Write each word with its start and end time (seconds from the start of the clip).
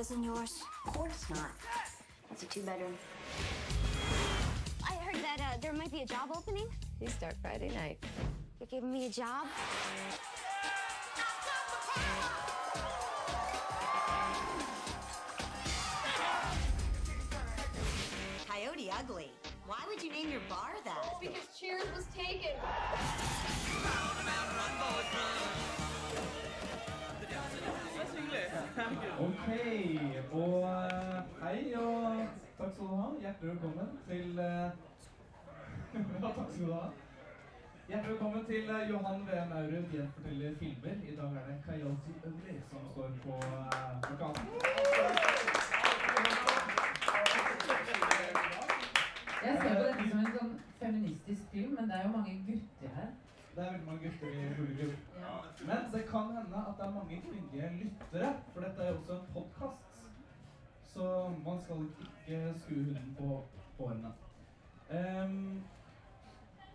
bad 0.00 0.06
as 0.06 0.10
in 0.10 0.22
yours. 0.22 0.62
Of 0.86 0.94
course 0.94 1.30
not. 1.30 1.50
It's 2.30 2.42
a 2.42 2.46
two-bedroom. 2.46 2.94
I 4.88 4.94
heard 4.94 5.16
that 5.16 5.40
uh, 5.40 5.58
there 5.60 5.72
might 5.72 5.92
be 5.92 6.02
a 6.02 6.06
job 6.06 6.30
opening. 6.34 6.66
You 7.00 7.08
start 7.08 7.34
Friday 7.42 7.70
night. 7.70 7.98
You're 8.58 8.66
giving 8.66 8.92
me 8.92 9.06
a 9.06 9.10
job? 9.10 9.46
Coyote 18.48 18.90
Ugly. 18.98 19.30
Why 19.66 19.78
would 19.88 20.02
you 20.02 20.10
name 20.10 20.30
your 20.30 20.40
bar 20.48 20.72
that? 20.84 21.20
Because 21.20 21.46
Cheers 21.58 21.84
was 21.94 22.06
taken. 22.16 22.50
Ok, 28.30 29.46
og 30.32 30.62
eh, 30.62 31.22
hei 31.42 31.74
og 31.74 32.28
takk 32.58 32.72
skal 32.74 32.86
du 32.86 32.94
ha. 32.94 33.06
Hjertelig 33.20 33.50
velkommen 33.50 33.88
til 34.08 34.38
eh, 34.38 34.70
Ja, 36.22 36.28
takk 36.36 36.52
skal 36.52 36.66
du 36.66 36.72
ha. 36.72 36.84
Hjertelig 37.88 38.12
velkommen 38.12 38.44
til 38.50 38.70
eh, 38.74 38.90
Johan 38.90 39.24
V. 39.26 39.40
Maurud 39.50 39.90
gjenforteller 39.94 40.54
filmer. 40.60 40.94
I 41.10 41.16
dag 41.16 41.40
er 41.40 41.48
det 41.48 41.56
Kayoti 41.66 42.12
Ugly 42.28 42.54
som 42.70 42.86
står 42.92 43.10
på 43.24 43.34
plakaten. 44.06 44.46
Jeg 49.44 49.58
ser 49.62 49.74
på 49.74 49.82
dette 49.82 50.08
som 50.10 50.22
en 50.22 50.32
sånn 50.38 50.54
feministisk 50.78 51.50
film, 51.50 51.74
men 51.80 51.90
det 51.90 51.98
er 51.98 52.06
jo 52.06 52.14
mange 52.14 52.38
gutter 52.46 52.94
her. 53.00 53.10
Det 53.54 53.66
er 53.66 53.70
veldig 53.72 53.86
mange 53.86 54.02
gutter 54.08 54.28
i 54.40 54.54
publikum. 54.56 54.96
Men 55.66 55.92
det 55.92 56.02
kan 56.10 56.26
hende 56.36 56.60
at 56.68 56.74
det 56.78 56.84
er 56.86 56.90
mange 56.98 57.22
kvinnelige 57.26 57.70
lyttere, 57.80 58.34
for 58.52 58.60
dette 58.60 58.82
er 58.82 58.90
jo 58.90 58.98
også 58.98 59.12
en 59.12 59.32
podkast. 59.34 60.04
Så 60.92 61.32
man 61.46 61.60
skal 61.64 61.76
ikke 62.04 62.54
skue 62.58 62.84
hunden 62.84 63.16
på 63.18 63.44
hårene. 63.78 64.12
Um, 65.24 65.62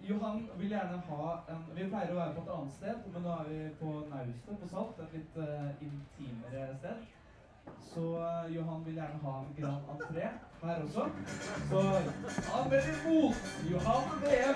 Johan 0.09 0.49
vil 0.57 0.67
gjerne 0.67 0.97
ha 1.07 1.29
en 1.49 1.63
Vi 1.75 1.87
pleier 1.89 2.11
å 2.11 2.19
være 2.19 2.33
på 2.35 2.43
et 2.43 2.51
annet 2.57 2.73
sted, 2.73 3.07
men 3.13 3.25
nå 3.25 3.31
er 3.39 3.49
vi 3.49 3.59
på 3.79 3.93
Naustet 4.11 4.59
på 4.61 4.69
Salt, 4.73 4.99
et 5.05 5.15
litt 5.17 5.39
uh, 5.39 5.71
intimere 5.87 6.67
sted. 6.81 7.07
Så 7.93 8.03
uh, 8.19 8.55
Johan 8.55 8.85
vil 8.85 8.99
gjerne 8.99 9.23
ha 9.23 9.37
en 9.39 9.55
grand 9.61 9.95
entré 9.95 10.27
her 10.65 10.75
også. 10.83 11.05
Så 11.69 11.81
ta 12.45 12.69
vel 12.69 12.83
imot 12.93 13.35
Johan 13.71 14.03
VM! 14.21 14.55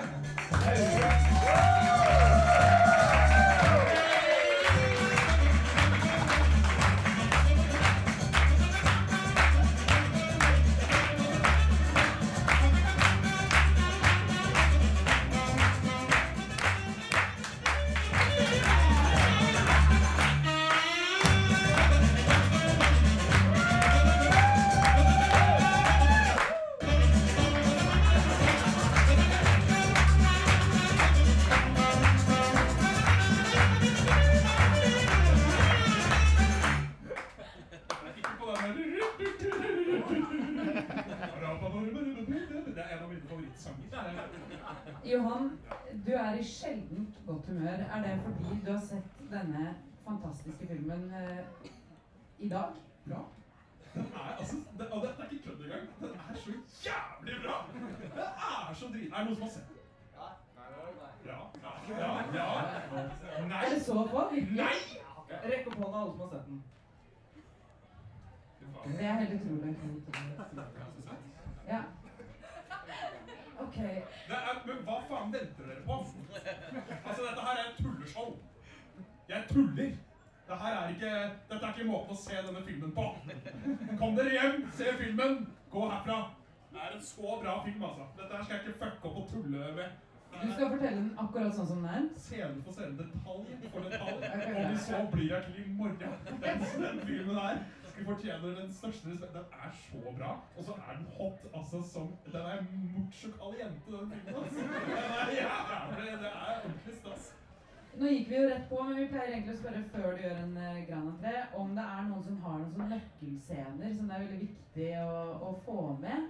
Humør. 47.50 47.78
Er 47.94 47.98
det 48.02 48.20
fordi 48.24 48.60
du 48.66 48.72
har 48.72 48.80
sett 48.80 49.20
denne 49.34 49.74
fantastiske 50.06 50.66
filmen 50.70 51.02
eh, 51.20 51.44
i 52.38 52.48
dag? 52.48 52.68
Bra. 53.08 53.20
Den 53.94 54.06
er 54.14 54.36
altså 54.38 54.56
det, 54.78 54.86
Og 54.90 55.06
dette 55.06 55.22
er 55.22 55.30
ikke 55.30 55.44
kødd 55.44 55.64
engang. 55.64 55.84
Den 56.00 56.10
er 56.30 56.34
så 56.34 56.50
jævlig 56.86 57.34
bra! 57.44 57.54
Den 57.72 57.82
er 58.70 58.74
så 58.74 58.86
drit... 58.92 59.12
Er 59.12 59.18
det 59.18 59.24
noen 59.26 59.36
som 59.36 59.42
har 59.42 59.50
sett 59.56 59.68
den? 59.68 59.76
Ja. 60.18 60.26
Ja. 61.30 61.38
Ja. 62.00 62.10
ja. 62.38 63.46
Nei! 63.46 63.64
Er 63.64 63.74
det 63.74 63.82
så 63.84 63.94
på? 64.12 64.20
Nei! 64.62 64.76
Rekk 65.30 65.66
opp 65.66 65.78
hånda, 65.82 65.98
alle 66.02 66.12
som 66.12 66.20
har 66.20 66.30
sett 66.34 66.46
den. 66.46 66.62
Det 68.98 69.04
er 69.04 69.12
helt 69.12 69.34
utrolig. 69.34 69.76
Ja. 71.68 71.82
Ok. 73.60 73.76
Det 73.76 74.36
er, 74.36 74.62
men 74.66 74.82
hva 74.86 74.96
faen 75.08 75.32
venter 75.34 75.66
dere 75.68 75.82
på? 75.86 75.99
Altså, 77.20 77.34
dette 77.34 77.46
her 77.46 77.56
er 77.60 77.70
et 77.70 77.76
tulleshow. 77.84 78.38
Jeg 79.28 79.44
tuller. 79.48 79.90
Dette 80.48 80.64
er 80.64 80.88
ikke, 80.88 81.10
dette 81.50 81.66
er 81.66 81.72
ikke 81.74 81.88
måten 81.90 82.14
å 82.14 82.20
se 82.20 82.36
denne 82.46 82.62
filmen 82.68 82.92
på. 82.96 83.04
Kom 84.00 84.14
dere 84.16 84.30
hjem, 84.34 84.62
se 84.78 84.94
filmen, 85.00 85.34
gå 85.74 85.82
herfra. 85.90 86.16
Det 86.70 86.80
er 86.86 86.94
en 86.96 87.02
så 87.04 87.34
bra 87.42 87.58
film, 87.66 87.84
altså. 87.88 88.06
Dette 88.20 88.36
her 88.36 88.46
skal 88.46 88.56
jeg 88.56 88.64
ikke 88.64 88.78
fucke 88.84 89.10
opp 89.10 89.18
og 89.20 89.28
tulle 89.34 89.74
med. 89.76 89.98
Du 90.30 90.48
skal 90.54 90.72
fortelle 90.72 90.96
den 90.96 91.12
akkurat 91.20 91.54
sånn 91.58 91.68
som 91.68 91.84
den 91.84 91.92
er? 91.92 92.08
Scene 92.24 92.64
for 92.64 92.78
scene, 92.78 92.96
detalj 92.96 93.68
for 93.74 93.84
detalj. 93.84 94.26
Og 94.56 94.72
vi 94.72 94.82
så 94.86 95.04
blir 95.12 95.28
jeg 95.34 95.46
til 95.50 95.60
i 95.60 95.68
morgen. 95.76 96.18
Den, 96.30 96.66
den 96.86 97.00
filmen 97.04 97.40
her 97.42 97.62
skal 98.00 98.14
fortjener 98.14 98.54
den 98.60 98.72
største 98.72 99.10
respekt. 99.12 99.34
Den 99.34 99.44
er 99.64 99.70
så 99.80 100.14
bra. 100.18 100.30
Og 100.56 100.64
så 100.64 100.72
er 100.86 100.96
den 101.00 101.06
hot, 101.18 101.40
altså 101.54 101.82
som 101.92 102.06
Den 102.26 102.40
er 102.52 102.62
mucho 102.94 103.28
caliente, 103.40 103.90
den 103.90 104.10
filmen. 104.10 104.42
altså. 104.44 104.60
Den 104.60 105.12
er 105.20 105.30
jævlig, 105.40 106.12
det 106.24 106.30
er 106.32 106.56
ordentlig 106.64 106.94
stas. 107.00 107.28
Nå 108.00 108.06
gikk 108.06 108.28
vi 108.30 108.36
jo 108.38 108.48
rett 108.48 108.68
på, 108.70 108.82
men 108.86 108.96
vi 109.00 109.06
pleier 109.10 109.32
egentlig 109.34 109.54
å 109.56 109.60
spørre 109.60 109.80
før 109.92 110.12
du 110.14 110.20
gjør 110.22 110.36
en 110.44 110.52
uh, 110.56 110.76
grand 110.88 111.08
entré, 111.10 111.32
om 111.58 111.72
det 111.74 111.86
er 111.94 112.04
noen 112.06 112.22
som 112.22 112.36
har 112.44 112.58
noen 112.60 112.70
sånne 112.76 112.90
nøkkelscener 112.92 113.96
som 113.96 114.06
det 114.06 114.14
er 114.16 114.22
veldig 114.24 114.40
viktig 114.44 114.90
å, 115.02 115.16
å 115.48 115.50
få 115.64 115.78
med. 116.04 116.28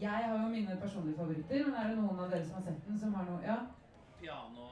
Jeg 0.00 0.10
har 0.28 0.38
jo 0.38 0.52
mine 0.52 0.76
personlige 0.80 1.18
favoritter, 1.18 1.64
men 1.66 1.74
er 1.80 1.88
det 1.90 1.98
noen 1.98 2.20
av 2.22 2.30
dere 2.30 2.46
som 2.46 2.54
har 2.60 2.66
sett 2.68 2.86
den, 2.86 2.98
som 3.02 3.14
har 3.18 3.26
noe 3.26 3.42
Ja? 3.42 3.56
piano 4.20 4.68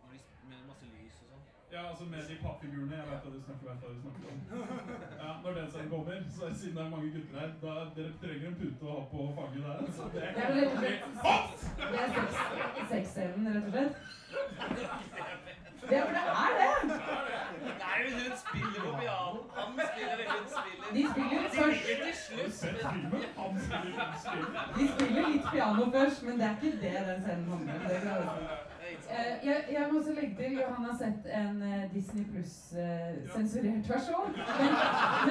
når 0.00 0.14
de 0.14 0.18
sp- 0.24 0.48
med 0.48 0.64
masse 0.66 0.88
lys 0.88 1.20
og 1.22 1.28
sånn. 1.34 1.44
Ja, 1.80 1.88
altså 1.90 2.04
med 2.04 2.18
de 2.30 2.34
pappfigurene. 2.44 2.94
Jeg 3.00 3.06
vet 3.10 3.20
hva 3.24 3.30
du 3.34 3.40
snakker, 3.44 3.64
vet 3.70 3.78
hva 3.82 3.88
du 3.94 3.98
snakker 4.04 4.24
om. 4.32 4.38
Ja, 5.24 5.30
Når 5.44 5.52
den 5.58 5.66
scenen 5.72 5.90
kommer, 5.92 6.16
så 6.36 6.42
siden 6.60 6.76
det 6.76 6.82
er 6.84 6.90
mange 6.94 7.08
gutter 7.14 7.36
her, 7.40 7.50
da 7.62 7.72
dere 7.96 8.12
trenger 8.22 8.46
en 8.50 8.58
pute 8.62 8.82
å 8.84 8.96
ha 8.96 9.02
på 9.12 9.20
fanget 9.38 9.62
der. 9.66 9.78
Så 9.98 10.02
det 10.14 10.20
Det 10.36 10.42
er 10.44 10.50
bli 10.80 10.92
hot! 11.24 11.58
Det 11.92 11.98
er 12.02 12.08
sex- 12.16 12.90
sexscenen, 12.92 13.44
rett 13.54 13.66
og 13.68 13.72
slett. 13.74 13.94
Det, 15.90 15.98
for 16.06 16.12
det 16.16 16.24
er 16.44 16.52
det! 16.60 16.72
Nei, 17.82 17.96
men 18.04 18.12
hun 18.20 18.34
spiller 18.42 18.80
på 18.86 18.92
piano. 19.00 19.38
Han 19.58 19.70
spiller, 19.92 20.16
hun 20.32 20.44
spiller. 20.56 20.86
De 20.96 21.02
spiller 21.12 21.40
først. 21.56 21.84
De 24.78 24.84
spiller 24.94 25.22
litt 25.32 25.46
piano 25.54 25.82
først, 25.96 26.20
men 26.28 26.34
det 26.40 26.46
er 26.50 26.54
ikke 26.58 26.72
det 26.84 26.94
den 27.08 27.20
scenen 27.24 27.46
handler 27.52 27.74
om. 28.18 28.69
Eh, 29.10 29.46
jeg, 29.46 29.64
jeg 29.72 29.86
må 29.92 29.98
også 29.98 30.12
legge 30.20 30.34
til 30.38 30.52
Johan 30.58 30.84
har 30.88 30.96
sett 30.98 31.22
en 31.40 31.62
eh, 31.62 31.94
Disney 31.94 32.24
Pluss-sensurert 32.30 33.88
versjon. 33.92 34.30
Men, 34.60 34.72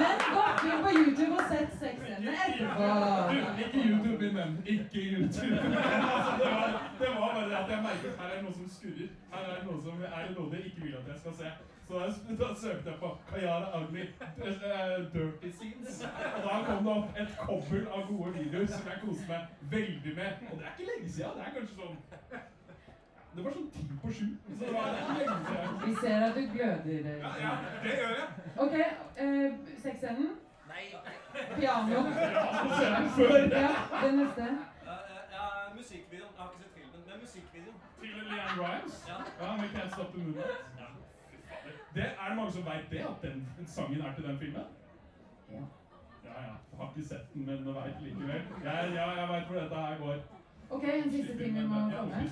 men 0.00 0.14
gått 0.36 0.60
inn 0.68 0.82
på 0.84 0.90
YouTube 0.98 1.34
og 1.38 1.44
sett 1.52 1.72
sexscenene 1.82 2.36
etterpå. 2.46 2.90
Du, 3.30 3.36
ikke 3.64 3.80
YouTube, 3.88 4.18
min 4.22 4.38
venn. 4.40 4.54
Ikke 4.74 5.00
YouTube. 5.12 5.56
altså, 6.16 6.32
det, 6.42 6.52
var, 6.56 6.68
det 7.00 7.08
var 7.08 7.34
bare 7.34 7.48
det 7.50 7.58
at 7.62 7.74
jeg 7.74 7.82
merket 7.88 8.20
her 8.20 8.30
er 8.30 8.36
det 8.36 8.44
noe 8.46 8.56
som 8.60 8.70
skurrer. 8.76 9.10
Her 9.34 9.50
er 9.50 9.58
det 9.58 9.66
noe 9.70 9.82
som 9.86 10.06
er 10.12 10.22
det 10.28 10.38
noe 10.38 10.52
dere 10.54 10.70
ikke 10.70 10.86
vil 10.86 10.96
at 11.00 11.12
jeg 11.12 11.22
skal 11.24 11.36
se. 11.42 11.52
Så 11.90 11.98
da, 11.98 12.06
da 12.44 12.54
søkte 12.54 12.90
jeg 12.90 12.98
på 13.00 13.08
Kayara 13.30 13.68
Ugly 13.80 14.00
eh, 14.00 14.96
Dirty 15.14 15.50
Scenes. 15.56 16.04
Og 16.36 16.40
da 16.44 16.60
kom 16.68 16.84
det 16.86 16.92
opp 16.98 17.18
et 17.24 17.32
kobbel 17.46 17.88
av 17.96 18.06
gode 18.12 18.34
videoer 18.38 18.70
som 18.70 18.92
jeg 18.92 19.02
koste 19.04 19.26
meg 19.32 19.42
veldig 19.74 20.16
med. 20.20 20.48
Og 20.50 20.58
det 20.58 20.68
er 20.68 20.72
ikke 20.76 20.90
lenge 20.92 21.12
siden. 21.16 21.36
Det 21.38 21.46
er 21.48 21.54
kanskje 21.56 21.76
sånn 21.80 21.98
Det 23.34 23.44
var 23.44 23.52
sånn 23.56 23.68
ti 23.74 23.82
på 24.02 24.12
sju. 24.12 24.26
Så 24.58 24.64
det 24.64 24.72
var 24.74 24.86
lenge 24.94 25.14
siden. 25.16 25.76
Vi 25.86 25.92
ser 26.00 26.24
at 26.28 26.34
du 26.34 26.40
gløder. 26.54 27.04
eh. 27.10 27.18
Ja, 27.24 27.30
ja, 27.44 27.52
det 27.84 27.92
gjør 28.00 28.14
jeg. 28.18 28.28
Ok, 28.64 28.74
eh, 29.24 29.52
sexscenen. 29.84 30.32
Nei. 30.70 30.84
Piano. 31.56 32.02
Før. 33.16 33.36
Ja, 33.54 33.70
det 34.02 34.10
neste. 34.18 34.48
Ja, 34.86 35.46
musikkvideoen. 35.76 36.32
Jeg 36.36 36.42
har 36.42 36.50
ikke 36.50 36.62
sett 36.62 36.74
filmen, 36.74 37.00
men 37.06 37.20
musikkvideoen. 37.24 37.78
Til 38.00 38.08
Leanne 38.30 38.56
Rimes. 38.62 38.96
Ja. 39.08 39.18
Ja, 39.40 39.52
vi 39.62 39.66
Can't 39.76 39.92
Stop 39.94 40.10
the 40.14 40.18
Movement. 40.18 40.46
Ja. 40.80 40.88
Det 41.94 42.04
er 42.22 42.28
det 42.28 42.36
mange 42.36 42.52
som 42.52 42.64
vet 42.70 42.90
det, 42.90 42.98
at 43.12 43.22
den, 43.22 43.38
den 43.58 43.66
sangen 43.66 44.00
er 44.00 44.14
til 44.14 44.24
den 44.24 44.38
filmen? 44.38 44.66
Ja. 45.50 45.62
Ja, 46.26 46.34
ja. 46.48 46.54
Jeg 46.70 46.76
har 46.80 46.92
ikke 46.96 47.08
sett 47.08 47.32
den, 47.34 47.46
men 47.46 47.56
jeg 47.66 47.74
vet 47.78 48.02
likevel. 48.02 48.42
Ja, 48.64 48.76
ja, 48.98 49.06
jeg 49.20 49.28
vet 49.32 49.44
hvor 49.50 49.60
dette 49.60 49.74
her 49.86 49.98
går. 50.04 50.18
Ok, 50.70 50.84
en 51.04 51.10
siste 51.10 51.38
ting 51.38 51.54
vi 51.54 51.66
må 51.66 51.74
få 51.74 52.04
med. 52.06 52.30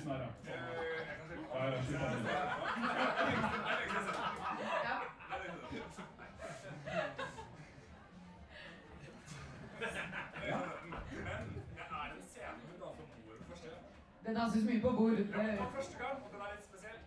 Den 14.25 14.35
danses 14.35 14.65
mye 14.65 14.81
på 14.81 14.91
bord. 14.91 15.11
Det 15.11 15.27
var 15.33 15.71
første 15.75 15.97
gang, 15.97 16.23
og 16.23 16.29
den 16.33 16.41
er 16.41 16.51
litt 16.55 16.65
spesiell. 16.69 16.99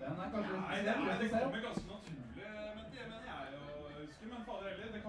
Den 0.00 0.18
er 0.24 0.28
kanskje 0.34 0.52
litt 0.52 0.64
spesiell. 1.18 1.42
Kommer 1.42 1.60
ganske 1.68 2.03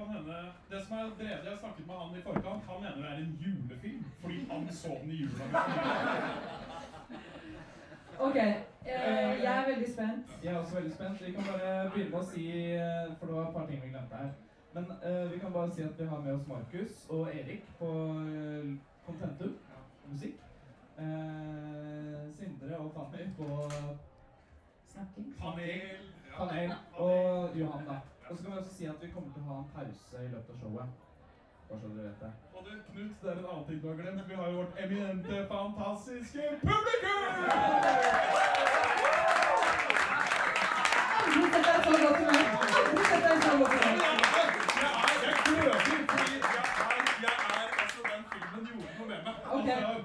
kan 0.05 0.15
hende 0.15 0.37
Det 0.69 0.79
som 0.85 0.97
er 0.97 1.03
drevet, 1.19 1.45
jeg 1.45 1.57
snakket 1.59 1.87
med 1.87 1.95
han 2.01 2.17
i 2.17 2.21
forkant, 2.21 2.63
han 2.69 2.81
mener 2.83 3.01
det 3.01 3.11
er 3.11 3.17
en 3.17 3.39
julefilm. 3.43 4.05
Fordi 4.21 4.37
han 4.51 4.67
så 4.71 4.91
den 5.01 5.11
i 5.11 5.15
jula. 5.21 5.45
Ok, 8.19 8.35
eh, 8.35 9.33
jeg 9.43 9.51
er 9.59 9.69
veldig 9.71 9.93
spent. 9.93 10.43
Jeg 10.43 10.53
er 10.53 10.57
også 10.57 10.75
veldig 10.75 10.93
spent. 10.93 11.27
Vi 11.27 11.31
kan 11.31 11.43
bare 11.51 11.89
begynne 11.91 12.11
med 12.11 12.19
å 12.19 12.29
si 12.33 12.43
eh, 12.79 13.11
For 13.17 13.25
det 13.27 13.35
var 13.35 13.47
et 13.47 13.55
par 13.57 13.67
ting 13.67 13.81
vi 13.83 13.91
glemte 13.91 14.21
her. 14.21 14.31
Men 14.75 14.85
eh, 15.07 15.31
vi 15.33 15.39
kan 15.39 15.53
bare 15.53 15.71
si 15.75 15.81
at 15.83 15.99
vi 15.99 16.07
har 16.07 16.19
med 16.19 16.33
oss 16.33 16.47
Markus 16.47 17.05
og 17.09 17.23
Erik 17.35 17.63
på 17.79 17.91
Contentum 19.05 19.53
musikk. 20.11 20.39
Eh, 20.99 22.33
Sindre 22.39 22.77
og 22.77 22.91
Fanny 22.95 23.23
på 23.37 23.71
Snakking. 24.87 25.35
Panel. 25.39 25.81
panel. 26.37 26.71
Og 26.93 27.49
Johan, 27.59 27.85
da. 27.87 27.99
Og 28.29 28.37
så 28.37 28.43
kan 28.43 28.51
vi 28.51 28.57
også 28.57 28.73
si 28.75 28.85
at 28.85 28.95
vi 29.01 29.07
kommer 29.13 29.33
til 29.33 29.41
å 29.41 29.45
ha 29.51 29.55
en 29.61 29.69
pause 29.75 30.21
i 30.25 30.29
løpet 30.33 30.49
av 30.53 30.57
showet. 30.61 30.87
Bare 31.69 31.79
så 31.81 31.87
dere 31.93 32.05
vet 32.07 32.19
det. 32.23 32.31
Og 32.55 32.61
du, 32.65 32.71
Knut, 32.87 33.13
det 33.21 33.29
er 33.29 33.37
en 33.37 33.45
annen 33.51 33.65
ting 33.67 33.81
du 33.83 33.87
har 33.87 33.97
glemt. 34.01 34.29
Vi 34.29 34.35
har 34.39 34.47
jo 34.49 34.55
vårt 34.61 34.79
eminente, 34.85 35.35
fantastiske 35.53 36.43
publikum! 36.65 37.21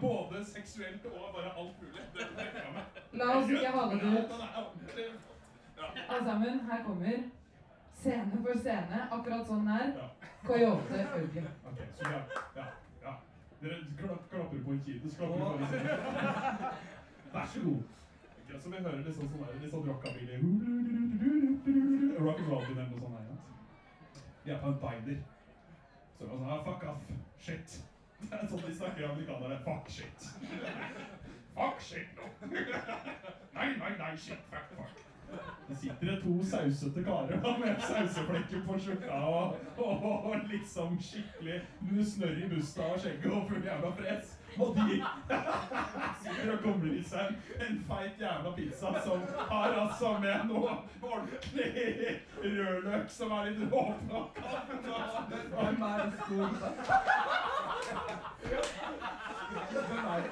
Både 0.00 0.44
seksuelt 0.44 1.04
og 1.04 1.34
bare 1.34 1.50
alt 1.60 1.82
mulig. 1.82 2.02
Det 2.14 2.22
er. 2.40 2.84
La 3.12 3.24
oss 3.36 3.50
ikke 3.50 3.70
ha 3.74 3.82
det 3.90 3.98
ut. 4.02 4.30
Alle 6.08 6.24
sammen, 6.24 6.60
her 6.70 6.84
kommer 6.84 7.06
scene 8.00 8.42
for 8.42 8.58
scene, 8.58 9.00
akkurat 9.12 9.46
sånn 9.46 9.66
her. 9.68 9.88
er. 9.88 9.96
Ja. 10.00 10.08
Coyote 10.46 11.00
Ugly. 11.20 11.42
Ok, 11.68 11.80
så 11.98 12.12
ja, 12.14 12.20
ja, 12.56 12.66
ja. 13.04 13.14
Dere 13.60 13.80
klapp, 13.98 14.22
klapper 14.30 14.62
på 14.64 14.74
en 14.74 14.82
kino, 14.86 15.10
så 15.10 15.16
klapper 15.16 15.38
på 15.40 15.46
en 15.48 16.68
Vær 17.34 17.46
så 17.46 17.64
god. 17.64 17.82
Okay, 18.44 18.60
så 18.60 18.70
vi 18.72 18.80
hører 18.82 19.02
litt 19.04 19.16
sånn 19.18 19.28
sånn 19.30 19.44
her, 19.44 19.58
litt 19.62 19.74
sånn 19.74 19.84
rockabilly. 19.90 20.38
Rock 22.20 22.40
and 22.40 22.48
roll 22.50 22.64
eller 22.64 22.88
noe 22.88 23.02
sånt 23.04 23.18
her. 23.18 23.28
ja. 23.28 23.36
Vi 24.44 24.54
er 24.54 24.62
på 24.64 24.72
en 24.72 24.80
diner. 24.80 25.20
Så 26.16 26.24
er 26.24 26.26
det 26.26 26.32
sånn, 26.32 26.48
ah, 26.48 26.64
fuck 26.66 26.88
off, 26.90 27.04
shit. 27.38 27.76
Det 28.20 28.36
er 28.36 28.48
sånn 28.48 28.64
de 28.64 28.74
snakker 28.80 29.06
amerikanere. 29.10 29.60
Fuck 29.68 29.92
shit. 29.92 30.26
Fuck 31.60 31.80
shit, 31.82 32.10
no. 32.16 32.28
Nei, 32.48 33.64
nei, 33.76 33.88
nei, 33.98 34.10
shit, 34.16 34.38
fuck, 34.52 34.68
fuck. 34.76 35.09
Det 35.68 35.76
sitter 35.76 36.06
det 36.06 36.16
to 36.22 36.44
sausete 36.44 37.04
karer 37.06 37.58
med 37.60 37.82
sauseflekker 37.86 38.64
på 38.66 38.78
skjorta 38.78 39.20
og, 39.30 39.56
og, 39.78 40.24
og 40.26 40.36
liksom 40.50 40.96
skikkelig 40.98 41.60
snørr 42.14 42.40
i 42.44 42.48
busta 42.50 42.82
og 42.90 42.98
skjegget 42.98 43.32
og 43.32 43.46
full 43.48 43.64
jævla 43.64 43.90
press. 44.00 44.36
Og 44.58 44.76
de 44.76 45.02
sitter 46.22 46.52
og 46.52 46.62
kommer 46.64 46.90
i 46.90 47.02
seg 47.06 47.26
en 47.66 47.78
feit 47.88 48.18
jævla 48.24 48.50
pizza 48.56 48.90
som 49.04 49.22
har 49.52 49.78
altså 49.84 50.16
med 50.18 50.50
noe 50.50 50.74
ordentlig 51.02 52.18
rødløk 52.42 53.10
som 53.14 53.36
er 53.38 53.50
litt 53.50 53.72
råpna. 53.72 54.18
Hvem 55.54 55.82
er 55.82 55.98
det 56.10 56.18
stor 56.26 56.48
Hvem 59.70 60.04
er 60.14 60.20
det? 60.20 60.30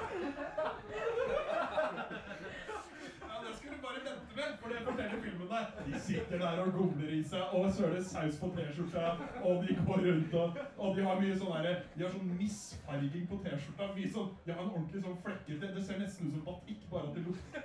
Ja, 3.23 3.35
det 3.45 3.51
skal 3.57 3.71
du 3.71 3.77
bare 3.87 3.99
vente 4.05 4.31
med, 4.35 4.57
for 4.61 4.67
det 4.69 4.79
filmen. 5.49 5.93
De 5.93 5.99
sitter 5.99 6.37
der 6.37 6.61
og 6.63 6.73
gomler 6.73 7.09
i 7.09 7.23
seg 7.23 7.41
og 7.53 7.73
søler 7.73 8.03
saus 8.03 8.39
på 8.39 8.51
T-skjorta, 8.55 9.17
og 9.43 9.63
de 9.67 9.75
går 9.85 10.03
rundt 10.07 10.33
og, 10.33 10.57
og 10.77 10.95
de 10.95 11.03
har 11.03 11.19
mye 11.21 11.37
sånn 11.37 11.63
der, 11.63 11.81
De 11.95 12.05
har 12.05 12.13
sånn 12.13 12.31
misfarging 12.37 13.27
på 13.29 13.41
T-skjorta. 13.43 13.89
Sånn 14.13 14.31
De 14.45 14.53
har 14.53 14.63
en 14.63 14.71
ordentlig 14.71 15.03
sånn 15.03 15.19
flekkete 15.25 15.73
Det 15.75 15.83
ser 15.85 15.99
nesten 15.99 16.29
ut 16.29 16.37
som 16.37 16.45
batikk, 16.45 16.85
bare 16.91 17.09
at 17.09 17.15
det 17.15 17.25
lukter. 17.27 17.61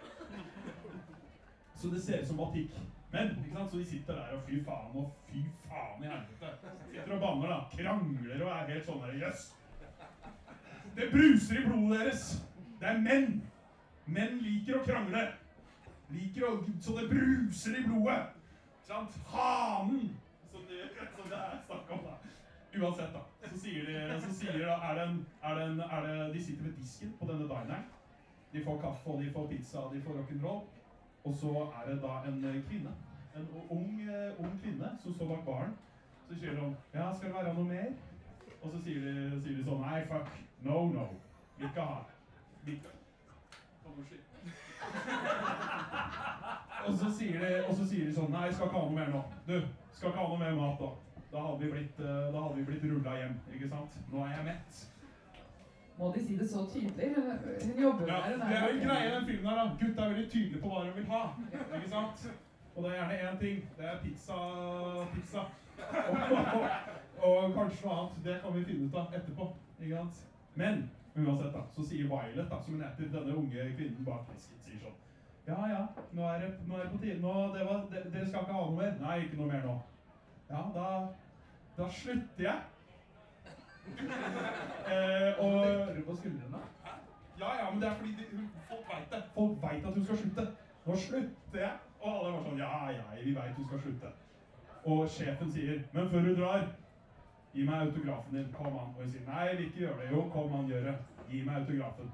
Så 1.74 1.90
det 1.92 2.02
ser 2.02 2.22
ut 2.22 2.28
som 2.28 2.40
batikk. 2.40 2.76
Men 3.12 3.36
ikke 3.44 3.52
sant, 3.54 3.70
så 3.70 3.78
de 3.78 3.84
sitter 3.86 4.16
der 4.18 4.32
og 4.34 4.46
fy 4.48 4.56
faen 4.66 4.96
og 4.98 5.10
fy 5.28 5.44
faen 5.68 6.02
i 6.02 6.08
helvete. 6.10 6.72
Sitter 6.88 7.12
og 7.14 7.20
banner, 7.22 7.52
da. 7.52 7.58
Krangler 7.76 8.40
og 8.42 8.50
er 8.56 8.72
helt 8.72 8.88
sånn 8.88 9.04
der 9.04 9.20
Jøss. 9.20 9.44
Det 10.94 11.10
bruser 11.12 11.60
i 11.60 11.64
blodet 11.66 12.00
deres. 12.00 12.24
Det 12.80 12.88
er 12.90 12.98
menn. 13.02 13.42
Menn 14.06 14.40
liker 14.42 14.80
å 14.80 14.84
krangle. 14.86 15.22
Liker 16.10 16.46
å 16.48 16.52
Så 16.80 16.96
det 16.98 17.08
bruser 17.08 17.78
i 17.78 17.84
blodet. 17.86 18.20
Sant? 18.84 19.16
Hanen! 19.32 20.10
Som 20.52 20.66
det, 20.68 20.90
som 21.16 21.30
det 21.30 21.38
er 21.38 21.60
snakk 21.66 21.90
om, 21.96 22.04
da. 22.04 22.18
Uansett, 22.74 23.14
da. 23.14 23.22
Så 23.48 23.58
sier 23.62 23.86
de, 23.88 24.20
så 24.20 24.32
sier 24.34 24.58
da 24.60 24.76
er 24.90 24.98
det 24.98 25.06
en, 25.08 25.18
er 25.42 25.58
det 25.58 25.66
en, 25.70 25.80
er 25.80 26.06
det, 26.06 26.34
De 26.34 26.44
sitter 26.44 26.68
ved 26.68 26.76
disken 26.78 27.14
på 27.20 27.28
denne 27.30 27.48
dineren. 27.48 27.88
De 28.52 28.62
får 28.64 28.80
kaffe, 28.82 29.10
og 29.10 29.22
de 29.22 29.30
får 29.32 29.46
pizza, 29.50 29.78
og 29.78 29.94
de 29.94 30.02
får 30.02 30.18
rock'n'roll. 30.20 30.62
Og 31.24 31.34
så 31.40 31.52
er 31.80 31.90
det 31.90 32.02
da 32.02 32.18
en 32.28 32.44
eh, 32.44 32.62
kvinne. 32.68 32.92
En 33.34 33.48
ung, 33.70 34.00
eh, 34.02 34.40
ung 34.40 34.60
kvinne 34.62 34.90
som 35.02 35.14
står 35.14 35.30
bak 35.32 35.44
baren. 35.44 35.76
Så 36.28 36.38
sier 36.38 36.58
de 36.58 36.74
Ja, 36.94 37.12
skal 37.14 37.28
det 37.28 37.36
være 37.36 37.54
noe 37.54 37.64
mer? 37.64 37.94
Og 38.62 38.70
så 38.72 38.82
sier 38.84 39.00
de, 39.00 39.40
sier 39.40 39.56
de 39.56 39.64
sånn 39.64 39.82
Nei, 39.84 40.04
fuck. 40.10 40.30
No, 40.64 40.86
no. 40.92 41.08
Vi 41.58 41.66
ikke 41.68 41.88
ha. 41.88 42.04
Vil 42.64 42.78
ikke. 42.78 42.94
Og 46.86 46.94
så 47.00 47.10
sier 47.18 47.40
de, 47.40 47.52
og 47.68 47.74
så 47.76 47.86
sier 47.88 48.08
de 48.08 48.12
sånn 48.12 48.32
Nei, 48.34 48.48
skal 48.52 48.68
ikke 48.68 48.80
ha 48.80 48.88
noe 48.88 48.96
mer 48.98 49.12
nå. 49.14 49.22
Du, 49.46 49.54
skal 49.96 50.10
ikke 50.10 50.20
ha 50.20 50.26
noe 50.28 50.40
mer 50.42 50.58
mat, 50.58 50.82
da. 50.82 51.20
Da 51.32 51.44
hadde 51.46 51.60
vi 51.64 51.70
blitt, 51.72 52.00
eh, 52.00 52.26
da 52.34 52.42
hadde 52.42 52.56
vi 52.58 52.64
blitt 52.68 52.84
rulla 52.90 53.14
hjem. 53.18 53.38
Ikke 53.56 53.70
sant? 53.70 53.96
Nå 54.12 54.20
er 54.26 54.34
jeg 54.36 54.44
mett. 54.50 54.82
Må 55.98 56.10
de 56.14 56.22
si 56.26 56.36
det 56.38 56.48
så 56.50 56.64
tydelig? 56.70 57.08
Hun, 57.16 57.82
jobber 57.82 58.06
Ja, 58.10 58.20
der. 58.28 58.36
det 58.42 58.56
er 58.58 58.72
jo 58.74 58.80
greia 58.84 59.08
i 59.08 59.14
den 59.14 59.26
filmen 59.26 59.48
her, 59.50 59.56
da. 59.60 59.64
Gutta 59.80 60.02
er 60.02 60.12
veldig 60.12 60.30
tydelige 60.30 60.62
på 60.62 60.72
hva 60.72 60.84
de 60.84 60.92
vil 60.98 61.08
ha. 61.10 61.22
Ikke 61.78 61.90
sant? 61.90 62.26
Og 62.74 62.82
det 62.82 62.90
er 62.90 62.96
gjerne 62.98 63.18
én 63.30 63.38
ting. 63.40 63.68
Det 63.78 63.84
er 63.90 64.00
pizza. 64.02 64.38
Pizza. 65.14 65.44
Og, 66.10 66.16
og, 66.54 66.64
og 67.30 67.54
kanskje 67.54 67.86
noe 67.86 67.98
annet. 67.98 68.24
Det 68.24 68.36
kan 68.42 68.54
vi 68.58 68.64
finne 68.64 68.88
ut 68.88 68.98
av 69.02 69.14
etterpå. 69.20 69.48
Ikke 69.80 69.96
sant? 69.96 70.24
Men 70.54 70.90
uansett, 71.14 71.52
da, 71.54 71.62
så 71.74 71.86
sier 71.86 72.08
Violet, 72.10 72.50
da, 72.50 72.60
som 72.62 72.74
hun 72.74 72.82
heter, 72.82 73.10
denne 73.12 73.36
unge 73.36 73.66
kvinnen 73.76 74.06
bak 74.06 74.26
disken, 74.32 74.60
sier 74.66 74.80
sånn 74.82 75.00
Ja, 75.46 75.58
ja, 75.68 75.82
nå 76.16 76.28
er 76.28 76.38
det, 76.40 76.52
nå 76.66 76.78
er 76.78 76.86
det 76.86 76.92
på 76.94 77.00
tide. 77.02 77.18
Nå, 77.20 77.32
det 77.54 77.66
var, 77.68 77.82
de, 77.90 78.02
dere 78.12 78.28
skal 78.28 78.46
ikke 78.46 78.56
ha 78.56 78.62
noe 78.64 78.78
mer? 78.78 78.94
Nei, 79.02 79.16
ikke 79.26 79.40
noe 79.40 79.50
mer 79.50 79.66
nå. 79.66 79.74
Ja, 80.48 80.62
da, 80.74 80.86
da 81.76 81.88
slutter 81.92 82.46
jeg. 82.46 82.62
eh, 84.94 85.42
og 85.44 85.58
Dekker 85.60 85.98
du 85.98 86.04
på 86.06 86.16
skuldrene? 86.16 86.62
ja, 87.38 87.50
ja, 87.60 87.70
men 87.70 87.82
det 87.82 87.88
er 87.88 87.98
fordi 87.98 88.14
de, 88.16 88.46
folk 88.68 88.88
veit 88.88 89.10
det. 89.12 89.20
Folk 89.34 89.58
veit 89.62 89.84
at 89.84 89.98
hun 89.98 90.04
skal 90.04 90.22
slutte. 90.22 90.46
Nå 90.86 90.96
slutter 90.96 91.60
jeg. 91.60 91.74
Og 92.00 92.08
alle 92.12 92.32
var 92.32 92.46
sånn 92.46 92.60
Ja, 92.60 92.72
ja, 92.92 93.04
vi 93.20 93.34
veit 93.36 93.58
du 93.58 93.66
skal 93.68 93.84
slutte. 93.84 94.14
Og 94.84 95.04
sjefen 95.08 95.52
sier 95.52 95.84
Men 95.92 96.08
før 96.12 96.26
du 96.26 96.34
drar, 96.40 96.66
gi 97.54 97.64
meg 97.64 97.86
autografen 97.86 98.36
din. 98.36 98.52
Kom 98.52 98.78
an. 98.78 98.94
Og 98.96 99.02
hun 99.02 99.10
sier 99.10 99.26
nei, 99.28 99.42
jeg 99.48 99.58
vil 99.58 99.66
ikke 99.66 99.82
gjøre 99.84 99.98
det. 100.00 100.10
Jo, 100.12 100.22
kom 100.32 100.54
an, 100.58 100.70
gjør 100.70 100.88
det. 100.88 100.94
Gi 101.30 101.42
meg 101.46 101.60
autografen. 101.60 102.10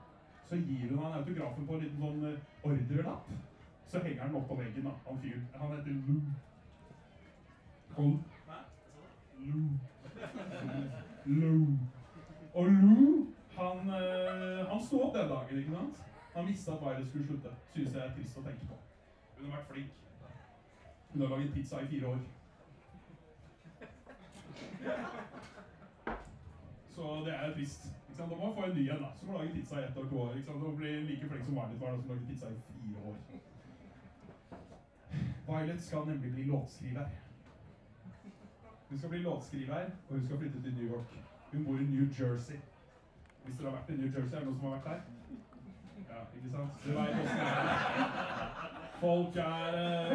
Så 0.48 0.56
gir 0.56 0.88
hun 0.90 0.98
han 1.04 1.18
autografen 1.20 1.66
på 1.66 1.76
en 1.76 1.84
liten 1.84 2.02
sånn 2.04 2.26
eh, 2.28 2.42
ordrelapp. 2.66 3.30
Så 3.90 4.02
henger 4.04 4.22
han 4.22 4.36
opp 4.38 4.48
på 4.50 4.58
veggen, 4.58 4.86
da. 4.86 4.92
Han 5.06 5.22
fyren. 5.22 5.46
Han 5.60 5.72
heter 5.76 5.94
Lou. 6.08 6.20
Og 7.96 8.12
Lou. 9.46 9.64
Lou. 11.40 11.62
Og 12.54 12.66
Lou, 12.66 13.26
han, 13.56 13.90
eh, 13.96 14.66
han 14.70 14.82
sto 14.82 15.04
opp 15.06 15.14
den 15.14 15.28
dagen, 15.30 15.58
ikke 15.62 15.76
sant? 15.76 16.02
Han 16.34 16.46
visste 16.46 16.72
at 16.72 16.82
Violet 16.82 17.08
skulle 17.08 17.26
slutte. 17.26 17.54
Synes 17.72 17.94
jeg 17.94 18.02
er 18.04 18.12
trist 18.14 18.38
å 18.38 18.44
tenke 18.46 18.68
på. 18.68 18.76
Hun 19.38 19.48
har 19.48 19.56
vært 19.58 19.72
flink. 19.72 19.96
Hun 21.12 21.24
har 21.24 21.32
laget 21.34 21.54
pizza 21.54 21.80
i 21.82 21.88
fire 21.90 22.12
år. 22.12 22.20
Så 26.94 27.02
det 27.26 27.34
er 27.34 27.52
trist. 27.54 27.84
Ikke 28.08 28.16
sant? 28.16 28.30
Da 28.30 28.36
må 28.36 28.46
man 28.46 28.54
få 28.54 28.62
en 28.70 28.76
ny 28.76 28.88
en. 28.90 29.06
Som 29.16 29.28
må 29.28 29.38
lage 29.38 29.52
pizza 29.52 29.80
i 29.80 29.84
ett 29.84 29.96
år, 29.96 30.08
to 30.10 30.20
år. 30.20 30.34
Ikke 30.34 30.46
sant? 30.46 30.62
Og 30.62 30.76
bli 30.76 30.92
like 31.10 31.28
flink 31.28 31.44
som 31.44 31.54
Violet 31.54 31.80
var 31.80 31.90
som 31.90 32.02
som 32.02 32.08
laget 32.14 32.28
pizza 32.28 32.46
i 32.46 32.60
fire 32.68 32.98
år. 33.10 33.16
Violet 35.46 35.82
skal 35.82 36.06
nemlig 36.06 36.32
bli 36.34 36.44
låtskriver. 36.44 37.06
Hun 38.88 38.98
skal 38.98 39.10
bli 39.10 39.18
låtskriver, 39.18 39.84
og 40.08 40.14
hun 40.16 40.26
skal 40.26 40.38
flytte 40.38 40.62
til 40.62 40.74
New 40.74 40.92
York. 40.94 41.10
Hun 41.52 41.64
bor 41.64 41.74
i 41.74 41.82
New 41.82 42.06
Jersey. 42.20 42.56
Hvis 43.44 43.56
dere 43.56 43.70
har 43.70 43.76
vært 43.76 43.90
i 43.90 43.96
New 44.00 44.12
Jersey, 44.14 44.34
er 44.34 44.38
det 44.38 44.46
noen 44.46 44.58
som 44.58 44.66
har 44.66 44.76
vært 44.76 44.84
der? 44.84 45.00
Ja, 46.10 46.20
ikke 46.36 46.50
sant? 46.50 46.70
Dere 46.84 47.02
vet 47.02 47.14
åssen 47.22 47.38
det 47.38 47.46
er. 47.46 48.80
Folk 49.00 49.36
er 49.36 49.76
eh, 49.80 50.10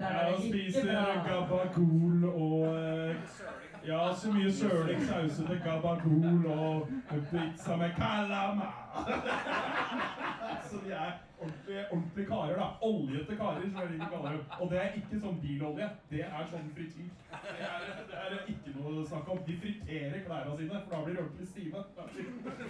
er 0.00 0.34
og 0.34 0.42
spiser 0.42 0.84
gabagool 1.26 2.24
og 2.24 2.78
eh, 2.78 3.16
Ja, 3.86 4.14
så 4.14 4.32
mye 4.32 4.52
søling, 4.52 5.02
sausete 5.06 5.60
gabagool 5.64 6.46
og 6.46 6.88
pizza 7.30 7.76
med 7.76 7.90
calamar. 7.94 8.72
så 10.70 10.76
de 10.84 10.92
er 10.92 11.12
ordentlige, 11.40 11.84
ordentlige 11.92 12.26
karer, 12.26 12.56
da. 12.56 12.66
Oljete 12.82 13.36
karer, 13.36 13.68
som 13.70 13.78
jeg 13.80 13.92
liker 13.92 14.06
å 14.06 14.10
kalle 14.14 14.32
dem. 14.32 14.42
Og 14.60 14.72
det 14.72 14.80
er 14.80 14.96
ikke 15.00 15.20
sånn 15.22 15.38
bilolje. 15.44 15.88
Det 16.10 16.24
er 16.24 16.50
sånn 16.50 16.72
frityr. 16.74 17.12
Det 17.44 17.68
er, 17.68 17.86
det 18.10 18.18
er 18.24 18.36
ikke 18.54 18.74
noe 18.74 18.96
å 19.04 19.06
snakke 19.12 19.36
om. 19.36 19.44
De 19.46 19.56
friterer 19.62 20.26
klærne 20.26 20.58
sine, 20.58 20.82
for 20.82 20.96
da 20.96 21.04
blir 21.06 21.14
de 21.14 21.22
ordentlig 21.22 21.48
stive. 21.52 21.84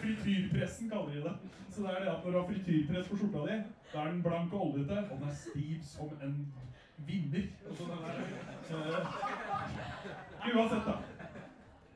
Frityrpressen 0.05 0.93
kaller 0.93 1.17
de 1.17 1.25
det. 1.31 1.35
Så 1.71 1.87
det 1.87 1.97
er 1.97 2.05
det 2.05 2.13
at 2.13 2.25
når 2.25 2.31
du 2.31 2.41
har 2.43 2.49
frityrpress 2.53 3.09
på 3.09 3.21
skjorta 3.23 3.49
di, 3.49 3.59
da 3.95 4.05
er 4.05 4.13
den 4.13 4.23
blank 4.29 4.53
og 4.53 4.69
oljete, 4.69 5.03
og 5.09 5.17
den 5.17 5.33
er 5.33 5.43
stiv 5.47 5.91
som 5.97 6.13
en 6.29 6.39
vinner. 7.09 7.53
Og 7.71 7.77
så 7.77 7.89
den 7.89 8.01
er, 8.05 8.25
eh, 8.77 10.26
uansett, 10.55 10.87
da. 10.87 10.97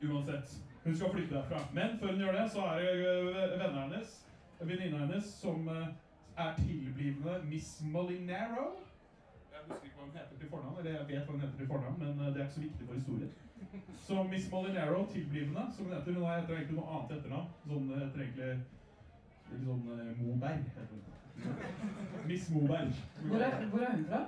Uansett. 0.01 0.61
Hun 0.83 0.95
skal 0.95 1.11
flytte 1.11 1.35
derfra. 1.35 1.59
Men 1.73 1.99
før 1.99 2.07
hun 2.07 2.21
gjør 2.21 2.31
det, 2.41 2.51
så 2.51 2.61
er 2.61 2.79
det 2.79 2.91
øh, 3.07 3.59
vennene 3.59 3.81
hennes, 3.81 4.27
venninna 4.61 4.97
hennes, 4.97 5.25
som 5.25 5.69
øh, 5.69 5.87
er 6.37 6.55
tilblivende 6.55 7.41
Miss 7.43 7.81
Molinaro. 7.83 8.65
Jeg 9.51 9.59
husker 9.67 9.85
ikke 9.85 9.97
hva 9.97 10.05
hun 10.05 10.17
heter 10.17 10.37
til 10.39 10.49
fornavn, 10.49 10.77
eller 10.77 10.91
jeg 10.91 11.07
vet 11.07 11.25
hva 11.25 11.31
hun 11.31 11.41
heter 11.41 11.57
til 11.57 11.67
fornavn, 11.67 11.99
men 11.99 12.19
øh, 12.19 12.33
det 12.33 12.37
er 12.37 12.45
ikke 12.47 12.53
så 12.53 12.61
viktig 12.61 12.87
for 12.87 12.93
historien. 12.93 13.31
Så 13.97 14.23
Miss 14.23 14.51
Molinaro, 14.51 15.05
tilblivende, 15.13 15.65
som 15.75 15.85
hun 15.85 15.93
heter, 15.93 16.13
hun 16.13 16.29
heter 16.29 16.55
egentlig 16.55 16.77
noe 16.79 16.93
annet 16.95 17.17
etternavn. 17.17 17.49
Sånn 17.69 17.89
heter 18.01 18.23
egentlig 18.25 18.51
litt 19.51 19.65
sånn 19.67 19.83
Moberg. 20.23 20.63
heter 20.77 20.93
hun. 20.95 21.09
Miss 22.27 22.49
Moberg. 22.49 22.93
Hvor 23.27 23.39
er, 23.45 23.65
hvor 23.69 23.79
er 23.85 23.95
hun 23.95 24.05
fra? 24.05 24.21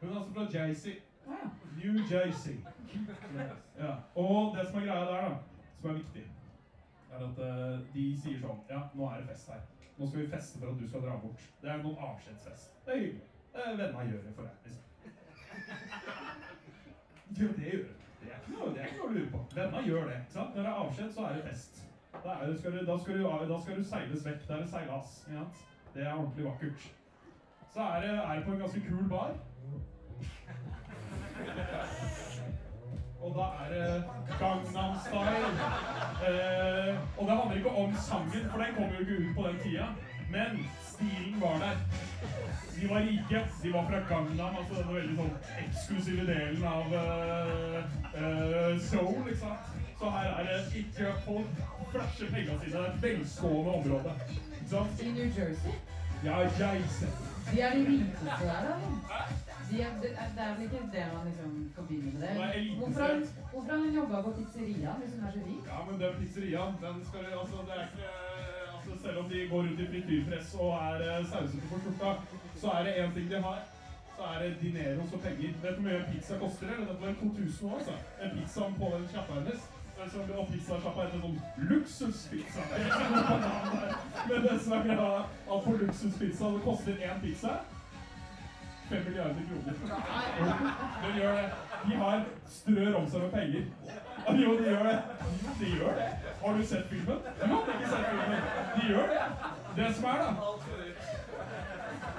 Hun 0.00 0.10
er 0.10 0.16
altså 0.16 0.32
fra 0.32 0.48
Jersey. 0.54 0.98
New 1.76 1.94
Jersey. 2.10 2.56
Ja. 3.78 3.92
Og 4.14 4.56
det 4.56 4.66
som 4.68 4.80
er 4.80 4.86
greia 4.86 5.04
der, 5.04 5.28
da, 5.28 5.36
som 5.80 5.90
er 5.90 5.94
viktig, 5.94 6.24
er 7.12 7.24
at 7.28 7.38
uh, 7.38 7.94
de 7.94 8.04
sier 8.22 8.38
sånn 8.40 8.62
Ja, 8.70 8.80
nå 8.94 9.10
er 9.10 9.20
det 9.20 9.28
fest 9.32 9.52
her. 9.52 9.64
Nå 9.96 10.08
skal 10.08 10.22
vi 10.22 10.30
feste 10.32 10.60
for 10.60 10.72
at 10.72 10.80
du 10.80 10.88
skal 10.88 11.04
dra 11.04 11.16
bort. 11.20 11.44
Det 11.62 11.70
er 11.72 11.82
noen 11.82 12.00
avskjedsfest. 12.08 12.74
Det 12.86 12.94
er 12.94 13.02
hyggelig. 13.04 13.28
Det 13.56 13.62
er 13.64 14.10
gjør 14.10 14.24
det 14.24 14.34
for 14.36 14.42
deg, 14.42 14.54
liksom. 14.64 14.84
Jo, 17.36 17.48
det 17.56 17.70
gjør 17.70 17.84
det. 17.86 17.94
Det 18.20 18.32
er 18.32 18.90
ikke 18.90 18.98
noe, 18.98 19.06
å 19.06 19.14
lure 19.14 19.30
på. 19.32 19.40
Venner 19.54 19.88
gjør 19.88 20.04
det. 20.10 20.18
ikke 20.20 20.34
sant? 20.34 20.54
Når 20.54 20.62
det 20.62 20.70
er 20.70 20.82
avskjed, 20.82 21.10
så 21.16 21.24
er 21.28 21.38
det 21.38 21.46
fest. 21.48 21.82
Da, 22.12 22.34
er 22.34 22.46
det, 22.50 22.58
skal, 22.58 22.76
du, 22.76 22.84
da, 22.86 22.98
skal, 23.02 23.18
du, 23.18 23.48
da 23.52 23.58
skal 23.62 23.80
du 23.80 23.88
seiles 23.90 24.24
vekk. 24.26 24.46
Da 24.48 24.54
er 24.56 24.62
det 24.64 24.70
seilas. 24.70 25.16
Det 25.94 26.04
er 26.04 26.12
ordentlig 26.12 26.46
vakkert. 26.46 26.86
Så 27.72 27.80
er 27.84 28.04
det, 28.04 28.14
er 28.14 28.34
det 28.34 28.44
på 28.44 28.52
en 28.52 28.62
ganske 28.64 28.82
kul 28.88 29.08
bar. 29.10 29.34
Og 33.26 33.34
da 33.38 33.46
er 33.62 33.68
det 33.72 34.04
Gangnam 34.40 34.94
Style. 35.04 35.48
Eh, 36.28 36.94
og 37.18 37.22
det 37.28 37.36
handler 37.38 37.56
ikke 37.56 37.70
om 37.70 37.94
sangen, 38.08 38.50
for 38.50 38.58
den 38.62 38.74
kom 38.76 38.92
jo 38.94 39.00
ikke 39.00 39.16
ut 39.22 39.36
på 39.36 39.48
den 39.48 39.58
tida. 39.64 39.86
Men 40.30 40.68
stilen 40.82 41.40
var 41.40 41.56
der. 41.64 41.76
De 42.80 42.88
var 42.90 43.00
rike. 43.00 43.40
De 43.62 43.72
var 43.72 43.84
fra 43.90 43.98
Gangnam, 44.10 44.56
altså 44.60 44.74
denne 44.78 44.94
veldig 44.94 45.16
sånn 45.18 45.34
eksklusive 45.64 46.26
delen 46.30 46.64
av 46.70 46.94
eh, 47.00 47.80
eh, 48.20 48.72
Seoul, 48.88 49.26
ikke 49.26 49.40
sant. 49.42 49.74
Så 49.98 50.10
her 50.12 50.32
er 50.38 50.48
det 50.50 50.80
ikke 50.82 51.12
folk 51.24 51.60
flasher 51.92 52.32
pengene 52.34 52.58
sine. 52.64 52.86
Velstående 53.02 53.76
område. 53.80 54.16
Ikke 54.30 54.70
sant? 54.70 55.02
I 55.02 55.12
New 55.18 55.30
Jersey? 55.38 55.78
Ja, 56.24 56.38
jeg 56.58 56.82
ser. 57.00 57.18
De 57.50 57.60
er 57.60 57.74
de 57.74 57.86
rikeste 57.90 58.26
der, 58.40 58.62
da? 58.68 59.45
De 59.70 59.76
er, 59.82 59.92
det, 60.02 60.10
er, 60.22 60.28
det 60.36 60.42
er 60.46 60.50
vel 60.54 60.62
ikke 60.66 60.80
det 60.94 61.04
man 61.14 61.24
liksom 61.28 61.50
forbinder 61.78 62.10
med 62.12 62.20
Det 62.22 62.30
det? 62.54 62.76
Hvorfor 62.80 63.00
har 63.00 63.14
hvorfor 63.52 63.70
har 63.72 63.78
hun 63.84 63.94
jobba 64.00 64.16
på 64.26 64.30
pizzeriaen 64.38 64.98
hvis 65.02 65.12
hun 65.14 65.24
er 65.28 65.32
så 65.36 65.40
rik? 65.48 65.62
Ja, 65.72 65.78
men 65.86 65.94
den 66.02 66.12
pizzeriaen, 66.20 66.74
den 66.84 66.96
skal 67.08 67.24
altså, 67.42 67.56
det 67.68 67.74
er 67.78 67.84
ikke 67.88 68.08
altså, 68.74 68.92
Selv 69.04 69.16
om 69.22 69.26
de 69.32 69.38
går 69.50 69.60
rundt 69.66 69.80
i 69.84 69.86
frityrpress 69.92 70.48
og 70.62 70.70
er 70.88 70.98
eh, 71.08 71.26
sausete 71.30 71.66
på 71.70 71.76
skjorta, 71.82 72.10
så 72.60 72.66
er 72.76 72.82
det 72.86 72.92
én 73.02 73.14
ting 73.16 73.26
de 73.32 73.38
har. 73.48 73.58
Så 74.16 74.22
er 74.32 74.36
det 74.42 74.50
dineros 74.62 75.12
og 75.16 75.20
penger. 75.26 75.50
Vet 75.62 75.76
du 75.76 75.80
hvor 75.80 75.88
mye 75.90 76.04
pizza 76.12 76.38
koster? 76.42 76.66
eller? 76.72 76.86
Dette 76.88 77.02
var 77.06 77.14
2000 77.22 77.70
år, 77.70 77.74
altså. 77.78 77.94
En 78.22 78.30
pizza 78.36 78.60
på 78.80 78.86
den 78.94 79.08
sjappa 79.12 79.32
hennes. 79.38 79.60
Så- 80.12 80.38
Og 80.40 80.46
pizzasjappa 80.52 81.00
heter 81.04 81.20
sånn 81.24 81.38
luksuspizza. 81.68 82.60
Det. 82.70 82.80
Men 84.28 84.42
det 84.46 84.56
som 84.64 84.72
er 84.72 84.82
greia, 84.88 85.20
at 85.54 85.64
for 85.64 85.78
luksuspizza 85.82 86.44
det 86.54 86.60
koster 86.68 86.92
én 87.08 87.20
pizza 87.24 87.52
5 88.88 89.04
milliarder 89.04 89.42
kroner. 89.48 89.72
De 91.02 91.20
gjør 91.20 91.32
det. 91.36 91.50
De 91.86 91.96
har 91.96 92.24
strør 92.48 92.94
om 92.94 93.08
seg 93.10 93.20
med 93.20 93.30
penger. 93.30 93.64
Jo, 94.42 94.52
de 94.58 94.64
gjør 94.70 94.82
det. 94.88 94.98
De 95.60 95.66
gjør 95.78 95.92
det. 96.00 96.08
Har 96.44 96.52
du 96.58 96.62
sett 96.66 96.86
filmen? 96.90 97.18
Du 97.40 97.46
har 97.52 97.72
ikke 97.74 97.90
sett 97.90 98.06
filmen. 98.10 98.40
De 98.76 98.88
gjør 98.92 99.06
det. 99.12 99.24
Det 99.76 99.94
som 99.94 100.04
er, 100.04 100.16
da 100.22 100.30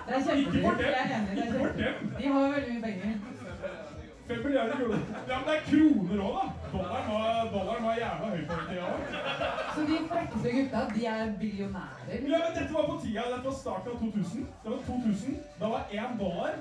Det 0.07 0.13
er 0.15 0.35
Ikke 0.35 0.61
for 0.65 0.75
dem. 0.81 1.23
Ikke 1.37 1.59
for 1.59 1.71
dem. 1.81 2.13
De 2.19 2.27
har 2.27 2.39
veldig 2.55 2.73
mye 2.73 2.81
penger. 2.81 3.13
5 4.27 4.43
milliarder 4.43 4.75
kroner. 4.75 4.99
Ja, 5.29 5.35
men 5.39 5.45
det 5.47 5.55
er 5.57 5.63
kroner 5.71 6.23
òg, 6.27 6.33
da. 6.37 6.45
Dollaren 6.71 7.11
var, 7.13 7.49
dollaren 7.53 7.83
var 7.87 7.93
jævla 8.03 8.27
høy 8.33 8.41
på 8.49 8.53
den 8.59 8.65
tida 8.69 8.83
òg. 8.91 8.99
De 10.43 10.51
gutta, 10.51 10.79
de 10.95 11.05
er 11.05 11.31
billionærer? 11.39 12.17
Ja, 12.31 12.37
men 12.43 12.53
dette 12.57 12.73
var 12.73 12.85
på 12.89 12.99
tida. 13.03 13.21
Dette 13.33 13.45
var 13.49 13.55
starten 13.63 13.91
av 13.91 13.97
2000. 13.99 14.47
Det 14.63 14.69
var 14.71 14.77
2000. 14.87 15.39
Da 15.59 15.69
var 15.73 15.81
én 15.91 16.19
dollar 16.19 16.53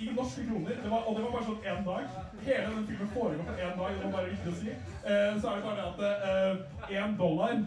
i 0.00 0.10
norske 0.18 0.42
kroner. 0.48 0.74
Det 0.82 0.90
var, 0.90 1.00
og 1.06 1.16
det 1.16 1.22
var 1.24 1.30
bare 1.36 1.48
sånn 1.48 1.64
én 1.72 1.82
dag. 1.90 2.04
Hele 2.48 2.66
den 2.74 2.86
filmen 2.90 3.10
foregår 3.14 3.48
på 3.48 3.56
én 3.66 3.74
dag. 3.80 3.96
Det 3.96 4.04
var 4.04 4.12
bare 4.18 4.30
viktig 4.34 4.52
å 4.52 4.58
si. 4.60 4.70
Eh, 5.10 5.32
så 5.40 5.48
er 5.48 5.56
det 5.56 5.64
bare 5.68 5.76
det 5.80 6.12
at 6.12 7.00
én 7.00 7.18
dollar 7.18 7.58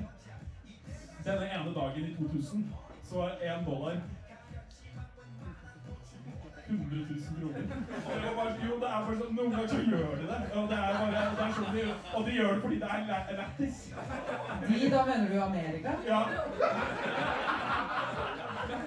Denne 1.25 1.45
ene 1.51 1.73
dagen 1.75 2.05
i 2.07 2.13
2000 2.15 2.61
så 3.09 3.17
var 3.17 3.41
én 3.43 3.65
dollar 3.65 3.97
100 6.69 7.01
000 7.09 7.39
kroner. 7.39 7.63
Og 8.05 8.13
det 8.15 8.25
var 8.27 8.35
bare, 8.39 8.53
jo, 8.65 8.73
det 8.81 8.89
er 8.89 8.99
bare 9.05 9.17
sånn, 9.19 9.35
Noen 9.37 9.51
ganger 9.53 9.67
så 9.73 9.79
gjør 9.91 10.11
de 10.19 10.25
det. 10.31 10.39
Og 10.59 10.63
det 10.71 10.77
er 10.79 10.93
bare, 10.99 11.23
det 11.37 11.43
er 11.45 11.53
sånn 11.57 11.71
de, 11.75 11.83
og 12.15 12.21
de 12.27 12.31
gjør 12.37 12.51
det 12.53 12.61
fordi 12.65 12.77
det 12.83 12.89
er 12.95 13.01
læ- 13.09 13.35
lættis. 13.39 13.77
De, 14.67 14.89
da 14.95 15.01
mener 15.09 15.27
du 15.33 15.37
Amerika? 15.47 15.91
Ja. 16.11 16.21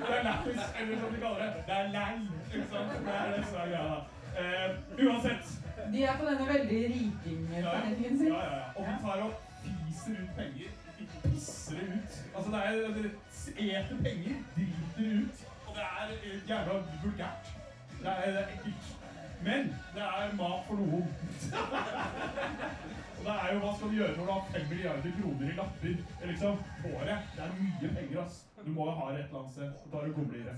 Det 0.07 0.15
er 0.19 0.23
lættis, 0.29 0.63
eller 0.81 1.01
som 1.01 1.15
de 1.15 1.21
kaller 1.25 1.43
det. 1.45 1.51
Det 1.67 1.75
er 1.81 1.89
lei. 1.97 2.13
Ikke 2.55 2.67
sant? 2.73 2.91
Det 3.07 3.15
er 3.21 3.37
det 3.37 3.45
som 3.51 3.59
er 3.65 3.69
greia. 3.75 3.97
Eh, 4.43 4.69
uansett. 5.07 5.45
De 5.93 6.05
er 6.05 6.15
på 6.19 6.25
denne 6.29 6.47
veldig 6.55 6.83
ja. 6.83 7.73
sin. 8.07 8.27
ja, 8.29 8.39
ja, 8.39 8.55
ja. 8.57 8.69
Og 8.77 8.87
de 8.87 8.95
tar 9.03 9.25
og 9.27 9.33
fiser 9.65 10.13
ut 10.23 10.31
penger. 10.37 10.71
De 10.99 11.05
pisser 11.23 11.75
det 11.81 11.89
ut. 11.97 12.21
Altså, 12.37 12.49
det 12.53 12.61
er 12.61 13.81
eter 13.81 13.97
penger, 14.07 14.37
driter 14.57 15.19
ut. 15.25 15.45
Og 15.67 15.75
det 15.77 15.83
er 15.83 16.07
jævla 16.49 16.79
vulgært. 17.05 17.62
Det 18.03 18.11
er, 18.11 18.31
det 18.35 18.41
er 18.43 18.49
ekkelt. 18.57 18.99
Men 19.43 19.69
det 19.95 20.03
er 20.03 20.35
mat 20.39 20.65
for 20.67 20.75
noen. 20.75 21.07
Og 23.19 23.27
det 23.27 23.35
er 23.43 23.53
jo 23.55 23.59
hva 23.63 23.73
skal 23.77 23.89
du 23.91 23.95
gjøre 23.95 24.17
når 24.17 24.27
du 24.27 24.33
har 24.33 24.47
5 24.53 24.69
milliarder 24.71 25.13
kroner 25.19 25.51
i 25.51 25.57
lapper 25.59 25.93
liksom, 26.31 26.57
på 26.83 26.89
året? 26.99 27.19
Det 27.37 27.45
er 27.45 27.53
mye 27.59 27.91
penger, 27.97 28.23
ass. 28.25 28.39
Du 28.65 28.71
må 28.71 28.87
jo 28.89 28.95
ha 28.99 29.11
det 29.11 29.21
et 29.21 29.27
eller 29.27 29.41
annet 29.41 29.53
sted. 29.53 29.71
Da 29.93 29.99
er 29.99 30.05
det 30.07 30.15
gomler 30.15 30.55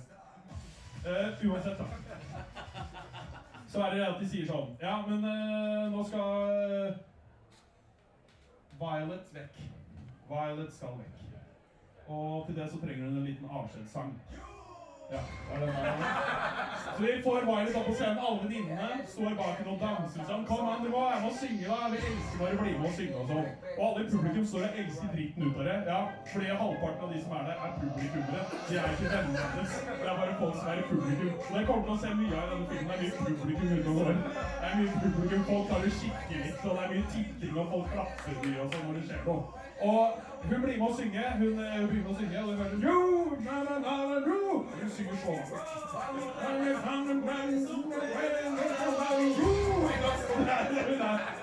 Uh. 1.04 1.10
Eh, 1.10 1.50
uansett, 1.50 1.78
da. 1.78 1.84
Så 3.68 3.80
er 3.80 3.90
det 3.90 3.98
det 3.98 4.06
at 4.06 4.20
de 4.20 4.28
sier 4.28 4.46
sånn 4.48 4.70
Ja, 4.80 4.94
men 5.04 5.24
uh, 5.26 5.92
nå 5.92 6.04
skal 6.08 6.52
eh, 6.54 6.94
Violet 8.80 9.34
vekk. 9.34 9.58
Violet 10.30 10.72
skal 10.72 10.96
vekk. 11.02 11.20
Og 12.06 12.46
til 12.46 12.56
det 12.56 12.70
så 12.70 12.80
trenger 12.80 13.04
hun 13.04 13.18
en 13.18 13.28
liten 13.28 13.50
avskjedssang. 13.50 14.16
Ja, 15.14 15.22
er 15.54 15.60
denne 15.62 15.82
der? 15.84 16.74
Så 16.96 17.02
vi 17.02 17.22
får 17.22 17.40
Violet 17.46 17.76
opp 17.76 17.86
på 17.86 17.94
scenen. 17.94 18.18
Alle 18.26 18.42
venninnene 18.42 19.06
står 19.12 19.32
bak 19.38 19.56
henne 19.58 19.72
og 19.74 19.80
danser 19.82 20.26
sånn. 20.28 20.44
Kom 20.48 20.68
an, 20.70 20.84
du 20.84 20.90
må 20.92 21.00
være 21.04 21.20
med 21.24 21.30
og 21.30 21.36
synge, 21.40 21.66
da. 21.70 21.88
Vi 21.94 21.98
elsker 22.10 22.40
bare 22.42 22.58
å 22.58 22.60
bli 22.60 22.74
med 22.74 22.88
og 22.88 22.94
synge 22.98 23.22
og 23.22 23.32
sånn. 23.32 23.48
Og 23.74 23.82
alle 23.88 24.04
i 24.04 24.10
publikum 24.12 24.46
står 24.52 24.66
og 24.68 24.78
elsker 24.82 25.10
dritten 25.14 25.48
ut 25.48 25.58
av 25.58 25.68
det. 25.70 25.76
Ja, 25.90 25.98
fordi 26.32 26.52
halvparten 26.62 27.06
av 27.08 27.14
de 27.14 27.24
som 27.24 27.36
er 27.38 27.48
der, 27.48 27.64
er 27.66 27.74
publikummere. 27.80 28.44
De 28.68 28.78
er 28.82 28.94
ikke 28.94 29.12
vennene 29.14 29.44
hennes. 29.54 29.76
Det 29.90 30.08
er 30.12 30.22
bare 30.22 30.38
folk 30.42 30.56
som 30.60 30.70
er 30.70 30.82
i 30.82 30.86
publikum. 30.92 31.34
Så 31.42 31.56
dere 31.56 31.66
kommer 31.70 31.84
til 31.88 31.96
å 31.96 32.00
se 32.04 32.14
mye 32.22 32.38
av 32.38 32.46
i 32.46 32.54
denne 32.54 32.70
filmen. 32.70 32.94
Det 32.94 33.10
er 33.10 33.26
mye 33.26 33.36
publikum 33.42 33.76
utover. 33.78 34.22
Det 34.62 34.70
er 34.70 34.80
mye 34.80 35.04
publikum. 35.06 35.46
Folk 35.50 35.70
tar 35.72 35.86
det 35.86 35.94
skikkelig 35.98 36.54
og 36.64 36.76
det 36.76 36.84
er 36.84 36.94
mye 36.94 37.06
titting, 37.12 37.58
og 37.58 37.70
folk 37.74 37.92
klapper 37.92 38.42
mye 38.44 38.64
og 38.64 38.72
sånn 38.72 38.88
når 38.88 39.00
det 39.00 39.06
skjer 39.10 39.24
noe. 39.28 39.63
Og 39.80 40.22
hun 40.44 40.62
blir 40.62 40.78
med 40.78 40.86
å 40.88 40.96
synge. 40.96 41.24
Hun 41.38 41.56
begynner 41.56 42.10
å 42.10 42.16
synge, 42.18 42.42
og 42.42 42.48
det 42.48 42.56
hører 42.58 42.78
jo, 42.84 42.98
na. 43.44 43.54
Hun 44.80 44.90
synger 44.90 45.16
så. 45.24 45.34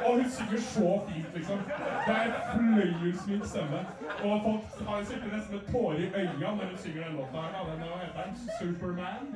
Og 0.06 0.14
hun 0.16 0.30
synger 0.30 0.58
så 0.58 1.02
fint, 1.08 1.34
liksom. 1.34 1.60
Det 2.08 2.16
er 2.16 2.32
fløyelsmyk 2.54 3.46
stemme. 3.46 3.82
Og 4.24 4.42
folk 4.46 4.88
har 4.88 5.04
sikkert 5.04 5.34
nesten 5.36 5.56
med 5.56 5.64
tårer 5.72 5.98
i 5.98 6.10
øynene 6.20 6.56
når 6.58 6.66
hun 6.72 6.78
synger 6.78 7.04
den 7.04 7.16
låta 7.16 7.38
her. 7.42 7.52
Den, 7.70 7.80
hva 7.88 7.98
heter 8.04 8.22
den? 8.26 8.34
Superman? 8.60 9.36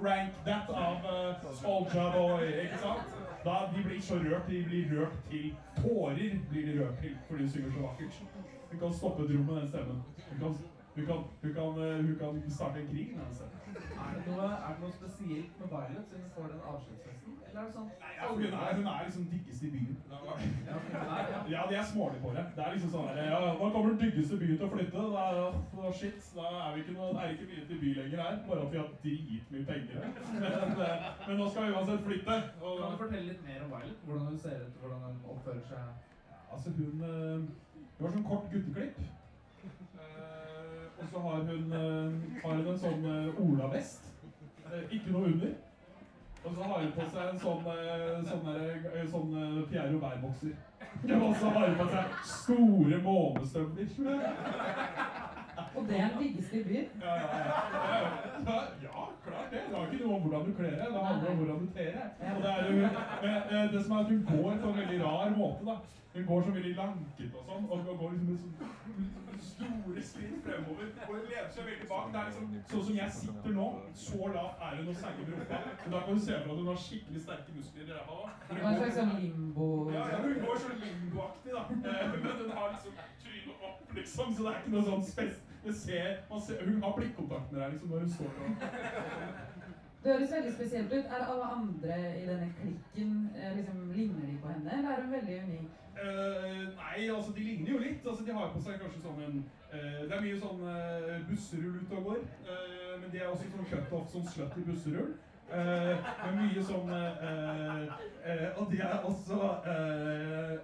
Crank 0.00 0.32
That 0.46 0.68
av 0.68 0.96
uh, 1.12 1.54
Soulja 1.60 2.10
Boy, 2.16 2.46
ikke 2.64 2.78
sant? 2.82 3.25
Da, 3.46 3.56
de 3.74 3.82
blir 3.84 4.00
så 4.00 4.14
rørt, 4.14 4.48
de 4.50 4.64
blir 4.64 4.84
rørt 4.92 5.16
til 5.30 5.54
tårer 5.76 6.32
blir 6.50 6.64
de 6.66 6.72
rørt 6.80 6.96
til 7.02 7.12
fordi 7.28 7.42
de 7.42 7.50
synger 7.50 7.70
så 7.72 7.80
vakkert. 7.88 8.14
Hun 8.70 8.78
kan 8.78 8.92
stoppe 8.92 9.22
et 9.22 9.30
rom 9.34 9.44
med 9.46 9.56
den 9.60 9.68
stemmen. 9.68 9.98
Hun 10.30 10.38
kan, 10.42 10.52
hun 10.96 11.04
kan, 11.10 11.20
hun 11.42 11.52
kan, 11.58 11.70
eh, 11.84 12.04
hun 12.06 12.16
kan 12.22 12.50
starte 12.50 12.80
en 12.80 12.88
krig 12.92 13.08
med 13.16 13.22
den 13.26 13.34
stemmen. 13.38 13.58
Er 14.06 14.10
det 14.16 14.24
noe, 14.30 14.48
er 14.66 14.70
det 14.72 14.80
noe 14.82 14.92
spesielt 15.00 15.52
med 15.60 15.68
Violet 15.74 16.04
siden 16.08 16.22
hun 16.24 16.32
får 16.36 16.46
den 16.52 16.60
avskjedsfesten? 16.70 17.15
Eller 17.56 17.64
er 17.64 17.70
det 17.70 17.76
sånn 17.78 17.86
Nei, 18.00 18.08
ja, 18.16 18.26
hun, 18.28 18.42
er, 18.44 18.72
hun 18.76 18.88
er 18.92 19.04
liksom 19.06 19.28
diggeste 19.32 19.66
i 19.66 19.70
byen. 19.72 19.94
Ja, 20.10 20.18
ja. 20.66 21.38
Ja, 21.48 21.62
de 21.70 21.76
er 21.80 21.86
smålige 21.88 22.20
på 22.20 22.32
det. 22.34 22.42
Det 22.56 22.64
er 22.64 22.74
liksom 22.74 22.90
sånn 22.92 23.16
ja, 23.16 23.38
Hva 23.56 23.70
kommer 23.72 23.94
den 23.94 24.00
diggeste 24.02 24.36
byen 24.42 24.58
til 24.60 24.66
å 24.66 24.72
flytte? 24.74 25.04
Da, 25.14 25.24
da, 25.78 25.92
shit, 26.00 26.28
da 26.36 26.50
er 26.66 26.74
vi 26.74 26.82
ikke 26.84 26.96
noe, 26.98 27.08
er 27.22 27.32
ikke 27.32 27.48
mye 27.52 27.64
til 27.70 27.80
by 27.80 27.92
lenger 28.00 28.22
her. 28.24 28.36
Bare 28.50 28.66
at 28.66 28.74
vi 28.74 28.80
har 28.82 28.92
dritmye 29.06 29.64
penger. 29.70 30.04
Men, 30.34 30.84
eh, 30.84 31.08
men 31.22 31.40
nå 31.40 31.48
skal 31.48 31.64
vi 31.64 31.78
uansett 31.78 32.06
flytte. 32.10 32.38
Og, 32.60 32.82
Kan 32.82 32.92
du 32.92 33.02
fortelle 33.06 33.26
litt 33.30 33.44
mer 33.48 33.64
om 33.64 33.72
Violet? 33.72 33.98
Hvordan 34.04 34.26
hun 34.28 34.38
ser 34.44 34.64
ut, 34.66 34.80
hvordan 34.82 35.04
hun 35.06 35.18
oppfører 35.36 35.64
seg? 35.70 35.92
altså, 36.52 36.74
hun 36.76 37.06
eh, 37.08 37.46
Hun 37.96 38.04
har 38.04 38.18
sånn 38.18 38.28
kort 38.28 38.50
gutteklipp. 38.52 38.98
Eh, 39.96 40.82
og 41.00 41.06
så 41.08 41.22
har 41.24 41.46
hun, 41.48 41.70
har 42.42 42.58
hun 42.58 42.68
en 42.74 42.82
sånn 42.82 43.06
olavest. 43.40 44.12
Ikke 44.92 45.14
noe 45.14 45.30
under. 45.30 45.56
Og 46.46 46.54
så 46.54 46.62
har 46.62 46.80
hun 46.80 46.92
på 46.94 47.04
seg 47.10 47.22
en 47.30 47.38
sånn, 47.42 47.62
sånn, 47.66 48.26
sånn, 48.30 48.50
eh, 48.54 49.06
sånn 49.10 49.32
eh, 49.34 49.62
Pierre 49.70 49.92
Robert-bokser. 49.92 50.52
Og 51.16 51.32
så 51.40 51.50
har 51.56 51.64
hun 51.66 51.78
på 51.80 51.86
seg 51.90 52.04
store 52.30 53.00
månestøvler. 53.02 53.88
Og 55.76 55.88
det 55.88 55.98
er 56.00 56.08
den 56.08 56.18
diggeste 56.22 56.60
i 56.60 56.64
byen. 56.68 56.88
Ja, 57.02 57.14
ja, 57.14 58.60
ja. 58.82 59.04
Klart 59.26 59.50
det. 59.50 59.60
Det 59.70 59.76
har 59.76 59.86
ikke 59.92 60.04
noe 60.04 60.14
om 60.16 60.22
hvordan 60.22 60.46
du 60.46 60.52
kler 60.58 60.70
deg, 60.70 60.88
det 60.94 61.02
handler 61.08 61.30
om 61.30 61.36
hvordan 61.40 61.58
du 61.66 61.68
ter 61.76 61.92
deg. 61.98 62.06
Og 62.36 62.42
det, 62.42 62.50
er, 62.52 62.72
jo- 62.72 62.84
eh, 63.26 63.54
eh, 63.54 63.72
det 63.72 63.84
som 63.84 63.92
er 63.96 64.00
at 64.04 64.10
hun 64.12 64.24
går 64.32 64.52
på 64.62 64.68
en 64.72 64.78
veldig 64.80 64.98
rar 65.04 65.30
måte, 65.36 65.64
da. 65.70 65.76
Hun 66.16 66.26
går 66.26 66.42
så 66.46 66.50
veldig 66.56 66.74
lanket 66.76 67.32
og 67.36 67.42
sånn, 67.48 67.64
og 67.70 67.98
går 68.00 68.12
liksom 68.12 68.28
med 68.30 68.38
sånn 68.42 69.40
store 69.46 70.02
skritt 70.10 70.38
fremover. 70.46 70.86
Og 71.08 71.10
hun 71.16 71.26
lener 71.32 71.50
seg 71.56 71.66
veldig 71.70 71.88
bak. 71.90 72.06
Det 72.12 72.20
er 72.20 72.28
liksom 72.30 72.46
sånn 72.70 72.84
som 72.86 72.96
jeg 73.00 73.10
sitter 73.18 73.52
nå. 73.58 73.66
Så 74.04 74.30
lavt 74.36 74.62
er 74.68 74.78
hun 74.78 74.88
og 74.92 74.96
seiler 75.02 75.26
med 75.26 75.34
rumpa. 75.34 75.58
Men 75.82 75.92
da 75.96 76.00
kan 76.06 76.14
du 76.14 76.22
se 76.26 76.32
for 76.38 76.46
deg 76.46 76.54
at 76.54 76.60
hun 76.62 76.70
har 76.72 76.80
skikkelig 76.86 77.20
sterke 77.26 77.56
muskler 77.58 77.82
i 77.90 77.98
ræva. 77.98 78.16
var 78.48 78.70
en 78.70 78.78
slags 78.80 78.96
sånn 79.00 79.12
limbo 79.20 79.68
Ja, 79.92 80.06
ja, 80.14 80.22
hun 80.24 80.40
går 80.46 80.56
så 80.64 80.70
limboaktig, 80.84 81.52
da. 81.58 81.62
Eh, 81.90 82.16
Men 82.24 82.32
hun 82.40 82.50
har 82.60 82.72
liksom 82.72 82.94
trynet 83.26 83.68
opp, 83.68 83.84
liksom, 84.00 84.32
så 84.34 84.40
det 84.46 84.50
er 84.54 84.58
ikke 84.62 84.74
noe 84.78 84.86
sånn 84.88 85.04
spes... 85.12 85.42
Det 85.66 85.74
ser, 85.74 86.16
man 86.30 86.40
ser, 86.40 86.64
hun 86.64 86.82
har 86.82 86.92
blikkontakt 86.96 87.52
med 87.52 87.60
deg 87.60 87.70
liksom, 87.70 87.88
når 87.88 87.98
hun 87.98 88.10
står 88.10 88.24
og 88.24 88.50
Det 90.02 90.12
høres 90.12 90.32
veldig 90.32 90.52
spesielt 90.54 90.92
ut. 90.92 91.08
Er 91.14 91.24
alle 91.30 91.46
andre 91.56 91.94
i 92.22 92.26
denne 92.28 92.52
klikken 92.60 93.30
eh, 93.36 93.56
liksom, 93.56 93.92
Ligner 93.96 94.26
de 94.26 94.38
på 94.42 94.48
henne, 94.48 94.76
eller 94.78 94.90
er 94.90 95.02
hun 95.02 95.12
veldig 95.12 95.40
unik? 95.46 95.72
Uh, 95.96 96.62
Nei, 96.76 97.08
altså, 97.16 97.32
de 97.36 97.42
ligner 97.48 97.70
jo 97.72 97.78
litt. 97.78 98.06
Altså, 98.06 98.24
de 98.24 98.36
har 98.36 98.52
på 98.52 98.62
seg 98.62 98.78
kanskje 98.82 99.02
sånn 99.02 99.22
en 99.26 99.40
uh, 99.72 100.02
Det 100.04 100.14
er 100.14 100.22
mye 100.28 100.38
sånn 100.44 100.62
uh, 100.62 101.16
busserull 101.30 101.80
ute 101.80 101.98
og 101.98 102.10
går. 102.10 102.22
men 103.00 103.10
de 103.12 103.18
er 103.18 103.32
også 103.32 103.50
sånn 103.50 103.70
cutoff, 103.72 104.06
som 104.12 104.28
slutt 104.30 104.60
i 104.60 104.66
busserull. 104.68 105.10
Men 105.50 106.38
mye 106.38 106.62
sånn 106.68 106.88
Og 108.60 108.64
de 108.70 108.80
er 108.82 109.04
også 109.10 109.36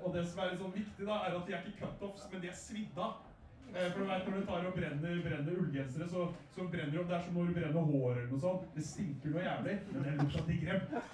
Og 0.03 0.09
det 0.15 0.25
som 0.27 0.41
er 0.43 0.51
litt 0.53 0.63
sånn 0.63 0.75
viktig, 0.79 1.07
da, 1.07 1.19
er 1.27 1.37
at 1.39 1.47
de 1.47 1.55
er 1.55 1.67
ikke 1.67 1.87
cutoffs, 1.87 2.31
men 2.31 2.43
de 2.43 2.55
er 2.55 2.59
svidd 2.63 2.99
av. 2.99 3.19
Eh, 3.19 3.32
For 3.73 3.99
du 3.99 4.05
vet, 4.05 4.27
Når 4.29 4.41
du 4.41 4.47
tar 4.47 4.67
og 4.69 4.75
brenner, 4.75 5.23
brenner 5.27 5.61
ullgensere, 5.61 6.09
så, 6.09 6.27
så 6.55 6.67
brenner 6.73 6.99
opp. 7.01 7.09
Det 7.09 7.17
er 7.17 7.23
som 7.27 7.35
når 7.35 7.47
du 7.47 7.53
brenner 7.59 7.87
hår 7.93 8.11
eller 8.13 8.31
noe 8.33 8.41
sånt. 8.41 8.67
Det 8.75 8.85
stinker 8.87 9.33
noe 9.33 9.45
jævlig, 9.47 9.77
men 9.93 10.05
den 10.09 10.19
lukta 10.21 10.43
digger 10.49 10.73
dem. 10.73 11.07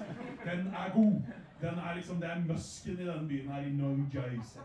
Den 0.45 0.67
er 0.83 0.95
god. 0.95 1.21
Den 1.61 1.79
er 1.85 1.95
liksom, 1.95 2.21
Det 2.23 2.31
er 2.31 2.43
musken 2.49 2.99
i 2.99 3.07
denne 3.11 3.29
byen 3.29 3.53
her 3.53 3.69
i 3.69 3.71
New 3.77 4.07
Jersey. 4.15 4.61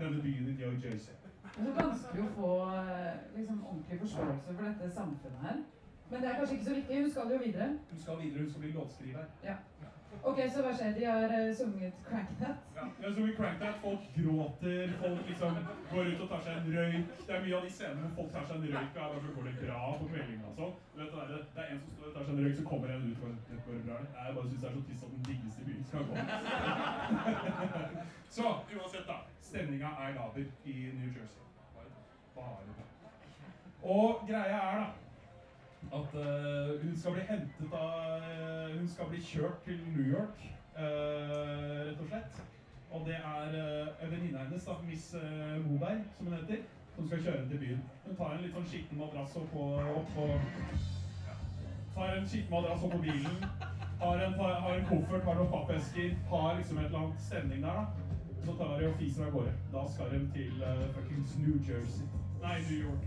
Denne 0.00 0.22
byen 0.22 0.50
i 0.52 0.58
New 0.60 0.76
Jersey. 0.84 1.14
Det 1.56 1.70
er 1.72 1.78
vanskelig 1.80 2.26
å 2.26 2.32
få 2.36 2.52
eh, 2.68 3.12
liksom, 3.36 3.64
ordentlig 3.64 4.00
forståelse 4.00 4.54
for 4.56 4.68
dette 4.68 4.90
samfunnet 4.98 5.46
her. 5.46 5.62
Men 6.10 6.20
det 6.22 6.28
er 6.28 6.36
kanskje 6.38 6.54
ikke 6.58 6.68
så 6.68 6.74
viktig. 6.74 7.00
Hun 7.02 7.10
skal 7.10 7.32
jo 7.32 7.38
videre. 7.44 7.68
Hun 7.90 8.00
skal 8.02 8.20
videre, 8.22 8.42
hun 8.42 8.50
skal 8.50 8.64
bli 8.66 8.72
låtskriver. 8.76 9.24
Ok, 10.26 10.38
så 10.50 10.62
hva 10.64 10.72
skjer? 10.74 10.94
De 10.98 11.04
har 11.06 11.32
eh, 11.38 11.54
sunget 11.54 11.94
'Crank 12.06 12.30
That'. 12.40 12.62
Ja, 12.76 12.84
de 12.98 13.02
har 13.06 13.12
sunget 13.14 13.36
Crank 13.36 13.58
That, 13.60 13.76
folk 13.84 14.02
gråter, 14.16 14.88
folk 15.02 15.20
liksom 15.28 15.52
går 15.92 16.04
ut 16.12 16.20
og 16.24 16.28
tar 16.32 16.40
seg 16.46 16.52
en 16.56 16.72
røyk. 16.76 17.06
Det 17.26 17.34
er 17.36 17.44
mye 17.44 17.56
av 17.58 17.62
de 17.66 17.70
scenene 17.76 18.08
hvor 18.08 18.16
folk 18.16 18.32
tar 18.34 18.48
seg 18.48 18.56
en 18.56 18.66
røyk, 18.74 18.98
og 19.02 19.20
så 19.22 19.30
går 19.36 19.46
det 19.48 19.54
bra 19.60 19.80
på 20.00 20.08
kveldinga 20.10 20.48
og 20.50 20.58
sånn. 20.58 20.74
Det 20.96 21.02
er 21.62 21.70
en 21.70 21.80
som 21.84 21.94
står 21.94 22.08
og 22.10 22.14
tar 22.16 22.26
seg 22.26 22.32
en 22.34 22.42
røyk, 22.42 22.56
så 22.58 22.66
kommer 22.70 22.88
en 22.96 23.06
ut 23.10 23.22
og 23.22 23.38
det 23.52 23.60
går 23.68 23.80
bra. 23.86 24.00
Jeg 24.18 24.34
bare 24.36 24.48
syns 24.50 24.62
det 24.62 24.68
er 24.70 24.76
så 24.76 24.84
trist 24.88 25.06
at 25.06 25.14
den 25.14 25.24
diggeste 25.30 25.62
byen 25.68 25.84
skal 25.88 26.02
gå. 26.10 26.14
så 28.36 28.46
uansett, 28.74 29.06
da. 29.12 29.18
Stemninga 29.48 29.94
er 30.02 30.14
laber 30.18 30.44
i 30.74 30.76
New 30.98 31.10
Jersey. 31.14 31.42
Bare 31.76 31.88
bare. 32.36 32.92
Og 33.96 34.24
greia 34.26 34.62
er, 34.74 34.78
da 34.82 35.05
at 35.92 36.14
uh, 36.14 36.82
hun 36.82 36.96
skal 36.96 37.12
bli 37.12 37.22
hentet 37.28 37.72
av 37.72 38.20
uh, 38.20 38.78
Hun 38.78 38.88
skal 38.88 39.08
bli 39.10 39.20
kjørt 39.22 39.62
til 39.64 39.78
New 39.96 40.06
York, 40.12 40.42
uh, 40.76 41.86
rett 41.86 42.00
og 42.00 42.08
slett. 42.08 42.40
Og 42.90 43.06
det 43.06 43.14
er 43.16 43.54
uh, 43.54 44.04
en 44.04 44.10
venninne 44.10 44.38
hennes, 44.38 44.64
da, 44.64 44.76
Miss 44.86 45.14
Moberg, 45.66 46.02
som 46.16 46.26
hun 46.26 46.36
heter, 46.36 46.64
som 46.96 47.06
skal 47.06 47.22
kjøre 47.22 47.36
henne 47.38 47.50
til 47.50 47.58
byen. 47.58 47.82
Hun 48.06 48.16
tar 48.16 48.34
en 48.34 48.44
litt 48.44 48.56
sånn 48.56 48.68
skitten 48.70 49.00
madrass 49.00 49.36
oppå 49.36 49.68
opp 50.00 50.18
ja. 50.18 51.36
Tar 51.94 52.14
en 52.16 52.28
skitten 52.28 52.54
madrass 52.54 52.84
oppå 52.88 53.00
bilen. 53.04 53.40
Har 54.00 54.20
en, 54.26 54.36
tar, 54.36 54.58
har 54.66 54.74
en 54.76 54.88
koffert, 54.90 55.24
har 55.24 55.40
noen 55.40 55.52
pappesker, 55.52 56.12
har 56.30 56.58
liksom 56.58 56.78
et 56.78 56.90
eller 56.90 57.02
annet 57.04 57.26
stemning 57.28 57.64
der, 57.64 57.80
da. 57.80 58.04
Så 58.46 58.54
tar 58.54 58.76
de 58.78 58.88
og 58.90 59.00
fiser 59.00 59.26
av 59.26 59.34
gårde. 59.34 59.56
Da 59.72 59.88
skal 59.90 60.12
de 60.12 60.22
til 60.36 60.64
fuckings 60.94 61.38
New 61.42 61.58
Jersey. 61.66 62.06
Nei, 62.42 62.60
New 62.70 62.78
York. 62.78 63.00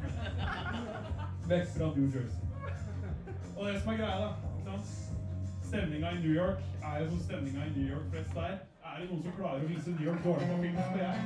Vekk 1.50 1.76
fra 1.78 1.94
New 1.96 2.10
Jersey. 2.12 2.50
Og 3.60 3.68
det 3.68 3.82
som 3.82 3.92
er 3.92 3.98
greia, 3.98 4.18
da 4.24 4.28
ikke 4.58 4.72
sant? 4.72 4.88
Stemninga 5.64 6.10
i 6.10 6.20
New 6.26 6.34
York 6.42 6.60
er 6.90 7.00
jo 7.02 7.10
som 7.10 7.20
stemninga 7.20 7.62
i 7.66 7.72
New 7.80 7.88
York 7.94 8.06
flest 8.12 8.34
der. 8.34 8.54
Er 8.88 8.94
det 9.00 9.08
noen 9.10 9.24
som 9.24 9.34
klarer 9.40 9.66
å 9.66 9.72
vise 9.72 9.96
New 9.96 10.06
York 10.10 10.22
dårlig 10.24 10.46
på 10.52 10.56
film, 10.62 10.78
det 10.94 11.02
jeg. 11.08 11.18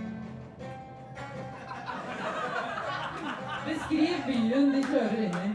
Beskriv 3.67 4.15
byen 4.29 4.65
de 4.75 4.81
kjører 4.87 5.21
inn 5.27 5.37
i. 5.43 5.51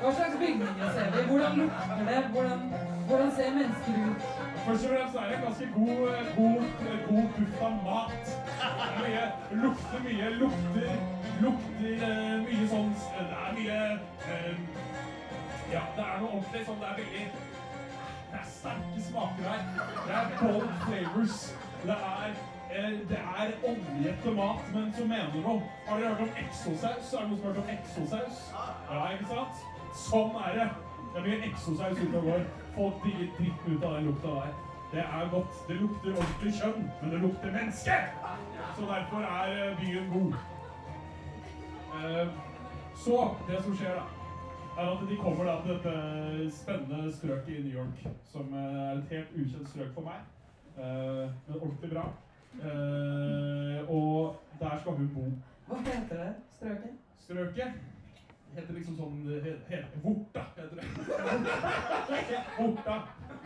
Hva 0.00 0.12
slags 0.16 0.36
bygninger 0.40 0.88
ser 0.96 1.12
vi? 1.16 1.26
Hvordan 1.28 1.60
lukter 1.60 2.02
det? 2.08 2.22
Hvordan, 2.36 2.64
hvordan 3.10 3.30
ser 3.36 3.50
mennesker 3.58 3.94
ut? 4.06 4.24
Først 4.64 4.86
og 4.86 4.94
fremst 4.94 5.14
er 5.20 5.28
det 5.28 5.36
en 5.36 5.44
ganske 5.44 5.66
god, 5.74 6.00
eh, 6.14 6.24
god, 6.38 6.56
eh, 6.88 6.98
god 7.10 7.26
puff 7.36 7.62
av 7.68 7.74
mat. 7.84 8.32
Det 8.62 9.04
mye, 9.04 9.26
lukter 9.66 10.00
mye, 10.08 10.32
lukter, 10.40 10.96
lukter 11.44 12.08
eh, 12.08 12.34
mye 12.48 12.70
sånn 12.72 12.90
Det 13.12 13.38
er 13.42 13.54
mye 13.60 13.78
eh, 14.38 14.56
Ja, 15.72 15.82
det 15.96 16.04
er 16.04 16.20
noe 16.20 16.28
ordentlig 16.36 16.62
sånn 16.66 16.80
Det 16.82 16.88
er 16.88 16.98
veldig 17.00 17.26
Det 18.32 18.38
er 18.40 18.48
sterke 18.56 19.04
smaker 19.06 19.46
her. 19.48 19.62
Det 20.06 20.16
er 20.18 20.32
bold 20.40 20.72
flavors. 20.86 21.38
Det 21.82 21.96
er 21.96 22.34
eh, 22.72 22.94
det 23.10 23.20
er 23.20 23.52
oljete 23.70 24.34
mat, 24.36 24.70
men 24.74 24.92
som 24.96 25.08
mener 25.08 25.36
noe. 25.44 25.62
Har 25.88 26.00
dere 26.00 26.14
hørt 26.14 26.22
om 26.28 26.40
exosaus? 26.44 27.12
Er 27.12 27.18
det 27.18 27.28
noen 27.28 27.40
som 27.40 27.46
har 27.46 27.52
hørt 27.52 27.62
om 27.64 27.72
exosaus? 27.76 28.42
Ja, 28.90 29.02
ikke 29.16 29.28
sant? 29.32 29.64
Sånn 30.06 30.38
er 30.46 30.58
det. 30.60 30.68
Det 31.12 31.20
er 31.20 31.26
mye 31.28 31.50
ute 31.52 32.18
og 32.18 32.28
går. 32.30 32.46
Folk 32.76 33.02
digger 33.04 33.34
dritten 33.38 33.76
ut 33.76 33.84
av 33.84 33.98
den 33.98 34.08
lukta 34.08 34.36
der. 34.38 34.54
Det 34.92 35.04
er 35.04 35.28
godt. 35.34 35.60
Det 35.68 35.76
lukter 35.80 36.16
ordentlig 36.16 36.54
kjønn, 36.60 36.88
men 37.02 37.12
det 37.12 37.20
lukter 37.20 37.52
menneske! 37.52 37.98
Så 38.76 38.88
derfor 38.88 39.28
er 39.28 39.52
eh, 39.58 39.76
byen 39.80 40.08
god. 40.12 40.34
Eh, 41.98 42.26
Så, 43.02 43.34
det 43.48 43.62
som 43.64 43.76
skjer 43.76 43.94
da, 43.96 44.02
er 44.78 44.90
at 44.92 45.08
de 45.10 45.16
kommer 45.16 45.44
da 45.44 45.54
til 45.62 45.74
dette 45.74 46.50
spennende 46.56 47.12
strøket 47.12 47.48
i 47.58 47.62
New 47.62 47.74
York, 47.80 48.06
som 48.32 48.54
eh, 48.54 48.82
er 48.82 48.92
et 48.98 49.08
helt 49.10 49.32
ukjent 49.36 49.68
strøk 49.68 49.90
for 49.94 50.06
meg, 50.08 50.20
eh, 50.78 51.30
men 51.46 51.58
ordentlig 51.60 51.90
bra. 51.94 52.04
Eh, 52.62 53.90
Og 53.90 54.36
der 54.60 54.78
skal 54.80 54.92
hun 54.92 55.10
bo. 55.14 55.24
Hva 55.68 55.80
heter 55.86 56.16
det? 56.24 56.32
Strøket? 56.56 56.94
Strøket 57.24 57.72
heter 58.56 58.74
liksom 58.76 58.96
sånn 58.98 59.20
he, 59.44 59.52
he, 59.70 59.78
Vorta, 60.04 60.42
heter 60.56 60.76
det. 60.76 60.84
Vorta. 62.58 62.96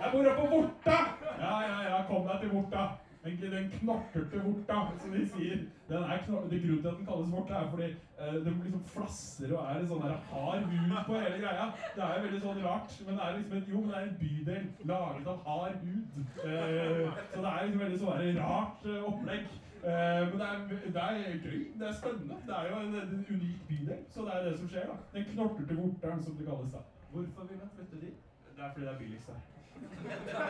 Jeg 0.01 0.12
bor 0.12 0.31
oppe 0.31 0.41
på 0.41 0.49
Vorta! 0.55 0.97
Ja, 1.39 1.53
ja, 1.69 1.77
ja, 1.91 2.01
kom 2.09 2.27
deg 2.27 2.41
til 2.43 2.51
Vorta. 2.57 2.87
Den, 3.27 3.53
den 3.53 3.71
knorterte 3.75 4.43
vorta, 4.45 4.77
som 5.03 5.15
de 5.17 5.25
sier. 5.33 5.65
Den 5.89 6.05
er 6.07 6.21
Grunnen 6.27 6.51
til 6.51 6.89
at 6.89 6.99
den 6.99 7.09
kalles 7.09 7.33
vorta, 7.35 7.55
er 7.55 7.71
fordi 7.71 7.89
uh, 8.21 8.37
den 8.47 8.61
liksom 8.65 8.85
flasser 8.95 9.55
og 9.57 9.61
er 9.65 9.81
en 9.81 9.91
sånn 9.91 10.07
hard 10.31 10.69
hud 10.71 10.95
på 11.09 11.19
hele 11.19 11.43
greia. 11.43 11.67
Det 11.97 12.05
er 12.07 12.15
jo 12.17 12.25
veldig 12.27 12.43
sånn 12.47 12.65
rart, 12.69 12.97
men 13.07 13.19
det 13.19 13.27
er 13.27 13.37
liksom 13.39 13.59
et, 13.59 13.71
jo, 13.75 13.83
men 13.83 13.91
det 13.93 13.99
er 13.99 14.09
en 14.09 14.19
bydel 14.23 14.91
laget 14.93 15.31
av 15.35 15.45
hard 15.51 15.79
hud. 15.83 16.19
Uh, 16.39 17.23
så 17.35 17.45
det 17.45 17.53
er 17.53 17.62
liksom 17.67 17.85
veldig 17.87 18.03
sånn 18.05 18.43
rart 18.43 18.91
uh, 18.91 18.99
opplegg. 19.11 19.55
Eh, 19.87 20.29
men 20.29 20.39
det 20.41 20.47
er, 20.47 20.59
det 20.95 21.03
er 21.03 21.39
gøy. 21.45 21.59
Det 21.79 21.89
er 21.89 21.93
spennende. 21.93 22.37
Det 22.47 22.55
er 22.59 22.65
jo 22.71 22.77
en, 22.81 22.95
en 22.95 23.27
unik 23.31 23.59
bydel, 23.69 23.99
så 24.11 24.23
det 24.27 24.33
er 24.35 24.45
det 24.45 24.59
som 24.59 24.69
skjer. 24.69 24.87
da. 24.91 24.97
Den 25.15 25.25
knorterte 25.33 25.77
vorteren, 25.77 26.23
som 26.25 26.37
det 26.37 26.47
kalles. 26.47 26.73
da. 26.73 26.79
Hvorfor 27.11 27.45
vil 27.51 27.59
han 27.62 27.71
flytte 27.75 28.07
dit? 28.07 28.17
Det 28.57 28.65
er 28.65 28.73
fordi 28.73 28.87
det 28.87 28.95
er 28.95 28.99
billigst 28.99 29.31
her. 29.31 29.41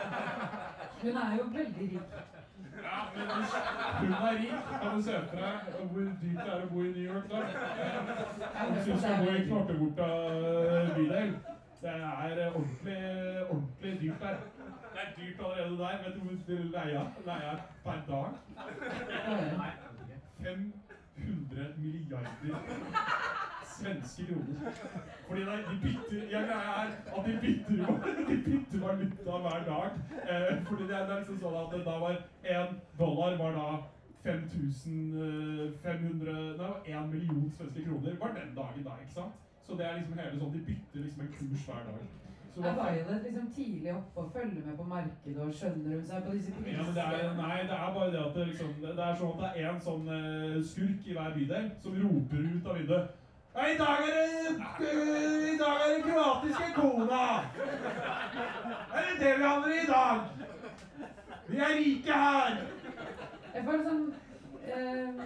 Hun 1.01 1.15
er 1.23 1.37
jo 1.37 1.43
veldig 1.57 1.87
rik. 1.91 2.36
Ja, 2.83 2.97
men 3.15 3.25
hvis 3.35 3.53
hun 3.99 4.11
er 4.11 4.31
rik, 4.31 4.53
kan 4.81 4.95
du 4.95 5.01
se 5.01 5.13
for 5.29 5.37
deg 5.37 5.55
hvor 5.91 6.01
dyrt 6.21 6.41
det 6.45 6.53
er 6.53 6.65
å 6.65 6.69
bo 6.71 6.81
i 6.81 6.91
New 6.95 7.05
York 7.11 7.29
da. 7.31 7.37
Eh, 7.37 8.73
Hvis 8.73 8.85
du 8.85 8.99
skal 8.99 9.23
bo 9.23 9.31
i 9.31 9.45
Knorteborta 9.47 10.09
bydel. 10.97 11.33
Det 11.81 11.89
er 11.89 12.51
ordentlig, 12.51 13.01
ordentlig 13.49 13.93
dyrt 14.01 14.21
der. 14.21 14.37
Det 14.93 15.01
er 15.03 15.09
dyrt 15.17 15.43
allerede 15.45 15.77
der. 15.77 15.97
Vet 16.05 16.15
du 16.15 16.19
hvor 16.19 16.63
leia, 16.77 17.03
leia 17.25 17.51
er 17.51 17.59
per 17.83 17.99
dag? 18.07 18.29
500 20.37 21.73
milliarder 21.77 22.57
svenske 23.77 24.25
kroner. 24.25 24.71
Fordi 25.27 25.43
nei, 25.43 25.57
de 25.57 25.75
bytter 25.83 26.21
ja, 26.31 26.39
er 26.39 26.87
at 27.17 27.25
de 27.25 27.33
bytter, 27.41 27.85
de 28.29 28.37
bytter 28.45 28.79
valuta 28.85 29.37
hver 29.45 29.63
dag. 29.71 29.89
Eh, 30.31 30.65
fordi 30.67 30.83
det 30.87 30.95
er, 30.95 31.05
det 31.09 31.19
liksom 31.19 31.39
sånn 31.43 31.57
at 31.61 31.75
da 31.89 31.97
var 32.03 32.17
én 32.55 32.67
dollar 32.99 33.37
var 33.37 33.51
da 33.59 33.67
5500 34.27 36.57
Nei, 36.57 36.73
1 36.85 37.11
million 37.11 37.51
svenske 37.57 37.81
kroner 37.85 38.11
var 38.19 38.31
den 38.39 38.55
dagen 38.55 38.83
da, 38.85 38.91
ikke 39.01 39.13
sant? 39.13 39.33
Så 39.63 39.71
det 39.77 39.85
er 39.85 39.93
liksom 39.97 40.19
hele 40.19 40.39
sånn, 40.39 40.53
de 40.55 40.61
bytter 40.67 40.99
liksom 41.03 41.21
en 41.21 41.33
kurs 41.37 41.63
hver 41.67 41.83
dag. 41.89 41.99
Så 42.57 42.63
Er 42.63 42.73
Violet 42.73 43.21
liksom 43.23 43.51
tidlig 43.55 43.93
oppe 43.93 44.19
og 44.21 44.31
følger 44.33 44.61
med 44.65 44.77
på 44.77 44.83
markedet 44.83 45.41
og 45.45 45.53
skjønner 45.53 45.89
hun 45.95 46.05
seg 46.09 46.23
på 46.25 46.31
disse 46.33 46.51
Ja, 46.71 46.81
men 46.87 46.95
det 46.95 47.03
er, 47.03 47.35
nei, 47.37 47.57
det 47.69 47.77
er 47.77 47.93
bare 47.97 48.11
det 48.15 48.21
at 48.25 48.33
det, 48.35 48.43
liksom, 48.47 48.69
det 48.81 49.03
er 49.07 49.15
sånn 49.19 49.33
at 49.35 49.41
det 49.43 49.49
er 49.51 49.57
én 49.69 49.79
sånn 49.87 50.05
eh, 50.15 50.57
skurk 50.71 51.01
i 51.05 51.13
hver 51.17 51.31
bydel 51.37 51.65
som 51.83 51.91
roper 52.01 52.39
ut 52.55 52.65
av 52.71 52.75
vinduet 52.79 53.07
«Ja, 53.57 53.61
I 53.73 53.75
dag 53.77 53.97
er 54.05 54.11
det 54.17 54.27
øh, 54.85 55.43
I 55.53 55.55
dag 55.61 55.75
er 55.83 55.87
det 55.93 56.01
kroatiske 56.07 56.67
kona! 56.75 57.23
Er 58.97 59.01
det 59.05 59.15
det 59.21 59.31
vi 59.37 59.43
handler 59.43 59.71
i 59.77 59.89
dag? 59.93 60.17
Vi 61.49 61.57
er 61.57 61.75
rike 61.79 62.13
her! 62.13 62.57
Jeg 63.55 63.63
føler 63.65 63.83
sånn 63.87 64.01
eh, 64.67 65.21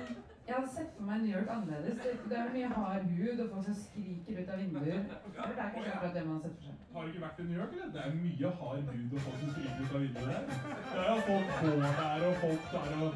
Jeg 0.47 0.55
hadde 0.55 0.69
sett 0.75 0.91
for 0.97 1.07
meg 1.07 1.21
New 1.23 1.33
York 1.33 1.49
annerledes. 1.53 1.97
Det, 2.03 2.13
det 2.29 2.37
er 2.41 2.49
mye 2.53 2.69
hard 2.75 3.05
hud 3.17 3.41
og 3.45 3.49
folk 3.53 3.65
som 3.69 3.77
skriker 3.81 4.39
ut 4.41 4.49
av 4.53 4.61
vinduer. 4.61 5.03
Det 5.07 5.41
er 5.45 5.53
kanskje 5.57 5.65
akkurat 5.67 6.15
det 6.17 6.23
man 6.27 6.35
har 6.37 6.43
sett 6.45 6.55
for 6.57 6.63
seg. 6.69 6.79
Har 6.95 7.05
du 7.05 7.11
ikke 7.13 7.23
vært 7.25 7.39
i 7.39 7.45
New 7.49 7.59
York, 7.61 7.75
eller? 7.77 7.91
Det 7.95 8.01
er 8.05 8.15
mye 8.21 8.51
hard 8.61 8.89
hud 8.95 9.13
og 9.17 9.21
folk 9.27 9.37
som 9.43 9.53
skriker 9.55 9.83
ut 9.85 9.93
av 9.95 10.01
vinduet 10.05 10.27
der. 10.31 10.43
Det 10.91 11.05
er 11.05 11.11
jo 11.11 11.21
folk 11.29 11.53
på 11.61 11.69
der, 11.85 12.25
og 12.29 12.35
folk 12.45 12.63
der 12.73 12.97
og 13.05 13.11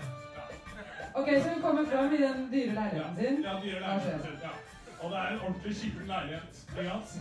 Ok, 1.16 1.30
så 1.42 1.50
hun 1.54 1.62
kommer 1.64 1.86
fram 1.92 2.14
i 2.14 2.18
den 2.22 2.40
dyre 2.52 2.74
leiligheten 2.80 3.16
sin. 3.20 3.38
Ja, 3.46 3.54
dyre 3.66 3.84
Hva 3.84 3.94
skjer? 4.04 4.18
leiligheten 4.18 4.26
sin. 4.26 4.40
Ja. 4.44 4.75
Og 5.06 5.12
det 5.12 5.20
er 5.20 5.28
en 5.28 5.40
ordentlig 5.48 5.76
skikkelig 5.76 6.08
leilighet. 6.08 6.54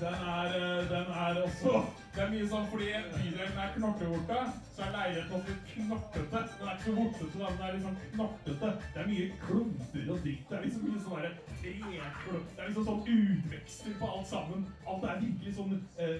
Den 0.01 0.15
er, 0.35 0.47
eh, 0.59 0.91
den 0.93 1.07
er 1.25 1.43
også 1.47 1.73
Det 2.15 2.23
er 2.23 2.31
mye 2.31 2.47
sånn 2.53 2.69
fordi 2.71 2.87
bydelen 3.15 3.59
er 3.63 3.73
knorteborte, 3.77 4.39
så 4.75 4.85
er 4.85 4.93
leiligheten 4.97 5.35
også 5.39 5.55
knortete. 5.73 6.39
Den 6.59 6.69
er 6.69 6.77
ikke 6.77 6.85
så 6.85 6.95
vortete, 7.01 7.39
da, 7.41 7.49
den 7.57 7.65
er 7.67 7.73
liksom 7.77 7.97
knortete. 8.13 8.69
Det 8.95 9.03
er 9.03 9.11
mye 9.11 9.27
klumper 9.43 10.13
og 10.13 10.19
dritt. 10.25 10.47
Det 10.49 10.57
er 10.59 10.65
liksom 10.65 10.87
mye 10.89 11.03
sånn 11.07 11.27
treklump 11.59 12.49
Det 12.55 12.63
er 12.63 12.71
liksom 12.71 12.89
sånn 12.89 13.05
utvekster 13.17 13.99
på 14.01 14.13
alt 14.15 14.33
sammen. 14.33 14.67
Alt 14.89 15.05
er 15.11 15.23
virkelig 15.27 15.55
sånn 15.59 15.77
eh, 15.99 16.19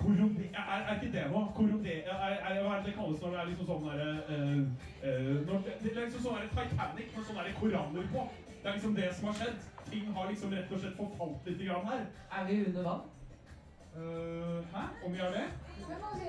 Korrode... 0.00 0.44
Er, 0.54 0.78
er 0.88 0.94
ikke 0.96 1.12
det 1.16 1.24
noe? 1.30 1.46
Korrode... 1.56 1.96
Hva 2.08 2.28
er 2.50 2.78
det 2.80 2.86
det 2.86 2.94
kalles 2.98 3.20
når 3.22 3.34
det 3.34 3.40
er 3.40 3.50
liksom 3.50 3.66
sånn 3.70 3.88
derre 3.88 4.10
eh, 4.32 4.60
eh, 5.04 5.34
det, 5.82 5.90
er 5.92 6.06
liksom 6.06 6.22
sånn 6.24 6.54
Titanic 6.56 7.16
med 7.16 7.26
sånne 7.28 7.58
koraller 7.60 8.14
på. 8.14 8.30
Det 8.62 8.68
er 8.68 8.72
liksom 8.72 8.94
det 8.94 9.14
som 9.14 9.26
har 9.26 9.34
skjedd. 9.34 9.58
Ting 9.90 10.12
har 10.14 10.28
liksom 10.28 10.52
rett 10.52 10.72
og 10.72 10.80
slett 10.80 10.96
forfalt 10.96 11.46
litt 11.48 11.62
grann 11.68 11.86
her. 11.88 12.04
Er 12.38 12.44
vi 12.48 12.64
under 12.66 12.82
vann? 12.82 13.00
Uh, 13.96 14.58
hæ? 14.72 14.82
Om 15.04 15.12
vi 15.12 15.18
er 15.18 15.30
det? 15.30 15.46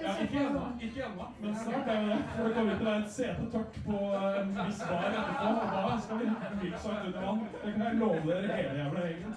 Ja, 0.04 0.12
ikke 0.24 0.40
ennå. 0.40 0.62
Ikke 0.82 1.04
ennå. 1.04 1.26
Men 1.42 1.56
snart 1.56 1.88
er 1.88 2.02
vi 2.02 2.10
det. 2.10 2.22
For 2.36 2.48
det 2.48 2.54
kommer 2.56 2.78
til 2.78 2.88
å 2.88 2.90
være 2.90 3.04
et 3.04 3.12
sete 3.16 3.50
tørt 3.54 3.78
på 3.86 3.98
en 4.32 4.56
viss 4.58 4.82
bar 4.90 5.08
etterpå. 5.10 5.50
Og 5.66 5.76
da 5.76 5.98
skal 6.06 6.22
vi 6.22 6.30
virkelig 6.32 6.74
under 7.08 7.22
vann. 7.26 7.44
Det 7.64 7.74
kan 7.74 7.86
jeg 7.86 8.00
love 8.02 8.22
dere 8.28 8.58
hele 8.58 8.78
jævla 8.80 9.06
gjengen. 9.08 9.36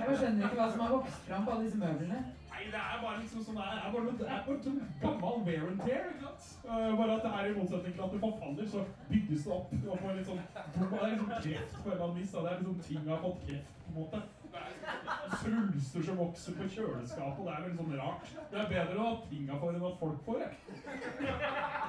Jeg 0.00 0.18
skjønner 0.18 0.48
ikke 0.48 0.60
hva 0.60 0.68
som 0.74 0.84
har 0.84 0.96
vokst 0.96 1.28
fram 1.28 1.46
på 1.46 1.54
alle 1.54 1.68
disse 1.68 1.80
møblene. 1.84 2.24
Nei, 2.64 2.72
det 2.72 2.80
er 2.80 3.00
bare 3.04 3.18
liksom 3.20 3.42
sånn 3.44 3.58
Det 3.60 3.64
er 3.76 3.90
bare, 3.92 4.12
det 4.18 4.28
er 4.34 4.44
bare 4.46 4.70
en 4.70 4.78
gammel 5.00 5.42
wear 5.46 5.64
and 5.68 5.80
tear. 5.84 6.06
ikke 6.12 6.22
sant? 6.24 6.44
Uh, 6.64 6.92
bare 6.96 7.16
at 7.16 7.26
det 7.26 7.32
er 7.38 7.48
i 7.50 7.56
motsetning 7.58 7.96
til 7.96 8.04
at 8.06 8.14
det 8.14 8.20
forfaller, 8.22 8.68
så 8.74 8.84
bygges 9.10 9.44
det 9.44 9.52
opp. 9.56 9.74
Og 9.88 9.98
får 10.04 10.16
litt 10.18 10.30
sånn, 10.30 10.40
det 10.54 11.00
er 11.00 11.12
liksom 11.12 11.28
kreft 11.34 11.76
på 11.82 11.90
en 11.90 11.92
eller 11.92 12.06
annen 12.06 12.16
vis. 12.20 12.32
Det 12.32 12.52
er 12.52 12.62
liksom 12.62 12.80
ting 12.88 13.10
har 13.10 13.20
fått 13.26 13.44
kreft, 13.48 13.76
på 13.84 13.92
en 13.92 13.98
måte. 13.98 14.22
Er 14.54 15.36
svulster 15.40 16.02
som 16.06 16.18
vokser 16.18 16.52
på 16.58 16.66
kjøleskapet, 16.74 17.40
det 17.46 17.52
er 17.52 17.62
veldig 17.64 17.78
sånn 17.78 17.94
rart. 18.00 18.32
Det 18.50 18.58
er 18.60 18.68
bedre 18.72 18.98
å 18.98 19.06
ha 19.06 19.14
tinga 19.30 19.56
for 19.60 19.76
enn 19.76 19.86
at 19.88 19.96
folk 20.02 20.20
får 20.26 20.42
det. 20.42 20.50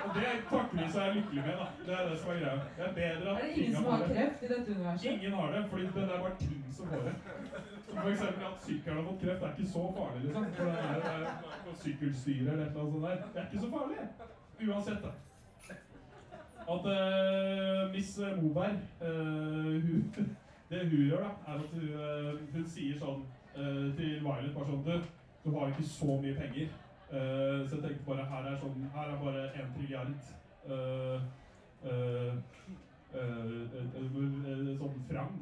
Og 0.06 0.16
det 0.16 0.32
takker 0.50 0.82
jeg 0.82 1.16
lykkelig 1.18 1.44
med, 1.48 1.60
da. 1.62 1.68
Det 1.86 1.98
er 1.98 2.10
det 2.10 2.18
som 2.22 2.32
er 2.34 2.40
greia. 2.42 2.56
Det 2.78 2.86
er 2.88 2.96
bedre 3.00 3.36
at 3.36 3.44
det 3.44 3.52
ingen 3.56 3.76
som 3.76 3.90
har 3.92 4.06
kreft 4.14 4.46
i 4.46 4.52
dette 4.54 4.78
universet? 4.78 5.10
Ingen 5.12 5.38
har 5.40 5.54
det, 5.56 5.62
fordi 5.74 5.90
det 5.98 6.06
er 6.06 6.24
bare 6.26 6.40
ting 6.40 6.64
som 6.80 6.94
får 6.94 7.06
det. 7.10 7.16
Som 7.86 8.10
eksempel 8.14 8.48
at 8.50 8.66
sykkelen 8.66 8.98
har 8.98 9.06
fått 9.10 9.22
kreft, 9.26 9.40
det 9.42 9.50
er 9.50 9.54
ikke 9.58 9.74
så 9.76 9.84
farlig, 10.00 10.24
liksom. 10.26 10.50
For 10.56 10.72
det 10.72 10.80
er, 10.88 10.98
det 11.04 11.76
er 11.76 11.80
sykkelstyre 11.84 12.52
eller 12.56 12.66
et 12.66 12.72
eller 12.72 12.82
annet 12.82 12.96
sånt 12.96 13.08
der. 13.10 13.30
Det 13.34 13.42
er 13.42 13.48
ikke 13.52 13.66
så 13.66 13.72
farlig. 13.76 14.00
Uansett, 14.66 15.06
da. 15.06 15.14
At 16.66 16.86
uh, 16.90 17.92
Miss 17.94 18.20
Moberg, 18.42 18.80
uh, 19.02 19.82
hun, 19.86 20.38
det 20.70 20.80
hun 20.90 21.02
gjør, 21.08 21.20
da, 21.24 21.30
er 21.48 21.54
at 21.54 21.70
hun, 21.74 21.90
eh, 21.90 22.54
hun 22.54 22.66
sier 22.66 22.98
sånn 23.00 23.22
eh, 23.56 23.86
til 23.98 24.16
Violet 24.26 24.56
bare 24.56 24.66
sånn 24.72 24.86
Du, 24.86 24.96
du 25.46 25.50
har 25.58 25.70
ikke 25.70 25.88
så 25.90 26.18
mye 26.22 26.36
penger. 26.40 26.74
Uh, 27.06 27.62
så 27.70 27.76
jeg 27.78 27.84
tenkte 27.84 28.08
bare 28.08 28.24
her 28.26 28.48
er, 28.50 28.56
sånn, 28.58 28.88
her 28.96 29.12
er 29.14 29.20
bare 29.22 29.44
én 29.62 29.68
trilliard. 29.76 30.24
sånn 34.80 35.06
frang 35.12 35.36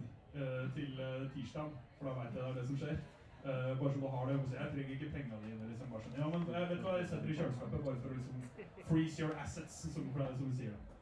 til 0.75 0.99
tirsdag, 1.37 1.71
for 1.95 2.09
da 2.09 2.17
vet 2.17 2.35
jeg 2.35 2.35
det 2.35 2.43
er 2.49 2.59
det 2.59 2.67
som 2.67 2.81
skjer. 2.81 2.99
Uh, 3.43 3.71
bare 3.79 3.93
så 3.93 4.03
du 4.03 4.07
har 4.11 4.27
det. 4.27 4.35
Jeg 4.59 4.71
trenger 4.73 4.93
ikke 4.97 5.13
pengene 5.15 5.41
dine. 5.45 5.71
Liksom, 5.71 5.95
bare 5.95 6.03
sånn. 6.03 6.19
Ja, 6.19 6.27
men 6.35 6.51
jeg 6.51 6.69
vet 6.73 6.83
hva, 6.83 6.97
jeg 6.99 7.09
setter 7.13 7.31
i 7.31 7.37
kjøleskapet 7.39 7.87
bare 7.87 8.01
for 8.03 8.11
å 8.11 8.19
liksom 8.19 8.37
freeze 8.91 9.23
your 9.23 9.39
assets, 9.39 9.85
som, 9.95 10.11
som 10.19 10.57
sier. 10.59 10.75
da. 10.75 10.92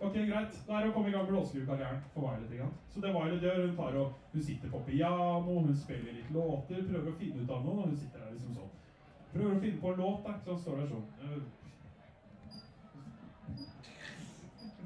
Ok, 0.00 0.14
greit. 0.14 0.54
Da 0.66 0.78
er 0.78 0.84
det 0.86 0.90
å 0.90 0.94
komme 0.96 1.10
i 1.10 1.12
gang 1.12 1.26
med 1.26 1.32
blåskriverkarrieren 1.34 1.98
for 2.14 2.24
Violet. 2.24 2.52
ikke 2.52 2.64
sant? 2.64 2.76
Så 2.94 3.00
det 3.04 3.12
Violet 3.12 3.42
gjør, 3.44 3.58
hun 3.66 3.76
tar 3.76 3.98
og 4.00 4.14
hun 4.32 4.42
sitter 4.46 4.72
på 4.72 4.80
piano, 4.86 5.60
hun 5.60 5.76
spiller 5.76 6.16
litt 6.16 6.30
låter, 6.32 6.86
prøver 6.88 7.10
å 7.12 7.18
finne 7.20 7.42
ut 7.44 7.52
av 7.56 7.64
noe, 7.66 7.76
og 7.82 7.88
hun 7.90 7.98
sitter 8.00 8.24
der 8.24 8.32
liksom 8.32 8.54
sånn. 8.56 8.70
Prøver 9.34 9.56
å 9.56 9.62
finne 9.64 9.80
på 9.82 9.92
en 9.92 10.00
låt, 10.00 10.20
da. 10.24 10.32
Så 10.46 10.56
står 10.62 10.80
der 10.80 10.88
sånn. 10.94 11.06
eh, 11.20 11.40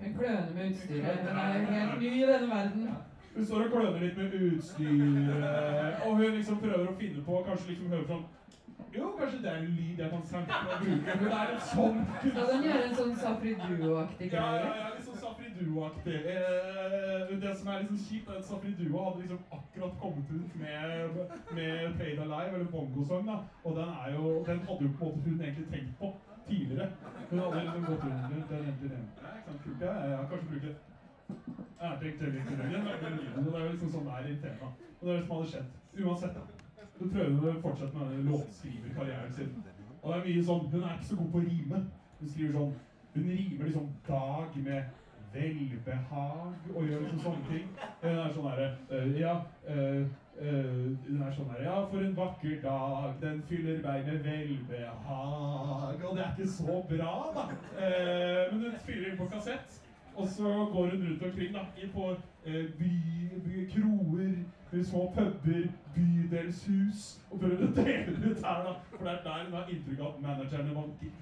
Hun 0.00 0.14
kløner 0.18 0.55
med 0.55 0.70
utstyret. 0.72 1.20
Hun 1.24 1.37
er 1.38 1.59
jo 1.61 1.66
helt 1.79 2.00
ny 2.00 2.11
i 2.11 2.27
denne 2.29 2.48
verden. 2.50 2.88
Hun 3.35 3.44
står 3.44 3.64
og 3.64 3.70
kløner 3.72 4.00
litt 4.03 4.16
med 4.18 4.35
utstyr, 4.35 5.05
eh, 5.31 6.09
og 6.09 6.16
hun 6.18 6.35
liksom 6.35 6.59
prøver 6.62 6.90
å 6.90 6.98
finne 6.98 7.22
på 7.24 7.44
Kanskje 7.46 7.70
liksom 7.70 7.88
hører 7.94 8.11
sånn 8.11 8.27
Jo, 8.94 9.09
kanskje 9.18 9.38
det 9.42 9.50
er 9.50 9.57
en 9.59 9.70
lyd 9.76 9.98
jeg 10.02 10.11
kan 10.11 10.22
snakke 10.30 10.54
og 10.54 10.83
bruke. 10.83 11.14
Men 11.20 11.24
det 11.24 11.38
er 11.42 11.52
en 11.54 11.62
sånn 11.70 11.96
kunst. 12.04 12.35
Skal 12.35 12.50
den 12.52 12.66
gjøre 12.66 12.83
en 12.88 12.94
sånn 13.00 13.14
Safri 13.22 13.54
Duo-aktig 13.62 14.28
Ja, 14.33 14.44
ja, 14.44 14.59
greie? 14.61 14.76
ja, 14.83 14.90
litt 14.94 15.09
sånn 15.09 15.20
Safri 15.24 15.48
Duo-aktig. 15.59 16.18
Eh, 16.35 17.33
det 17.44 17.54
som 17.59 17.68
er 17.72 17.80
liksom 17.83 17.98
kjipt, 18.07 18.28
er 18.30 18.38
at 18.40 18.46
Safri 18.50 18.74
Duo 18.78 19.02
hadde 19.07 19.24
liksom 19.24 19.40
akkurat 19.59 19.98
kommet 20.02 20.30
ut 20.38 20.54
med, 20.62 21.18
med 21.59 21.98
Fade 21.98 22.22
Alive, 22.26 22.54
eller 22.54 22.70
Bongo-sang, 22.76 23.26
da. 23.26 23.37
Og 23.64 23.76
den 23.80 23.90
er 24.04 24.14
jo 24.14 24.24
Den 24.46 24.62
hadde 24.68 24.87
jo 24.87 24.92
på 24.98 25.11
en 25.11 25.18
måte 25.18 25.28
hun 25.28 25.40
egentlig 25.40 25.66
tenkt 25.74 25.98
på 25.98 26.12
tidligere. 26.48 26.88
Hun 27.30 27.38
hadde 27.44 27.61
liksom 27.66 27.85
gått 27.90 28.04
rundt 28.09 28.48
den 28.54 28.64
egentlig. 28.68 28.90
Ja, 28.94 29.37
ikke 29.37 29.46
sant, 29.50 29.62
kult, 29.66 29.87
ja, 29.88 29.92
ja, 30.00 30.11
ja, 30.14 30.24
kanskje 30.30 30.48
bruke 30.52 30.74
ærtek 31.85 32.18
til 32.18 32.26
den 32.26 32.44
lyden, 33.18 33.46
og 33.46 33.52
det 33.52 33.61
er 33.61 33.64
jo 33.66 33.72
liksom 33.74 33.90
sånn 33.96 34.07
det 34.09 34.18
er 34.20 34.28
i 34.30 34.37
temaet. 34.44 34.83
Og 35.00 35.07
det 35.07 35.14
er 35.14 35.16
det 35.18 35.24
som 35.26 35.37
hadde 35.37 35.50
skjedd. 35.52 35.72
Uansett, 36.04 36.37
da. 36.38 36.53
Hun 36.98 37.11
prøver 37.11 37.50
å 37.50 37.61
fortsette 37.62 37.98
med 37.98 38.26
låtskriverkarrieren 38.30 39.33
sin. 39.35 39.54
Og 40.02 40.11
det 40.11 40.18
er 40.18 40.26
mye 40.26 40.42
sånn 40.44 40.66
Hun 40.72 40.83
er 40.83 40.98
ikke 40.98 41.11
så 41.11 41.16
god 41.20 41.30
på 41.33 41.40
å 41.40 41.46
rime. 41.46 41.80
Hun 42.20 42.35
skriver 42.35 42.59
sånn 42.59 42.74
Hun 43.14 43.30
rimer 43.30 43.64
liksom 43.64 43.88
dag 44.09 44.61
med 44.66 45.00
velbehag 45.35 46.68
og 46.74 46.85
gjør 46.87 47.00
liksom 47.00 47.22
sånne 47.24 47.48
ting. 47.48 47.64
Hun 48.02 48.18
er 48.18 48.37
sånn 48.37 48.52
herre 48.52 48.68
uh, 48.90 49.16
Ja 49.18 49.38
Uh, 49.64 50.04
Uh, 50.35 50.96
Hun 51.07 51.20
er 51.22 51.30
sånn 51.30 51.50
herre 51.52 51.62
Ja, 51.62 51.74
for 51.87 52.02
en 52.02 52.14
vakker 52.16 52.57
dag. 52.62 53.12
Den 53.20 53.37
fyller 53.46 53.78
meg 53.85 54.09
med 54.09 54.24
velbehag. 54.26 56.00
Og 56.02 56.16
det 56.16 56.24
er 56.24 56.33
ikke 56.33 56.48
så 56.50 56.80
bra, 56.90 57.12
da. 57.37 57.44
Uh, 57.78 58.40
men 58.50 58.64
hun 58.64 58.74
spiller 58.83 59.12
inn 59.12 59.20
på 59.20 59.28
kassett. 59.30 59.78
Og 60.14 60.26
så 60.30 60.50
går 60.72 60.90
hun 60.94 61.07
rundt 61.07 61.22
omkring 61.28 61.54
da, 61.54 61.62
på 61.94 62.11
uh, 62.11 62.64
by, 62.80 62.90
by, 63.46 63.62
kroer 63.70 64.35
i 64.80 64.84
små 64.84 65.12
puber, 65.14 65.66
bydelshus, 65.94 67.02
og 67.30 67.40
prøvd 67.40 67.64
å 67.66 67.68
dele 67.76 68.14
ut 68.30 68.44
her, 68.46 68.62
da. 68.66 68.72
For 68.90 69.04
det 69.04 69.12
er 69.12 69.20
der 69.26 69.44
hun 69.44 69.56
har 69.58 69.72
inntrykk 69.74 70.00
av 70.00 70.08
at 70.08 70.22
managerne 70.22 70.74
vanker. 70.78 71.12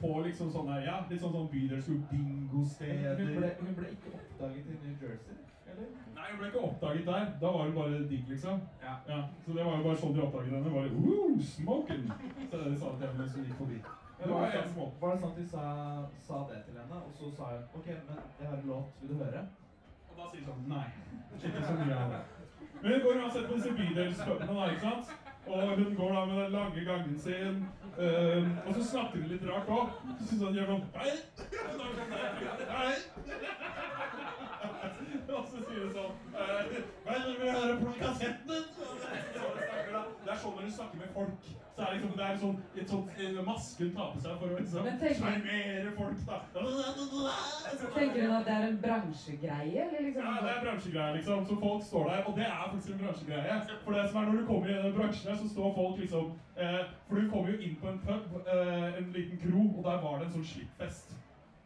På 0.00 0.10
liksom 0.26 0.50
sånne 0.56 0.80
ja, 0.84 0.96
litt 1.10 1.22
sånn, 1.22 1.36
sånn 1.36 1.48
bydelshus, 1.52 2.02
bingosteder 2.10 3.20
Hun 3.20 3.30
hun 3.30 3.78
ble 3.78 3.94
ikke 3.94 4.12
oppdaget 4.18 4.68
i 4.74 4.78
New 4.82 5.04
Jersey, 5.04 5.38
eller? 5.70 5.88
Nei, 6.16 6.26
hun 6.30 6.42
ble 6.42 6.50
ikke 6.50 6.66
oppdaget 6.68 7.08
der. 7.08 7.32
Da 7.40 7.54
var 7.56 7.70
hun 7.70 7.78
bare 7.78 8.02
digg, 8.12 8.28
liksom. 8.28 8.60
Ja. 8.82 8.98
ja. 9.08 9.22
Så 9.46 9.56
det 9.56 9.64
var 9.64 9.78
jo 9.78 9.88
bare 9.88 10.02
sånn 10.04 10.14
de 10.16 10.22
oppdaget 10.26 10.54
henne. 10.58 10.74
Bare, 10.76 10.92
Woo, 10.98 11.40
smoking! 11.54 12.06
Så 12.50 12.52
det 12.56 12.66
de 12.66 12.76
sa 12.76 12.94
til 12.98 13.08
henne 13.08 13.28
som 13.32 13.48
gikk 13.48 13.58
forbi. 13.62 13.80
Men 14.20 14.28
Det 14.28 14.34
var, 14.34 14.40
var 14.40 14.50
det 14.52 14.60
en 14.60 14.72
sånn, 14.74 14.92
var 15.00 15.14
det 15.14 15.20
sånn 15.22 15.30
at 15.30 15.38
de 15.40 15.46
sa, 15.48 15.64
sa 16.26 16.44
det 16.50 16.60
til 16.66 16.76
henne, 16.76 16.96
og 17.00 17.12
så 17.16 17.30
sa 17.38 17.54
hun 17.54 17.62
OK, 17.78 17.86
men 17.88 18.18
jeg 18.40 18.50
har 18.50 18.58
en 18.58 18.66
låt, 18.68 18.98
vil 19.00 19.14
du 19.14 19.22
høre? 19.22 19.46
Da 20.20 20.26
sier 20.28 20.42
sånn 20.44 20.64
Nei. 20.68 20.86
Ikke 21.40 21.60
så 21.64 21.74
mye 21.78 21.96
av 21.96 22.10
det. 22.12 22.18
Men 22.82 22.92
hun 22.92 23.02
går 23.04 23.20
uansett 23.22 23.46
på 23.48 23.54
disse 23.56 23.70
bydelspubene, 23.78 24.56
da, 24.58 24.66
ikke 24.72 24.84
sant? 24.84 25.06
Og 25.46 25.70
hun 25.78 25.94
går 25.96 26.10
da 26.14 26.24
med 26.28 26.36
den 26.42 26.52
lange 26.52 26.82
gangen 26.84 27.16
sin, 27.18 27.56
øhm, 27.96 28.50
og 28.66 28.74
så 28.76 28.84
snakker 28.90 29.22
hun 29.22 29.30
litt 29.32 29.46
rart 29.48 29.72
òg. 29.78 29.86
Så 30.18 30.28
syns 30.28 30.42
hun 30.44 30.58
gjør 30.58 30.68
sånn 30.72 30.84
Hei! 30.98 31.14
Er 31.62 31.72
sånn 31.80 31.94
Hei! 32.74 32.92
Og 35.30 35.48
så 35.48 35.64
sier 35.64 35.80
hun 35.86 35.92
sånn 35.96 36.14
eh, 36.36 36.62
Hei, 37.08 37.18
vil 37.24 37.40
du 37.40 37.46
høre 37.48 37.74
på 37.80 37.96
kassetten 38.02 38.46
din? 38.52 39.59
Er 40.40 40.44
sånn 40.46 40.54
når 40.56 40.68
du 40.68 40.72
snakker 40.72 40.96
med 40.96 41.08
folk. 41.12 41.48
Så 41.76 41.82
er 41.84 41.90
det 41.90 41.96
liksom, 41.96 42.12
det 42.16 42.24
er 42.26 42.36
sånn, 42.40 42.60
et 42.80 42.92
sånt 42.92 43.18
en 43.24 43.40
maske 43.44 43.84
hun 43.84 43.90
tar 43.96 44.12
på 44.14 44.20
seg 44.24 44.38
for 44.40 44.52
å 44.52 44.60
liksom 44.60 44.86
sjarmere 45.18 45.90
folk, 45.98 46.22
da. 46.28 46.38
Tenker 47.96 48.24
hun 48.24 48.32
at 48.38 48.46
det 48.46 48.54
er 48.54 48.64
en 48.68 48.78
bransjegreie, 48.84 49.82
eller 49.84 50.06
liksom? 50.06 50.24
Ja, 50.24 50.32
det 50.40 50.50
er 50.52 50.56
en 50.56 50.64
bransjegreie, 50.64 51.16
liksom. 51.18 51.44
Så 51.50 51.58
folk 51.64 51.84
står 51.90 52.08
der, 52.08 52.22
og 52.24 52.38
det 52.38 52.46
er 52.46 52.62
faktisk 52.62 52.94
en 52.94 53.02
bransjegreie. 53.02 53.58
For 53.84 53.98
det 53.98 54.06
som 54.06 54.20
er 54.22 54.30
når 54.30 54.40
du 54.40 54.46
kommer 54.52 54.70
i 54.70 54.78
denne 54.78 54.94
bransjen 54.96 55.30
her, 55.32 55.38
så 55.42 55.50
står 55.52 55.76
folk 55.80 56.00
liksom 56.00 56.32
eh, 56.56 56.80
For 57.10 57.20
du 57.20 57.30
kommer 57.34 57.52
jo 57.52 57.58
inn 57.68 57.76
på 57.82 57.92
en 57.92 58.00
pub, 58.06 58.40
eh, 58.40 58.98
en 59.02 59.12
liten 59.18 59.42
kro, 59.44 59.66
og 59.76 59.84
der 59.90 60.00
var 60.06 60.16
det 60.22 60.30
en 60.30 60.38
sånn 60.38 60.48
slippfest. 60.54 61.12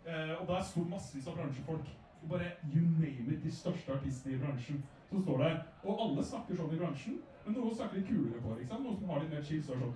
Eh, 0.03 0.35
og 0.41 0.49
der 0.51 0.67
sto 0.67 0.83
massevis 0.91 1.31
av 1.31 1.39
bransjefolk. 1.39 1.95
Og 2.25 2.35
bare 2.35 2.57
you 2.75 2.83
name 2.99 3.31
it, 3.31 3.43
de 3.47 3.55
største 3.55 3.95
artistene 3.95 4.35
i 4.35 4.43
bransjen 4.43 4.83
som 5.11 5.23
står 5.23 5.39
det 5.45 5.53
Og 5.85 6.01
alle 6.01 6.23
snakker 6.25 6.57
sånn 6.57 6.75
i 6.75 6.81
bransjen, 6.81 7.17
men 7.45 7.55
noen 7.59 7.75
snakker 7.77 7.97
litt 7.99 8.09
kulere 8.09 8.41
på, 8.45 8.55
ikke 8.59 8.71
sant? 8.73 8.85
Noen 8.85 8.99
som 9.01 9.11
har 9.13 9.19
litt 9.21 9.33
mer 9.35 9.43
chill, 9.43 9.63
står 9.63 9.77
sånn 9.83 9.95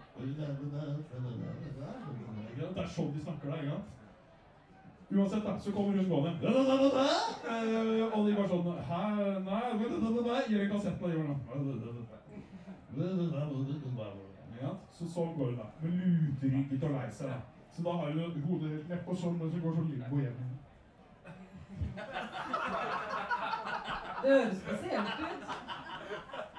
Det 2.58 2.82
er 2.82 2.90
sånn 2.96 3.14
de 3.14 3.20
snakker 3.24 3.46
der, 3.48 3.62
ikke 3.62 3.76
sant? 3.76 3.94
Uansett, 5.08 5.44
da, 5.44 5.58
så 5.58 5.72
kommer 5.72 5.96
hun 5.96 6.08
gående. 6.08 6.30
Eh, 7.48 8.18
Og 8.18 8.26
de 8.26 8.34
bare 8.36 8.48
sånn 8.48 8.66
Hæ? 8.90 9.00
Nei 9.46 9.62
Gir 10.48 10.60
en 10.66 10.72
kassetten 10.74 11.00
da. 13.96 14.06
Ja, 14.60 14.70
så 14.92 15.06
sånn 15.06 15.32
går 15.38 15.50
det 15.54 15.58
da. 15.62 15.66
Med 15.80 15.90
luterygget 16.02 16.84
og 16.84 16.94
lei 16.98 17.08
seg. 17.20 17.34
Så 17.72 17.82
da 17.86 17.92
har 18.00 18.10
hun 18.12 18.42
hodet 18.48 18.70
helt 18.74 18.88
nedpå 18.92 19.16
sånn, 19.16 19.40
og 19.40 19.52
så 19.52 19.58
går 19.64 19.76
sånn 19.78 19.90
limbo 19.94 20.16
hjem. 20.20 20.38
Det 24.22 24.30
høres 24.30 24.56
spesielt 24.56 25.20
ut. 25.20 25.42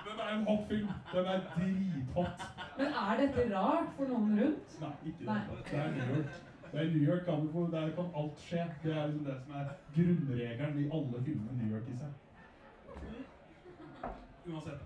Den 0.05 0.19
er 0.19 0.29
en 0.35 0.45
hot 0.47 0.67
film. 0.67 0.87
Den 1.13 1.25
er 1.25 1.39
drithot. 1.55 2.45
Men 2.77 2.87
er 2.87 3.17
dette 3.21 3.57
rart 3.57 3.89
for 3.97 4.05
noen 4.05 4.39
rundt? 4.41 4.77
Nei, 4.81 4.93
ikke 5.05 5.25
Nei. 5.25 5.39
det. 5.49 5.65
Det 5.71 5.79
er 5.79 5.91
New 5.91 6.15
York. 6.15 6.45
Det 6.71 6.79
er 6.79 6.91
New 6.93 7.03
York 7.09 7.25
kan 7.25 7.49
få, 7.53 7.67
Der 7.71 7.91
kan 7.95 8.11
alt 8.15 8.39
skje. 8.39 8.65
Det 8.83 8.97
er 8.97 9.07
liksom 9.07 9.25
det 9.25 9.37
som 9.43 9.53
er 9.61 9.65
grunnregelen 9.95 10.79
i 10.79 10.89
alle 10.97 11.23
filmene 11.25 11.57
New 11.57 11.75
York 11.75 11.89
i 11.93 11.97
seg. 11.97 12.11
Uansett. 14.53 14.81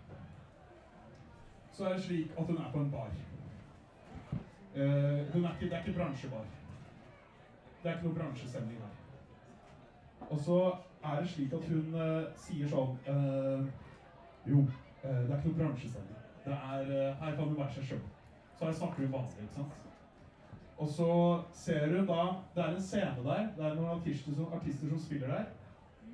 Så 1.71 1.85
er 1.85 1.93
det 1.93 2.03
slik 2.03 2.31
at 2.39 2.45
hun 2.45 2.57
er 2.57 2.71
på 2.71 2.79
en 2.79 2.91
bar. 2.91 3.11
Uh, 4.75 5.33
hun 5.33 5.45
er 5.45 5.53
ikke, 5.53 5.65
det 5.65 5.73
er 5.73 5.85
ikke 5.85 5.99
bransjebar. 5.99 6.45
Det 7.83 7.91
er 7.91 7.95
ikke 7.95 8.07
noe 8.07 8.15
bransjestemning 8.15 8.79
her. 8.79 8.93
Og 10.29 10.39
så 10.39 10.75
er 11.03 11.19
det 11.19 11.29
slik 11.29 11.53
at 11.53 11.65
hun 11.67 11.95
eh, 11.95 12.25
sier 12.39 12.69
sånn 12.71 12.97
eh, 13.11 13.63
Jo, 14.47 14.63
eh, 15.03 15.23
det 15.23 15.31
er 15.31 15.37
ikke 15.37 15.51
noe 15.51 15.59
bransjestemning. 15.59 16.19
Det 16.43 16.53
er, 16.53 16.91
her 17.21 17.35
kan 17.37 17.49
du 17.49 17.55
være 17.55 17.71
seg 17.77 17.89
sjøl. 17.89 18.03
Så 18.57 18.67
her 18.67 18.77
snakker 18.79 19.05
hun 19.05 19.13
vanlig, 19.13 19.45
ikke 19.45 19.57
sant. 19.61 19.79
Og 20.83 20.89
så 20.89 21.09
ser 21.55 21.85
hun 21.93 22.07
da 22.09 22.23
Det 22.55 22.63
er 22.63 22.73
en 22.73 22.81
scene 22.81 23.23
der. 23.27 23.45
Det 23.57 23.65
er 23.67 23.77
noen 23.77 23.93
artister 23.97 24.35
som, 24.35 24.55
artister 24.57 24.89
som 24.89 24.99
spiller 24.99 25.31
der. 25.31 25.45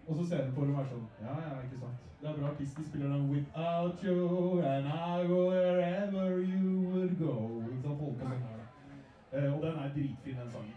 Og 0.08 0.15
så 0.17 0.28
ser 0.28 0.45
hun 0.45 0.54
på 0.56 0.67
dem 0.67 0.75
og 0.75 0.84
er 0.84 0.91
sånn 0.93 1.08
Ja, 1.23 1.36
ja, 1.45 1.58
ikke 1.63 1.82
sant. 1.84 2.06
Det 2.19 2.30
er 2.30 2.38
bra 2.38 2.52
artist. 2.52 2.78
De 2.78 2.86
spiller 2.86 3.13
den 3.13 3.30
'Without 3.30 4.04
you 4.04 4.62
and 4.62 4.88
I 4.88 5.28
go 5.28 5.41
wherever 5.49 6.38
you 6.38 6.69
would 6.91 7.13
go'. 7.21 7.65
Ikke 7.69 7.82
sant? 7.82 7.99
Holder 8.02 8.19
på 8.19 8.30
sånn 8.30 8.47
her, 8.47 8.58
da. 9.32 9.52
Og 9.54 9.62
den 9.63 9.78
er 9.84 9.93
dritfin, 9.95 10.39
den 10.41 10.52
sangen. 10.52 10.75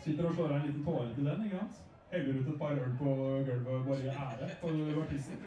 Sitter 0.00 0.26
og 0.26 0.34
slår 0.34 0.48
av 0.48 0.56
en 0.56 0.66
liten 0.66 0.84
tåre 0.84 1.14
til 1.14 1.24
den, 1.24 1.44
ikke 1.44 1.58
sant? 1.58 1.86
Heller 2.10 2.40
ut 2.40 2.48
et 2.48 2.58
par 2.58 2.70
øl 2.70 2.92
på 2.98 3.14
gulvet 3.46 3.86
bare 3.86 4.02
i 4.02 4.08
ære 4.08 4.50
for 4.60 5.02
artisten. 5.02 5.38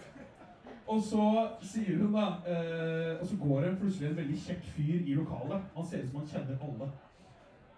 Og 0.89 1.03
så 1.03 1.25
sier 1.61 1.97
hun 2.01 2.13
da 2.13 2.25
eh, 2.49 3.21
Og 3.21 3.27
så 3.27 3.35
går 3.37 3.61
det 3.61 3.77
plutselig 3.77 4.09
en 4.09 4.17
veldig 4.17 4.39
kjekk 4.47 4.65
fyr 4.75 5.05
i 5.05 5.13
lokalet. 5.13 5.61
Han 5.75 5.85
ser 5.85 6.03
ut 6.03 6.09
som 6.09 6.19
han 6.19 6.27
kjenner 6.33 6.65
alle. 6.67 6.89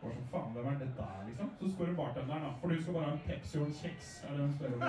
Hva 0.01 0.11
som 0.13 0.29
faen, 0.31 0.53
hvem 0.53 0.67
er 0.71 0.77
det 0.79 0.87
der, 0.97 1.17
liksom? 1.27 1.49
Så 1.59 1.71
spør 1.73 1.85
hun 1.91 1.95
bartenderen, 1.95 2.43
da. 2.43 2.53
For 2.61 2.67
hun 2.67 2.81
skal 2.81 2.93
bare 2.93 3.09
ha 3.09 3.11
en 3.11 3.25
Pepsi 3.25 3.59
og 3.59 3.67
en 3.67 3.73
kjeks. 3.81 4.23
er 4.23 4.31
det 4.31 4.45
hun 4.45 4.53
spør 4.53 4.71
om. 4.73 4.81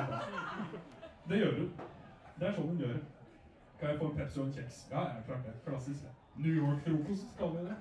Det 1.28 1.38
gjør 1.42 1.58
hun. 1.58 1.68
Det 2.38 2.48
er 2.48 2.54
sånn 2.56 2.70
hun 2.70 2.80
gjør. 2.84 2.96
Kan 3.80 3.88
jeg 3.90 3.98
få 3.98 4.06
en 4.08 4.16
Pepsi 4.20 4.40
og 4.40 4.46
en 4.46 4.56
kjeks? 4.56 4.76
Ja, 4.94 5.02
ja, 5.10 5.20
klart 5.26 5.44
det. 5.46 5.54
Klassisk. 5.66 6.02
New 6.36 6.54
York-frokost, 6.62 7.26
kaller 7.38 7.60
vi 7.60 7.66
det. 7.68 7.76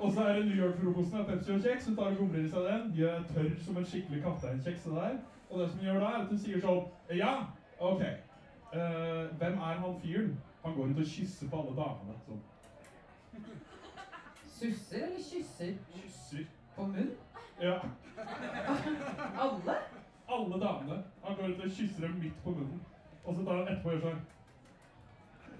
Og 0.00 0.12
så 0.12 0.24
er 0.24 0.32
det 0.32 0.46
New 0.46 0.64
York-frokosten 0.64 1.18
av 1.18 1.24
Pepsi 1.24 1.52
og 1.52 1.62
kjeks. 1.62 1.86
Hun 1.86 1.96
tar 1.96 2.12
og 2.12 2.16
gomler 2.16 2.44
i 2.44 2.50
seg 2.50 2.66
den. 2.70 2.90
De 2.94 3.04
er 3.08 3.24
tørr 3.32 3.50
som 3.64 3.76
en 3.76 3.86
skikkelig 3.86 4.22
kapteinkjeks. 4.22 4.84
det 4.84 4.92
der. 4.94 5.16
Og 5.50 5.60
det 5.60 5.70
som 5.70 5.78
hun 5.78 5.86
gjør 5.86 6.00
da, 6.00 6.06
er 6.06 6.22
at 6.22 6.28
hun 6.28 6.38
sier 6.38 6.60
sånn 6.60 7.16
Ja, 7.18 7.32
ok. 7.80 8.04
Uh, 8.68 9.24
hvem 9.40 9.58
er 9.68 9.80
han 9.82 9.98
fyren? 10.02 10.32
Han 10.64 10.74
går 10.76 10.92
ut 10.92 11.02
og 11.02 11.10
kysser 11.14 11.50
på 11.50 11.62
alle 11.62 11.76
damene. 11.80 12.18
Sånn. 12.26 12.42
Susser 14.58 15.04
eller 15.06 15.22
kysser? 15.30 15.74
Kysser. 15.94 16.44
På 16.76 16.86
munn? 16.86 17.14
Ja. 17.62 17.78
Alle? 19.46 19.78
Alle 20.28 20.60
damene. 20.66 21.02
Han 21.24 21.36
går 21.40 21.54
ut 21.54 21.64
og 21.64 21.78
kysser 21.80 22.06
dem 22.06 22.18
midt 22.22 22.42
på 22.44 22.50
munnen. 22.50 22.82
Og 23.24 23.34
så 23.34 23.44
tar 23.44 23.62
han 23.62 23.72
etterpå 23.72 23.88
og 23.88 23.96
gjør 23.96 24.04
sånn. 24.10 24.26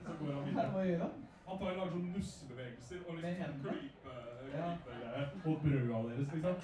Så 0.04 0.20
går 0.20 0.34
han 0.34 0.46
videre. 0.46 0.70
Hva 0.76 0.84
gjør 0.90 1.06
han? 1.06 1.16
Han 1.48 1.58
tar 1.58 1.76
lager 1.78 1.92
sånn 1.94 2.08
nussebevegelser 2.12 3.04
og 3.08 3.20
liksom 3.22 3.60
sånn 3.64 3.78
klypegreier 3.78 5.30
mot 5.44 5.62
brøda 5.62 6.00
deres, 6.08 6.32
liksom. 6.34 6.56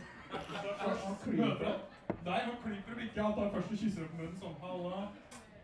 Først 0.84 1.26
møter 1.26 1.68
han. 1.70 1.78
Nei, 2.24 2.40
han 2.48 2.58
klyper 2.64 3.00
ikke. 3.06 3.22
Han 3.22 3.36
tar 3.38 3.54
først 3.54 3.72
og 3.72 3.78
kysser 3.84 4.10
på 4.10 4.18
munnen 4.18 4.36
sånn, 4.42 4.58
halla. 4.60 5.06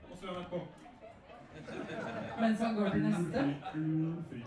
Og 0.08 0.14
så 0.14 0.26
gjør 0.26 0.38
han 0.38 0.44
etterpå. 0.46 0.60
Mens 2.40 2.60
han 2.64 2.74
går 2.78 2.90
til 2.94 3.06
neste? 3.08 3.44
Fri. 4.30 4.42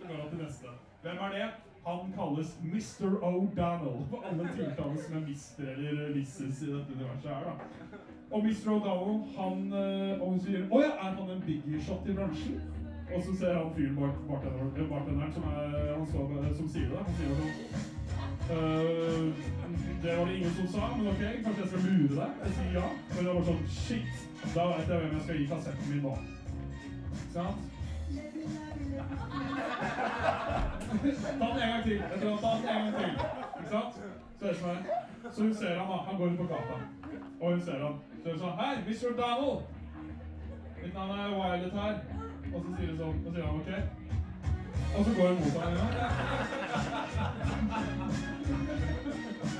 Så 0.00 0.06
går 0.06 0.16
han 0.20 0.30
til 0.30 0.42
neste. 0.44 0.76
Hvem 1.02 1.24
er 1.26 1.36
det? 1.36 1.50
Han 1.86 2.12
kalles 2.12 2.58
Mr. 2.62 3.14
O'Donnell. 3.24 4.02
på 4.10 4.22
alle 4.30 4.48
tiltaler 4.56 4.98
som 5.02 5.16
er 5.16 5.20
Mr. 5.20 5.70
eller 5.88 6.08
Mrs. 6.16 6.62
i 6.62 6.72
dette 6.72 6.92
universet 6.92 7.30
her, 7.30 7.44
da. 7.44 7.52
Og 8.30 8.44
Mr. 8.44 8.68
O'Donnell, 8.74 9.22
han 9.38 9.72
eh, 9.72 10.20
Og 10.20 10.26
hun 10.28 10.40
sier 10.40 10.66
Å 10.70 10.82
ja, 10.82 10.90
er 10.90 11.16
han 11.16 11.30
en 11.30 11.42
biggie 11.46 11.80
shot 11.82 12.06
i 12.06 12.14
bransjen? 12.14 12.60
Og 13.14 13.22
så 13.24 13.36
ser 13.38 13.54
han 13.58 13.72
fyren 13.76 13.96
bak 13.96 14.14
bartenderen, 14.28 14.88
bartenderen 14.90 15.32
som, 15.32 15.42
er, 15.42 15.94
han 15.98 16.06
står, 16.06 16.54
som 16.56 16.68
sier 16.74 16.88
det. 16.92 17.00
Han 17.06 17.14
sier 17.18 17.32
sånn 17.40 17.54
«Øh, 18.50 19.26
Det 20.02 20.18
var 20.18 20.24
det 20.26 20.36
ingen 20.36 20.54
som 20.58 20.68
sa, 20.74 20.96
men 20.96 21.08
ok, 21.12 21.22
kanskje 21.44 21.62
jeg 21.62 21.70
skal 21.72 21.82
lure 21.86 22.14
deg? 22.20 22.30
Jeg 22.44 22.52
sier 22.58 22.72
ja. 22.78 22.86
Men 23.14 23.26
det 23.26 23.34
var 23.34 23.42
sånn 23.48 23.66
Shit! 23.78 24.22
Da 24.54 24.62
vet 24.70 24.92
jeg 24.92 25.02
hvem 25.02 25.16
jeg 25.16 25.24
skal 25.26 25.40
gi 25.40 25.48
kassetten 25.50 25.90
min 25.90 26.02
nå. 26.06 26.14
Sant? 27.34 27.58
Ta 31.40 31.46
den 31.46 31.62
en 31.62 31.72
gang 31.72 31.84
til. 31.84 31.98
Jeg 31.98 32.22
tror 32.22 32.40
tar 32.44 32.56
den 32.56 32.70
en 32.70 32.80
gang 32.86 32.94
til. 32.96 33.12
Ikke 33.58 33.70
sant? 33.74 33.92
Så, 34.40 34.46
så 35.34 35.42
hun 35.42 35.54
ser 35.54 35.76
han 35.78 35.92
da. 35.92 36.00
Han 36.08 36.16
går 36.16 36.32
ut 36.32 36.38
på 36.38 36.48
gata. 36.54 36.80
Og 37.40 37.52
hun 37.52 37.60
ser 37.60 37.84
han. 37.84 38.00
Så 38.22 38.30
hun 38.30 38.40
sa 38.40 38.56
Hei, 38.62 38.72
Mr. 38.88 39.12
Donald! 39.20 39.62
Mitt 40.82 40.94
navn 40.94 41.10
er 41.10 41.28
Violet 41.36 41.72
her. 41.72 42.29
Og 42.54 42.58
så 42.64 42.68
sier 42.76 42.94
sånn. 42.98 43.16
Og 43.26 43.30
sier 43.34 43.44
han 43.46 43.56
OK. 43.60 43.70
Og 44.90 45.04
så 45.04 45.10
går 45.16 45.26
hun 45.28 45.36
mot 45.40 45.54
ham 45.60 45.72
igjen. 45.72 45.90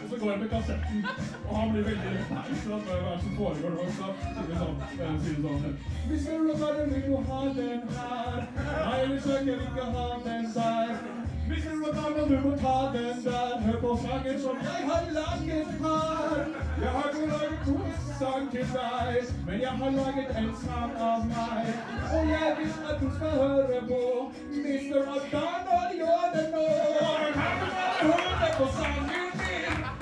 Og 0.02 0.08
så 0.10 0.16
går 0.20 0.30
han 0.30 0.40
med 0.40 0.48
kassetten, 0.48 1.04
og 1.48 1.56
han 1.56 1.72
blir 1.72 1.82
veldig 1.82 2.12
Nei, 2.30 2.42
ikke 2.50 2.62
sant? 2.64 2.84
Hva 2.88 3.14
som 3.22 3.36
foregår 3.36 3.70
nå? 3.76 3.84
Så 3.98 4.06
sier 4.22 4.56
han 4.58 4.62
sånn, 4.62 4.78
eh, 4.82 5.14
sier 5.22 5.36
vi 5.36 5.42
sånn 5.46 5.62
Hvis 6.08 6.22
du 6.26 6.32
vil 6.38 7.02
du 7.06 7.16
ha 7.30 7.40
den 7.60 7.82
her? 7.98 8.38
Nei, 8.58 8.96
ellers 9.04 9.22
søker 9.22 9.52
jeg 9.52 9.60
ikke 9.68 9.84
ha 9.96 10.06
den 10.26 10.44
der. 10.56 11.29
Mr. 11.50 11.74
Madonna, 11.82 12.22
du 12.30 12.48
må 12.48 12.56
ta 12.56 12.76
den 12.94 13.24
der. 13.24 13.60
Hør 13.66 13.78
på 13.80 13.98
sangen 14.02 14.36
som 14.42 14.56
jeg 14.66 14.80
har 14.90 15.02
laget 15.18 15.66
her. 15.82 16.44
Jeg 16.82 16.90
har 16.96 17.08
ikke 17.08 17.26
laget 17.32 17.66
noen 17.66 17.94
sang 18.18 18.44
til 18.52 18.66
deg, 18.74 19.24
men 19.46 19.56
jeg 19.60 19.74
har 19.80 19.90
laget 19.90 20.30
en 20.40 20.50
sang 20.62 20.92
av 21.08 21.20
meg. 21.32 21.64
Og 22.14 22.22
jeg 22.34 22.48
vil 22.58 22.72
at 22.90 22.96
du 23.02 23.08
skal 23.16 23.32
høre 23.42 23.80
på 23.90 24.02
Mr. 24.52 25.00
Madonna, 25.10 25.80
gjør 26.00 26.24
det 26.34 26.46
nå. 26.54 26.66
Kan 27.34 27.56
du 27.60 27.66
bare 27.78 28.30
høre 28.30 28.50
på 28.58 28.66
sangen 28.78 29.04
min? 29.10 29.30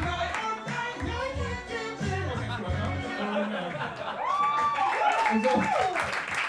Nei, 0.07 0.27
å 0.45 0.51
nei, 0.69 0.91
jeg 1.11 1.29
vil 1.39 1.57
ikke 1.61 1.79
Og 5.29 5.37
så, 5.45 5.53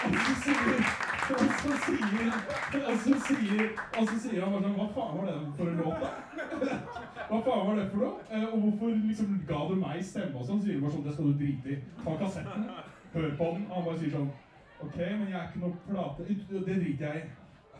og 0.04 0.14
så 0.26 0.32
sier 0.42 1.00
og 1.00 1.09
så 1.70 1.76
sier 1.86 2.30
Og 2.90 2.96
så 3.04 3.16
sier 3.26 3.62
Og 3.98 4.08
så 4.08 4.16
sier 4.24 4.42
han 4.44 4.52
bare 4.54 4.62
sånn 4.66 4.76
Hva 4.78 4.86
faen 4.96 5.16
var 5.18 5.24
det 5.30 5.34
for 5.56 5.70
en 5.70 5.80
låt, 5.80 5.98
da? 6.04 6.10
Hva 7.30 7.40
faen 7.46 7.66
var 7.68 7.74
det 7.80 7.86
for 7.92 8.04
noe? 8.04 8.12
Eh, 8.30 8.46
Og 8.50 8.58
hvorfor 8.66 8.94
liksom 9.08 9.34
ga 9.48 9.60
du 9.70 9.74
meg 9.80 10.04
stemme 10.04 10.38
og 10.40 10.46
sånn? 10.48 10.60
Så 10.62 10.66
sier 10.68 10.78
han 10.78 10.84
bare 10.86 10.94
sånn 10.96 11.06
Det 11.08 11.14
skal 11.16 11.30
du 11.30 11.34
drite 11.44 11.74
i. 11.74 11.78
Ta 12.04 12.16
kassetten. 12.24 12.68
Hør 13.14 13.30
på 13.42 13.50
den. 13.56 13.66
Han 13.74 13.86
bare 13.88 14.00
sier 14.02 14.14
sånn 14.16 14.30
OK, 14.80 14.96
men 14.96 15.26
jeg 15.28 15.36
er 15.36 15.48
ikke 15.50 15.60
noe 15.60 15.76
plate... 15.86 16.24
Det 16.50 16.60
driter 16.66 17.04
jeg 17.04 17.18
i. 17.20 17.24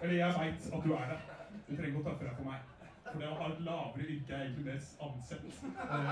Eller 0.03 0.17
jeg 0.19 0.35
veit 0.37 0.67
at 0.77 0.83
du 0.85 0.91
er 0.93 1.07
det. 1.15 1.21
Du 1.65 1.71
trenger 1.73 1.89
ikke 1.95 2.03
å 2.03 2.09
tøffe 2.11 2.27
deg 2.27 2.35
for 2.37 2.51
meg. 2.51 2.70
For 3.11 3.19
det 3.23 3.29
å 3.31 3.37
ha 3.41 3.49
et 3.51 3.63
lavere 3.67 4.07
yrke 4.15 4.35
er 4.35 4.45
egentlig 4.45 4.67
mest 4.67 5.03
ansett. 5.07 5.45
Eh. 5.45 6.11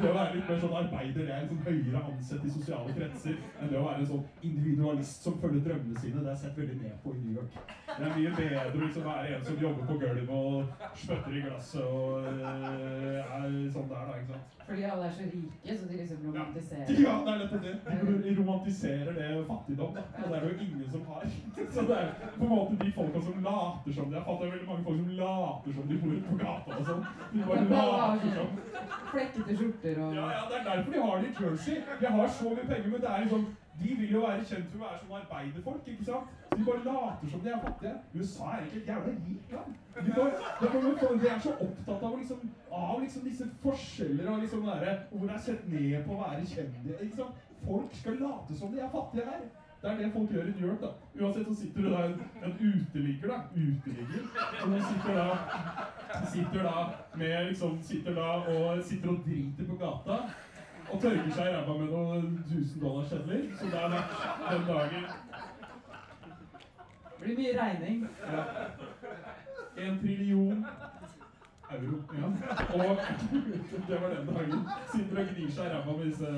Det 0.00 0.10
å 0.10 0.14
være 0.14 0.34
litt 0.34 0.48
mer 0.50 0.60
sånn 0.64 0.76
arbeider, 0.80 1.20
det 1.20 1.34
er 1.34 1.42
en 1.42 1.50
sånn 1.52 1.62
høyere 1.68 2.02
ansett 2.12 2.44
i 2.44 2.54
sosiale 2.56 2.96
kretser 2.98 3.38
enn 3.60 3.72
det 3.72 3.78
å 3.80 3.86
være 3.86 4.02
en 4.02 4.10
sånn 4.12 4.24
individualist 4.50 5.28
som 5.28 5.38
følger 5.42 5.64
drømmene 5.68 6.02
sine. 6.02 6.24
Det 6.24 6.32
er 6.32 6.40
sett 6.42 6.58
veldig 6.60 6.80
ned 6.82 6.98
på 7.04 7.14
i 7.14 7.22
New 7.22 7.38
York. 7.38 7.60
Det 7.94 8.08
er 8.08 8.16
mye 8.18 8.34
bedre 8.38 8.64
å 8.72 8.82
liksom 8.82 9.08
være 9.08 9.36
en 9.36 9.46
som 9.48 9.62
jobber 9.64 9.88
på 9.90 9.98
gulvet 10.02 10.34
og 10.34 10.90
spytter 11.04 11.38
i 11.38 11.44
glasset 11.44 11.84
og 11.84 12.28
eh, 12.28 13.34
er 13.38 13.56
sånn 13.74 13.90
der, 13.92 14.08
da. 14.10 14.18
ikke 14.20 14.32
sant? 14.34 14.54
Fordi 14.64 14.82
alle 14.88 15.04
er 15.04 15.12
så 15.12 15.22
rike, 15.28 15.76
så 15.78 15.88
de 15.88 15.96
liksom 16.00 16.20
romantiserer. 16.26 16.92
Ja, 17.04 17.14
det 17.24 17.32
er 17.32 17.40
nettopp 17.42 17.64
det. 17.66 17.74
De 18.24 18.30
romantiserer 18.38 19.12
det 19.18 19.26
fattigdom, 19.50 19.92
da. 19.96 20.04
Og 20.22 20.30
det 20.30 20.36
er 20.38 20.44
det 20.44 20.52
jo 20.52 20.66
ingen 20.66 20.90
som 20.94 21.02
har. 21.10 21.26
Så 21.74 21.80
det 21.88 21.98
er 21.98 22.08
på 22.38 22.44
en 22.44 22.52
måte 22.54 22.78
de 22.84 22.92
folka 22.96 23.20
som 23.26 23.44
later 23.44 23.92
som 23.92 24.10
de 24.10 24.16
Jeg 24.16 24.24
fatter 24.28 24.50
veldig 24.54 24.68
mange 24.68 24.84
folk 24.84 24.98
som 25.02 25.12
later 25.20 25.53
som 25.74 25.88
de 25.88 25.98
bor 26.02 26.14
på 26.28 26.38
gata 26.44 26.78
og 26.78 26.86
sånn. 26.88 27.04
De 27.32 27.42
bare 27.48 27.64
later 27.72 28.32
som. 28.38 28.48
Flekkete 29.10 29.58
skjorter 29.58 30.00
og 30.04 30.16
Ja, 30.18 30.30
ja, 30.36 30.46
det 30.50 30.56
er 30.60 30.64
derfor 30.70 30.96
de 30.96 31.04
har 31.08 31.20
det 31.22 31.28
i 31.30 31.44
Jersey. 31.44 31.76
De 32.00 32.14
har 32.16 32.32
så 32.38 32.54
mye 32.56 32.66
penger, 32.72 32.88
men 32.94 33.04
det 33.04 33.10
er 33.10 33.26
liksom 33.26 33.46
de 33.82 33.94
vil 33.98 34.10
jo 34.12 34.20
være 34.22 34.44
kjent 34.46 34.68
for 34.70 34.78
å 34.78 34.84
være 34.84 34.98
som 35.00 35.14
arbeiderfolk, 35.18 35.88
ikke 35.90 36.04
sant? 36.06 36.34
Så 36.50 36.58
de 36.58 36.66
bare 36.68 36.84
later 36.84 37.30
som 37.32 37.40
de 37.42 37.50
er 37.50 37.62
fattige. 37.64 37.94
USA 38.14 38.50
er 38.54 38.66
ikke 38.66 38.80
et 38.82 38.90
jævla 38.90 39.14
rikt 39.14 39.54
land. 39.54 39.72
De, 39.96 40.12
bare, 40.18 41.16
de, 41.22 41.30
er 41.30 41.40
så 41.46 41.54
opptatt 41.66 42.04
av, 42.08 42.14
liksom, 42.20 42.52
av 42.70 43.00
liksom 43.02 43.26
disse 43.26 43.48
forskjeller 43.64 44.30
og 44.30 44.44
liksom 44.44 44.68
der, 44.68 45.02
hvor 45.10 45.26
det 45.26 45.34
er 45.34 45.42
sett 45.48 45.66
ned 45.72 46.06
på 46.06 46.14
å 46.14 46.20
være 46.22 46.46
kjendis. 46.52 47.18
Folk 47.64 47.98
skal 47.98 48.18
late 48.22 48.58
som 48.60 48.72
de 48.74 48.82
er 48.84 48.94
fattige 48.94 49.26
her. 49.32 49.44
Det 49.84 49.90
er 49.92 49.96
det 50.00 50.12
folk 50.12 50.30
gjør 50.32 50.42
i 50.48 50.52
New 50.56 50.68
York. 50.68 50.80
da. 50.80 50.90
Uansett 51.24 51.46
så 51.48 51.54
sitter 51.54 51.82
du 51.82 51.90
da 51.92 51.98
en, 52.06 52.14
en 52.44 52.52
uteligger, 52.68 53.28
da. 53.28 53.38
Uteligger. 53.52 54.22
Som 54.60 54.72
sitter 54.80 55.14
da, 55.18 55.26
sitter 56.32 56.62
da 56.62 56.84
med 57.20 57.44
liksom, 57.48 57.78
sitter 57.82 58.14
da 58.14 58.28
og 58.54 58.82
sitter 58.82 59.08
og 59.12 59.18
driter 59.26 59.64
på 59.68 59.76
gata. 59.82 60.16
Og 60.92 61.00
tørker 61.00 61.30
seg 61.36 61.50
i 61.50 61.54
ræva 61.56 61.76
med 61.82 61.92
noen 61.92 62.24
1000 62.46 62.80
dollar 62.80 63.04
sedler. 63.12 63.44
Så 63.58 63.64
det 63.72 63.82
er 63.82 63.88
nok 63.88 64.08
den 64.50 64.66
dagen 64.72 65.04
Det 67.18 67.24
blir 67.24 67.36
mye 67.42 67.54
regning. 67.60 68.08
ja. 68.32 68.42
En 69.84 69.98
trillion 70.00 70.66
euro. 71.78 71.98
Ja. 72.18 72.26
Og 72.74 72.96
det 73.88 74.00
var 74.02 74.08
den 74.14 74.26
dagen. 74.28 74.60
Sitter 74.92 75.20
og 75.20 75.28
gnir 75.30 75.50
seg 75.50 75.66
i 75.66 75.72
ræva 75.74 75.96
med 75.98 76.04
disse 76.08 76.30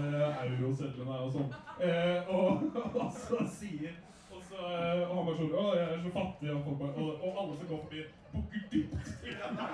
eurosedlene 0.48 1.16
og 1.26 1.32
sånn. 1.36 1.50
Eh, 1.88 2.18
og, 2.28 2.50
og 3.00 3.08
så 3.16 3.40
sier 3.58 3.94
og, 4.30 4.42
så, 4.48 4.60
eh, 4.60 5.02
og 5.08 5.12
han 5.16 5.26
bare 5.28 5.36
sånn 5.40 5.54
Å, 5.56 5.66
jeg 5.78 5.86
er 5.96 6.00
så 6.04 6.14
fattig. 6.16 6.48
Og, 6.54 6.62
folk 6.66 6.78
bare, 6.80 6.92
og, 7.02 7.10
og 7.20 7.42
alle 7.42 7.58
som 7.60 7.70
går 7.72 7.80
forbi, 7.84 8.00
bukker 8.32 8.62
dypt 8.72 8.96
henne. 9.26 9.64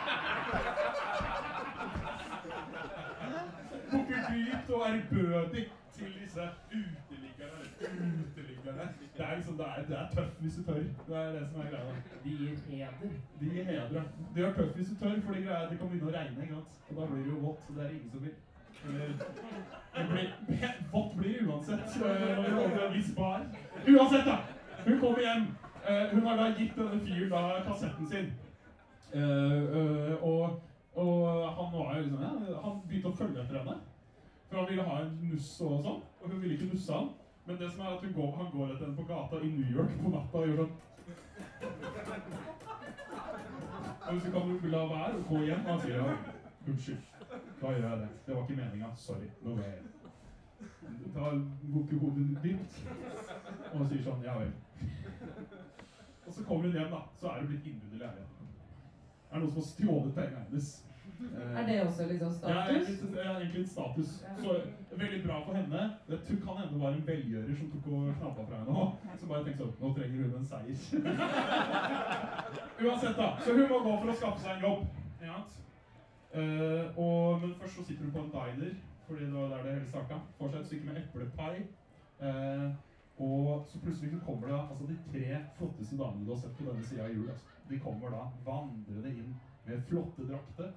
Bukker 3.92 4.20
dypt 4.28 4.74
og 4.76 4.86
ærbødig 4.90 5.64
til 5.96 6.12
disse 6.20 6.50
uteliggerne. 6.72 7.64
Uteliggerne. 7.82 8.92
Det 9.16 9.24
er 9.24 9.36
liksom, 9.36 9.56
det 9.56 9.66
er, 9.66 9.82
det 9.88 9.96
er 9.98 10.06
tøff 10.14 10.30
hvis 10.40 10.54
du 10.54 10.62
tør. 10.62 10.74
Det 11.08 11.16
er 11.16 11.32
det 11.32 11.48
som 11.50 11.60
er 11.60 11.66
greia. 11.72 11.96
De 12.24 12.30
gir 12.30 12.54
heder. 12.68 13.10
De 13.40 13.44
gir 13.44 13.64
heder. 13.64 13.92
ja. 13.92 14.02
De 14.34 14.44
er 14.44 14.54
tøff 14.54 14.76
hvis 14.76 14.88
du 14.88 14.94
tør, 15.02 15.20
for 15.24 15.34
det, 15.34 15.44
greia, 15.46 15.70
det 15.70 15.78
kan 15.78 15.88
begynne 15.88 16.10
å 16.10 16.16
regne. 16.16 16.42
ikke 16.42 16.54
sant? 16.54 16.80
Og 16.88 16.96
da 16.96 17.10
blir 17.10 17.24
det 17.24 17.32
jo 17.34 17.42
vått. 17.46 17.60
Så 17.66 17.76
det 17.76 17.84
er 17.84 17.90
ingen 17.90 18.10
som 18.10 18.24
vil. 18.24 18.34
Eller, 19.96 20.32
vått 20.92 21.16
blir 21.16 21.38
det 21.38 21.46
uansett. 21.46 21.84
vi 21.96 22.50
kommer 22.50 22.86
en 22.86 22.94
viss 22.94 23.14
bar. 23.16 23.44
Uansett, 23.88 24.26
da! 24.26 24.36
Hun 24.86 25.00
kommer 25.00 25.20
hjem. 25.20 25.46
Eh, 25.88 26.14
hun 26.14 26.26
har 26.26 26.36
da 26.36 26.48
gitt 26.58 26.76
denne 26.76 27.00
fyren 27.04 27.30
da 27.30 27.62
kassetten 27.66 28.06
sin. 28.06 28.32
Eh, 29.14 29.62
eh, 29.78 30.24
og, 30.24 30.62
og 30.94 31.50
han 31.56 31.72
var 31.72 31.96
jo 31.96 32.02
liksom 32.02 32.22
ja, 32.22 32.60
Han 32.64 32.78
begynte 32.88 33.10
å 33.10 33.18
følge 33.18 33.42
etter 33.42 33.58
henne. 33.58 33.76
For 34.48 34.60
han 34.60 34.70
ville 34.70 34.86
ha 34.86 35.00
en 35.02 35.18
nuss 35.30 35.50
og 35.60 35.82
sånn. 35.84 36.00
Og 36.22 36.30
hun 36.30 36.40
ville 36.42 36.56
ikke 36.56 36.72
nusse 36.72 36.96
han. 36.96 37.10
Men 37.46 37.56
det 37.58 37.70
som 37.70 37.80
er 37.80 37.84
at 37.84 38.14
går, 38.14 38.36
han 38.36 38.50
går 38.52 38.66
etter 38.72 38.84
henne 38.84 38.96
på 38.96 39.04
gata 39.12 39.36
i 39.42 39.48
New 39.50 39.76
York 39.76 39.94
på 40.02 40.10
natta 40.14 40.38
og 40.38 40.48
gjør 40.48 40.60
sånn 40.62 40.74
Og 44.10 44.20
så 44.20 44.30
kan 44.34 44.52
du 44.62 44.68
la 44.70 44.82
være 44.92 45.16
å 45.18 45.24
gå 45.30 45.40
hjem. 45.46 45.64
Og 45.64 45.70
han 45.72 45.80
sier 45.82 45.96
ja, 45.96 46.04
unnskyld. 46.68 47.02
Da 47.62 47.72
gjør 47.72 47.88
jeg 47.88 47.98
det. 48.02 48.10
Det 48.26 48.36
var 48.36 48.42
ikke 48.44 48.60
meninga. 48.60 48.92
Sorry. 49.06 49.28
Nå 49.42 49.56
går 49.56 49.64
jeg 49.64 49.74
hjem. 49.74 49.88
Ta 51.16 51.32
bukker 51.74 52.02
hodet 52.04 52.28
dypt. 52.44 52.78
Og 53.72 53.76
han 53.80 53.90
sier 53.90 54.06
sånn 54.06 54.24
ja 54.26 54.38
vel. 54.38 54.54
Og 56.26 56.32
så 56.36 56.46
kommer 56.46 56.68
hun 56.68 56.78
hjem, 56.78 56.94
da. 56.94 57.02
Så 57.18 57.30
er 57.32 57.42
hun 57.42 57.50
blitt 57.50 57.66
innbrudd 57.72 57.98
i 57.98 58.02
leiligheten. 58.04 58.54
Er 59.30 59.34
det 59.34 59.42
noen 59.42 59.54
som 59.54 59.62
har 59.62 59.70
stjålet 59.72 60.14
pengene 60.18 60.44
hennes? 60.46 60.72
Eh, 61.36 61.60
Er 61.60 61.66
det 61.66 61.86
også 61.86 62.06
liksom 62.08 62.32
status? 62.32 62.88
ja, 63.16 63.22
ja, 63.24 63.32
egentlig 63.38 63.60
en 63.60 63.68
status. 63.68 64.10
Så 64.42 64.56
veldig 65.02 65.20
bra 65.26 65.36
for 65.46 65.54
henne. 65.54 65.82
Det 66.08 66.20
kan 66.44 66.56
hende 66.58 66.72
det 66.74 66.80
var 66.80 66.90
en 66.92 67.06
velgjører 67.06 67.56
som 67.58 67.70
tok 67.72 67.86
og 67.92 68.14
knappa 68.20 68.44
fra 68.48 68.60
henne 68.60 68.78
òg. 68.82 69.18
Som 69.18 69.28
bare 69.28 69.44
tenkte 69.44 69.64
sånn 69.64 69.80
Nå 69.80 69.94
trenger 69.96 70.22
hun 70.22 70.38
en 70.38 70.50
seier. 70.52 70.78
Uansett, 72.84 73.16
da. 73.16 73.28
Så 73.44 73.56
hun 73.56 73.68
må 73.72 73.82
gå 73.86 73.96
for 74.02 74.12
å 74.12 74.16
skaffe 74.20 74.44
seg 74.44 74.56
en 74.56 74.64
jobb. 74.68 74.86
Ja. 75.22 75.40
sant? 75.40 75.58
Eh, 76.32 76.98
og, 76.98 77.40
men 77.42 77.54
først 77.60 77.76
så 77.76 77.84
sitter 77.84 78.04
hun 78.04 78.14
på 78.14 78.24
en 78.24 78.32
diner, 78.36 78.74
fordi 79.06 79.24
det 79.24 79.34
var 79.34 79.48
der 79.52 79.66
det 79.66 79.74
hele 79.76 79.90
starta. 79.92 80.22
Får 80.38 80.52
seg 80.52 80.60
et 80.60 80.70
stykke 80.70 80.88
med 80.88 81.02
eplepai. 81.02 81.54
Uh, 82.22 82.70
og 83.18 83.64
så 83.68 83.80
plutselig 83.82 84.20
kommer 84.26 84.46
det 84.48 84.58
altså 84.70 84.86
de 84.86 84.96
tre 85.10 85.38
flotteste 85.56 85.96
damene 85.98 86.26
du 86.26 86.30
har 86.32 86.38
sett 86.38 86.54
på 86.58 86.68
denne 86.68 86.84
sida 86.86 87.04
av 87.04 87.14
jul. 87.14 87.28
Altså. 87.30 87.46
De 87.70 87.78
kommer 87.82 88.14
da 88.14 88.22
vandrende 88.46 89.10
inn 89.10 89.34
med 89.66 89.82
flotte 89.88 90.26
drakter, 90.28 90.70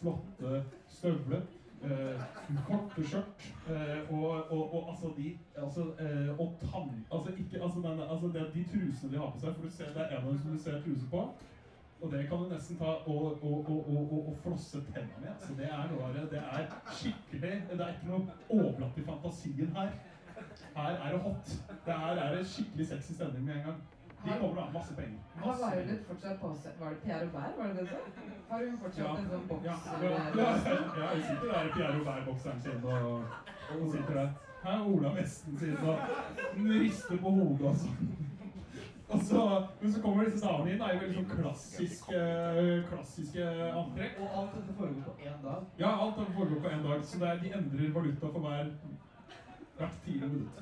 flotte 0.00 0.64
støvler, 0.88 1.42
eh, 1.84 2.22
korte 2.66 3.04
skjørt 3.04 3.46
eh, 3.70 4.12
og, 4.12 4.50
og, 4.52 4.74
og 4.74 4.90
altså 4.90 5.12
de 5.16 5.38
altså, 5.56 5.86
eh, 6.00 6.40
Og 6.40 6.58
tann... 6.60 7.06
Altså 7.12 7.30
ikke 7.38 7.62
altså, 7.62 7.78
denne, 7.84 8.10
altså 8.10 8.26
det, 8.34 8.50
de 8.54 8.64
trusene 8.72 9.12
de 9.12 9.18
har 9.18 9.30
på 9.30 9.40
seg, 9.40 9.54
for 9.54 9.62
du 9.62 9.70
ser 9.70 9.94
det 9.94 10.02
er 10.02 10.16
en 10.16 10.24
av 10.24 10.28
dem 10.30 10.42
som 10.42 10.52
du 10.52 10.58
ser 10.58 10.82
truse 10.84 11.08
på. 11.10 11.24
Og 12.00 12.12
det 12.12 12.28
kan 12.28 12.38
du 12.38 12.48
nesten 12.48 12.76
ta 12.80 12.84
og, 12.84 13.44
og, 13.44 14.36
flosse 14.42 14.80
tenna 14.92 15.20
med. 15.20 15.34
Så 15.40 15.54
det 15.58 15.68
er 15.68 15.90
noe 15.92 16.12
det. 16.32 16.38
Er 16.40 16.70
skikkelig 16.96 17.40
Det 17.42 17.80
er 17.80 17.92
ikke 17.92 18.08
noe 18.08 18.36
overlatt 18.48 18.96
i 18.96 19.04
fantasien 19.04 19.74
her. 19.76 19.90
Her 20.76 20.94
er 20.96 21.12
det 21.12 21.20
hot. 21.20 21.56
Det 21.86 21.94
her 22.04 22.22
er 22.24 22.36
det 22.36 22.46
skikkelig 22.46 22.86
sexy 22.86 23.12
stemning 23.12 23.44
med 23.44 23.54
en 23.58 23.66
gang. 23.68 23.82
De 24.24 24.30
kommer 24.40 24.56
da 24.60 24.66
masse 24.72 24.94
penger. 24.94 25.18
Har 25.40 25.54
Violet 25.60 26.02
fortsatt 26.08 26.40
på 26.40 26.48
seg 26.62 26.72
Var 26.80 26.90
det 26.90 26.98
Pierre 27.04 27.24
Robert, 27.26 27.52
var 27.58 27.66
det 27.66 27.76
det 27.76 27.84
du 27.84 27.90
sa? 27.90 28.00
Har 28.50 28.64
hun 28.66 28.78
fortsatt 28.82 29.04
Ja. 29.06 29.16
en 29.16 29.28
sånn 29.30 29.46
boks? 29.48 29.64
Ja, 29.64 29.76
ja, 30.02 30.10
ja, 31.00 31.08
hun 31.14 31.22
sitter 31.28 31.52
der 31.52 31.68
i 31.68 31.72
Pierre 31.76 31.94
Robert-bokseren 31.98 32.60
sin 32.60 32.84
og, 32.84 33.22
og 33.80 33.92
sitter 33.94 34.14
der. 34.20 34.30
Her 34.64 34.72
er 34.76 34.84
Ola 34.94 35.14
vesten 35.16 35.58
sin 35.58 35.76
og 35.76 35.96
rister 36.82 37.16
på 37.22 37.30
hodet 37.38 37.70
og 37.70 37.76
sånn. 37.84 38.10
Og 39.10 39.22
så, 39.26 39.40
men 39.80 39.92
så 39.92 40.00
kommer 40.04 40.24
disse 40.28 40.44
damene 40.46 40.70
inn 40.74 40.78
da, 40.84 40.90
i 40.94 40.98
veldig 41.00 41.16
sånn 41.16 41.30
klassiske, 41.40 42.20
klassiske 42.90 43.46
antrekk. 43.80 44.20
Og 44.22 44.36
alt 44.42 44.52
dette 44.58 44.74
foregår 44.76 45.02
på 45.08 45.14
én 45.26 45.40
dag. 45.42 45.64
Ja, 45.80 45.90
alt 46.04 46.20
dette 46.20 46.36
foregår 46.36 46.60
på 46.62 46.70
én 46.76 46.84
dag, 46.84 47.02
så 47.04 47.18
det 47.18 47.28
er, 47.32 47.40
de 47.42 47.50
endrer 47.58 47.90
valuta 47.96 48.30
for 48.36 48.44
hver 48.44 48.70
hvert 49.80 49.96
tiende 50.04 50.28
minutt. 50.28 50.56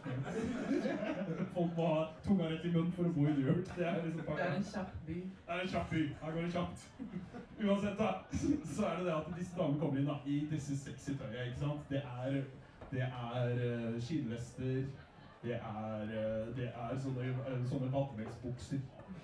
Folk 1.55 1.73
må 1.77 1.87
ha 1.95 2.05
tunga 2.25 2.51
rett 2.51 2.67
i 2.69 2.71
munnen 2.75 2.93
for 2.97 3.09
å 3.09 3.14
bo 3.16 3.27
i 3.27 3.33
New 3.33 3.49
York. 3.51 3.73
Det 3.77 3.87
er 3.87 3.99
liksom 4.05 4.23
Det 4.29 4.45
er 4.47 4.55
en 4.61 4.69
kjapp 4.71 4.95
by. 5.09 5.19
Det 5.47 5.57
er 5.57 5.64
en 5.64 5.73
kjapp 5.75 5.91
by. 5.91 6.05
Her 6.23 6.37
går 6.37 6.47
det 6.47 6.53
kjapt. 6.53 6.87
Uansett, 7.64 7.99
da, 7.99 8.11
så 8.77 8.87
er 8.91 8.97
det 9.01 9.09
det 9.09 9.16
at 9.16 9.35
disse 9.39 9.59
damene 9.59 9.83
kommer 9.83 10.01
inn 10.01 10.09
da, 10.12 10.16
i 10.27 10.39
disse 10.53 10.79
sexy 10.85 11.19
tøyet, 11.19 11.51
ikke 11.51 11.64
sant? 11.64 11.91
Det 11.91 12.03
er, 12.23 12.41
det 12.93 13.05
er 13.09 13.62
uh, 13.66 14.01
skinnvester, 14.01 14.83
Det 15.43 15.55
er, 15.55 16.01
eh, 16.03 16.47
det 16.57 16.64
er 16.66 16.97
sånne, 16.99 17.29
eh, 17.31 17.61
sånne 17.71 17.93
vadmelsbukser. 17.93 18.81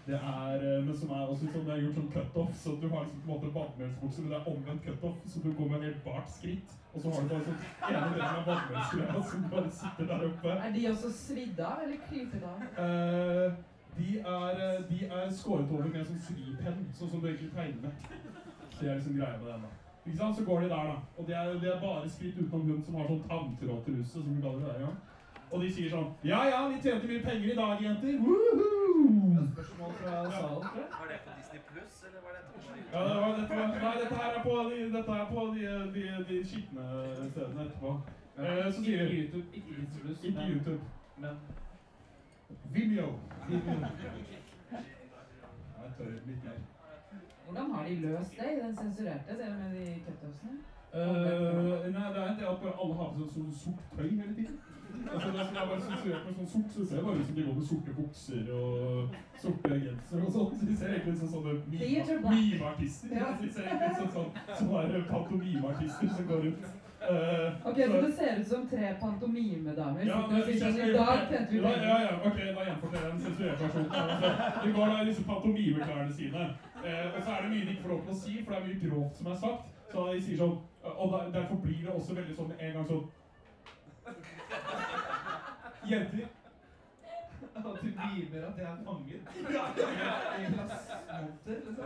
Det 0.06 0.14
er, 0.14 0.54
eh, 0.62 0.84
men 0.86 0.96
som 0.96 1.10
er 1.10 1.26
også 1.26 1.48
sånn, 1.50 1.64
det 1.66 1.72
er 1.74 1.82
gjort 1.82 1.98
sånn 1.98 2.12
cutoff, 2.12 2.52
så 2.54 2.74
du 2.82 2.86
har 2.92 3.02
liksom 3.02 3.24
på 3.24 3.26
en 3.26 3.32
måte 3.32 3.50
vadmelsbukser, 3.56 4.22
men 4.22 4.30
det 4.30 4.38
er 4.38 4.50
omvendt 4.52 4.84
cutoff, 4.86 5.16
så 5.26 5.42
du 5.42 5.50
går 5.58 5.72
med 5.72 5.82
helt 5.88 6.04
bart 6.04 6.30
skritt, 6.30 6.76
og 6.94 7.00
så 7.02 7.10
har 7.10 7.22
du 7.22 7.28
bare 7.28 7.44
sånn 7.44 7.62
ene 7.90 8.08
delen 8.14 8.24
av 8.24 8.44
vadmelsgreia 8.48 9.22
som 9.30 9.46
bare 9.52 9.70
sitter 9.78 10.10
der 10.10 10.26
oppe. 10.28 10.50
Er 10.54 10.74
de 10.74 10.82
også 10.90 11.12
svidd 11.18 11.62
av, 11.68 11.80
eller 11.86 12.02
klippet 12.08 12.44
av? 12.50 12.66
Eh, 12.84 13.56
de, 13.96 14.10
er, 14.18 14.60
eh, 14.66 14.84
de 14.90 15.00
er 15.08 15.32
skåret 15.34 15.72
over 15.74 15.88
med 15.88 16.02
en 16.02 16.10
sånn 16.12 16.22
svipenn, 16.28 16.84
sånn 16.98 17.10
som 17.10 17.24
du 17.24 17.26
egentlig 17.30 17.50
tegner 17.56 17.88
med. 17.88 18.20
Det 18.78 18.86
er 18.90 18.94
liksom 19.00 19.18
greia 19.18 19.40
med 19.40 19.50
den 19.50 19.66
da. 19.66 19.72
Ikke 20.04 20.18
sant? 20.20 20.36
Så 20.38 20.44
går 20.44 20.60
de 20.60 20.70
der 20.74 20.92
da, 20.92 20.94
og 21.18 21.26
det 21.26 21.36
er, 21.40 21.52
de 21.64 21.72
er 21.72 21.82
bare 21.82 22.14
skritt 22.14 22.38
utenom 22.38 22.70
hun 22.70 22.86
som 22.86 23.00
har 23.00 23.10
sånn 23.10 23.26
tanntrådtruse, 23.30 24.10
som 24.12 24.30
vi 24.30 24.42
kaller 24.44 24.62
det 24.62 24.72
der, 24.72 24.86
ja. 24.86 24.94
Og 25.50 25.62
de 25.62 25.68
sier 25.74 25.90
sånn, 25.92 26.10
ja, 26.26 26.40
ja, 26.50 26.64
vi 26.70 26.80
tjente 26.82 27.10
mye 27.10 27.22
penger 27.24 27.52
i 27.52 27.58
dag, 27.58 27.82
jenter. 27.88 28.18
Woohoo! 28.22 29.46
Spørsmål 29.54 29.94
fra 30.00 30.14
salen, 30.30 30.62
tror 30.66 30.82
jeg. 30.82 30.90
Var 30.98 31.10
det 31.10 31.20
på 31.26 31.36
Disney 31.38 31.62
Pluss, 31.70 32.00
eller 32.08 32.24
var 32.26 32.38
dette 32.38 32.54
på 32.54 32.62
Ja, 32.94 33.00
det 33.08 33.14
var, 33.20 33.28
dette, 33.40 33.56
var, 33.56 33.66
nei, 33.66 33.94
dette 34.02 34.14
her 34.14 34.34
er 34.38 34.42
på 34.42 34.54
de, 34.70 34.76
dette 34.96 35.12
er 35.20 35.26
på 35.34 35.40
de, 35.54 35.62
de, 35.94 36.02
de 36.28 36.36
skitne 36.46 36.82
stedene 37.30 37.64
etterpå. 37.64 37.90
Eh, 38.38 38.72
så 38.72 38.82
sier 38.84 39.02
Ikke 39.02 39.16
YouTube, 39.22 39.46
ikke 39.52 39.70
YouTube, 39.78 40.12
ikke 40.22 40.42
YouTube, 40.52 40.82
Men 41.18 41.34
Vimeo. 42.74 43.08
Jeg 43.50 43.60
tør 45.98 46.04
litt 46.28 46.44
mer. 46.44 46.60
Hvordan 47.44 47.70
har 47.74 47.84
de 47.88 47.94
løst 47.94 48.30
det 48.38 48.48
i 48.52 48.60
den 48.62 48.76
sensurerte, 48.76 49.32
det 49.40 49.48
med 49.58 49.68
de 49.78 49.84
cutupsene? 50.06 50.56
Uh, 50.94 51.00
nei, 51.96 52.06
det 52.14 52.20
er 52.22 52.28
en 52.30 52.38
del 52.38 52.46
at 52.46 52.62
alle 52.82 52.94
har 53.00 53.08
på 53.10 53.18
seg 53.18 53.30
sånn 53.34 53.52
sort 53.64 53.82
tøy 53.96 54.08
hele 54.10 54.34
tiden. 54.38 54.56
Altså, 55.14 55.28
det 55.36 55.46
som 55.46 55.56
er 55.56 55.66
bare 55.70 55.80
sensurert 55.88 56.24
med 56.26 56.34
sånn 56.38 56.48
sort, 56.54 56.70
så 56.74 56.86
ser 56.86 56.96
det 56.96 57.04
bare 57.06 57.18
ut 57.20 57.26
som 57.26 57.36
de 57.38 57.42
går 57.48 57.54
med 57.58 57.66
sorte 57.70 57.92
bukser 57.98 58.44
og 58.58 59.18
sorte 59.42 59.68
gensere 59.84 60.22
og 60.26 60.32
sånn. 60.36 60.54
Så 60.60 60.68
de 60.70 60.76
ser 60.80 60.88
egentlig 60.94 61.12
ut 61.14 61.20
som 61.22 61.30
sånne 61.34 61.52
mimeartister. 62.30 63.12
Ja. 63.18 63.28
De 63.42 63.50
ser 63.52 63.68
egentlig 63.68 63.90
ut 63.90 64.00
som 64.00 64.10
sånn, 64.16 64.32
sånne 64.62 65.04
pantomimeartister 65.10 66.08
som 66.16 66.26
går 66.32 66.42
rundt. 66.48 66.64
Eh, 67.04 67.48
Ok, 67.68 67.76
så 67.84 67.96
det 68.00 68.12
ser 68.16 68.38
ut 68.40 68.46
som 68.48 68.62
tre 68.68 68.90
pantomimedamer 69.00 70.06
Ja, 70.08 70.20
sitter 70.24 70.68
og 70.68 70.74
sier 70.74 70.86
i 70.88 70.92
dag 70.94 71.18
tjente 71.28 71.50
vi 71.52 71.58
penger. 71.60 71.84
ja, 71.88 71.96
ja, 72.04 72.12
ok, 72.28 72.38
da 72.56 72.62
gjenforteller 72.68 73.08
jeg 73.08 73.12
den 73.12 73.20
sensurerte 73.26 73.64
versjonen. 73.64 73.90
Altså, 73.92 74.30
de 74.64 74.72
går 74.76 74.86
da 74.92 75.02
i 75.02 75.08
disse 75.10 75.24
pantomimeklærne 75.28 76.12
sine. 76.20 76.44
Uh, 76.84 77.06
og 77.16 77.20
så 77.24 77.30
er 77.34 77.42
det 77.42 77.50
mye 77.52 77.64
de 77.66 77.70
ikke 77.74 77.82
får 77.82 77.92
lov 77.92 78.00
til 78.06 78.14
å 78.14 78.20
si, 78.22 78.32
for 78.44 78.54
det 78.54 78.60
er 78.60 78.66
mye 78.68 78.80
grovt 78.86 79.20
som 79.20 79.26
er 79.26 79.36
sagt. 79.44 79.68
Så 79.92 80.06
de 80.14 80.22
sier 80.24 80.40
sånn, 80.40 80.56
og 80.84 81.06
der, 81.12 81.28
derfor 81.36 81.60
blir 81.66 81.82
det 81.84 81.92
også 81.92 82.16
veldig 82.16 82.36
sånn 82.40 82.56
en 82.58 82.72
gang 82.78 82.88
sånn 82.88 83.04
Jenter. 85.90 86.26
at 87.56 87.62
du 87.82 87.86
mimer 87.86 88.46
at 88.48 88.56
jeg 88.58 88.66
er 88.72 88.76
fanget 88.84 89.20
Ja, 89.54 89.64
i 90.38 90.44
glassmonter, 90.54 91.56
liksom. 91.66 91.76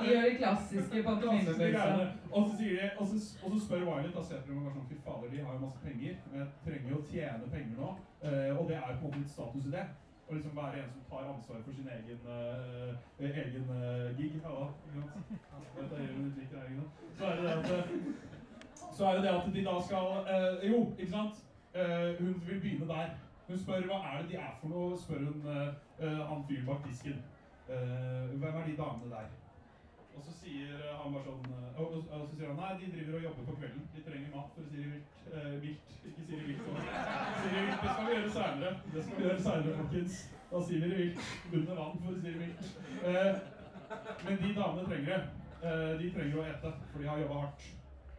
De 0.00 0.04
gjør 0.06 0.22
de 0.22 0.36
klassiske 0.36 0.74
Klassiske 0.74 1.02
pantomimebevegelsene. 1.02 2.12
Og 2.30 2.50
så 2.50 2.56
sier 2.58 2.80
de, 2.80 2.90
og 2.98 3.06
så, 3.06 3.16
og 3.44 3.48
så 3.52 3.58
spør 3.66 3.84
Violet, 3.88 4.14
da 4.16 4.22
setter 4.28 4.48
de 4.48 4.54
meg 4.58 4.72
sånn, 4.76 4.88
fy 4.90 4.96
fader, 5.06 5.28
de 5.32 5.44
har 5.44 5.52
jo 5.56 5.60
masse 5.66 5.80
penger, 5.84 6.16
men 6.30 6.40
jeg 6.40 6.48
trenger 6.66 6.88
jo 6.92 7.00
å 7.00 7.06
tjene 7.10 7.52
penger 7.54 7.76
nå, 7.82 7.90
eh, 8.28 8.52
og 8.58 8.64
det 8.70 8.76
er 8.80 8.88
på 8.88 8.92
en 8.94 9.04
måte 9.04 9.22
litt 9.22 9.34
status 9.36 9.68
i 9.70 9.74
det. 9.76 9.86
Å 10.24 10.36
liksom 10.38 10.54
være 10.56 10.76
en 10.80 10.92
som 10.92 11.02
tar 11.10 11.26
ansvar 11.28 11.58
for 11.64 11.72
sin 11.76 11.88
egen, 11.94 12.20
eh, 12.34 12.92
egen 13.20 13.66
eh, 13.78 14.14
gig. 14.18 14.38
Ja, 14.40 14.54
da, 14.54 14.68
ikke 14.88 15.08
sant? 15.12 15.34
Vet 15.74 15.90
du, 15.90 15.96
jeg 16.00 16.08
liker 16.38 16.56
det, 16.56 16.64
ikke 16.70 16.78
sant? 16.80 16.94
Så 17.18 17.26
er 17.28 17.34
det 17.36 17.44
det 17.44 17.52
at, 17.58 18.33
så 18.94 19.06
er 19.10 19.14
det 19.18 19.22
det 19.26 19.34
at 19.34 19.54
de 19.54 19.64
da 19.66 19.74
skal, 19.86 20.06
eh, 20.34 20.70
jo, 20.70 20.80
ikke 20.98 21.10
sant? 21.10 21.44
Eh, 21.74 22.10
hun 22.20 22.34
vil 22.46 22.60
begynne 22.60 22.88
der. 22.88 23.14
Hun 23.48 23.58
spør, 23.58 23.86
hva 23.90 24.00
er 24.08 24.22
det 24.22 24.30
de 24.30 24.36
er 24.40 24.52
for 24.60 24.72
noe, 24.72 24.98
spør 24.98 25.24
hun 25.28 25.48
eh, 25.54 25.72
eh, 26.00 26.20
han 26.28 26.44
fyren 26.48 26.68
bak 26.68 26.86
disken. 26.88 27.18
Eh, 27.68 28.38
hvem 28.40 28.60
er 28.60 28.66
de 28.66 28.76
damene 28.78 29.10
der? 29.10 29.32
Og 30.16 30.22
så 30.22 30.32
sier 30.38 30.78
eh, 30.78 30.94
han 31.00 31.14
bare 31.14 31.24
sånn 31.26 31.54
og, 31.74 31.86
og, 31.96 32.04
og 32.14 32.26
så 32.28 32.36
sier 32.36 32.52
han 32.52 32.60
nei, 32.62 32.70
de 32.80 32.90
driver 32.92 33.18
og 33.18 33.26
jobber 33.26 33.48
på 33.48 33.56
kvelden. 33.58 33.86
De 33.96 34.04
trenger 34.06 34.30
mat, 34.36 34.54
for 34.54 34.62
å 34.62 34.70
si 34.70 34.82
det 34.84 34.90
vilt. 34.92 35.20
Eh, 35.34 35.54
vilt. 35.64 35.94
Ikke 36.06 36.26
si 36.28 36.30
det 36.30 36.42
vilt. 36.46 36.66
sånn. 36.68 36.82
Sier 37.42 37.54
de 37.56 37.64
vilt. 37.66 37.82
Det 37.82 37.90
skal 37.90 38.08
vi 38.08 38.16
gjøre 38.16 38.34
seinere. 38.38 38.74
Det 38.94 39.06
skal 39.06 39.18
vi 39.18 39.26
gjøre 39.26 39.46
seinere, 39.48 39.78
folkens. 39.82 40.20
Da 40.52 40.64
sier 40.68 40.84
vi 40.84 40.92
det 40.92 41.00
vilt. 41.02 41.32
Under 41.50 41.80
vann, 41.80 42.02
for 42.04 42.12
å 42.12 42.20
si 42.20 42.28
det 42.28 42.42
vilt. 42.44 42.68
Eh, 43.10 43.32
men 44.24 44.38
de 44.44 44.52
damene 44.60 44.86
trenger 44.92 45.10
det. 45.10 45.22
Eh, 45.64 45.90
de 46.00 46.12
trenger 46.14 46.38
å 46.38 46.46
ete, 46.52 46.76
for 46.92 47.02
de 47.02 47.10
har 47.10 47.24
jobba 47.24 47.40
hardt. 47.42 47.72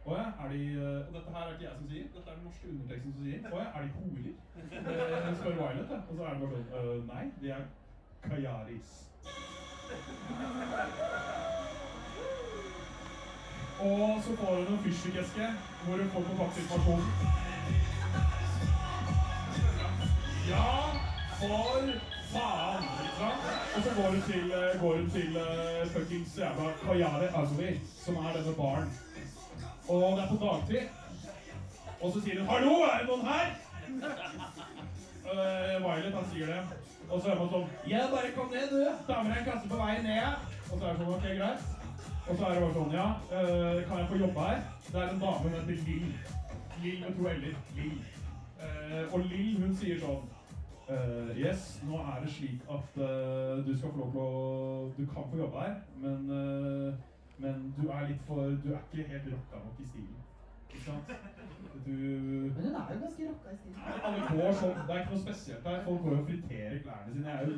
Å 0.06 0.14
ja, 0.14 0.26
er 0.38 0.52
de 0.52 0.58
eh, 0.78 1.06
Og 1.08 1.14
dette 1.16 1.32
her 1.34 1.46
er 1.46 1.54
ikke 1.56 1.64
jeg 1.66 1.76
som 1.76 1.86
sier, 1.90 2.04
dette 2.14 2.30
er 2.30 2.36
den 2.36 2.44
norske 2.46 2.68
underteksten 2.72 3.14
som 3.14 3.22
sier. 3.26 3.40
Å 3.50 3.58
ja, 3.58 3.66
er 3.74 3.80
de 3.82 3.90
horer? 3.96 4.34
Eh, 4.62 5.32
spør 5.40 5.56
Violet, 5.58 5.88
da. 5.90 5.96
Og 5.98 6.12
så 6.14 6.22
er 6.22 6.30
det 6.30 6.40
bare 6.42 6.52
sånn 6.54 6.68
eh, 6.80 7.00
Nei, 7.08 7.24
de 7.40 7.48
er 7.56 7.62
kajaris. 8.26 8.90
Og 13.86 14.22
så 14.24 14.36
får 14.38 14.54
hun 14.60 14.70
en 14.76 14.84
fyrstikkeske 14.84 15.48
hvor 15.86 15.96
hun 16.02 16.12
får 16.14 16.22
kontaktinformasjon. 16.28 17.02
Ja, 20.46 20.70
for 21.40 21.90
faen! 22.30 22.86
Og 23.74 23.82
så 23.82 23.90
går 23.98 24.08
hun 24.14 24.22
til, 24.30 24.46
eh, 24.60 24.80
går 24.84 24.96
hun 25.00 25.10
til 25.18 25.36
uh, 25.42 25.82
fuckings 25.96 26.38
jævla 26.38 26.70
Kayari 26.84 27.28
Ugly, 27.42 27.74
som 28.04 28.22
er 28.22 28.38
denne 28.38 28.54
baren. 28.62 28.88
Og 29.88 30.16
det 30.16 30.22
er 30.24 30.28
på 30.28 30.38
dagtid. 30.44 30.88
Og 32.00 32.12
så 32.12 32.20
sier 32.20 32.40
hun 32.40 32.48
'Hallo, 32.48 32.74
er 32.82 32.98
det 32.98 33.08
noen 33.08 33.26
her?' 33.26 33.52
Uh, 35.26 35.82
Violet 35.84 36.14
han 36.14 36.26
sier 36.32 36.46
det. 36.46 36.60
Og 37.10 37.22
så 37.22 37.30
er 37.30 37.38
man 37.38 37.48
sånn 37.48 37.68
'Ja, 37.88 38.00
bare 38.10 38.34
kom 38.36 38.50
ned, 38.50 38.68
du. 38.70 38.82
Ta 39.06 39.22
med 39.22 39.32
deg 39.32 39.38
en 39.38 39.50
kasse 39.50 39.68
på 39.68 39.76
vei 39.76 40.02
ned.' 40.02 40.36
Og 40.72 40.78
så 40.78 40.84
er 40.84 40.92
det 40.92 41.00
sånn 41.00 41.14
'Ok, 41.14 41.26
greit'. 41.40 41.64
Og 42.28 42.36
så 42.36 42.44
er 42.44 42.52
det 42.54 42.62
bare 42.62 42.74
sånn, 42.74 42.92
ja, 42.92 43.08
uh, 43.32 43.88
kan 43.88 43.98
jeg 43.98 44.08
få 44.08 44.16
jobbe 44.16 44.40
her? 44.40 44.62
Det 44.92 45.02
er 45.02 45.08
en 45.08 45.20
dame 45.20 45.42
som 45.42 45.50
heter 45.50 45.84
Lill. 45.86 46.14
Lill 46.82 47.00
med 47.00 47.12
to 47.16 47.22
l-er. 47.22 47.54
Lill. 47.76 47.98
Uh, 48.62 49.14
og 49.14 49.20
Lill, 49.20 49.60
hun 49.62 49.76
sier 49.76 50.00
sånn, 50.00 50.24
Uh, 50.86 51.34
yes, 51.34 51.80
nå 51.82 51.96
er 51.98 52.20
det 52.22 52.30
slik 52.30 52.60
at 52.70 52.98
uh, 53.02 53.66
du 53.66 53.72
skal 53.78 53.90
få 53.90 53.98
lov 53.98 54.10
til 54.12 54.20
å, 54.22 54.90
du 54.98 55.06
kan 55.10 55.24
få 55.30 55.38
jobbe 55.40 55.58
her, 55.58 55.72
men, 55.98 56.30
øh, 56.30 56.92
men 57.38 57.74
du 57.76 57.88
er 57.88 58.06
litt 58.08 58.22
for, 58.28 58.54
du 58.64 58.70
er 58.72 58.80
ikke 58.86 59.08
helt 59.10 59.26
rocka 59.32 59.56
nok 59.64 59.80
i 59.80 59.86
stilen. 59.90 60.22
Ikke 60.70 60.84
sant? 60.84 61.10
Du, 61.86 61.90
Men 61.90 62.52
hun 62.56 62.74
er 62.74 62.94
jo 62.94 63.00
ganske 63.02 63.28
rocka 63.28 63.52
i 63.52 63.56
stilen. 63.56 63.82
alle 64.04 64.22
går 64.30 64.56
sånn, 64.60 64.78
det 64.86 64.94
er 64.94 65.02
ikke 65.02 65.12
noe 65.14 65.24
spesielt 65.26 65.68
her. 65.68 65.82
Folk 65.88 66.00
går 66.06 66.14
jo 66.16 66.20
og 66.22 66.26
friterer 66.30 66.78
klærne 66.86 67.12
sine. 67.12 67.28
Jeg 67.28 67.36
er 67.36 67.46
jo 67.46 67.52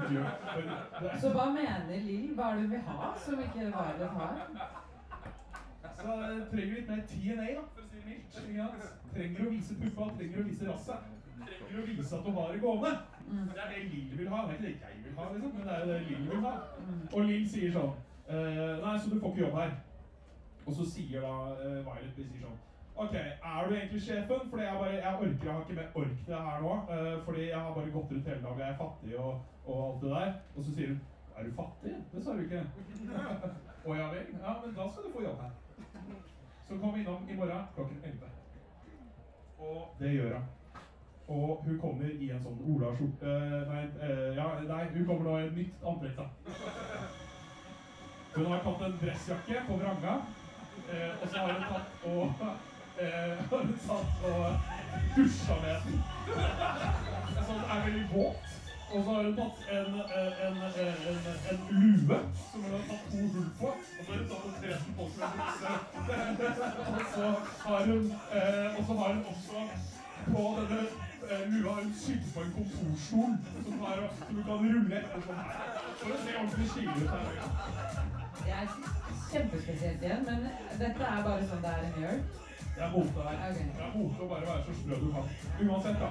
død. 1.01 1.21
Så 1.23 1.33
hva 1.37 1.47
mener 1.55 2.03
Lill? 2.09 2.27
Hva 2.35 2.51
er 2.51 2.55
det 2.59 2.63
hun 2.67 2.73
vil 2.75 2.85
ha, 2.91 3.13
som 3.27 3.45
ikke 3.47 3.61
Violet 3.77 4.11
har? 4.19 4.35
Så 5.99 6.17
jeg 6.23 6.43
trenger 6.51 6.75
litt 6.75 6.91
mer 6.91 7.01
TNA, 7.13 7.47
da, 7.59 7.63
for 7.75 7.83
å 7.83 7.87
si 7.87 7.95
det 7.95 8.05
mildt. 8.09 8.27
Trenger 9.15 9.47
å 9.47 9.55
vise 9.55 9.79
puppa, 9.81 10.11
trenger 10.19 10.43
å 10.43 10.49
vise 10.51 10.69
rasset. 10.69 11.15
Trenger 11.39 11.81
å 11.83 11.87
vise 11.89 12.19
at 12.19 12.27
du 12.27 12.31
har 12.37 12.53
det 12.53 12.61
gående. 12.63 12.93
Mm. 13.29 13.49
Det 13.55 13.63
er 13.65 13.73
det 13.73 13.81
Lill 13.95 14.13
vil 14.19 14.29
ha. 14.35 14.43
Det 14.51 14.55
er 14.55 14.69
ikke 14.75 14.85
det 14.85 14.93
jeg 14.93 15.01
vil 15.07 15.17
ha, 15.19 15.31
liksom, 15.33 15.57
men 15.57 15.67
det 15.67 15.73
er 15.75 15.81
jo 15.81 15.89
det 15.93 15.99
Lill 16.11 16.29
vil 16.31 16.45
ha. 16.47 16.55
Og 17.13 17.21
Lill 17.31 17.49
sier 17.55 17.75
sånn 17.79 17.91
eh, 17.95 18.08
Nei, 18.29 18.95
så 18.99 19.11
du 19.11 19.21
får 19.21 19.31
ikke 19.33 19.47
jobb 19.47 19.61
her. 19.61 19.77
Og 20.69 20.75
så 20.75 20.85
sier 20.91 21.21
da 21.25 21.35
uh, 21.57 21.79
Violet 21.87 22.17
de 22.17 22.25
sier 22.25 22.43
sånn 22.45 22.65
OK, 22.99 23.15
er 23.15 23.69
du 23.69 23.75
egentlig 23.75 24.01
sjefen? 24.03 24.49
Fordi 24.51 24.65
jeg 24.65 24.79
bare, 24.81 24.95
jeg 24.95 25.15
orker, 25.15 25.45
jeg 25.45 25.53
har 25.53 25.61
ikke 25.61 25.77
mer 25.77 25.93
ork 26.01 26.17
til 26.17 26.33
det 26.33 26.41
her 26.47 26.65
nå. 26.65 26.73
Uh, 26.89 27.25
fordi 27.25 27.45
jeg 27.47 27.61
har 27.61 27.75
bare 27.77 27.93
gått 27.95 28.11
rundt 28.13 28.31
hele 28.31 28.43
dagen, 28.43 28.63
jeg 28.65 28.73
er 28.73 28.81
fattig 28.81 29.13
og, 29.19 29.45
og 29.69 29.79
alt 29.85 30.03
det 30.03 30.11
der. 30.17 30.33
Og 30.57 30.65
så 30.65 30.75
sier 30.75 30.91
hun 30.93 31.01
Er 31.39 31.45
du 31.47 31.53
fattig? 31.61 31.93
Det 32.13 32.25
sa 32.25 32.35
du 32.35 32.43
ikke. 32.43 32.65
Å 33.89 33.97
ja 34.01 34.09
vel? 34.11 34.33
Ja, 34.43 34.57
men 34.65 34.75
da 34.81 34.89
skal 34.91 35.07
du 35.07 35.13
få 35.15 35.23
jobb 35.23 35.45
her. 35.45 35.53
Så 36.69 36.81
kom 36.83 36.99
innom 36.99 37.31
i 37.31 37.39
morgen 37.39 37.71
klokken 37.77 38.03
11. 38.11 38.33
Og 39.69 39.95
det 40.01 40.13
gjør 40.17 40.35
hun. 40.35 40.51
Og 41.29 41.63
hun 41.69 41.79
kommer 41.79 42.11
i 42.11 42.33
en 42.35 42.43
sånn 42.43 42.61
Ola-skjorte 42.73 43.39
Nei, 43.71 43.87
uh, 44.03 44.29
ja, 44.35 44.51
nei, 44.67 44.85
hun 44.97 45.07
kommer 45.07 45.31
nå 45.31 45.39
i 45.39 45.47
et 45.47 45.59
nytt 45.63 45.89
antrekk, 45.95 46.19
da. 46.19 47.28
Hun 48.35 48.47
har 48.47 48.59
tatt 48.65 48.83
en 48.87 48.99
dressjakke 49.03 49.63
på 49.67 49.77
vranga, 49.81 50.15
eh, 50.93 51.23
og 51.23 51.29
så 51.29 51.39
har 51.39 51.53
hun 51.53 51.65
tatt 51.73 52.05
og 52.13 52.45
eh, 53.01 53.39
har 53.51 53.65
hun 53.65 53.79
tatt 53.87 54.29
og 54.31 54.45
dusja 55.17 55.57
med 55.63 55.75
den. 55.87 56.03
Så 57.47 57.53
den 57.53 57.65
er 57.71 57.85
veldig 57.85 58.07
våt. 58.13 58.55
Og 58.91 59.05
så 59.05 59.11
har 59.11 59.23
hun 59.23 59.37
tatt 59.37 59.59
en, 59.77 59.95
eh, 60.01 60.47
en, 60.47 60.57
en, 60.57 60.95
en, 61.09 61.19
en 61.51 61.61
lue 61.81 62.19
som 62.51 62.63
hun 62.63 62.73
har 62.77 62.87
tatt 62.91 63.11
to 63.11 63.25
hull 63.35 63.51
på. 63.61 63.73
Og 63.99 64.05
så 64.05 64.13
har 64.13 64.19
hun 64.19 64.29
tatt 64.31 64.47
og 64.49 64.55
trent 64.63 64.89
på 64.97 65.09
som 65.15 65.23
en 65.27 65.35
bukse. 65.41 65.73
Og 66.95 67.03
så 67.15 67.27
har 67.67 67.85
hun 67.91 68.07
eh, 68.39 68.79
Og 68.79 68.83
så 68.87 68.99
har 69.01 69.13
hun 69.13 69.25
også 69.33 69.67
på 70.33 70.47
denne 70.59 70.81
eh, 70.87 71.08
lua 71.29 71.75
har 71.75 71.83
hun 71.83 71.95
sitter 71.95 72.33
på 72.35 72.41
en 72.41 72.53
kontorstol 72.57 73.37
som, 73.65 73.81
har, 73.81 74.11
som 74.19 74.37
du 74.37 74.43
kan 74.43 74.59
rulle 74.65 74.97
etter 75.01 75.21
sånn 75.27 75.41
her. 75.45 75.57
For 76.01 76.09
å 76.15 76.17
se 76.25 76.31
ordentlig 76.41 76.69
skikkelig 76.73 77.03
ut 77.05 77.11
her. 77.15 77.25
Det 78.39 78.53
er 78.59 78.67
kjempespesielt 79.33 80.01
igjen, 80.09 80.23
men 80.29 80.39
dette 80.83 81.03
er 81.13 81.21
bare 81.27 81.45
sånn 81.51 81.65
det 81.65 81.71
er 81.75 81.81
i 81.85 81.87
New 81.97 82.05
York. 82.07 82.25
Det 82.79 82.83
er 82.87 82.91
mote 82.95 83.21
her. 83.27 83.37
Okay. 83.51 83.67
Det 83.77 83.83
er 83.85 83.93
mote 83.97 84.19
å 84.25 84.31
bare 84.33 84.49
være 84.49 84.63
så 84.69 84.73
sprø 84.81 84.95
du 85.03 85.09
kan. 85.17 85.27
Uansett, 85.67 85.99
da. 86.05 86.11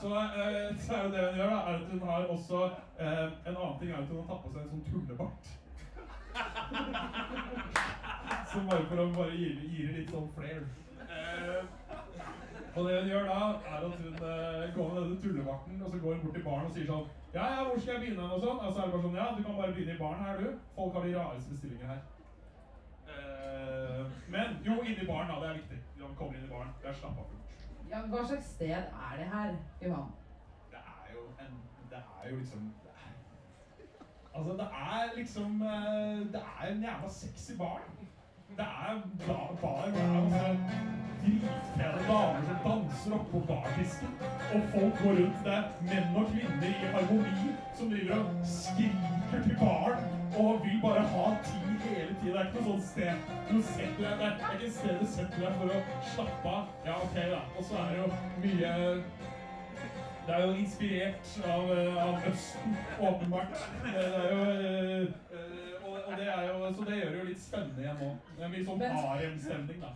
Så, 0.00 0.08
eh, 0.16 0.68
så 0.84 0.90
er 0.94 1.00
jo 1.04 1.10
det 1.14 1.22
hun 1.24 1.38
gjør, 1.38 1.50
da, 1.54 1.56
er 1.56 1.62
at 1.74 1.82
hun 1.90 2.02
har 2.08 2.20
også 2.34 2.58
eh, 2.98 3.26
En 3.46 3.56
annen 3.56 3.78
ting 3.80 3.90
er 3.90 3.98
at 4.02 4.08
hun 4.10 4.18
har 4.20 4.26
tatt 4.28 4.42
på 4.44 4.48
seg 4.52 4.60
en 4.62 4.72
sånn 4.74 4.86
tullebart. 4.90 5.42
Så 8.52 8.56
bare 8.68 8.84
for 8.90 8.98
å 9.02 9.04
bare 9.16 9.34
gi 9.34 9.38
det 9.78 9.94
litt 9.96 10.10
sånn 10.12 10.32
flair. 10.36 10.62
Eh, 11.08 11.62
og 12.78 12.84
det 12.88 13.00
hun 13.00 13.08
gjør 13.10 13.24
da, 13.28 13.38
er 13.70 13.76
at 13.76 13.96
hun 14.02 14.14
eh, 14.30 14.74
går 14.74 14.88
med 14.92 15.00
denne 15.02 15.22
tullevakten 15.22 15.82
og 15.82 15.90
så 15.90 15.98
går 16.02 16.14
hun 16.14 16.22
bort 16.24 16.34
til 16.36 16.44
baren 16.48 16.68
og 16.68 16.76
sier 16.76 16.90
sånn 16.90 17.06
Ja, 17.34 17.46
ja, 17.54 17.64
hvor 17.64 17.80
skal 17.80 17.92
jeg 17.94 18.02
begynne? 18.02 18.28
Og 18.34 18.40
sånn. 18.44 18.60
Og 18.64 18.72
så 18.72 18.80
er 18.80 18.86
det 18.86 18.92
bare 18.94 19.06
sånn 19.06 19.18
Ja, 19.20 19.26
du 19.36 19.42
kan 19.46 19.58
bare 19.60 19.74
begynne 19.76 19.96
i 19.96 20.02
baren 20.02 20.22
her, 20.24 20.38
du. 20.42 20.60
Folk 20.76 20.94
har 20.96 21.06
de 21.06 21.16
rareste 21.16 21.50
bestillinger 21.54 21.90
her. 21.92 22.00
Eh, 23.14 24.06
men 24.34 24.56
jo, 24.68 24.78
inni 24.82 25.08
baren, 25.10 25.28
da. 25.32 25.40
Det 25.42 25.50
er 25.50 25.58
viktig. 25.60 25.80
Når 25.98 26.06
man 26.06 26.16
kommer 26.20 26.38
inn 26.38 26.46
i 26.46 26.52
baren. 26.54 26.72
Det 26.82 26.90
er 26.92 26.96
slappa 27.00 27.26
fullt. 27.28 27.38
Ja, 27.90 28.00
hva 28.12 28.24
slags 28.30 28.48
sted 28.54 28.70
er 28.70 29.20
det 29.20 29.28
her, 29.34 29.54
Johan? 29.82 30.10
Det 30.72 30.80
er 30.94 31.12
jo 31.14 31.26
en 31.44 31.54
Det 31.90 32.00
er 32.00 32.30
jo 32.30 32.36
liksom 32.36 32.66
det 32.84 32.92
er, 33.04 33.12
Altså, 34.34 34.52
det 34.62 34.68
er 34.88 35.16
liksom 35.16 35.62
eh, 35.62 36.18
Det 36.34 36.42
er 36.54 36.66
en 36.72 36.82
jævla 36.82 37.08
sexy 37.20 37.56
bar. 37.58 37.82
Det 38.58 38.66
er 38.66 38.94
bar 39.26 39.50
bar 39.60 39.86
med 39.94 40.58
dritpene 41.22 42.00
damer 42.08 42.40
som 42.46 42.56
danser 42.64 43.12
oppå 43.18 43.42
bardisken. 43.50 44.16
Og 44.54 44.60
folk 44.72 44.98
går 45.02 45.14
rundt 45.20 45.44
der, 45.44 45.62
Menn 45.90 46.16
og 46.16 46.26
kvinner 46.32 46.66
i 46.66 46.90
harmoni 46.94 47.52
som 47.78 47.92
driver 47.92 48.16
og 48.16 48.50
skriker 48.56 49.44
til 49.46 49.56
baren 49.62 50.02
og 50.42 50.60
vil 50.64 50.82
bare 50.82 51.06
ha 51.14 51.24
tid 51.46 51.70
hele 51.86 52.16
tiden. 52.20 52.34
Det 52.34 52.36
er 52.40 52.46
ikke 52.46 52.58
noe 52.58 52.68
sånt 52.72 52.86
sted 52.90 53.14
du 53.52 53.62
setter 53.70 54.04
deg 54.04 54.18
Det 54.18 54.28
er 54.28 54.58
ikke 54.58 54.66
et 54.72 54.76
sted 54.80 55.00
du 55.04 55.08
setter 55.14 55.46
deg 55.46 55.58
for 55.62 55.78
å 55.78 55.80
slappe 56.12 56.54
av. 56.58 56.76
Ja, 56.90 57.00
ok, 57.06 57.16
da. 57.34 57.42
Og 57.54 57.70
så 57.70 57.82
er 57.84 57.90
det 57.94 58.02
jo 58.02 58.08
mye 58.42 58.76
det 60.28 60.36
er 60.36 60.42
jo 60.46 60.52
inspirert 60.60 61.28
av, 61.48 61.70
eh, 61.72 62.06
av 62.06 62.26
Østen, 62.28 62.74
åpenbart. 63.00 63.62
Det 63.84 64.02
er 64.04 64.34
jo, 64.34 64.42
eh, 64.44 65.06
og, 66.08 66.12
og 66.12 66.18
det 66.18 66.28
er 66.34 66.42
jo, 66.48 66.72
så 66.74 66.84
det 66.88 66.98
gjør 67.00 67.10
det 67.14 67.18
jo 67.22 67.24
litt 67.28 67.42
spennende 67.42 67.82
igjen 67.84 67.98
nå. 68.02 68.10
Det 68.36 68.44
er 68.44 68.52
mye 68.56 68.64
sånn 68.68 68.78
Men- 68.78 69.00
harem-stemning, 69.04 69.80
da. 69.86 69.94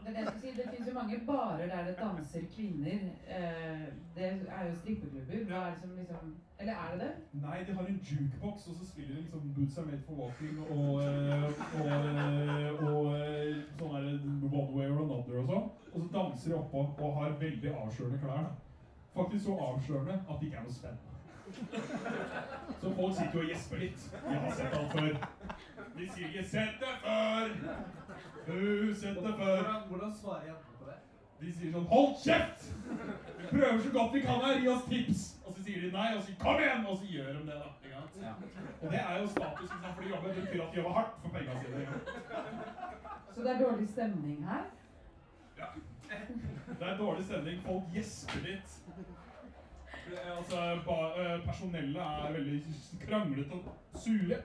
Det 0.00 0.16
er 0.16 0.22
jeg 0.24 0.28
skulle 0.28 0.40
si, 0.40 0.50
det 0.56 0.64
finnes 0.72 0.88
jo 0.88 0.94
mange 0.96 1.16
barer 1.26 1.66
der 1.68 1.82
det 1.84 1.96
danser 1.98 2.44
kvinner. 2.54 3.00
Eh, 3.36 3.82
det 4.16 4.24
er 4.48 4.62
jo 4.68 4.74
strippeklubber. 4.80 5.42
Hva 5.50 5.58
er 5.66 5.74
det 5.74 5.80
som 5.82 5.90
liksom 5.98 6.30
Eller 6.60 6.72
er 6.72 6.90
det 6.92 7.00
det? 7.00 7.12
Nei, 7.42 7.58
de 7.66 7.74
har 7.76 7.86
en 7.88 8.00
jukebox, 8.10 8.66
og 8.68 8.74
så 8.78 8.86
spiller 8.88 9.14
de 9.14 9.20
liksom 9.20 9.52
Boots 9.56 9.78
Are 9.78 9.86
Made 9.86 10.02
for 10.06 10.14
Walking 10.20 10.58
og, 10.60 10.70
og, 10.70 10.94
og, 10.94 11.86
eh, 11.88 12.82
og 12.88 13.06
eh, 13.16 13.60
sånn 13.78 13.94
der 13.96 14.58
One 14.60 14.72
Way 14.76 14.90
or 14.90 15.04
Another 15.04 15.38
og 15.40 15.46
sånn. 15.52 15.70
Og 15.92 16.02
så 16.02 16.08
danser 16.16 16.52
de 16.52 16.58
oppå 16.58 16.82
og 17.06 17.14
har 17.20 17.38
veldig 17.44 17.72
avslørende 17.84 18.20
klær. 18.24 18.42
da. 18.48 18.50
Faktisk 19.14 19.44
så 19.44 19.56
avslørende 19.68 20.18
at 20.28 20.36
det 20.40 20.46
ikke 20.50 20.60
er 20.60 20.68
noe 20.68 20.76
spennende. 20.80 21.09
Så 22.80 22.94
folk 22.96 23.14
sitter 23.16 23.34
jo 23.34 23.44
og 23.44 23.50
gjesper 23.50 23.82
litt. 23.84 24.06
Vi 24.28 24.34
har 24.34 24.54
sett 24.58 24.76
alt 24.78 24.92
før. 24.92 25.12
De 25.96 26.08
sier 26.08 26.28
ikke 26.28 26.44
'sett 26.48 26.80
det 26.80 26.94
før'. 27.04 27.54
Du, 28.46 28.94
sett 28.94 29.16
det 29.16 29.34
før. 29.38 29.56
Hvordan, 29.56 29.82
hvordan 29.88 30.14
svarer 30.20 30.44
jentene 30.50 30.76
på 30.78 30.88
det? 30.90 30.98
De 31.40 31.52
sier 31.52 31.72
sånn 31.72 31.90
'hold 31.92 32.14
kjeft'! 32.24 32.70
Vi 33.40 33.46
prøver 33.50 33.82
så 33.82 33.92
godt 33.98 34.14
vi 34.14 34.20
kan 34.20 34.40
her, 34.44 34.60
gi 34.60 34.68
oss 34.68 34.88
tips! 34.88 35.20
Og 35.44 35.54
så 35.54 35.62
sier 35.64 35.80
de 35.80 35.92
nei, 35.92 36.08
og 36.14 36.22
så 36.22 36.26
sier 36.26 36.40
'kom 36.44 36.56
igjen', 36.62 36.86
og 36.86 36.96
så 36.96 37.06
gjør 37.14 37.32
de 37.32 37.46
det, 37.50 37.58
da. 37.64 37.70
Ja. 38.22 38.32
Og 38.82 38.92
det 38.92 39.00
er 39.00 39.20
jo 39.20 39.26
status 39.26 39.70
for 39.70 40.02
de 40.02 40.08
jobber. 40.08 40.32
Det 40.32 40.42
betyr 40.42 40.62
at 40.62 40.72
de 40.72 40.76
jobber 40.76 40.92
hardt 40.92 41.14
for 41.22 41.28
pengene 41.28 41.60
sine. 41.64 41.86
Så 43.34 43.40
det 43.40 43.50
er 43.50 43.58
dårlig 43.58 43.88
stemning 43.88 44.48
her? 44.48 44.64
Ja. 45.58 45.64
Det 46.80 46.88
er 46.88 46.96
dårlig 46.96 47.24
stemning. 47.24 47.62
Folk 47.62 47.82
gjesper 47.94 48.40
litt. 48.44 48.70
Altså, 50.38 50.56
ba, 50.86 50.96
eh, 51.22 51.46
personellet 51.46 52.02
er 52.02 52.32
veldig 52.32 52.62
kranglete 53.00 53.52
og 53.52 53.98
sure. 54.04 54.38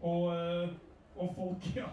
Og, 0.00 0.36
eh, 0.36 0.68
og 1.16 1.34
folk 1.36 1.70
ja, 1.76 1.86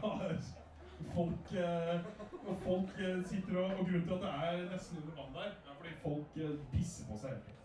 Folk, 1.15 1.53
eh, 1.57 1.99
og 2.47 2.57
folk 2.63 2.89
sitter 3.25 3.57
og, 3.57 3.65
og 3.79 3.85
grunnen 3.85 4.03
til 4.03 4.13
at 4.13 4.21
det 4.21 4.29
er 4.29 4.73
nesten 4.73 4.97
under 5.01 5.15
vann 5.21 5.33
der, 5.33 5.49
er 5.49 5.77
fordi 5.79 5.93
folk 6.03 6.59
pisser 6.71 7.07
på 7.09 7.17
seg. 7.17 7.60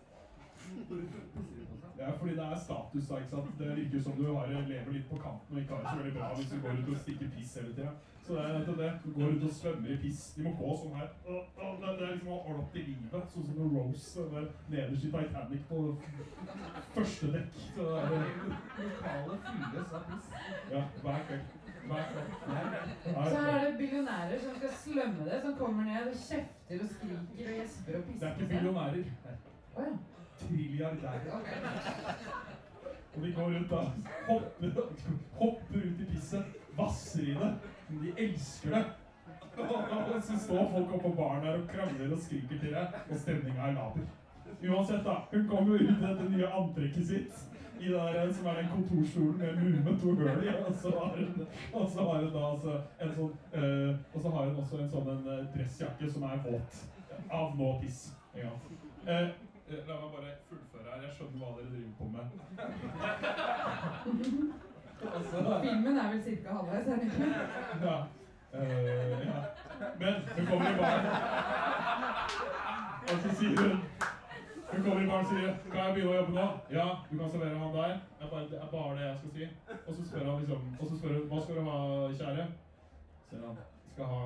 Ja, 1.97 2.11
fordi 2.11 2.33
det 2.37 2.43
er 2.45 2.59
status 2.67 3.07
da, 3.09 3.17
ikke 3.17 3.29
sant? 3.29 3.59
Det 3.59 3.75
virker 3.77 4.01
som 4.01 4.13
du 4.17 4.25
har, 4.33 4.47
lever 4.47 4.91
litt 4.93 5.07
på 5.09 5.17
kanten 5.17 5.55
og 5.55 5.61
ikke 5.61 5.73
har 5.73 5.81
det 5.81 5.89
så 5.89 5.97
veldig 6.03 6.19
bra 6.19 6.27
hvis 6.37 6.51
du 6.51 6.59
går 6.65 6.77
ut 6.81 6.91
og 6.93 7.01
stikker 7.03 7.31
piss 7.35 7.55
hele 7.57 7.73
tida. 7.73 7.93
Så 8.27 8.35
det 8.35 8.43
er 8.43 8.59
nettopp 8.59 8.77
det. 8.77 8.91
Du 9.05 9.09
går 9.17 9.29
ut 9.35 9.43
og 9.47 9.53
svømmer 9.59 9.89
i 9.89 9.97
piss. 10.03 10.21
De 10.35 10.43
må 10.45 10.51
gå 10.59 10.71
sånn 10.79 10.95
her. 10.99 11.09
Det, 11.25 11.35
er 11.89 12.11
liksom 12.11 12.31
å 12.35 12.39
ordne 12.39 12.63
opp 12.63 12.75
i 12.75 12.83
livet. 12.87 13.29
Sånn 13.33 13.45
som 13.47 13.69
Rose 13.73 14.25
der 14.33 14.49
nederst 14.73 15.05
i 15.07 15.11
Titanic 15.13 15.63
på 15.69 15.83
første 16.95 17.29
dekk. 17.35 17.61
Så 17.75 17.85
det 17.87 18.01
er, 18.01 18.27
Lokalet 18.81 19.47
fylles 19.47 19.95
av 19.99 20.09
piss. 20.09 20.27
ja, 20.73 20.83
hver 21.05 21.23
kveld. 21.29 21.55
Hver 21.87 22.11
kveld. 22.11 22.35
Så 23.07 23.45
er 23.45 23.63
det 23.63 23.71
billionærer 23.79 24.43
som 24.43 24.59
skal 24.59 24.75
slømme 24.83 25.29
det, 25.31 25.41
som 25.47 25.57
kommer 25.63 25.89
ned 25.89 26.11
og 26.11 26.21
kjefter 26.27 26.83
og 26.83 26.93
skriker 26.93 27.49
og 27.55 27.57
gjesper 27.61 27.99
og 28.01 28.05
pisser. 28.11 28.19
Det 28.19 28.29
er 28.29 28.37
ikke 28.37 28.51
billionærer. 28.53 29.11
Å 29.77 29.87
ja. 29.87 29.97
Trilliardærer. 30.39 31.25
ja. 31.25 31.37
Og 33.17 33.23
de 33.23 33.33
går 33.33 33.43
rundt 33.43 33.69
da, 33.69 33.81
hopper, 34.27 34.81
hopper 35.39 35.77
ut 35.77 36.01
i 36.01 36.05
pisset, 36.11 36.45
vasser 36.77 37.23
i 37.23 37.33
det. 37.33 37.51
Men 37.89 38.03
de 38.03 38.13
elsker 38.23 38.69
det. 38.69 38.85
Og 39.57 40.23
så 40.23 40.39
står 40.39 40.71
folk 40.71 40.93
oppe 40.93 41.09
på 41.09 41.15
baren 41.17 41.45
der 41.45 41.53
og 41.61 41.67
krangler 41.67 42.11
og 42.13 42.19
skriker 42.19 42.59
til 42.59 42.73
deg, 42.75 42.87
og 43.09 43.17
stemninga 43.17 43.61
er 43.61 43.73
laber. 43.73 44.05
Uansett, 44.69 45.05
da. 45.05 45.15
Hun 45.31 45.47
kommer 45.47 45.77
jo 45.77 45.83
ut 45.83 45.89
i 45.89 46.01
dette 46.01 46.29
nye 46.29 46.47
antrekket 46.59 47.07
sitt. 47.07 47.45
I 47.79 47.89
der, 47.93 48.33
som 48.33 48.45
er 48.45 48.53
den 48.61 48.69
kontorstolen 48.73 49.37
med 49.37 49.55
mur 49.55 49.91
med 49.91 49.99
to 50.01 50.13
hull 50.13 50.45
i. 50.45 50.53
Og 50.67 50.75
så 50.81 50.89
har 50.99 51.17
hun, 51.17 51.47
og 51.73 51.89
så 51.89 52.05
har 52.07 52.21
hun 52.23 52.31
da 52.33 52.45
altså 52.51 52.77
en 53.01 53.11
sånn 53.17 53.35
øh, 53.53 53.91
Og 54.13 54.21
så 54.21 54.29
har 54.29 54.47
hun 54.47 54.61
også 54.63 54.79
en 54.81 54.89
sånn 54.93 55.11
en 55.13 55.27
eh, 55.33 55.43
dressjakke 55.53 56.09
som 56.13 56.25
er 56.29 56.39
våt. 56.45 56.79
Av 57.29 57.53
nå 57.59 57.69
piss. 57.81 57.99
Ja. 58.37 58.49
Eh, 59.07 59.29
la 59.69 59.95
meg 60.01 60.09
bare 60.15 60.31
fullføre 60.49 60.89
her. 60.93 61.01
Jeg 61.05 61.11
skjønner 61.15 61.39
hva 61.41 61.49
dere 61.57 61.69
driver 61.73 61.93
på 61.97 62.03
med. 62.15 62.25
Og 65.15 65.21
så- 65.31 65.59
Filmen 65.63 65.95
er 65.97 66.07
vel 66.11 66.21
cirka 66.23 66.47
halvveis, 66.53 66.87
er 66.87 66.95
den 66.95 67.03
ikke? 67.05 67.25
ja. 67.87 67.97
Uh, 68.53 68.59
ja. 69.27 69.39
Men 69.99 70.13
hun 70.35 70.45
kommer 70.45 70.69
i 70.69 70.71
baren. 70.79 71.05
Og 73.11 73.17
så 73.23 73.29
sier 73.39 73.55
hun 73.61 73.71
Hun 74.71 74.79
kommer 74.83 75.01
i 75.03 75.07
baren 75.07 75.25
og 75.25 75.29
sier 75.31 75.51
'Kan 75.71 75.79
jeg 75.85 75.93
begynne 75.93 76.11
å 76.11 76.15
jobbe 76.19 76.33
nå?' 76.33 76.57
'Ja, 76.71 76.87
du 77.11 77.17
kan 77.17 77.29
servere 77.29 77.59
han 77.59 77.73
der.' 77.75 77.97
Jeg 78.21 78.27
bare, 78.31 78.43
det 78.51 78.57
er 78.61 78.67
bare 78.71 78.95
det 78.97 79.05
jeg 79.07 79.17
skal 79.17 79.31
si. 79.31 79.43
Og 79.87 79.93
så 79.95 80.01
spør 80.07 80.25
han 80.31 80.39
liksom 80.41 80.61
Og 80.79 80.85
så 80.89 80.97
spør 80.97 81.13
hun 81.13 81.27
'Hva 81.29 81.39
skal 81.43 81.55
du 81.55 81.61
ha, 81.69 81.77
kjære?' 82.19 82.47
Så 83.19 83.23
sier 83.29 83.41
han. 83.47 83.55
'Skal 83.91 84.05
ha 84.05 84.19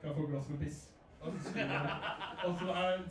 Kan 0.00 0.08
jeg 0.08 0.14
få 0.16 0.22
et 0.22 0.28
glass 0.30 0.48
med 0.48 0.58
piss?' 0.58 0.97
Og 1.20 2.58
så 2.58 2.66
er 2.72 3.02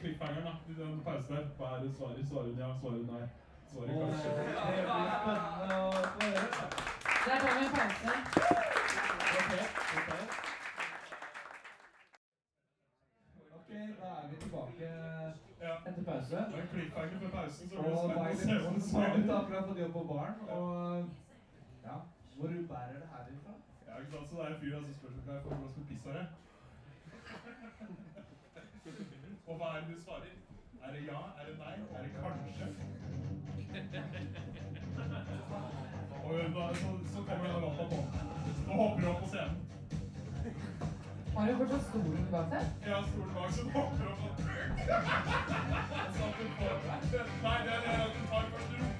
cliffhangeren, 0.00 0.44
da, 0.44 0.52
i 0.68 0.74
den 0.78 1.00
pausen 1.04 1.36
der. 1.36 1.44
Hva 1.58 1.66
er 1.76 1.82
det 1.82 1.90
svaret? 1.96 2.26
Svarer 2.28 2.48
hun 2.50 2.58
ja? 2.58 2.70
Svarer 2.80 2.96
hun 2.96 3.06
nei? 3.06 3.26
Svarer 3.70 3.90
Åh, 3.90 3.98
kanskje. 4.02 4.28
det 4.30 4.42
blir 4.66 4.86
spennende 5.46 5.76
å 5.76 5.90
få. 6.16 6.26
Der 7.26 7.38
tar 7.42 7.52
vi 7.58 7.64
en 7.66 7.72
pause. 7.76 8.12
Ok, 13.56 13.70
da 14.00 14.08
er 14.16 14.26
vi 14.30 14.36
tilbake 14.42 14.88
etter 15.86 16.02
pause. 16.04 16.36
Det 16.36 16.58
er 16.62 16.66
cliffhanger 16.72 17.18
for 17.22 17.30
pausen, 17.36 17.68
så 17.68 17.74
blir 17.74 17.82
det 17.82 17.92
Og 17.92 18.10
spennende 18.10 18.68
å 18.70 18.80
se 18.88 18.96
hva 18.96 19.16
du 19.16 19.32
akkurat 19.36 19.68
fått 19.70 19.80
jobb 19.84 19.94
på 19.98 20.04
baren, 20.10 20.38
og 20.56 20.66
ja, 21.86 21.96
hvor 22.36 22.48
bærer 22.72 22.98
det 23.02 23.08
herifra? 23.14 23.54
Ja, 23.88 23.92
ikke 24.00 24.10
sant? 24.16 24.28
Så 24.30 24.34
det 24.36 24.44
er 24.44 24.50
en 24.54 24.60
fyr 24.60 24.72
som 24.74 24.94
spør 24.98 25.10
om 25.10 25.14
jeg 25.16 25.42
får 25.44 25.54
for 25.54 25.80
å 25.82 25.88
piss 25.92 26.04
her. 26.10 26.18
jeg? 26.20 26.26
Og 29.46 29.54
hva 29.56 29.66
er 29.76 29.80
det 29.80 29.88
du 29.96 30.00
svarer? 30.02 30.32
Er 30.84 30.90
det 30.92 31.00
ja? 31.06 31.18
Er 31.38 31.44
det 31.48 31.54
nei? 31.58 31.74
Er 31.96 32.02
det 32.02 32.10
kanskje? 32.22 32.66
Og 36.24 36.30
da, 36.56 36.64
så, 36.74 36.88
så 37.12 37.18
kommer 37.26 37.44
denne 37.46 37.60
låta 37.60 37.84
på. 37.92 37.98
Nå 38.66 38.72
hopper 38.80 39.00
du 39.02 39.06
opp 39.10 39.20
på 39.20 39.26
scenen. 39.32 39.56
Har 41.36 41.42
du 41.46 41.52
fortsatt 41.60 41.84
stolen 41.88 42.24
bak 42.32 42.46
deg? 42.50 42.62
Ja, 42.90 42.98
stolen 43.10 43.32
bak, 43.34 43.48
så 43.52 43.62
hopper 43.74 43.98
du 43.98 44.04
opp 44.12 44.20
Nei, 47.46 47.58
det 47.64 47.72
er 47.74 47.80
det 47.84 47.92
at 48.04 48.12
du 48.16 48.20
tar 48.30 48.44
først 48.52 48.95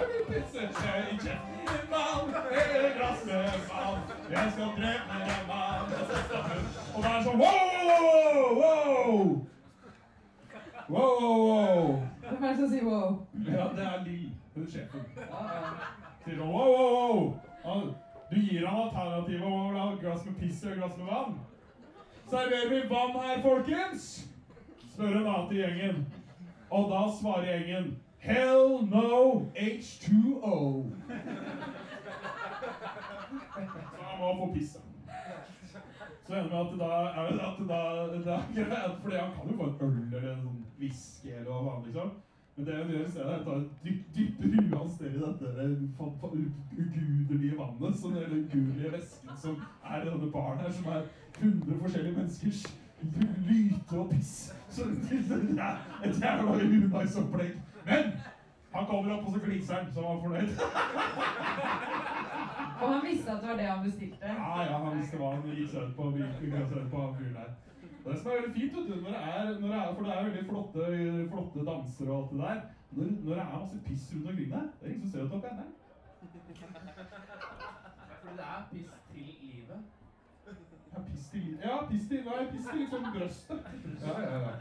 pisse, 0.00 0.58
jeg 0.58 0.68
vil 0.68 0.68
pisse, 0.68 0.86
jeg 0.86 1.00
er 1.00 1.06
ikke 1.12 1.32
en 1.76 1.86
mann. 1.90 2.26
Med 3.26 3.60
vann, 3.70 3.98
jeg 4.30 4.46
skal 4.52 4.68
drepe 4.78 5.12
en 5.16 5.44
mann. 5.50 5.86
Og 5.98 6.04
så 6.08 6.14
hund. 6.48 6.50
hun, 6.50 6.64
og 6.94 7.02
det 7.02 7.10
er 7.10 7.22
sånn, 7.26 7.38
wow, 7.42 7.64
wow! 8.60 9.46
Wow, 10.90 11.12
wow, 11.22 11.38
wow. 11.48 12.02
Hvem 12.28 12.44
er 12.44 12.48
det 12.48 12.56
som 12.58 12.68
sier 12.70 12.84
wow? 12.84 13.10
Ja, 13.46 13.64
det 13.76 13.84
er 13.86 14.04
Lill, 14.04 14.30
hun 14.54 14.66
sjefen. 14.72 15.04
Sier 16.24 16.36
sånn, 16.36 16.50
wow, 16.50 16.72
wow, 16.74 17.34
wow. 17.64 17.84
Du 18.30 18.36
gir 18.38 18.66
han 18.66 18.82
alternativet 18.84 19.46
å 19.46 19.86
et 19.92 20.02
glass 20.04 20.26
med 20.26 20.36
piss 20.38 20.64
og 20.64 20.76
glass 20.78 20.98
med 20.98 21.08
vann. 21.10 21.38
Serverer 22.30 22.68
vi 22.70 22.82
vann 22.90 23.16
her, 23.18 23.40
folkens? 23.42 24.04
Spør 24.92 25.16
en 25.18 25.26
annen 25.26 25.48
til 25.50 25.58
gjengen. 25.64 26.04
Og 26.70 26.90
da 26.92 27.00
svarer 27.18 27.48
gjengen 27.50 27.88
Hell 28.20 28.86
no 28.86 29.46
H2O. 29.56 30.86
Så 33.96 34.02
han 34.08 34.36
få 34.38 34.52
pisse. 34.54 34.78
Så 36.26 36.34
ender 36.34 36.50
med 36.50 36.58
at 36.60 36.78
da 36.78 36.90
er 37.20 37.32
det 37.32 37.40
at 37.40 37.58
da, 38.24 38.36
greit, 38.54 38.96
fordi 39.02 39.16
han 39.16 39.30
kan 39.36 39.50
jo 39.50 39.56
få 39.56 39.64
en 39.64 39.86
øl 39.86 40.14
eller 40.14 40.32
en 40.32 40.42
sånn 40.42 40.66
whisky 40.78 41.32
eller 41.32 41.48
hva 41.50 41.62
faen, 41.64 41.86
liksom. 41.86 42.10
Men 42.56 42.66
det 42.66 42.76
hun 42.76 42.92
gjør 42.92 43.06
i 43.06 43.10
stedet, 43.10 43.32
er 43.32 43.48
å 43.48 43.56
dyp, 43.84 44.02
dypper 44.16 44.52
huet 44.52 44.76
hans 44.76 45.00
ned 45.00 45.16
i 45.16 45.22
dette 45.24 45.48
ugudelige 46.76 47.56
vannet, 47.58 47.96
som, 48.02 48.14
den 48.14 48.44
ugudelige 48.44 48.92
væsken 48.92 49.40
som 49.42 49.56
er 49.84 50.04
i 50.04 50.10
denne 50.10 50.30
baren 50.34 50.60
her, 50.60 50.70
som 50.76 50.92
er 50.92 51.02
100 51.40 51.80
forskjellige 51.80 52.16
menneskers 52.18 52.62
lyte 53.48 53.98
og 53.98 54.10
piss. 54.12 54.34
Så 54.68 54.84
det 54.84 55.22
er 55.56 55.82
et 56.04 56.20
jævla 56.20 56.58
opplegg. 57.24 57.58
Men 57.86 58.12
han 58.74 58.86
kommer 58.86 59.12
opp, 59.14 59.26
og 59.26 59.32
så 59.32 59.40
gliser 59.44 59.74
han, 59.74 59.92
så 59.92 60.00
han 60.00 60.10
var 60.10 60.22
fornøyd. 60.24 60.50
Og 62.80 62.86
han 62.92 63.02
visste 63.08 63.30
at 63.32 63.40
det 63.40 63.48
var 63.48 63.56
det 63.56 63.66
han 63.66 63.84
bestilte. 63.84 64.26
Ja, 64.26 64.62
ja, 64.62 64.76
han 64.84 64.98
visste 64.98 65.16
hva 65.20 65.34
han 65.34 65.42
gikk 65.50 65.70
seg 65.72 65.82
ut 65.88 65.96
på. 65.96 66.02
Gikk 66.16 66.54
seg 66.54 66.86
på 66.92 67.02
han 67.06 67.34
der. 67.34 67.50
Det 68.04 68.18
som 68.18 68.30
er 68.30 68.36
veldig 68.40 68.54
fint, 68.54 68.76
vet 68.76 68.86
du, 68.88 68.94
når 69.02 69.10
det 69.10 69.22
er, 69.32 69.60
når 69.60 69.68
det 69.68 69.78
er, 69.78 69.94
for 69.94 70.02
det 70.04 70.12
er 70.14 70.24
veldig 70.28 70.44
flotte, 70.48 70.80
flotte 71.32 71.64
dansere 71.68 72.10
og 72.10 72.16
alt 72.20 72.30
det 72.32 72.38
der, 72.40 72.60
når, 72.90 73.04
når 73.24 73.34
det 73.34 73.42
er 73.42 73.58
masse 73.58 73.78
piss 73.86 74.04
rundt 74.14 74.28
omkring 74.30 74.50
der, 74.52 74.66
det 74.80 74.88
er 74.88 74.92
ingen 74.94 75.10
som 75.10 75.12
ser 75.12 75.24
at 75.24 75.30
det 75.30 75.50
er 75.50 75.56
der. 75.60 75.70
Fordi 78.20 78.36
det 78.40 78.46
er 78.54 78.62
piss 78.72 78.90
til 79.12 79.26
livet. 79.42 79.80
Ja, 80.94 80.98
piss 81.10 81.28
til, 81.30 81.58
ja, 81.64 81.76
piss 81.90 82.04
til, 82.08 82.20
nei, 82.30 82.42
piss 82.52 82.66
til 82.70 82.78
liksom 82.80 83.02
brøstet. 83.14 83.60
Ja, 84.06 84.20
ja, 84.20 84.38
ja. 84.46 84.54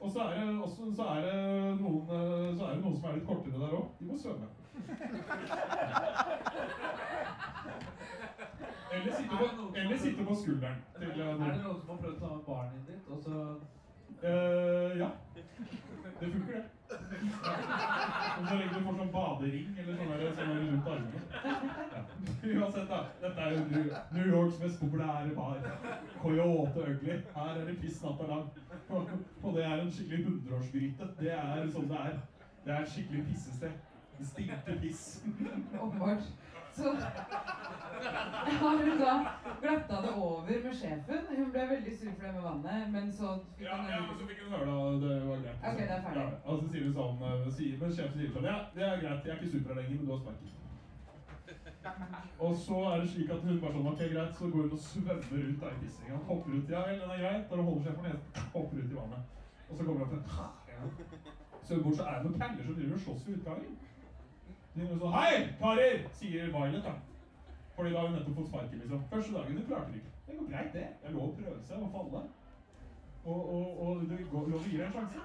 Og 0.00 0.10
så 0.10 0.20
er 0.20 0.40
det, 0.40 0.62
også, 0.62 0.92
så 0.96 1.02
er 1.02 1.20
det 1.26 1.80
noen, 1.80 2.02
eh, 2.02 2.56
så 2.58 2.64
er 2.64 2.74
det 2.74 2.82
noen 2.84 2.96
som 2.96 3.08
er 3.10 3.16
litt 3.18 3.26
kortere 3.28 3.60
der 3.60 3.74
også. 3.78 3.92
De 3.98 4.04
må 4.08 4.16
svømme. 4.18 4.46
Eller 8.92 9.12
sitte 9.16 9.36
på, 9.36 9.76
eller 9.76 9.98
sitte 9.98 10.24
på 10.24 10.34
skulderen. 10.34 10.80
Eh, 10.96 11.08
Er 11.08 11.14
det 11.14 11.62
noen 11.62 11.80
som 11.80 11.92
har 11.92 12.00
prøvd 12.02 12.16
å 12.16 12.20
ta 12.20 12.34
med 12.34 12.44
barnet 12.48 12.88
ditt, 12.88 13.04
og 13.12 13.18
så 13.22 13.34
uh, 14.24 14.98
ja. 14.98 15.10
Det 16.20 16.32
funker, 16.32 16.52
det. 16.52 16.64
Og 16.90 18.48
så 18.48 18.54
lenge 18.56 18.74
du 18.74 18.80
får 18.84 18.96
sånn 18.98 19.12
badering 19.14 19.78
eller 19.78 19.98
sånn 19.98 20.34
sånn 20.38 20.52
rundt 20.60 20.88
armene. 20.94 21.20
Uansett, 22.50 22.88
da. 22.90 23.00
Dette 23.22 23.44
er 23.46 23.54
jo 23.56 23.60
New- 23.70 23.94
New 24.16 24.26
Yorks 24.32 24.58
mest 24.62 24.80
populære 24.80 25.34
bar. 25.36 25.60
Coyote 26.22 26.86
Ugly. 26.90 27.18
Her 27.36 27.52
er 27.60 27.64
det 27.70 27.76
piss 27.82 28.02
natta 28.02 28.26
lang. 28.32 28.50
Og 28.90 29.10
og 29.42 29.54
det 29.56 29.64
er 29.64 29.76
en 29.84 29.90
skikkelig 29.90 30.24
hundreårsgryte. 30.26 31.10
Det 31.20 31.32
er 31.36 31.70
sånn 31.74 31.88
det 31.92 32.00
er. 32.06 32.18
Det 32.64 32.74
er 32.74 32.82
et 32.82 32.92
skikkelig 32.94 33.24
pissested. 33.30 33.72
Det 34.66 34.80
piss. 34.82 35.04
Åpenbart. 35.80 36.26
Så 36.76 36.92
har 38.60 38.76
hun 38.84 38.98
da 39.00 39.14
glatta 39.60 40.02
det 40.02 40.12
over 40.16 40.62
med 40.64 40.74
sjefen. 40.80 41.26
Hun 41.36 41.50
ble 41.54 41.66
veldig 41.72 41.96
sur 41.98 42.12
for 42.12 42.26
det 42.26 42.32
med 42.34 42.42
vannet, 42.42 42.92
men 42.92 43.12
så 43.12 43.34
fikk 43.56 43.66
Ja, 43.66 43.76
hun 43.80 43.90
ja, 43.90 44.00
men 44.06 44.18
så 44.18 44.28
fikk 44.30 44.40
hun 44.44 44.54
høre 44.54 44.70
da, 44.70 44.76
det 45.04 45.18
var 45.28 45.42
greit. 45.44 45.60
Ok, 45.72 45.80
det 45.80 45.90
er 45.96 46.02
ferdig. 46.06 46.22
Ja, 46.22 46.28
og 46.44 46.62
så 46.62 46.70
sier 46.70 46.86
hun 46.86 46.96
sånn, 47.00 47.18
eh, 47.28 47.50
sier, 47.58 47.76
men 47.82 47.94
sjefen 47.98 48.16
sier 48.20 48.32
sånn, 48.36 48.48
ja, 48.52 48.56
det 48.76 48.86
er 48.88 49.02
greit, 49.02 49.26
jeg 49.26 49.34
er 49.34 49.40
ikke 49.40 49.52
super 49.56 49.80
lenger, 49.80 49.96
men 49.98 50.06
du 50.06 50.14
har 50.14 50.22
sparken. 50.24 50.56
Og 52.46 52.52
så 52.56 52.76
er 52.86 53.00
det 53.02 53.10
slik 53.10 53.30
at 53.34 53.44
hun 53.44 53.60
bare 53.60 53.72
sånn, 53.74 53.90
ok, 53.92 54.02
greit, 54.14 54.34
så 54.38 54.48
går 54.54 54.66
hun 54.66 54.76
og 54.76 54.82
svømmer 54.86 55.46
ut 55.50 55.64
av 55.66 55.74
i 55.74 55.80
pissinga. 55.82 56.22
Hopper 56.30 56.56
ut, 56.56 56.72
ja 56.72 56.82
den 56.86 57.04
er 57.04 57.22
grei, 57.24 57.36
da 57.50 57.62
holder 57.68 57.86
seg 57.86 57.96
for 57.98 58.06
nesen, 58.06 58.48
hopper 58.54 58.80
ut 58.80 58.94
i 58.94 58.98
vannet. 59.00 59.38
Og 59.68 59.76
så 59.76 59.84
kommer 59.84 60.00
hun 60.00 60.06
opp 60.06 60.12
til 60.14 60.70
ja. 60.70 60.80
Så 61.62 61.82
bort 61.82 61.96
så 61.96 62.06
er 62.08 62.18
det 62.18 62.30
noen 62.30 62.40
kaller 62.40 62.66
som 62.66 62.76
driver 62.78 62.96
og 62.96 63.02
slåss 63.04 63.26
i 63.28 63.34
utgangen. 63.36 63.74
De 64.74 64.82
er 64.86 64.98
sånn, 64.98 65.14
hei, 65.16 65.36
karer, 65.60 66.04
sier 66.18 66.50
Violet 66.54 66.84
da. 66.86 66.94
Fordi 67.76 67.92
da 67.94 68.02
har 68.02 68.10
hun 68.10 68.18
nettopp 68.18 68.36
fått 68.38 68.50
sparken, 68.50 68.82
liksom. 68.82 69.06
Første 69.12 69.32
dagen, 69.36 69.56
du 69.56 69.66
klarte 69.66 69.92
det 69.92 70.02
ikke. 70.02 70.12
Det 70.26 70.36
går 70.38 70.50
greit, 70.52 70.72
det. 70.74 70.86
Det 71.02 71.08
er 71.08 71.16
lov 71.16 71.28
å 71.28 71.36
prøve 71.38 71.62
seg 71.66 71.86
og 71.86 71.94
falle. 71.94 72.26
Og, 73.24 73.40
og, 73.54 73.80
og 73.84 74.04
det 74.10 74.18
går 74.32 74.52
lov 74.52 74.60
å 74.60 74.68
gi 74.68 74.76
deg 74.76 74.86
en 74.86 74.98
sjanse. 74.98 75.22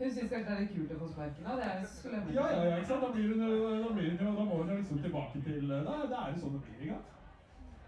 Hun 0.00 0.12
syns 0.16 0.30
kanskje 0.32 0.44
det 0.48 0.52
er 0.56 0.60
litt 0.64 0.74
kult 0.74 0.92
å 0.94 0.98
få 1.00 1.08
sparken 1.14 1.48
av. 1.50 1.58
Det 1.60 1.64
er 1.68 1.80
jo 1.80 1.88
slemme. 1.92 2.34
Ja, 2.36 2.44
ja, 2.54 2.60
ja, 2.70 2.76
ikke 2.80 2.90
sant? 2.90 3.02
Da, 3.04 3.08
blir 3.16 3.32
hun, 3.32 3.42
da, 3.46 3.94
blir 3.96 4.12
hun, 4.14 4.36
da 4.38 4.44
må 4.50 4.60
hun 4.60 4.70
liksom 4.70 5.00
tilbake 5.04 5.42
til 5.44 5.72
Da, 5.72 5.96
det 6.12 6.20
er 6.20 6.30
jo 6.30 6.44
sånn 6.44 6.54
det 6.54 6.60
blir, 6.66 6.84
ikke 6.84 7.00
sant? 7.00 7.16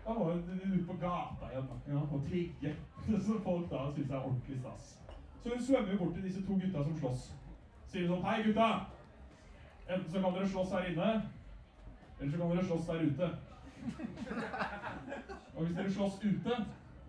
Da 0.02 0.16
må 0.18 0.26
hun 0.32 0.74
ut 0.74 0.86
på 0.88 0.96
gata 1.00 1.52
igjen 1.52 1.70
da, 1.70 1.78
ja, 1.92 2.02
og 2.02 2.26
tigge. 2.26 2.74
Så 3.28 3.38
folk 3.46 3.70
da 3.70 3.86
syns 3.94 4.10
det 4.10 4.18
er 4.18 4.26
ordentlig 4.26 4.58
stas. 4.58 4.90
Så 5.42 5.54
hun 5.54 5.62
svømmer 5.68 6.02
bort 6.02 6.12
til 6.18 6.26
disse 6.26 6.42
to 6.46 6.58
gutta 6.64 6.84
som 6.88 6.98
slåss. 7.00 7.30
Sier 7.92 8.10
sånn 8.10 8.26
Hei, 8.26 8.42
gutta! 8.48 8.68
Enten 9.92 10.12
så 10.12 10.20
kan 10.20 10.34
dere 10.34 10.48
slåss 10.48 10.72
her 10.72 10.84
inne, 10.90 11.08
eller 12.20 12.30
så 12.32 12.38
kan 12.38 12.50
dere 12.50 12.64
slåss 12.64 12.86
der 12.86 13.02
ute. 13.08 13.30
Og 15.54 15.64
hvis 15.64 15.76
dere 15.76 15.90
slåss 15.90 16.24
ute 16.24 16.54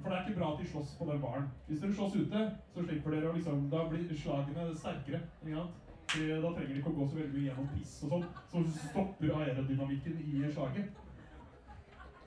For 0.02 0.10
det 0.10 0.18
er 0.18 0.28
ikke 0.28 0.40
bra 0.40 0.54
at 0.54 0.60
de 0.60 0.68
slåss 0.68 0.96
på 1.00 1.06
den 1.12 1.22
baren. 1.22 1.46
Hvis 1.68 1.80
dere 1.80 1.94
slåss 1.94 2.16
ute, 2.16 2.40
så 2.74 2.84
slipper 2.84 3.12
dere 3.14 3.30
å 3.30 3.36
liksom 3.38 3.70
Da 3.72 3.86
blir 3.90 4.18
slagene 4.24 4.76
sterkere. 4.76 5.22
ikke 5.46 5.56
sant? 5.56 5.78
Fordi 6.08 6.28
Da 6.42 6.52
trenger 6.56 6.74
de 6.74 6.80
ikke 6.82 6.92
å 6.92 6.98
gå 6.98 7.08
så 7.10 7.20
veldig 7.20 7.38
mye 7.38 7.48
gjennom 7.48 7.70
piss 7.76 7.94
og 8.04 8.10
sånn, 8.10 8.26
som 8.52 8.68
stopper 8.74 9.32
aerodynamikken 9.38 10.20
i 10.20 10.52
slaget. 10.52 11.00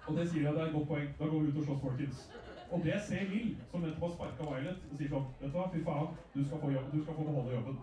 Og 0.06 0.16
det 0.16 0.28
sier 0.30 0.42
jeg 0.46 0.54
det 0.54 0.62
er 0.62 0.66
et 0.70 0.74
godt 0.78 0.88
poeng. 0.88 1.08
Da 1.18 1.28
går 1.28 1.40
vi 1.42 1.52
ut 1.52 1.60
og 1.60 1.68
slåss, 1.68 1.82
folkens. 1.82 2.24
Og 2.70 2.84
det 2.84 2.96
ser 3.08 3.28
Lill, 3.30 3.56
som 3.70 3.84
nettopp 3.84 4.08
har 4.08 4.14
sparka 4.14 4.48
Violet, 4.48 4.88
og 4.90 4.98
sier 4.98 5.12
sånn 5.12 5.28
Vet 5.40 5.52
du 5.52 5.58
hva, 5.58 5.68
fy 5.74 5.82
faen, 5.86 6.16
du 6.34 6.40
skal 6.44 6.62
få, 6.62 6.70
jobb, 6.74 6.96
beholde 7.06 7.54
jobben. 7.54 7.78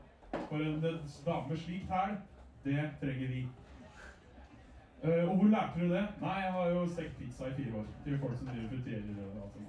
For 0.50 0.66
en 0.66 0.88
eh, 0.90 0.98
dame 1.28 1.58
slik 1.58 1.86
hæl, 1.92 2.18
det 2.64 2.90
trenger 3.02 3.28
vi. 3.28 3.48
Uh, 5.04 5.30
og 5.30 5.36
hvor 5.36 5.48
lærte 5.48 5.80
du 5.80 5.94
det? 5.94 6.08
Nei, 6.22 6.38
jeg 6.46 6.52
har 6.52 6.68
jo 6.68 6.88
stekt 6.88 7.18
pizza 7.18 7.48
i 7.48 7.54
fire 7.54 7.80
år. 7.80 7.88
Til 8.04 8.20
folk 8.20 8.38
som 8.38 8.48
driver 8.48 8.70
frutierer 8.70 9.24
og 9.24 9.42
alt 9.44 9.54
sånt. 9.54 9.68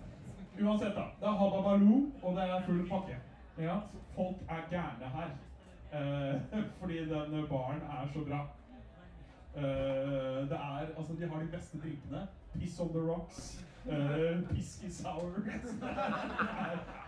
Uansett, 0.63 0.95
da. 0.95 1.07
Det 1.21 1.27
er 1.29 1.39
Habba 1.41 1.63
Baloo, 1.63 2.01
og 2.23 2.37
det 2.37 2.45
er 2.51 2.63
full 2.67 2.85
pakke. 2.89 3.17
Ja, 3.59 3.79
folk 4.15 4.37
er 4.49 4.61
gærne 4.71 5.11
her. 5.17 5.31
Uh, 5.95 6.41
fordi 6.81 6.99
den 6.99 7.47
baren 7.51 7.83
er 7.97 8.07
så 8.13 8.25
bra. 8.29 8.41
Uh, 9.57 9.63
det 10.51 10.59
er, 10.59 10.87
altså, 10.99 11.13
de 11.21 11.29
har 11.29 11.41
de 11.41 11.47
beste 11.57 11.79
drinkene. 11.79 12.27
Piss 12.53 12.81
on 12.81 12.89
the 12.89 13.03
rocks. 13.13 13.65
Uh, 13.87 14.49
Pisky 14.49 14.91
sour. 14.91 15.31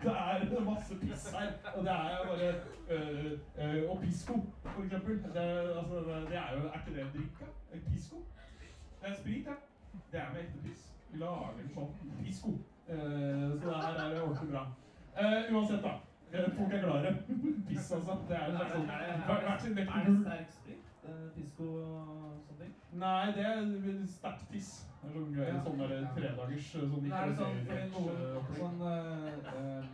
det, 0.03 0.11
er, 0.11 0.57
er 0.57 0.64
masse 0.64 0.95
piss 1.01 1.31
her. 1.33 1.53
Og 1.74 1.85
det 1.85 1.93
er 1.93 2.18
bare 2.29 2.55
uh, 2.91 3.33
eh, 3.57 3.91
Og 3.91 4.01
pisco, 4.03 4.35
for 4.62 4.83
eksempel. 4.83 5.14
Det, 5.35 5.41
altså, 5.81 5.95
det, 6.31 6.37
er 6.37 6.51
jo 6.57 6.68
Er 6.68 6.72
ikke 6.72 6.95
det 6.95 7.01
en 7.01 7.12
drikk? 7.14 7.49
En 7.72 7.81
pisco? 7.93 8.16
Det 9.03 9.09
er 9.09 9.14
sprit, 9.14 9.47
ja. 9.47 9.53
Det 10.12 10.20
er 10.20 10.33
med 10.33 10.41
ekte 10.41 10.59
piss. 10.64 10.93
Vi 11.12 11.18
lager 11.18 11.62
en 11.62 11.70
sånn 11.74 11.95
pisco. 12.24 12.51
Eh, 12.89 12.97
så 13.61 13.68
det 13.68 13.77
her 13.85 14.01
er 14.01 14.20
ordentlig 14.22 14.51
bra. 14.51 14.66
Eh, 15.16 15.55
uansett, 15.55 15.83
da. 15.83 15.95
Eh, 16.33 16.51
Folk 16.59 16.72
er 16.72 16.83
glade. 16.83 17.16
Piss, 17.68 17.93
altså. 17.93 18.18
Det 18.29 18.37
er 18.37 18.51
en 18.51 18.57
slags 18.57 18.72
sånn 18.72 18.91
hvert 19.47 19.62
sin 19.62 19.77
vekt 19.77 19.95
Er 19.97 20.11
det 20.11 20.18
sterk 20.20 20.53
sprit? 20.59 20.93
Eh, 21.07 21.24
Pisco 21.37 21.70
og 21.81 22.37
sånne 22.47 22.61
ting? 22.61 22.74
Nei, 23.01 23.27
det 23.37 23.47
er 23.47 23.64
sterkt 24.11 24.49
piss. 24.51 24.70
Det 25.07 25.12
er 25.12 25.18
sånn, 25.18 25.34
gøy, 25.36 25.46
Ja. 25.46 25.61
sånn 25.64 25.78
der 25.78 25.92
tredagers 26.16 26.66
sånn 26.72 27.07
er 27.07 27.26
det 27.26 27.36
sånn 27.38 27.57
fordi 27.66 27.86
noen 27.94 28.18
eh, 28.26 28.54
sånn 28.59 28.78
eh, 28.90 29.50
eh, 29.57 29.84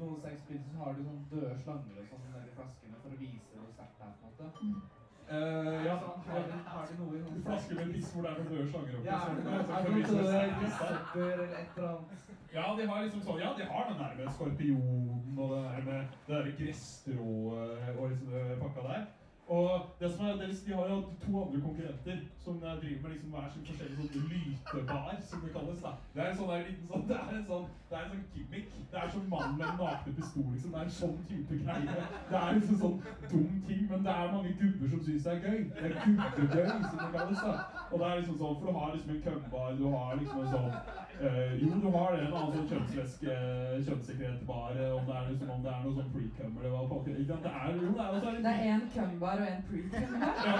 Noen 0.00 0.16
sterk 0.16 0.38
så 0.48 0.78
har 0.80 0.94
de 0.96 1.02
sånn 1.04 1.20
døde 1.30 1.56
slanger 1.60 1.98
og 2.00 2.06
sånn 2.10 2.22
nedi 2.34 2.50
flaskene 2.56 2.96
for 3.02 3.10
å 3.14 3.18
vise 3.20 3.52
hvor 3.60 3.72
sterkt 3.74 3.98
det 4.00 4.06
er. 4.06 4.14
på 4.16 4.24
en 4.26 4.72
måte. 4.72 4.88
Uh, 5.30 5.84
ja, 5.86 5.94
Sånn, 6.00 6.22
har, 6.26 6.40
de, 6.50 6.56
har 6.66 6.86
de 6.90 6.94
noe 6.98 7.14
i 7.14 7.20
noen 7.22 7.42
Flasker 7.46 7.74
med 7.78 7.92
piss 7.94 8.08
hvor 8.14 8.22
det 8.24 8.30
er 8.30 8.38
noen 8.40 8.48
døde 8.50 8.70
slanger 8.72 8.94
oppi. 8.98 9.06
Ja, 9.06 9.18
så 9.20 9.30
er 9.30 9.36
det 9.36 9.50
er 9.50 9.60
det 9.60 9.68
å 9.70 9.92
noe 9.92 9.98
vise 10.00 10.10
hvor 10.10 10.24
døde 10.24 10.40
er. 10.40 10.54
gresshopper 10.62 11.28
eller 11.34 11.52
et 11.60 11.76
eller 11.76 11.88
annet? 11.90 12.24
Ja, 12.56 12.64
de 12.80 12.86
har 12.90 13.04
liksom 13.04 13.22
sånn, 13.28 13.38
ja, 13.44 13.50
de 13.60 13.64
har 13.70 13.84
den 13.90 14.00
der 14.02 14.16
med 14.18 14.32
skorpionen 14.34 15.38
og 15.38 15.52
det 15.54 15.60
der 15.68 15.82
med 15.86 16.16
det 16.26 16.34
der 16.34 16.50
gresstrået 16.58 17.98
og 17.98 18.10
liksom 18.10 18.28
det 18.34 18.58
pakka 18.64 18.80
der. 18.88 19.06
Og 19.50 19.70
det 20.00 20.08
som 20.12 20.26
er, 20.26 20.32
det 20.32 20.42
er, 20.42 20.54
De 20.66 20.74
har 20.74 20.86
jo 20.88 20.96
to 21.24 21.30
andre 21.44 21.60
konkurrenter 21.60 22.16
som 22.44 22.58
driver 22.60 23.02
med 23.02 23.10
liksom 23.12 23.30
hver 23.34 23.48
sin 23.54 23.64
forskjellig 23.68 23.96
sånn 23.98 24.28
lytebar, 24.32 25.16
som 25.30 25.40
det 25.44 25.50
kalles. 25.56 25.80
da. 25.86 25.90
Det 26.14 26.22
er 26.22 26.28
en 26.30 26.38
sånn 26.40 26.52
der 26.52 26.62
liten 26.68 26.86
sånn, 26.90 27.02
det 27.08 27.16
er 27.22 27.32
en 27.38 27.48
sånn, 27.48 27.66
det 27.88 27.98
er 27.98 28.04
en 28.04 28.12
sånn 28.12 28.22
gimmick. 28.36 28.68
Det 28.92 29.00
er 29.00 29.10
sånn 29.14 29.26
mann 29.32 29.56
med 29.58 29.66
den 29.66 29.82
nakne 29.82 30.14
pistol. 30.20 30.46
liksom. 30.52 30.70
Det 30.70 30.80
er 30.80 30.86
en 30.86 30.96
sånn 31.00 31.18
type 31.32 31.58
greie. 31.64 32.06
Det 32.30 32.38
er 32.42 32.54
liksom 32.60 32.78
sånn 32.84 32.96
dum 33.32 33.58
ting, 33.66 33.82
men 33.90 34.06
det 34.06 34.14
er 34.14 34.32
mange 34.36 34.54
gubber 34.62 34.94
som 34.94 35.04
syns 35.08 35.26
det 35.26 35.34
er 35.34 35.42
gøy. 35.46 35.60
Det 35.74 35.84
er 35.90 35.98
gubbegøy, 36.06 36.70
som 36.86 36.98
det 37.02 37.10
kalles. 37.18 37.44
da. 37.50 37.56
Og 37.90 37.96
det 37.98 38.06
er 38.06 38.16
liksom 38.20 38.38
sånn, 38.42 38.56
For 38.60 38.66
du 38.66 38.78
har 38.78 38.94
liksom 38.94 39.14
en 39.16 39.22
kømbar, 39.26 39.76
du 39.82 39.86
har 39.96 40.14
liksom 40.22 40.40
en 40.44 40.52
sånn 40.54 40.72
eh, 41.20 41.52
Jo, 41.62 41.68
du 41.82 41.88
har 41.96 42.08
det, 42.14 42.20
en 42.26 42.34
annen 42.38 42.52
sånn 42.54 42.68
kjønnsvæske, 42.70 43.32
kjønnssekretbar, 43.86 44.70
eh, 44.76 44.92
om 44.96 45.02
det 45.08 45.14
er 45.18 45.24
liksom, 45.30 45.48
om 45.56 45.62
det 45.64 45.70
er 45.74 45.80
noe 45.84 45.94
sånn 45.98 46.12
pre-cum 46.14 46.52
eller 46.58 46.70
hva 46.74 46.82
på, 46.90 46.96
ikke 47.10 47.26
sant? 47.30 47.44
Det 47.46 47.52
er 47.60 47.68
jo 47.70 47.80
det 47.98 48.02
er 48.04 48.10
også 48.16 48.30
Det 48.46 48.52
er 48.54 48.60
én 48.72 48.82
cumbar 48.94 49.36
og 49.40 49.48
en 49.52 49.62
pre-cumbar. 49.68 50.32
ja. 50.46 50.54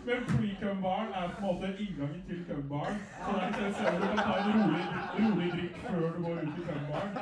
Men 0.06 0.18
pre-cum-baren 0.30 1.10
er 1.20 1.26
på 1.28 1.38
en 1.40 1.46
måte 1.46 1.66
inngangen 1.84 2.22
til 2.28 2.40
cumbaren. 2.48 2.96
Så 3.24 3.30
det 3.34 3.42
er 3.42 3.48
ikke 3.48 3.64
sånn 3.78 3.86
at 3.86 4.00
du 4.00 4.06
kan 4.08 4.16
ta 4.26 4.34
en 4.40 4.46
rolig, 4.56 4.84
rolig 5.20 5.48
drikk 5.54 5.74
før 5.84 6.00
du 6.00 6.18
går 6.24 6.36
ut 6.44 6.56
i 6.56 6.62
cumbaren. 6.68 7.12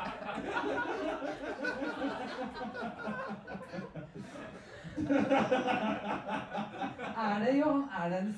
Er 7.18 7.34
det, 7.44 7.50
Johan, 7.58 7.84
er 8.00 8.08
det 8.08 8.18
en 8.18 8.34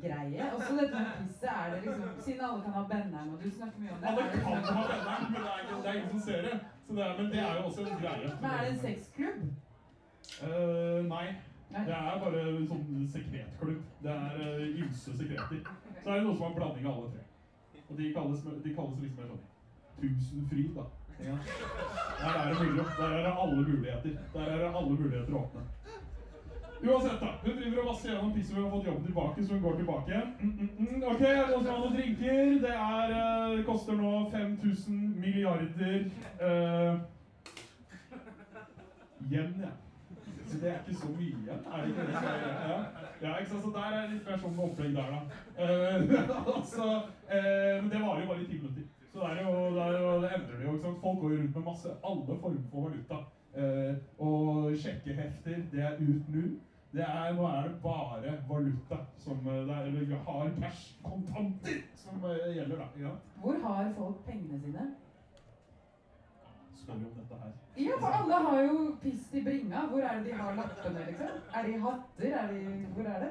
sexgreie? 0.00 0.52
Også 0.54 0.72
dette 0.80 0.94
med 0.94 1.06
pisset, 1.18 1.48
er 1.50 1.70
det 1.70 1.82
liksom 1.82 2.20
Siden 2.24 2.40
alle 2.40 2.62
kan 2.62 2.72
ha 2.72 2.82
benderen, 2.92 3.28
og 3.32 3.38
du 3.44 3.50
snakker 3.50 3.78
mye 3.80 3.92
om 3.94 3.98
det 4.00 4.08
Alle 4.08 4.22
kan 4.22 4.32
liksom- 4.32 4.76
ha 4.76 4.82
benderen, 4.92 5.32
men 5.32 5.40
det 5.42 5.50
er, 5.52 5.58
ikke- 5.60 5.82
det 5.82 5.88
er 5.90 5.94
ingen 5.98 6.10
som 6.10 6.20
ser 6.20 6.42
det. 6.42 6.60
Så 6.86 6.90
det 6.96 7.02
er, 7.06 7.12
men 7.18 7.26
det 7.32 7.38
er 7.38 7.54
jo 7.56 7.62
også 7.68 7.80
en 7.80 7.98
greie. 8.04 8.28
Men 8.40 8.50
er 8.50 8.60
det 8.64 8.70
en 8.72 8.78
sexklubb? 8.78 9.40
Uh, 10.42 11.00
nei. 11.14 11.26
Nei. 11.70 11.84
Det 11.88 11.94
er 11.94 12.18
bare 12.24 12.40
en 12.48 12.68
sånn 12.68 13.08
sekretklubb. 13.16 13.82
Det 14.02 14.10
er 14.10 14.32
uh, 14.40 14.80
ymse 14.82 15.10
sekreter. 15.18 15.60
Så 16.02 16.10
er 16.10 16.14
det 16.14 16.24
noe 16.24 16.36
som 16.36 16.44
er 16.44 16.50
en 16.50 16.58
blanding 16.60 16.86
av 16.86 16.96
alle 16.96 17.10
tre. 17.14 17.22
Og 17.90 17.98
de 17.98 18.12
kalles, 18.14 18.40
de 18.64 18.74
kalles 18.74 18.98
liksom 19.04 19.22
en 19.24 19.30
sånn 19.32 19.44
tusenfryd, 20.00 20.74
da. 20.74 20.84
Ja. 21.20 21.36
Der 22.20 22.34
er 22.40 22.48
det 22.48 22.58
mulig. 22.62 22.84
Der 22.98 23.10
er 23.18 23.22
det 23.26 23.32
alle 23.42 23.56
muligheter. 23.56 24.10
Der 24.34 24.40
er 24.40 24.58
det 24.58 24.70
alle 24.76 24.90
muligheter 24.90 25.34
å 25.34 25.42
åpne. 25.44 25.62
Uansett, 26.82 27.20
da. 27.20 27.26
Hun 27.44 27.56
driver 27.56 27.82
og 27.82 27.88
vasser 27.88 28.08
gjennom 28.08 28.32
pisset. 28.32 28.56
Hun 28.56 28.64
har 28.64 28.70
fått 28.70 28.86
jobben 28.86 29.04
tilbake, 29.04 29.44
så 29.44 29.54
hun 29.54 29.62
går 29.62 29.76
tilbake 29.76 30.12
igjen. 30.12 30.28
Mm, 30.40 30.52
mm, 30.60 30.70
mm. 30.78 31.02
Ok, 31.12 31.20
er 31.20 31.34
det 31.36 31.48
noen 31.50 31.64
som 31.66 31.80
noen 31.80 31.96
drinker? 31.96 32.54
Det 32.64 32.76
er, 32.76 33.12
uh, 33.16 33.64
koster 33.66 33.98
nå 33.98 34.12
5000 34.32 35.02
milliarder 35.20 35.98
uh, 36.40 36.94
yen, 39.32 39.52
ja. 39.60 39.72
Så 40.46 40.58
det 40.62 40.70
er 40.70 40.78
ikke 40.80 40.94
så 41.02 41.10
mye 41.18 41.26
igjen, 41.42 41.60
er 41.72 41.82
det 41.82 41.90
ikke 41.90 42.06
det? 42.06 42.22
Ja, 42.70 42.78
ja 43.24 43.34
ikke 43.38 43.50
sant? 43.50 43.66
Så 43.66 43.74
der 43.74 43.98
er 43.98 44.08
litt 44.14 44.30
mer 44.30 44.40
sånn 44.46 44.64
opplegg 44.68 44.96
der, 44.96 45.12
da. 45.12 45.20
Uh, 45.60 46.00
altså, 46.56 46.88
men 47.82 47.92
det 47.92 48.00
varer 48.06 48.24
jo 48.24 48.32
bare 48.32 48.46
i 48.46 48.48
ti 48.48 48.62
minutter. 48.62 48.88
Så 49.12 49.20
det, 49.20 49.44
jo, 49.44 49.52
det, 49.76 49.90
jo, 49.98 50.16
det 50.24 50.32
endrer 50.38 50.56
det 50.56 50.64
jo. 50.64 50.72
ikke 50.78 50.86
sant? 50.86 51.04
Folk 51.04 51.20
går 51.20 51.36
rundt 51.36 51.60
med 51.60 51.68
masse, 51.68 51.94
alle 52.08 52.40
former 52.40 52.66
for 52.72 52.88
valuta. 52.88 53.20
Og 54.22 54.74
sjekkehefter, 54.78 55.62
det 55.72 55.80
er 55.82 55.96
ut 56.00 56.28
nå. 56.32 56.48
Det 56.92 57.04
er, 57.06 57.32
nå 57.38 57.44
er 57.46 57.68
det 57.68 57.76
bare 57.82 58.32
valuta 58.48 58.96
som 59.22 59.44
eh, 59.46 59.60
det 59.66 59.74
er, 59.74 59.84
eller 59.90 60.16
har 60.26 60.48
cash, 60.58 60.96
kontanter, 61.04 61.76
som 61.94 62.24
eh, 62.26 62.48
gjelder, 62.56 62.80
da. 62.80 62.88
Ja. 62.98 63.12
Hvor 63.42 63.60
har 63.66 63.92
folk 63.98 64.24
pengene 64.26 64.58
sine? 64.60 64.86
Spør 66.80 66.94
om 66.94 67.04
dette 67.20 67.38
her. 67.44 67.52
Ja, 67.78 68.00
for 68.00 68.16
alle 68.18 68.40
har 68.48 68.62
jo 68.62 68.80
piss 69.02 69.30
i 69.32 69.44
bringa. 69.44 69.84
Hvor 69.92 70.00
er 70.00 70.18
det 70.18 70.26
de 70.26 70.38
har 70.40 70.58
lappene, 70.58 71.06
liksom? 71.06 71.38
Er 71.54 71.68
de 71.68 71.78
hatter? 71.84 72.34
Er 72.40 72.52
de, 72.52 72.86
hvor 72.96 73.12
er 73.12 73.24
det? 73.26 73.30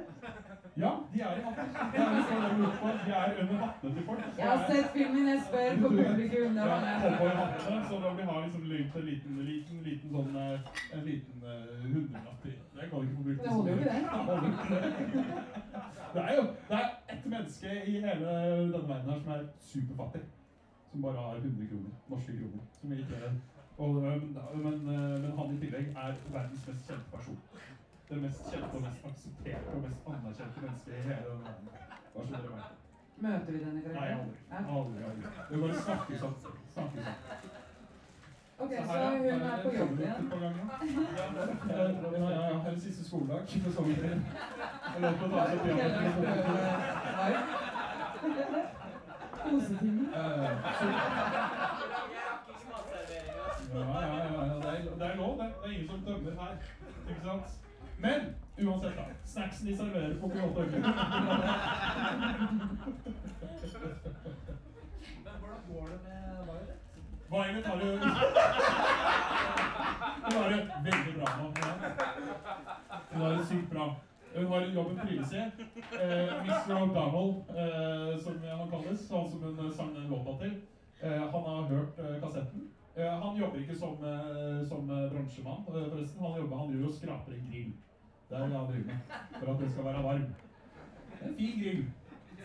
Ja, 0.83 0.91
de 1.13 1.17
er 1.21 1.31
i 1.39 1.41
hatten. 1.47 1.65
Det 1.93 1.99
er 2.03 2.11
liksom 2.15 2.37
det 2.43 2.49
jeg 2.65 2.73
på. 2.81 2.87
De 3.05 3.11
er 3.21 3.29
under 3.41 3.57
hattene 3.63 3.89
til 3.95 4.03
folk. 4.09 4.21
Jeg 4.37 4.47
har 4.51 4.61
sett 4.69 4.87
filmen, 4.95 5.27
jeg 5.31 5.39
spør 5.47 5.71
på 5.81 5.89
publikum. 5.97 6.57
Ja, 6.59 6.65
var 6.71 6.79
det. 6.85 6.93
Hattene, 7.41 7.79
så 7.89 7.95
da 8.03 8.09
vi 8.19 8.23
har 8.29 8.37
liksom 8.45 8.63
lynt 8.71 8.95
en 8.99 9.05
liten, 9.09 9.33
liten, 9.51 9.77
liten 9.87 10.15
sånn 10.15 10.39
eh, 10.45 10.71
En 10.95 11.03
liten 11.09 11.37
uh, 11.43 11.83
hundrelapp 11.93 12.47
i. 12.51 12.55
Det 12.75 12.89
kan 12.91 13.05
ikke 13.05 13.17
på. 13.17 13.21
Det 13.43 13.53
holder 13.55 13.71
jo 13.71 13.77
ikke 13.77 13.89
det. 13.89 13.99
Det 16.13 16.21
er 16.25 16.33
jo 16.39 16.43
det 16.69 16.81
er 16.81 16.89
ett 17.13 17.25
menneske 17.33 17.75
i 17.85 17.99
hele 18.07 18.33
denne 18.73 18.87
verden 18.89 19.13
her 19.13 19.23
som 19.23 19.31
er 19.37 19.47
superfattig. 19.71 20.25
Som 20.91 21.01
bare 21.05 21.27
har 21.27 21.35
100 21.37 21.71
kroner. 21.71 21.91
Norske 22.09 22.37
kroner. 22.39 22.63
Som 22.81 22.91
ikke 22.91 23.33
og, 23.79 24.03
eh, 24.05 24.21
men, 24.21 24.63
men, 24.63 24.73
eh, 24.95 25.21
men 25.21 25.31
han 25.37 25.53
i 25.53 25.59
tillegg 25.59 25.93
er 25.95 26.15
verdens 26.33 26.65
mest 26.67 26.89
kjente 26.89 27.11
person. 27.13 27.37
Det 28.09 28.17
mest 28.21 28.41
kjente 28.51 28.73
og 28.73 28.81
mest 28.81 29.03
aksepterte 29.05 29.69
og 29.75 29.81
mest 29.85 30.07
anerkjente 30.09 30.61
mennesket 30.63 30.93
i 30.93 31.01
hele 31.07 31.25
verden. 31.29 31.67
Hva 32.13 32.23
skjønner 32.25 32.45
dere 32.45 32.55
meg? 32.55 32.63
Møter 33.25 33.51
vi 33.53 33.59
denne 33.63 33.81
Nei, 33.97 34.07
aldri. 34.15 34.37
Aldri, 34.75 35.01
aldri. 35.09 35.25
Det 35.49 35.59
bare 35.63 35.75
snakkes 35.83 36.21
om. 36.27 36.33
Snakkes 36.73 37.03
om. 37.05 37.15
Ok, 38.59 38.71
Så 38.71 38.83
så 38.85 38.93
hun 39.09 39.25
er, 39.25 39.35
er 39.49 39.61
på 39.63 39.69
jobb 39.75 39.93
igjen. 39.99 40.25
Ja, 40.31 41.25
ja, 41.77 42.31
ja, 42.31 42.57
her 42.63 42.71
er 42.71 42.79
siste 42.79 43.03
skoledag 43.05 43.43
for 43.63 43.71
sommeren. 43.77 44.25
Jeg 44.93 44.99
løper 45.05 45.27
seg 45.29 45.43
Hele 45.49 45.61
piano. 45.63 45.99
Kosetimen. 49.43 50.07
Ja, 50.15 50.23
ja, 50.29 50.41
ja. 50.41 50.51
Det, 54.59 54.69
er, 54.69 54.95
det 54.99 55.07
er 55.11 55.15
lov, 55.15 55.33
det. 55.39 55.47
Det 55.61 55.65
er 55.65 55.71
ingen 55.71 55.89
som 55.89 56.01
dømmer 56.05 56.43
her. 56.43 56.53
Ikke 57.09 57.21
sant? 57.23 57.68
Men 58.01 58.21
uansett, 58.57 58.95
da. 58.95 59.05
Snacksen 59.25 59.67
de 59.67 59.77
serverer 59.77 60.15
på 60.21 60.29
Kyoto 60.29 60.61
hvordan 65.39 65.59
går 65.69 65.85
det 65.87 65.99
med 66.05 66.19
Violet? 66.47 66.77
Violet 67.29 67.65
har 67.65 67.75
jo 67.85 67.91
Hun 70.23 70.33
har 70.37 70.49
det 70.49 70.59
veldig 70.83 71.13
bra 71.17 71.27
nå. 71.39 71.47
Hun 73.11 73.21
har 73.21 73.29
det 73.37 73.45
sykt 73.45 73.69
bra. 73.73 73.95
Hun 74.35 74.45
har 74.47 74.61
jobben 74.61 74.99
trives 74.99 75.33
i. 75.33 75.37
Eh, 75.37 76.33
Mr. 76.45 76.73
O'Donnell, 76.83 77.31
eh, 77.61 78.19
som 78.23 78.33
han 78.59 78.69
kalles, 78.71 79.09
han 79.11 79.29
som 79.31 79.43
hun 79.43 79.73
sang 79.73 79.95
den 79.95 80.07
låta 80.09 80.43
til, 80.43 80.61
eh, 81.01 81.21
han 81.31 81.43
har 81.43 81.61
hørt 81.73 81.99
eh, 81.99 82.21
kassetten. 82.21 82.61
Eh, 82.95 83.13
han 83.23 83.37
jobber 83.37 83.59
ikke 83.59 83.75
som, 83.75 83.93
eh, 84.03 84.67
som 84.67 84.89
eh, 84.89 85.11
bransjemann, 85.11 85.65
eh, 85.67 85.89
forresten. 85.91 86.25
Han 86.25 86.41
jobber, 86.41 86.57
han 86.57 86.71
gjør 86.73 86.87
og 86.87 86.93
skraper 86.93 87.31
en 87.33 87.49
grill. 87.51 87.71
Det 88.29 88.37
er 88.37 88.41
det 88.41 88.85
med, 88.85 88.93
for 89.39 89.53
at 89.53 89.59
den 89.59 89.71
skal 89.71 89.85
være 89.85 90.03
varm. 90.03 90.21
En 91.25 91.35
fin 91.37 91.59
grill. 91.63 91.85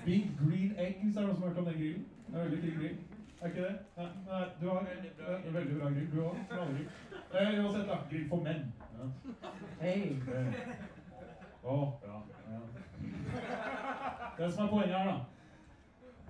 Big 0.05 0.31
Green 0.39 0.73
Egg, 0.79 1.01
hvis 1.03 1.15
det 1.15 1.23
er 1.23 1.27
noen 1.27 1.37
som 1.37 1.43
har 1.43 1.49
hørt 1.49 1.59
om 1.59 1.65
den 1.65 1.75
grillen. 1.75 2.07
Det 2.27 2.35
er 2.35 2.45
en 2.45 2.51
veldig 2.51 2.63
fin 2.63 2.79
grill. 2.81 2.97
Er 3.41 3.47
ikke 3.47 3.63
det? 3.63 3.77
Nei, 3.97 4.07
nei 4.27 4.45
du 4.61 4.69
har 4.69 4.87
Veldig 4.89 5.11
bra 5.19 5.59
veldig 5.59 5.77
bra 5.81 5.91
grill. 5.91 6.11
Du 6.13 6.23
òg. 6.25 6.37
Eh, 7.41 7.65
uansett, 7.65 7.89
da. 7.89 7.97
Grill 8.11 8.29
for 8.29 8.43
menn. 8.43 8.73
Ja. 8.95 9.09
Hei. 9.81 10.01
Eh. 10.39 10.73
Å, 11.65 11.77
ja, 12.07 12.17
ja. 12.51 12.61
Det 14.39 14.53
som 14.53 14.65
er 14.65 14.71
poenget 14.71 14.99
her, 14.99 15.07
da, 15.13 15.17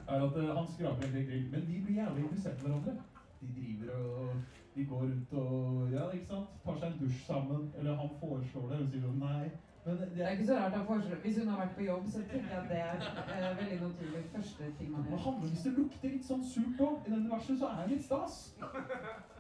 er 0.09 0.26
at 0.26 0.36
eh, 0.42 0.52
han 0.59 0.68
skraper 0.74 1.07
en 1.07 1.26
grill. 1.30 1.48
Men 1.55 1.66
de 1.70 1.80
blir 1.86 2.02
jævlig 2.02 2.26
interessert 2.26 2.59
i 2.59 2.66
hverandre. 2.66 2.96
De 3.40 3.52
driver 3.57 3.94
og 3.94 4.36
de 4.75 4.85
går 4.85 5.01
rundt 5.01 5.33
og 5.33 5.93
ja, 5.93 6.09
ikke 6.11 6.27
sant? 6.27 6.55
tar 6.64 6.79
seg 6.81 6.89
en 6.91 6.99
dusj 7.03 7.20
sammen. 7.27 7.68
Eller 7.79 8.01
han 8.01 8.11
foreslår 8.20 8.68
det, 8.70 8.79
hun 8.81 8.91
sier 8.91 9.07
jo 9.07 9.12
nei. 9.20 9.51
Men 9.87 9.97
det, 10.01 10.09
Det 10.14 10.22
er 10.24 10.30
ikke 10.30 10.47
så 10.47 10.55
rart 10.57 10.72
han 10.72 10.87
foreslår 10.87 11.16
Hvis 11.22 11.39
hun 11.39 11.49
har 11.49 11.59
vært 11.61 11.74
på 11.78 11.82
jobb, 11.85 12.05
så 12.12 12.18
tenker 12.30 12.51
jeg 12.55 12.61
at 12.62 12.68
det 12.70 12.78
er 12.80 13.51
eh, 13.51 13.57
veldig 13.59 13.78
naturlig 13.80 14.22
første 14.35 14.64
ting 14.78 14.93
man 14.93 15.05
gjør. 15.09 15.16
handler 15.26 15.49
hvis 15.49 15.64
det 15.66 15.72
lukter 15.78 16.09
litt 16.14 16.26
sånn 16.30 16.45
surt 16.53 16.80
òg? 16.87 16.97
I 17.07 17.12
denne 17.14 17.32
verset 17.35 17.59
så 17.61 17.66
er 17.72 17.82
det 17.82 17.91
litt 17.93 18.07
stas. 18.09 18.37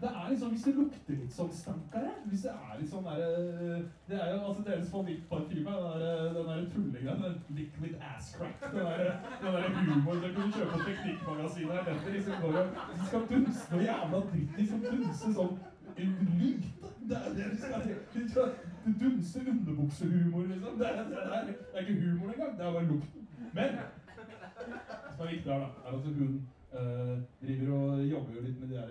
Det 0.02 0.10
er 0.10 0.28
liksom 0.30 0.50
hvis 0.54 0.66
det 0.68 0.74
lukter 0.80 1.14
litt 1.22 1.34
sånn 1.38 1.52
stankere. 1.62 2.12
Hvis 2.28 2.44
det 2.46 2.52
er 2.52 2.74
litt 2.80 2.90
sånn 2.92 3.08
derre 3.08 3.30
Det 4.08 4.20
er 4.20 4.30
jo 4.34 4.40
altså 4.48 4.62
deres 4.68 4.90
favorittparfyme. 4.92 5.76
Den 5.80 6.00
der, 6.04 6.32
den 6.36 6.50
der 6.50 6.66
tullegreia. 6.74 7.14
Den 7.24 7.38
liquid 7.58 7.94
ass 8.12 8.34
crack. 8.36 8.60
Den 8.72 8.84
der, 8.84 9.04
den 9.44 9.52
der 9.56 9.68
humor 9.78 10.20
dere 10.20 10.34
kunne 10.34 10.52
kjøpe 10.58 10.72
på 10.76 10.88
Teknikkmagasinet. 10.88 11.88
Dette 11.88 12.16
liksom 12.18 12.42
går 12.42 12.60
og 12.64 13.06
skal 13.06 13.30
dunste 13.32 13.76
noe 13.76 13.86
jævla 13.88 14.26
dritt. 14.32 14.58
De 14.58 14.66
skal 14.66 14.84
dunste 14.90 15.32
sånn 15.38 15.56
lyte. 15.96 16.83
Det 17.08 17.16
er 17.16 17.30
det 17.38 17.44
underbuksehumor, 19.50 20.42
liksom. 20.52 20.78
Det 20.78 20.86
er, 20.88 21.02
det, 21.08 21.18
er, 21.22 21.44
det 21.46 21.56
er 21.74 21.80
ikke 21.80 22.00
humor 22.00 22.32
engang. 22.32 22.58
Det 22.58 22.66
er 22.66 22.72
bare 22.72 22.84
lukten. 22.84 23.28
Men 23.52 23.64
det 23.64 25.10
som 25.16 25.26
er 25.26 25.30
viktig 25.30 25.52
her, 25.52 25.58
da, 25.58 25.68
er 25.84 25.92
at 25.96 26.00
hun 26.04 26.48
øh, 26.78 27.18
driver 27.42 27.78
og 27.78 28.04
jobber 28.04 28.32
jo 28.34 28.40
litt 28.40 28.60
med 28.60 28.68
de 28.68 28.74
der 28.74 28.88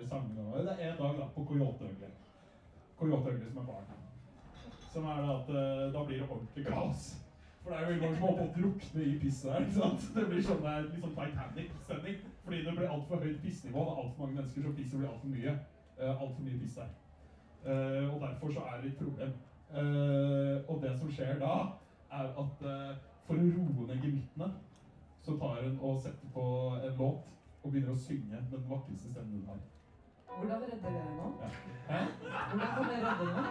coyote-ugly. 1.48 2.10
Coyote 2.98 3.22
Coyoteøgle, 3.22 3.50
som 3.50 3.58
er 3.62 3.66
barn. 3.66 3.84
Som 4.92 5.04
er 5.04 5.16
da 5.26 5.30
at 5.38 5.48
øh, 5.50 5.94
da 5.94 6.04
blir 6.06 6.16
det 6.16 6.30
ordentlig 6.30 6.66
kaos. 6.66 7.16
For 7.62 7.70
det 7.70 7.78
er 7.78 7.94
jo 7.94 8.00
mange 8.00 8.16
som 8.16 8.26
holder 8.26 8.42
på 8.42 8.48
å 8.50 8.54
drukne 8.60 9.04
i 9.04 9.18
pisset 9.18 9.52
her. 9.52 9.60
ikke 9.60 9.78
sant? 9.80 10.02
Det 10.16 10.26
blir 10.28 10.42
sånn 10.48 10.62
der, 10.66 10.82
litt 10.90 11.04
sånn 11.04 11.16
Titanic-stemning. 11.18 12.18
Fordi 12.44 12.58
det 12.66 12.74
blir 12.76 12.92
altfor 12.96 13.22
høyt 13.24 13.40
pissnivå. 13.42 13.86
Det 13.86 13.94
er 13.94 14.02
altfor 14.02 14.22
mange 14.24 14.36
mennesker 14.40 14.66
som 14.66 14.76
pisser 14.76 15.00
blir 15.00 15.08
altfor 15.12 15.32
mye. 15.32 15.54
Uh, 16.00 16.10
altfor 16.12 16.42
mye 16.44 16.60
piss 16.60 16.76
der. 16.80 16.92
Eh, 17.66 18.14
og 18.14 18.20
derfor 18.20 18.52
så 18.52 18.60
er 18.60 18.80
det 18.80 18.90
et 18.92 18.96
problem. 18.98 19.32
Eh, 19.70 20.70
og 20.70 20.82
det 20.82 20.98
som 20.98 21.10
skjer 21.10 21.38
da, 21.38 21.54
er 22.12 22.26
at 22.42 22.66
eh, 22.70 22.96
for 23.26 23.40
å 23.40 23.46
roe 23.56 23.86
ned 23.88 24.02
gemyttene, 24.02 24.50
så 25.24 25.36
tar 25.40 25.62
hun 25.62 25.78
og 25.80 26.00
setter 26.00 26.28
på 26.34 26.44
en 26.76 26.98
låt 26.98 27.30
og 27.62 27.70
begynner 27.70 27.94
å 27.94 28.02
synge 28.06 28.28
med 28.28 28.50
den 28.52 28.66
vakreste 28.68 29.08
stemmen 29.08 29.40
hun 29.40 29.48
har. 29.48 29.62
Hvordan 30.38 30.58
redder 30.62 30.90
dere 30.94 31.12
nå? 31.18 31.26
Hæ? 31.90 32.00
Hvordan 32.50 32.68
kan 32.74 32.84
dere 32.90 33.02
redde 33.08 33.26
nå? 33.34 33.42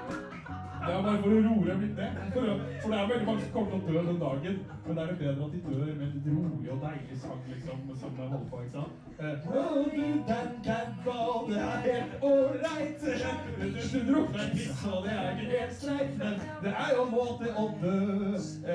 Det 0.86 0.94
er 0.94 1.02
bare 1.04 1.20
for 1.24 1.30
å 1.32 1.42
roe 1.44 1.66
dem 1.68 1.82
litt 1.84 1.96
ned. 2.00 2.16
For, 2.34 2.48
for 2.82 2.92
det 2.92 2.98
er 3.00 3.12
veldig 3.12 3.28
mange 3.28 3.44
som 3.44 3.52
kommer 3.54 3.70
til 3.72 3.78
å 3.80 3.86
dø 3.88 4.02
den 4.08 4.18
dagen. 4.24 4.56
Men 4.86 4.98
da 4.98 5.04
er 5.04 5.12
det 5.12 5.20
bedre 5.22 5.46
at 5.46 5.54
de 5.54 5.60
dør 5.68 5.94
med 6.00 6.08
en 6.08 6.26
rolig 6.40 6.72
og 6.74 6.82
deilig 6.84 7.20
sang 7.22 7.40
liksom, 7.52 7.78
som 8.02 8.18
de 8.18 8.26
holder 8.34 8.50
på, 8.52 8.60
ikke 8.66 8.74
sant? 8.74 8.94
Eh, 9.20 9.48
«Å, 9.48 9.64
du, 9.94 10.02
den, 10.32 10.50
hva, 11.06 11.20
det 11.48 11.62
er 11.68 11.80
helt 11.88 12.28
ålreit. 12.32 13.08
Du, 13.62 13.66
du 13.94 14.12
drukner 14.12 14.52
piss, 14.58 14.84
og 14.92 15.08
det 15.08 15.16
er 15.22 15.32
ikke 15.32 15.48
helt 15.54 15.80
streit. 15.80 16.14
Men 16.20 16.44
det 16.66 16.76
er 16.84 16.94
jo 16.98 17.08
en 17.08 17.16
måte 17.16 17.56
å 17.64 17.66
dø. 17.86 17.96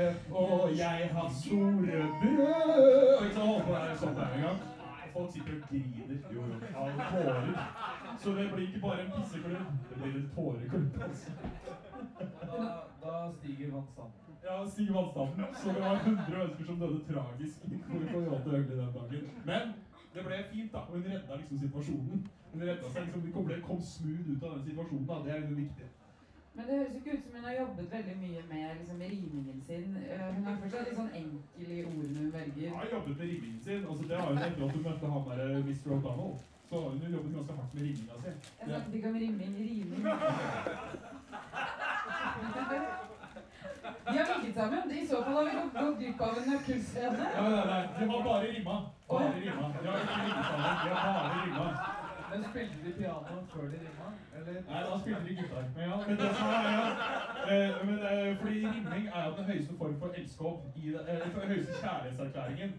Eh, 0.00 0.24
og 0.46 0.66
jeg 0.80 1.12
har 1.18 1.30
store 1.42 2.08
brød. 2.24 2.50
Og 3.18 3.28
ikke 3.28 3.36
sant, 3.36 3.46
holdt 3.52 3.68
på 3.68 3.76
der 3.76 3.96
sånn 4.00 4.20
der 4.22 4.36
en 4.38 4.48
gang. 4.48 4.66
Folk 5.18 5.32
sitter 5.32 5.52
og 5.56 5.68
griner. 5.70 6.18
Jo, 6.34 6.42
jo, 6.50 6.56
av 6.78 6.88
tårer. 7.12 7.48
Så 8.22 8.34
det 8.36 8.44
blir 8.52 8.66
ikke 8.68 8.80
bare 8.86 9.00
en 9.04 9.12
pisseklubb, 9.16 9.66
det 9.90 9.96
blir 10.02 10.16
en 10.20 10.30
tåreklubb. 10.36 11.02
Altså. 11.02 11.30
Da, 12.52 12.68
da 13.02 13.12
stiger 13.38 13.72
vannstanden. 13.74 14.14
Ja, 14.44 14.66
stiger 14.66 14.92
Vannstanden. 14.94 15.54
Så 15.54 15.68
det 15.68 15.80
var 15.80 15.94
100 15.94 16.38
mennesker 16.38 16.64
som 16.64 16.80
døde 16.80 17.00
tragisk 17.12 17.58
i 17.64 17.78
Coyote 18.12 18.48
Ugly 18.48 18.76
den 18.80 18.92
dagen. 18.98 19.30
Men 19.44 19.62
det 20.14 20.24
ble 20.26 20.36
fint, 20.52 20.72
da. 20.72 20.78
Hun 20.78 21.04
redda 21.04 21.36
liksom 21.36 21.58
situasjonen. 21.58 22.28
Hun 22.52 22.62
redda 22.62 22.90
seg 22.92 23.02
liksom, 23.02 23.20
Hun 23.34 23.62
kom 23.68 23.80
smooth 23.80 24.30
ut 24.32 24.42
av 24.42 24.50
den 24.54 24.64
situasjonen. 24.68 25.06
da. 25.10 25.14
Det 25.24 25.32
er 25.36 25.40
jo 25.40 25.54
viktig. 25.54 25.88
Men 26.58 26.66
det 26.66 26.74
høres 26.78 26.94
ikke 26.98 27.12
ut 27.16 27.22
som 27.24 27.34
hun 27.38 27.44
har 27.46 27.54
jobbet 27.54 27.86
veldig 27.92 28.14
mye 28.22 28.40
med 28.50 28.62
liksom, 28.78 28.98
rimingen 29.12 29.58
sin. 29.66 29.84
Eh, 30.10 30.24
Hun 30.36 30.46
er 30.50 30.56
fortsatt 30.62 30.88
litt 30.88 30.96
sånn 30.98 31.12
enkel 31.20 31.68
i 31.70 31.80
ordene 31.86 32.18
hun 32.24 32.32
velger. 32.34 32.68
Hun 32.72 32.80
har 32.82 32.88
jobbet 32.94 33.14
med 33.20 33.26
rimingen 33.32 33.60
sin. 33.66 33.82
altså 33.90 34.04
Det 34.10 34.16
har 34.18 34.26
hun 34.32 34.38
etter 34.46 34.64
at 34.66 34.72
hun 34.74 34.82
møtte 34.88 35.06
han 35.14 35.22
der 35.28 35.38
eh, 35.44 35.60
Mr. 35.68 35.88
O'Donnell. 35.96 36.34
Så 36.70 36.74
hun 36.84 36.98
har 37.04 37.10
jobbet 37.16 37.32
ganske 37.38 37.54
hardt 37.60 37.74
med 37.74 37.82
riminga 37.86 38.14
si. 38.24 38.30
Jeg 38.58 38.66
snakket 38.66 38.94
ikke 38.98 39.08
om 39.08 39.16
rimming, 39.22 39.52
riming. 39.62 40.02
De 44.08 44.16
har 44.18 44.26
ligget 44.40 44.54
sammen. 44.56 44.90
I 44.90 45.06
så 45.06 45.16
fall 45.24 45.34
har 45.38 45.44
vi 45.44 45.50
gått- 45.58 45.98
glipp 45.98 46.20
av 46.20 46.36
en 46.38 46.50
nøkkelscene. 46.50 47.24
Ja, 47.36 47.42
nei, 47.48 47.64
nei, 47.70 47.82
de 47.98 48.04
har 48.10 48.22
bare 48.28 48.46
rimma. 48.52 48.76
Bare 49.08 49.32
rimma. 49.40 49.64
De 49.82 49.86
har 49.88 49.98
ikke 50.04 50.18
ligget 50.26 50.44
sammen. 50.50 50.72
De 50.82 50.88
har 50.94 51.00
bare 51.06 51.28
rimma. 51.44 51.66
Men 52.30 52.44
spilte 52.50 52.78
de 52.84 52.92
piano 52.98 53.34
før 53.52 53.62
de 53.72 53.78
rimma? 53.84 54.08
Eller? 54.36 54.56
Nei, 54.70 54.80
da 54.88 54.98
spilte 54.98 55.22
de 55.28 55.34
gitar. 55.38 55.64
Men 55.76 55.82
ja, 55.90 55.96
men 56.08 56.16
det 56.20 56.28
som 56.38 56.48
er, 56.56 56.68
ja. 56.78 56.88
Eh, 57.52 57.86
men, 57.86 57.96
eh, 58.10 58.36
fordi 58.40 58.56
rimming 58.66 59.06
er 59.14 59.24
jo 59.28 59.36
den 59.36 59.44
høyeste 59.44 59.76
form 59.78 59.98
for 60.00 60.08
elskov. 60.08 60.54
I 60.76 60.86
det, 60.94 61.00
eh, 61.08 61.20
den 61.24 61.48
høyeste 61.52 61.72
kjærlighetserklæringen. 61.82 62.70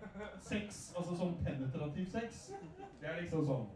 Sex, 0.51 0.93
altså 0.97 1.17
sånn 1.21 1.35
penetrativ 1.45 2.05
sex, 2.15 2.51
det 3.01 3.09
er 3.09 3.21
liksom 3.21 3.45
sånn 3.51 3.67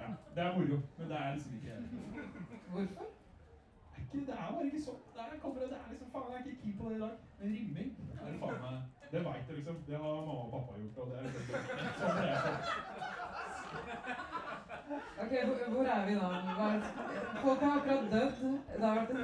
Ja, 0.00 0.08
det 0.34 0.42
er 0.44 0.52
moro, 0.58 0.80
men 0.98 1.08
det 1.10 1.16
er 1.16 1.34
liksom 1.34 1.54
ikke 1.54 1.76
Hvorfor? 2.72 3.06
Det 3.96 3.96
er, 3.96 4.02
ikke, 4.02 4.26
det 4.26 4.34
er 4.38 4.52
bare 4.52 4.66
ikke 4.66 4.82
sånn. 4.86 5.00
Det 5.14 5.22
er, 5.24 5.38
kommer, 5.42 5.60
det 5.60 5.78
er 5.78 5.90
liksom, 5.90 6.10
faen, 6.12 6.32
jeg 6.32 6.40
er 6.40 6.46
ikke 6.50 6.62
keen 6.62 6.78
på 6.80 6.90
det 6.90 6.96
i 6.96 7.00
dag. 7.00 7.16
Men 7.40 7.54
rimming 7.56 7.90
er 8.20 8.30
det 8.32 8.38
faen 8.42 8.60
meg 8.64 8.76
Det 9.12 9.24
veit 9.24 9.48
jeg, 9.48 9.56
liksom. 9.56 9.76
Det 9.88 9.96
har 10.02 10.14
mamma 10.28 10.42
og 10.44 10.50
pappa 10.54 10.78
gjort. 10.80 10.98
og 10.98 11.06
det 11.10 11.16
er 11.18 11.22
liksom, 11.26 11.44
sånn 12.00 12.20
det 12.20 12.30
er 12.30 12.40
sånn. 12.46 13.15
Ok, 15.22 15.32
hvor, 15.74 15.84
er 15.84 16.06
vi 16.06 16.14
nå? 16.14 16.28
Folk 17.42 17.60
har 17.60 17.72
akkurat 17.78 18.04
dødd. 18.12 18.58
Det 18.76 18.84
har 18.84 18.94
vært 18.94 19.10
en 19.10 19.16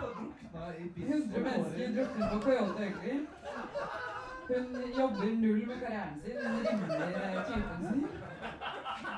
Drukna 0.00 0.64
i 0.78 0.88
piss 0.94 1.08
100 1.08 1.40
mennesker 1.40 1.94
druknet 1.96 2.26
på 2.32 2.38
Coyote 2.40 2.88
Ugly. 2.88 3.14
Hun 4.48 4.66
jobber 4.98 5.24
null 5.42 5.66
med 5.66 5.78
karrieren 5.82 6.20
sin. 6.24 6.36
Hun 6.46 6.58
rimler 6.66 7.06
eh, 7.06 7.46
typen 7.46 7.78
sin. 7.88 8.06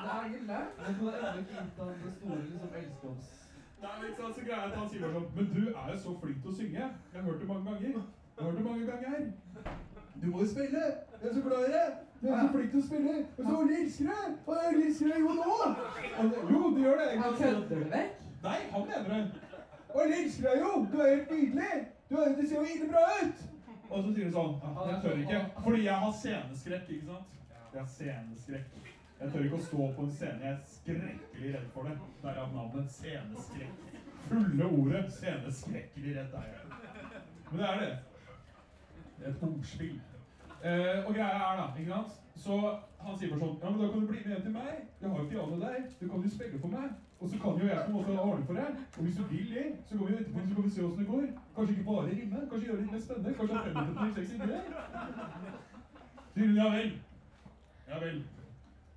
Det 0.03 0.09
er 0.13 0.25
ikke 0.25 0.45
klart. 0.45 0.67
Men 0.85 0.95
hun 0.95 1.07
har 1.07 1.17
ennå 1.17 1.39
ikke 1.39 1.53
gitt 1.53 1.79
han 1.79 1.87
det 2.03 2.13
store 2.17 2.41
liksom, 2.41 2.69
elsker 2.81 3.09
oss. 3.09 3.27
Det 3.81 3.87
er 3.91 4.01
litt 4.03 4.17
så 4.35 4.41
greia 4.47 4.63
at 4.67 4.77
Han 4.77 4.89
sier 4.91 5.13
sånn 5.15 5.27
Men 5.35 5.51
du 5.55 5.61
er 5.69 5.91
jo 5.93 5.97
så 6.05 6.15
flink 6.23 6.41
til 6.43 6.51
å 6.51 6.57
synge. 6.61 6.87
Jeg 7.13 7.21
har 7.21 7.27
hørt 7.29 7.41
det 7.41 7.47
mange 7.51 7.65
ganger. 7.69 7.89
Jeg 7.89 8.43
har 8.43 8.49
hørt 8.49 8.57
det 8.57 8.67
mange 8.69 8.85
ganger. 8.91 9.31
Du 10.21 10.27
må 10.31 10.41
jo 10.43 10.47
spille! 10.55 10.85
Jeg 11.21 11.29
er 11.29 11.33
så 11.33 11.43
glad 11.47 11.67
i 11.67 11.73
deg! 11.77 12.08
Du 12.21 12.27
er 12.27 12.39
så 12.39 12.47
flink 12.51 12.71
til 12.71 12.79
å 12.79 12.85
spille! 12.85 13.13
Og 13.37 13.45
så 13.45 13.59
elsker 13.79 14.09
deg! 14.09 14.33
Og 14.45 14.57
jeg 14.59 14.79
elsker 14.85 15.11
deg 15.13 15.21
jo 15.23 15.35
nå! 15.37 15.53
Jo, 16.49 16.63
du 16.75 16.81
gjør 16.83 16.97
det. 16.99 17.07
Han 17.21 17.37
kødder 17.37 17.69
det 17.69 17.85
vekk. 17.93 18.17
Nei, 18.43 18.57
han 18.73 18.83
mener 18.89 19.13
det. 19.13 19.21
Og 19.93 20.01
jeg 20.03 20.17
elsker 20.23 20.49
deg 20.49 20.65
jo! 20.65 20.73
Du 20.91 20.97
er 20.99 21.13
helt 21.13 21.31
nydelig! 21.31 21.79
Du, 22.09 22.17
er, 22.17 22.35
du 22.35 22.43
ser 22.43 22.55
jo 22.57 22.65
ille 22.73 22.89
bra 22.91 23.05
ut! 23.21 23.45
Og 23.89 24.03
så 24.03 24.11
sier 24.13 24.27
du 24.27 24.35
sånn 24.35 24.57
Jeg 24.89 24.99
tør 25.05 25.21
ikke. 25.23 25.39
Fordi 25.63 25.85
jeg 25.85 26.03
har 26.03 26.11
sceneskrekk, 26.19 26.91
ikke 26.97 27.07
sant? 27.13 27.39
Jeg 27.73 27.79
har 27.79 27.89
sceneskrekk. 27.95 28.91
Jeg 29.19 29.31
tør 29.31 29.47
ikke 29.47 29.61
å 29.61 29.65
stå 29.69 29.87
på 29.95 30.05
en 30.05 30.13
scene. 30.19 30.43
Jeg 30.43 30.51
er 30.57 30.59
skrekkelig 30.75 31.55
redd 31.55 31.71
for 31.73 31.89
det. 31.89 31.95
Derav 32.25 32.53
navnet 32.53 32.93
sceneskrekk. 32.99 33.89
Fulle 34.27 34.69
ordet 34.75 35.07
sceneskrekkelig 35.15 36.19
redd 36.19 36.37
er 36.43 36.51
jeg. 36.51 36.79
Men 37.49 37.63
det 37.63 37.67
er 37.71 37.83
det. 37.85 37.91
Det 39.17 39.27
er 39.27 39.33
et 39.33 39.43
ordspill. 39.49 39.99
Eh, 40.63 41.07
og 41.07 41.13
greia 41.13 41.37
er 41.39 41.59
da, 41.59 41.65
ikke 41.79 41.91
sant? 41.91 42.11
Så 42.35 42.55
han 43.03 43.17
sier 43.17 43.29
bare 43.31 43.39
sånn 43.39 43.59
Ja, 43.61 43.69
men 43.69 43.79
da 43.81 43.87
kan 43.91 44.01
du 44.01 44.07
bli 44.07 44.23
med 44.25 44.41
til 44.43 44.51
meg. 44.55 44.73
Jeg 45.01 45.09
har 45.11 45.19
jo 45.21 45.29
piano 45.31 45.59
der. 45.59 45.77
Du 45.99 46.05
kan 46.07 46.23
jo 46.23 46.29
spille 46.31 46.59
for 46.59 46.71
meg. 46.73 46.89
Og 47.19 47.29
så 47.29 47.39
kan 47.43 47.59
jo 47.59 47.67
jeg 47.67 47.83
på 47.85 47.91
en 47.91 47.95
måte 47.97 48.19
ordne 48.23 48.45
for 48.47 48.59
deg. 48.59 48.81
Og 48.97 49.03
hvis 49.03 49.19
du 49.19 49.23
vil 49.31 49.47
det, 49.55 49.65
så 49.87 49.97
går 49.97 50.07
vi 50.07 50.13
etterpå 50.19 50.39
så 50.49 50.55
kan 50.55 50.63
vi 50.63 50.73
se 50.75 50.83
åssen 50.87 50.99
det 50.99 51.07
går. 51.11 51.27
Kanskje 51.55 51.73
ikke 51.75 51.87
bare 51.91 52.07
rimme. 52.09 52.39
Kanskje 52.49 52.67
gjøre 52.67 52.77
det 52.77 52.83
litt 52.83 52.93
mer 52.95 53.05
spennende. 53.05 53.37
Kanskje 53.39 53.55
ha 53.55 53.63
500 53.67 54.13
sexy 54.15 54.33
ideer. 54.35 54.63
Sier 56.33 56.47
hun 56.47 56.59
ja 56.61 56.67
vel. 56.75 56.91
Ja 57.91 57.97
vel. 58.05 58.17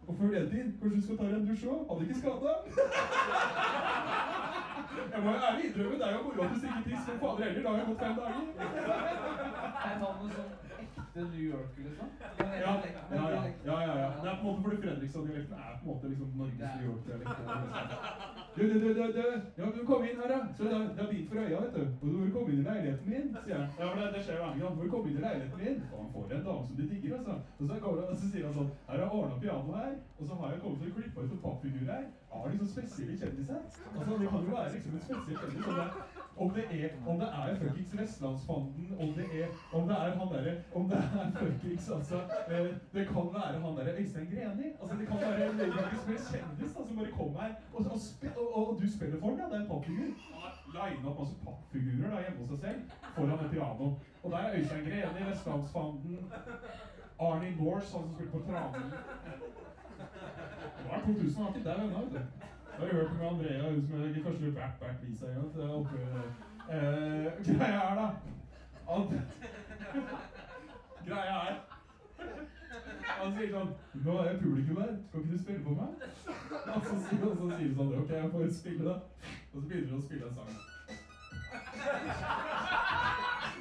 Og 0.06 0.16
før 0.18 0.30
den 0.34 0.50
tid, 0.50 0.66
kanskje 0.80 0.96
du 0.96 1.02
skal 1.02 1.18
ta 1.18 1.24
deg 1.30 1.36
en 1.40 1.48
dusj 1.50 1.64
òg? 1.72 1.80
Hadde 1.90 2.02
ikke 2.06 2.20
skada. 2.22 2.52
Jeg 5.12 5.20
må 5.24 5.30
jo 5.30 5.38
ærlig 5.48 5.64
innrømme, 5.68 5.96
det 6.00 6.06
er 6.08 6.12
jo 6.16 6.22
moro 6.26 6.42
at 6.42 6.50
du 6.50 6.58
stikker 6.58 6.82
tiss, 6.86 7.04
fader 7.20 7.44
heller, 7.44 7.62
da 7.62 7.68
har 7.68 7.78
jeg 7.78 7.86
gått 7.90 8.02
fem 8.02 8.14
dager. 8.18 8.44
Er 8.58 9.88
han 9.92 10.00
noe 10.02 10.30
sånn 10.34 10.61
ekte 11.12 11.36
New 11.36 11.44
Yorker, 11.44 11.82
liksom? 11.88 12.06
Ja, 12.38 12.44
ja, 12.46 12.82
ja. 13.10 13.52
ja, 13.64 13.86
ja, 13.86 13.98
ja. 14.00 14.12
Det 14.22 14.30
er 14.30 14.36
på 14.40 14.48
en 14.48 14.52
måte 14.52 14.62
fordi 14.62 14.76
Fredrikstad-dialekten 14.82 15.54
er 15.54 15.78
på 15.78 15.82
en 15.82 15.94
måte 15.94 16.08
liksom 16.08 16.28
Norges 16.36 16.58
New 16.76 16.90
York-dialekt. 16.90 17.40
Du, 18.56 18.62
du, 18.68 18.74
du, 18.80 18.88
du, 18.94 19.12
du. 19.12 19.40
Ja, 19.56 19.64
du 19.76 19.80
kom 19.86 20.04
inn 20.04 20.20
her, 20.22 20.28
da. 20.32 20.38
Så 20.56 20.64
det 20.64 20.72
er, 20.72 20.88
er 21.02 21.10
bit 21.12 21.28
for 21.28 21.36
øya, 21.42 21.60
vet 21.64 21.74
du. 21.76 21.82
Og 22.00 22.06
du 22.12 22.16
må 22.18 22.30
komme 22.36 22.52
inn 22.52 22.60
i 22.62 22.66
leiligheten 22.68 23.10
min, 23.12 23.28
sier 23.44 23.58
han. 23.60 23.68
Ja, 23.80 23.86
for 23.92 24.00
det, 24.00 24.08
det 24.14 24.22
skjer 24.24 24.36
jo 24.40 24.44
andre 24.48 24.60
gang. 24.62 24.76
Må 24.76 24.82
du 24.82 24.90
komme 24.94 25.10
inn 25.10 25.18
i 25.20 25.24
leiligheten 25.26 25.58
min? 25.64 25.78
Og 25.92 25.98
han 26.02 26.10
får 26.14 26.24
en 26.36 26.44
dame 26.48 26.66
som 26.66 26.76
de 26.80 26.88
digger, 26.92 27.14
altså. 27.18 27.34
Og 27.58 27.64
så, 27.68 27.78
kommer 27.84 28.02
han, 28.02 28.10
og 28.12 28.18
så 28.22 28.32
sier 28.32 28.48
han 28.48 28.56
sånn 28.58 28.72
Her 28.88 28.96
har 28.96 29.04
jeg 29.04 29.14
ordna 29.20 29.40
piano 29.44 29.78
her, 29.80 29.94
og 30.18 30.24
så 30.28 30.40
har 30.40 30.52
jeg 30.52 30.62
kommet 30.64 30.82
til 30.82 30.92
å 30.92 30.96
klippe 30.98 31.24
ut 31.24 31.36
en 31.36 31.44
pappfigur 31.46 31.86
her. 31.92 32.04
Jeg 32.32 32.40
har 32.40 32.52
liksom 32.52 32.72
spesielle 32.74 33.18
kjendiser. 33.20 33.60
Altså, 33.96 34.12
det 34.22 34.28
kan 34.32 34.46
jo 34.48 34.56
være 34.56 34.74
liksom 34.76 34.96
en 34.96 35.06
spesiell 35.06 35.38
kjendis. 35.42 36.11
Om 36.42 36.50
det, 36.56 36.64
er, 36.84 36.88
om 37.10 37.18
det 37.20 37.28
er 37.40 37.54
fuckings 37.60 37.92
Vestlandsfanden, 37.98 38.86
om 39.02 39.08
det 39.18 39.26
er, 39.40 39.48
om 39.72 39.88
det 39.88 39.96
er 39.96 40.14
han 40.20 40.28
derre 40.34 40.54
Om 40.74 40.88
det 40.90 40.98
er 40.98 41.30
fuckings 41.38 41.90
altså 41.96 42.16
eh, 42.52 42.66
Det 42.94 43.04
kan 43.12 43.26
være 43.36 43.60
han 43.64 43.76
derre 43.78 43.92
Øystein 44.00 44.26
Greni. 44.32 44.66
Altså, 44.80 44.94
det 45.00 45.06
kan 45.08 45.18
være 45.20 45.50
en 45.50 45.60
helst 46.08 46.32
kjendis 46.32 46.72
da, 46.76 46.86
som 46.86 46.96
bare 46.98 47.12
kommer 47.18 47.40
her, 47.42 47.52
og, 47.74 47.80
og, 47.94 47.98
og, 48.36 48.68
og 48.68 48.80
du 48.80 48.86
spiller 48.96 49.20
for 49.20 49.26
ham, 49.28 49.38
ja. 49.40 49.46
Det 49.50 49.56
er 49.56 49.62
en 49.64 49.70
pappfigur. 49.72 50.10
Line 50.76 51.08
opp 51.08 51.18
masse 51.20 51.36
pappfigurer 51.44 52.10
da, 52.14 52.18
hjemme 52.24 52.40
hos 52.40 52.50
seg 52.52 52.58
selv 52.64 52.80
foran 53.16 53.44
et 53.44 53.50
piano. 53.54 53.86
Og 54.22 54.28
der 54.32 54.38
er 54.38 54.56
Øystein 54.58 54.84
Greni, 54.88 55.28
Vestlandsfanden, 55.30 56.18
Arnie 57.26 57.56
Morse, 57.60 57.90
han 57.96 58.04
som 58.06 58.14
spilte 58.14 58.32
på 58.32 58.40
Tranen. 58.46 58.90
Det 60.78 60.86
var 60.90 60.98
2000, 61.06 61.36
han 61.36 61.44
var 61.44 61.54
ikke 61.54 61.68
der 61.68 61.82
ennå, 61.84 62.00
vet 62.00 62.12
du. 62.16 62.20
Jeg 62.78 62.88
har 62.88 62.94
hørt 62.94 63.12
med 63.18 63.26
Andrea, 63.28 63.70
hun 63.70 63.86
som 63.86 63.94
er 64.02 64.22
første 64.24 64.52
back 64.52 64.80
back 64.80 64.96
visa 65.02 65.26
en 65.26 65.34
gang. 65.34 65.86
eh, 66.70 67.32
greia 67.44 67.80
er 67.90 67.94
da 67.94 68.06
at 68.88 69.02
Greia 71.06 71.36
er 71.48 71.54
Han 73.22 73.32
sier 73.36 73.50
sånn 73.52 73.70
Nå 74.04 74.12
er 74.18 74.24
jeg 74.30 74.40
publikum 74.42 74.76
her, 74.82 74.92
skal 75.08 75.20
ikke 75.20 75.32
du 75.32 75.38
spille 75.42 75.62
for 75.64 75.74
meg? 75.80 75.90
Og 76.74 76.80
så 76.86 76.94
sier, 77.04 77.18
han 77.22 77.36
så 77.38 77.46
sier 77.56 77.74
sånn 77.76 77.92
Ok, 78.00 78.10
jeg 78.16 78.30
får 78.32 78.42
spille, 78.60 78.84
da. 78.88 78.94
Og 79.52 79.56
så 79.60 79.66
begynner 79.68 79.90
du 79.90 79.96
å 79.96 80.06
spille 80.06 80.26
en 80.26 80.34
sang. 80.38 80.52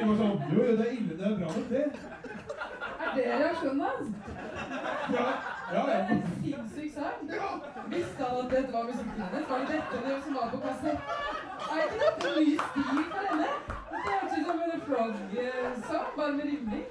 Han 0.00 0.08
sier 0.08 0.16
bare 0.16 0.26
sånn 0.26 0.52
Jo, 0.56 0.62
jo, 0.64 0.76
det 0.76 0.84
er 0.86 0.92
ille. 0.96 1.14
Det 1.18 1.24
er 1.28 1.34
bra 1.38 1.48
nok, 1.54 1.66
det. 1.70 1.84
Er 3.00 3.16
det 3.16 3.24
reaksjonen 3.40 3.80
hans? 3.84 4.06
Ja, 5.14 5.24
ja. 5.24 5.74
ja. 5.74 5.82
Det 5.86 5.96
er 5.96 6.12
en 6.14 6.22
sinnssyk 6.44 6.94
sang. 6.94 7.18
Ja. 7.34 7.50
Visste 7.92 8.28
han 8.28 8.38
at 8.38 8.54
dette 8.54 8.72
var 8.76 8.86
musikken 8.88 9.20
hennes? 9.24 9.44
Var 9.50 9.58
det 9.58 9.68
dette 9.74 10.00
det 10.06 10.14
som 10.24 10.38
var 10.38 10.46
på 10.54 10.62
kassett? 10.64 11.12
Er 11.66 11.82
ikke 11.84 12.00
dette 12.04 12.32
ny 12.38 12.46
stil 12.62 13.04
for 13.10 13.28
henne? 13.28 13.50
Det 13.90 14.00
hørtes 14.06 14.38
ut 14.38 14.46
som 14.48 14.64
en 14.70 14.82
frog-sang, 14.88 16.08
bare 16.16 16.32
med 16.38 16.44
rimning. 16.52 16.84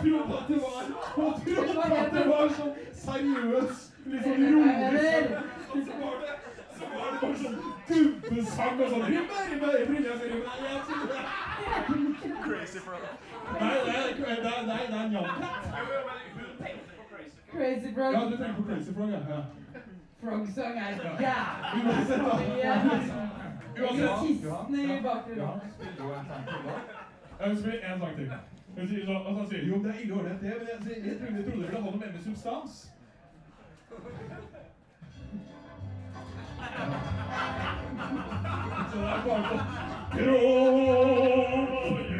trodde 0.00 0.38
at 0.38 0.48
det 0.48 0.58
var 0.64 0.82
Og 1.26 1.40
trodde 1.44 2.00
at 2.00 2.12
det 2.16 2.26
var 2.32 2.56
sånn 2.58 2.74
seriøs, 3.04 3.86
sånn 4.24 4.44
rolig 4.56 5.04
sang. 5.12 5.30
Så 5.74 6.00
var 6.00 6.20
det 6.24 6.36
så 6.74 6.84
var 6.96 7.06
det 7.12 7.20
bare 7.20 7.38
sånn 7.44 7.73
dubbesang 7.88 8.80
og 8.80 8.88
sånn 8.90 9.04
ribbe, 9.12 9.36
ribbe. 9.50 9.68
Jeg 9.74 9.84
trodde- 9.88 11.24
Crazy 12.44 12.78
frog. 12.78 13.04
Nei, 13.60 13.74
det 13.86 13.94
er, 13.94 14.02
det 14.16 14.28
er, 14.28 14.62
det 14.66 14.74
er 14.74 15.04
en 15.04 15.12
jamkatt. 15.12 15.52
Crazy 17.54 17.88
Frog. 17.94 18.12
Ja, 18.14 18.20
du 18.30 18.36
tenker 18.36 18.54
på 18.56 18.62
Crazy 18.68 18.92
Frog, 18.94 19.08
ja. 19.10 19.20
ja. 19.34 19.40
Frog-sang 20.22 20.78
er 20.78 20.88
jævlig 20.90 21.10
Uansett, 23.82 24.22
i 24.28 25.02
bakgrunnen. 25.02 25.60
spiller. 25.74 26.20
Jeg 27.40 27.50
vil 27.50 27.58
spille 27.58 27.80
en 27.94 28.00
sang 28.00 28.16
til. 28.16 28.32
Hun 28.78 28.88
sier 28.88 29.04
sånn, 29.06 29.26
og 29.26 29.32
så 29.38 29.42
sier 29.50 29.60
hun, 29.62 29.68
jo, 29.70 29.76
det 29.84 29.90
er 29.94 29.98
ille 30.02 30.14
ålreit, 30.14 30.40
det, 30.40 30.52
men 30.58 30.66
jeg, 30.70 30.78
jeg, 30.84 31.04
jeg, 31.06 31.14
trodde, 31.18 31.36
jeg 31.36 31.44
trodde 31.44 31.60
det 31.60 31.62
ville 31.62 31.68
ha 31.74 31.80
noe 31.84 31.96
mer 32.00 32.10
med 32.14 32.22
substans. 32.24 32.72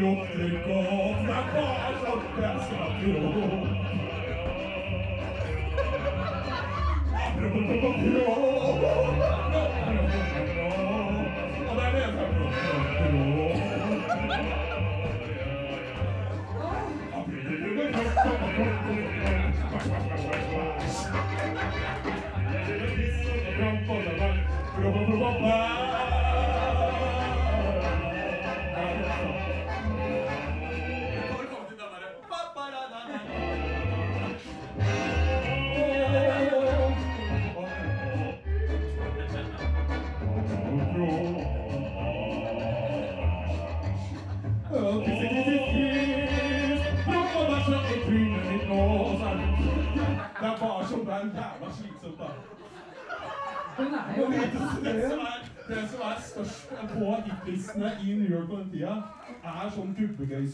Lukter 0.00 0.50
godt, 0.66 1.18
det 1.26 1.34
er 1.34 1.44
bare 1.54 1.92
sånn 2.02 2.24
jeg 2.42 2.56
skal 2.66 2.90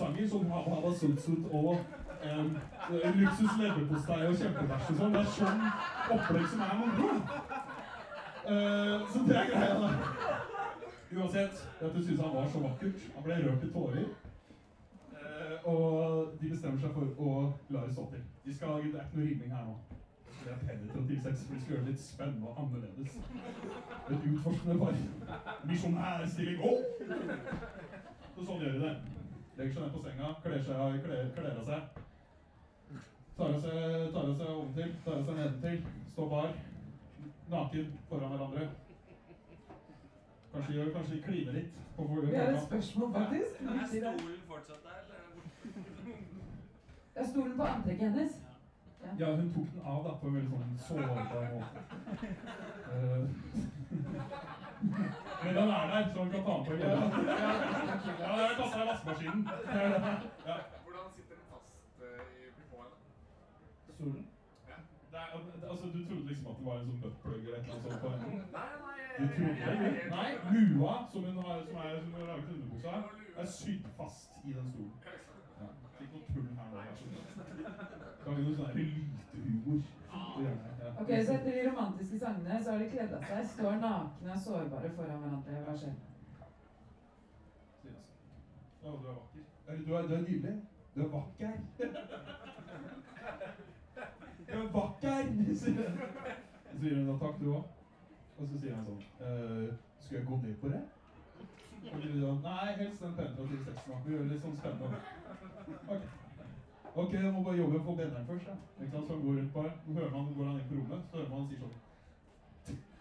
gubbegøy-sanger 0.00 0.28
som 0.28 0.50
Hava 0.50 0.74
Habba 0.74 0.94
Sut 0.94 1.20
Sut 1.20 1.44
og 1.52 1.78
um, 2.40 2.56
Luksus 2.90 3.52
leverpostei 3.60 4.26
og 4.26 4.36
kjempebæsj 4.36 4.90
og 4.92 4.96
sånn. 5.00 5.12
Det 5.12 5.20
er 5.20 5.28
sånn 5.36 5.60
opplegg 6.14 6.48
som 6.52 6.64
er 6.64 6.74
moro. 6.80 7.10
Uh, 8.50 8.96
så 9.12 9.24
det 9.28 9.36
er 9.36 9.52
greia, 9.52 9.76
da. 9.82 9.90
Uansett, 11.10 11.62
dette 11.80 12.02
syns 12.02 12.20
han 12.20 12.34
var 12.34 12.48
så 12.48 12.64
vakkert. 12.64 13.06
Han 13.14 13.26
ble 13.26 13.38
rørt 13.44 13.64
i 13.64 13.70
tårer. 13.74 14.10
Uh, 15.14 15.68
og 15.68 16.34
de 16.40 16.50
bestemmer 16.50 16.80
seg 16.80 16.96
for 16.96 17.28
å 17.28 17.36
la 17.68 17.84
det 17.86 17.94
stå 17.94 18.08
til. 18.14 18.26
De 18.46 18.56
skal, 18.56 18.84
det 18.88 18.96
er 18.96 19.08
ikke 19.08 19.20
noe 19.20 19.30
riming 19.30 19.56
her 19.56 19.68
nå. 19.68 19.78
Det 20.40 20.54
er 20.54 20.60
penetrativ 20.64 21.18
sex, 21.20 21.42
for 21.44 21.54
de 21.54 21.60
skal 21.60 21.74
gjøre 21.74 21.84
det 21.84 21.92
litt 21.92 22.04
spennende 22.06 22.48
og 22.48 22.62
annerledes. 22.62 23.18
Et 24.08 24.28
utforskende 24.30 24.78
par. 24.80 25.00
Misjonærstilling. 25.68 26.62
Å! 26.64 26.72
Så 28.30 28.46
sånn 28.46 28.62
gjør 28.64 28.78
de 28.78 28.84
det. 28.86 29.19
Legger 29.60 29.74
seg 29.74 29.82
ned 29.84 29.90
på 29.92 30.00
senga, 30.00 30.28
kler, 30.40 30.60
seg, 30.64 31.02
kler, 31.04 31.26
kler 31.36 31.56
av 31.60 31.64
seg. 31.68 31.80
Tar 33.36 33.50
av 33.52 33.58
seg, 33.60 34.06
tar 34.14 34.28
av 34.30 34.38
seg 34.38 34.52
oventil, 34.54 34.94
tar 35.04 35.18
av 35.18 35.26
seg 35.26 35.34
nedentil. 35.36 35.82
Står 36.14 36.28
bar. 36.30 36.54
Naken 37.52 37.90
foran 38.08 38.32
hverandre. 38.32 38.62
Kanskje 40.54 40.76
gjør, 40.78 40.88
kanskje 40.94 41.18
kliner 41.26 41.58
litt. 41.58 41.76
På 41.98 42.06
Vi 42.08 42.32
har 42.38 42.54
et 42.54 42.64
spørsmål, 42.64 43.12
faktisk. 43.18 43.60
Er 43.60 43.64
Midt 43.76 43.92
stolen 43.92 44.40
fortsatt 44.48 44.82
der, 44.86 44.96
eller? 45.04 45.20
Er 47.20 47.24
stolen 47.34 47.54
på 47.60 47.64
antrekket 47.74 48.06
hennes. 48.08 48.32
Ja, 49.20 49.28
hun 49.36 49.48
tok 49.52 49.68
den 49.74 49.84
av 49.92 50.00
da, 50.08 50.10
på 50.22 50.24
en 50.30 50.36
veldig 50.38 50.52
sånn 50.56 50.72
sårbar 50.88 51.48
måte. 51.52 51.78
Men 55.44 55.52
den 55.56 55.68
er 55.68 55.86
der, 55.92 56.00
så 56.12 56.16
hun 56.22 56.30
kan 56.30 56.42
ta 56.46 56.52
den 56.56 56.64
på 56.66 56.72
igjen. 56.72 56.88
Ja, 58.22 58.28
det 58.36 58.42
er 58.46 58.54
kassa 58.60 58.76
i 58.82 58.84
vaskemaskinen. 58.90 59.42
Ja. 60.48 60.56
Hvordan 60.84 61.04
sitter 61.14 61.34
den 61.40 61.46
fast 61.52 61.74
eh, 62.06 62.20
i 62.38 62.40
på 62.70 62.76
henne? 62.82 62.96
Stolen? 63.94 64.24
Det 65.10 65.18
er, 65.22 65.26
altså, 65.70 65.84
du 65.94 65.98
trodde 66.08 66.26
liksom 66.30 66.46
at 66.50 66.56
det 66.58 66.64
var 66.66 66.74
en 66.78 66.86
sånn 66.88 67.00
buttplug 67.04 67.40
eller 67.46 67.58
annet 67.58 67.82
sånt? 67.82 68.02
Nei, 68.56 68.70
nei, 68.84 68.98
Du 69.18 69.24
trodde 69.36 69.74
det? 69.84 69.92
Nei, 70.16 70.28
lua 70.54 70.94
som 71.12 71.20
hun 71.28 71.38
har, 71.44 71.56
som 71.70 71.76
er, 71.84 71.90
som 72.04 72.12
er 72.20 72.24
laget 72.30 72.44
til 72.46 72.54
underbuksa, 72.58 72.94
er 73.40 73.46
sydd 73.58 73.84
fast 73.98 74.30
i 74.44 74.46
den 74.58 74.66
stolen. 74.74 74.98
Ja. 75.60 75.66
Ikke 76.00 76.12
noe 76.14 76.24
tull 76.32 76.48
her 76.58 76.66
nå. 76.68 76.72
vær 76.76 76.84
så 76.98 77.04
snill. 77.08 77.26
Kan 78.24 78.32
vi 78.36 78.40
noe 78.44 78.54
sånn 78.60 78.70
her 78.70 78.76
ja. 81.00 81.04
Ok, 81.04 81.26
så 81.26 81.32
etter 81.32 81.50
de 81.56 81.70
romantiske 81.70 82.18
sangene 82.18 82.62
så 82.64 82.70
har 82.70 82.78
de 82.78 82.88
kledd 82.90 83.12
av 83.16 83.24
seg, 83.24 83.46
står 83.54 83.78
nakne 83.80 84.32
og 84.34 84.38
sårbare 84.44 84.90
foran 84.96 85.22
hverandre. 85.24 85.60
Hva 85.66 85.76
skjer? 85.80 85.94
Å, 88.80 88.92
du 88.96 89.08
er 89.08 89.16
vakker. 89.16 89.42
Du 89.86 89.94
er, 89.96 90.06
du 90.08 90.14
er 90.14 90.22
nydelig. 90.24 90.54
Du 90.94 91.02
er 91.04 91.08
vakker. 91.08 91.52
Du 94.46 94.54
er 94.58 94.70
vakker. 94.72 95.34
Så 95.54 95.66
sier 96.80 96.96
hun 96.96 97.10
da 97.10 97.18
takk, 97.20 97.36
du 97.40 97.52
òg. 97.54 97.64
Og 98.40 98.48
så 98.48 98.58
sier 98.62 98.72
han 98.74 98.86
sånn 98.88 99.02
eh, 99.20 99.66
Skal 100.00 100.16
jeg 100.16 100.26
gå 100.30 100.36
ned 100.40 100.54
på 100.62 100.70
det? 100.72 100.80
Og 101.90 101.98
så 102.00 102.08
sier 102.08 102.38
Nei, 102.44 102.70
helst 102.78 103.02
den 103.04 103.14
penetrative 103.18 103.64
sexen. 103.66 103.92
da. 103.92 103.98
Vi 104.06 104.14
gjør 104.14 104.22
det 104.24 104.30
litt 104.32 104.44
sånn 104.46 104.56
spennende. 104.56 104.98
Ok. 105.92 106.02
Ok, 106.94 107.12
jeg 107.12 107.32
må 107.32 107.42
bare 107.42 107.56
jobbe 107.56 107.78
for 107.84 107.94
benderen 107.94 108.26
først. 108.26 108.46
Ja. 108.48 108.54
Ikke 108.82 108.92
sant? 108.92 109.06
Så 109.06 109.12
han 109.14 109.22
går 109.22 109.34
rundt 109.38 109.52
bare. 109.52 109.72
Så 109.86 109.92
hører 109.92 110.10
man 110.10 110.34
går 110.36 110.44
han 110.44 110.56
inn 110.60 110.68
på 110.70 110.74
rommet, 110.74 111.02
så 111.10 111.16
hører 111.16 111.30
man 111.30 111.38
han 111.40 111.48
sier 111.48 111.60
sånn 111.62 111.76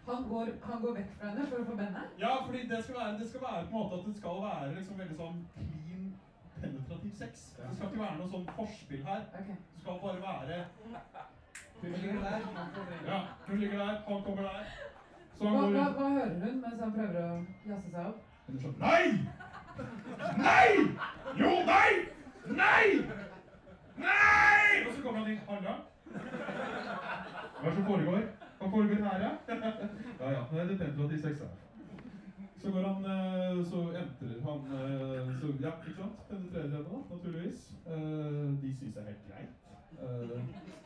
Han 0.09 0.23
går, 0.29 0.47
han 0.69 0.81
går 0.83 0.93
vekk 0.97 1.09
fra 1.17 1.29
henne 1.29 1.47
for 1.49 1.61
å 1.61 1.65
få 1.69 1.75
benderen? 1.79 2.11
Ja, 2.23 2.31
fordi 2.45 2.61
det 2.71 2.79
skal 2.83 2.95
være, 2.99 3.17
det 3.19 3.27
skal 3.29 3.41
være 3.45 3.65
på 3.71 3.75
en 3.75 3.81
måte 3.83 3.97
at 3.99 4.05
det 4.09 4.15
skal 4.19 4.39
være 4.43 4.75
liksom 4.75 5.01
veldig 5.01 5.17
sånn 5.21 5.39
clean, 5.55 6.05
penetrativ 6.61 7.13
sex. 7.21 7.43
Det 7.57 7.73
skal 7.75 7.89
ikke 7.89 8.03
være 8.03 8.17
noe 8.21 8.31
sånn 8.33 8.47
forspill 8.59 9.03
her. 9.09 9.25
Okay. 9.41 9.57
Det 9.73 9.83
skal 9.83 9.99
bare 10.05 10.21
være 10.29 10.57
Hun 11.81 11.91
ligger 11.91 12.23
der, 12.23 12.39
han 12.55 12.71
får 12.75 12.87
det. 12.91 12.97
Ja, 13.09 13.19
hun 13.47 13.59
ligger 13.63 13.77
der, 13.83 13.93
han 14.07 14.23
kommer 14.27 14.43
der. 14.49 14.65
Så 15.37 15.43
han 15.43 15.53
Hva, 15.53 15.61
går 15.61 15.77
hva, 15.77 15.85
hva 15.99 16.09
hører 16.17 16.39
hun 16.45 16.61
mens 16.65 16.81
han 16.83 16.95
prøver 16.97 17.21
å 17.23 17.37
jazze 17.69 17.93
seg 17.93 18.09
opp? 18.09 18.19
Hun 18.47 18.57
er 18.57 18.61
sånn 18.65 18.77
Nei! 18.81 19.03
Nei! 20.43 20.69
Jo, 21.39 21.51
nei! 21.69 21.91
Nei! 22.59 23.28
Nei! 24.03 24.83
Og 24.87 24.91
så 24.95 25.01
kommer 25.03 25.19
han 25.19 25.31
inn. 25.31 25.41
Halla. 25.49 25.73
som 27.75 27.85
foregår? 27.85 28.21
Hva 28.59 28.69
foregår 28.75 29.01
her, 29.07 29.19
ja? 29.25 29.31
ja, 30.19 30.31
ja. 30.35 30.43
Det 30.51 30.61
er 30.61 30.67
det 30.67 30.77
tentativ 30.79 31.19
sex 31.21 31.39
her. 31.39 31.57
Så 32.61 32.71
går 32.71 32.83
han 32.87 33.05
eh, 33.05 33.65
Så 33.71 33.79
entrer 34.01 34.39
han 34.47 34.59
eh, 34.79 35.29
Så 35.39 35.47
ja, 35.63 35.71
ikke 35.87 36.01
sant? 36.01 36.17
Penetrerer 36.29 36.73
henne, 36.75 37.03
naturligvis. 37.11 37.61
Eh, 37.87 38.47
De 38.63 38.75
syns 38.79 38.95
jeg 38.95 39.03
er 39.03 39.11
helt 39.11 39.27
greit. 39.29 39.53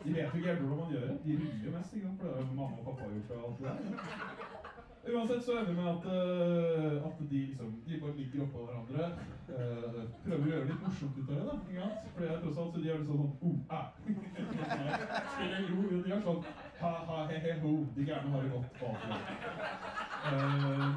De 0.05 0.13
vet 0.13 0.23
jo 0.23 0.37
ikke 0.37 0.49
helt 0.49 0.59
hvordan 0.61 0.77
man 0.83 0.91
gjør 0.93 1.07
det. 1.07 1.17
De 1.25 1.39
ruller 1.39 1.77
mest, 1.77 1.93
ikke 1.95 2.07
sant? 2.07 2.19
for 2.19 2.27
det 2.27 2.35
har 2.35 2.41
jo 2.41 2.59
mamma 2.61 2.77
og 2.79 2.85
pappa 2.85 3.09
gjort. 3.13 3.31
og 3.31 3.49
alt 3.49 3.57
det 3.59 3.65
der. 3.67 4.62
Uansett 5.07 5.43
så 5.43 5.51
ender 5.51 5.65
det 5.65 5.73
med 5.73 5.89
at, 5.89 6.05
uh, 6.05 7.05
at 7.07 7.29
de 7.29 7.39
liksom 7.45 7.83
De 7.87 7.99
bare 8.01 8.15
ligger 8.17 8.43
oppå 8.43 8.59
hverandre. 8.65 9.09
Uh, 9.49 10.03
prøver 10.23 10.45
å 10.45 10.51
gjøre 10.51 10.69
litt 10.69 10.85
morsomt 10.85 11.17
ut 11.17 11.29
av 11.29 11.35
det. 11.35 11.43
da, 11.47 11.55
ikke 11.59 11.81
sant? 11.81 12.05
For 12.13 12.23
det 12.23 12.29
er 12.31 12.39
tross 12.43 12.61
alt 12.61 12.73
så 12.73 12.83
de 12.83 12.89
er 12.93 13.01
litt 13.01 13.09
sånn 13.09 13.19
sånn 13.23 13.35
oh, 13.49 13.57
ah. 13.77 13.87
Spiller 15.33 15.67
jo, 15.67 15.77
de 15.91 16.13
er 16.15 16.23
sånn 16.27 16.41
ha, 16.79 16.93
ha, 17.09 17.17
he, 17.31 17.41
he, 17.43 17.57
ho. 17.65 17.73
De 17.97 18.07
gærne 18.07 18.31
har 18.31 18.39
det 18.45 18.53
godt. 18.55 18.71
Uh, 20.23 20.89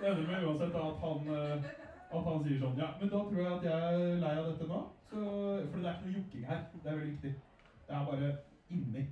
det 0.00 0.10
ender 0.10 0.26
med 0.32 0.48
uansett 0.48 0.74
da 0.74 0.82
at 0.90 0.98
han, 1.06 1.20
uh, 1.30 1.56
at 2.10 2.28
han 2.32 2.44
sier 2.48 2.62
sånn 2.64 2.82
Ja, 2.82 2.90
men 2.98 3.14
da 3.14 3.24
tror 3.30 3.42
jeg 3.44 3.52
at 3.54 3.68
jeg 3.70 3.78
er 3.94 4.20
lei 4.26 4.34
av 4.34 4.50
dette 4.50 4.70
nå. 4.72 4.82
Så, 5.12 5.18
for 5.22 5.78
det 5.78 5.86
er 5.86 5.94
ikke 5.94 6.10
noe 6.10 6.18
jokking 6.18 6.50
her. 6.50 6.62
Det 6.74 6.90
er 6.90 7.02
veldig 7.04 7.12
viktig. 7.14 7.34
Det 7.86 7.98
er 8.00 8.06
bare 8.10 8.36
inni. 8.74 9.06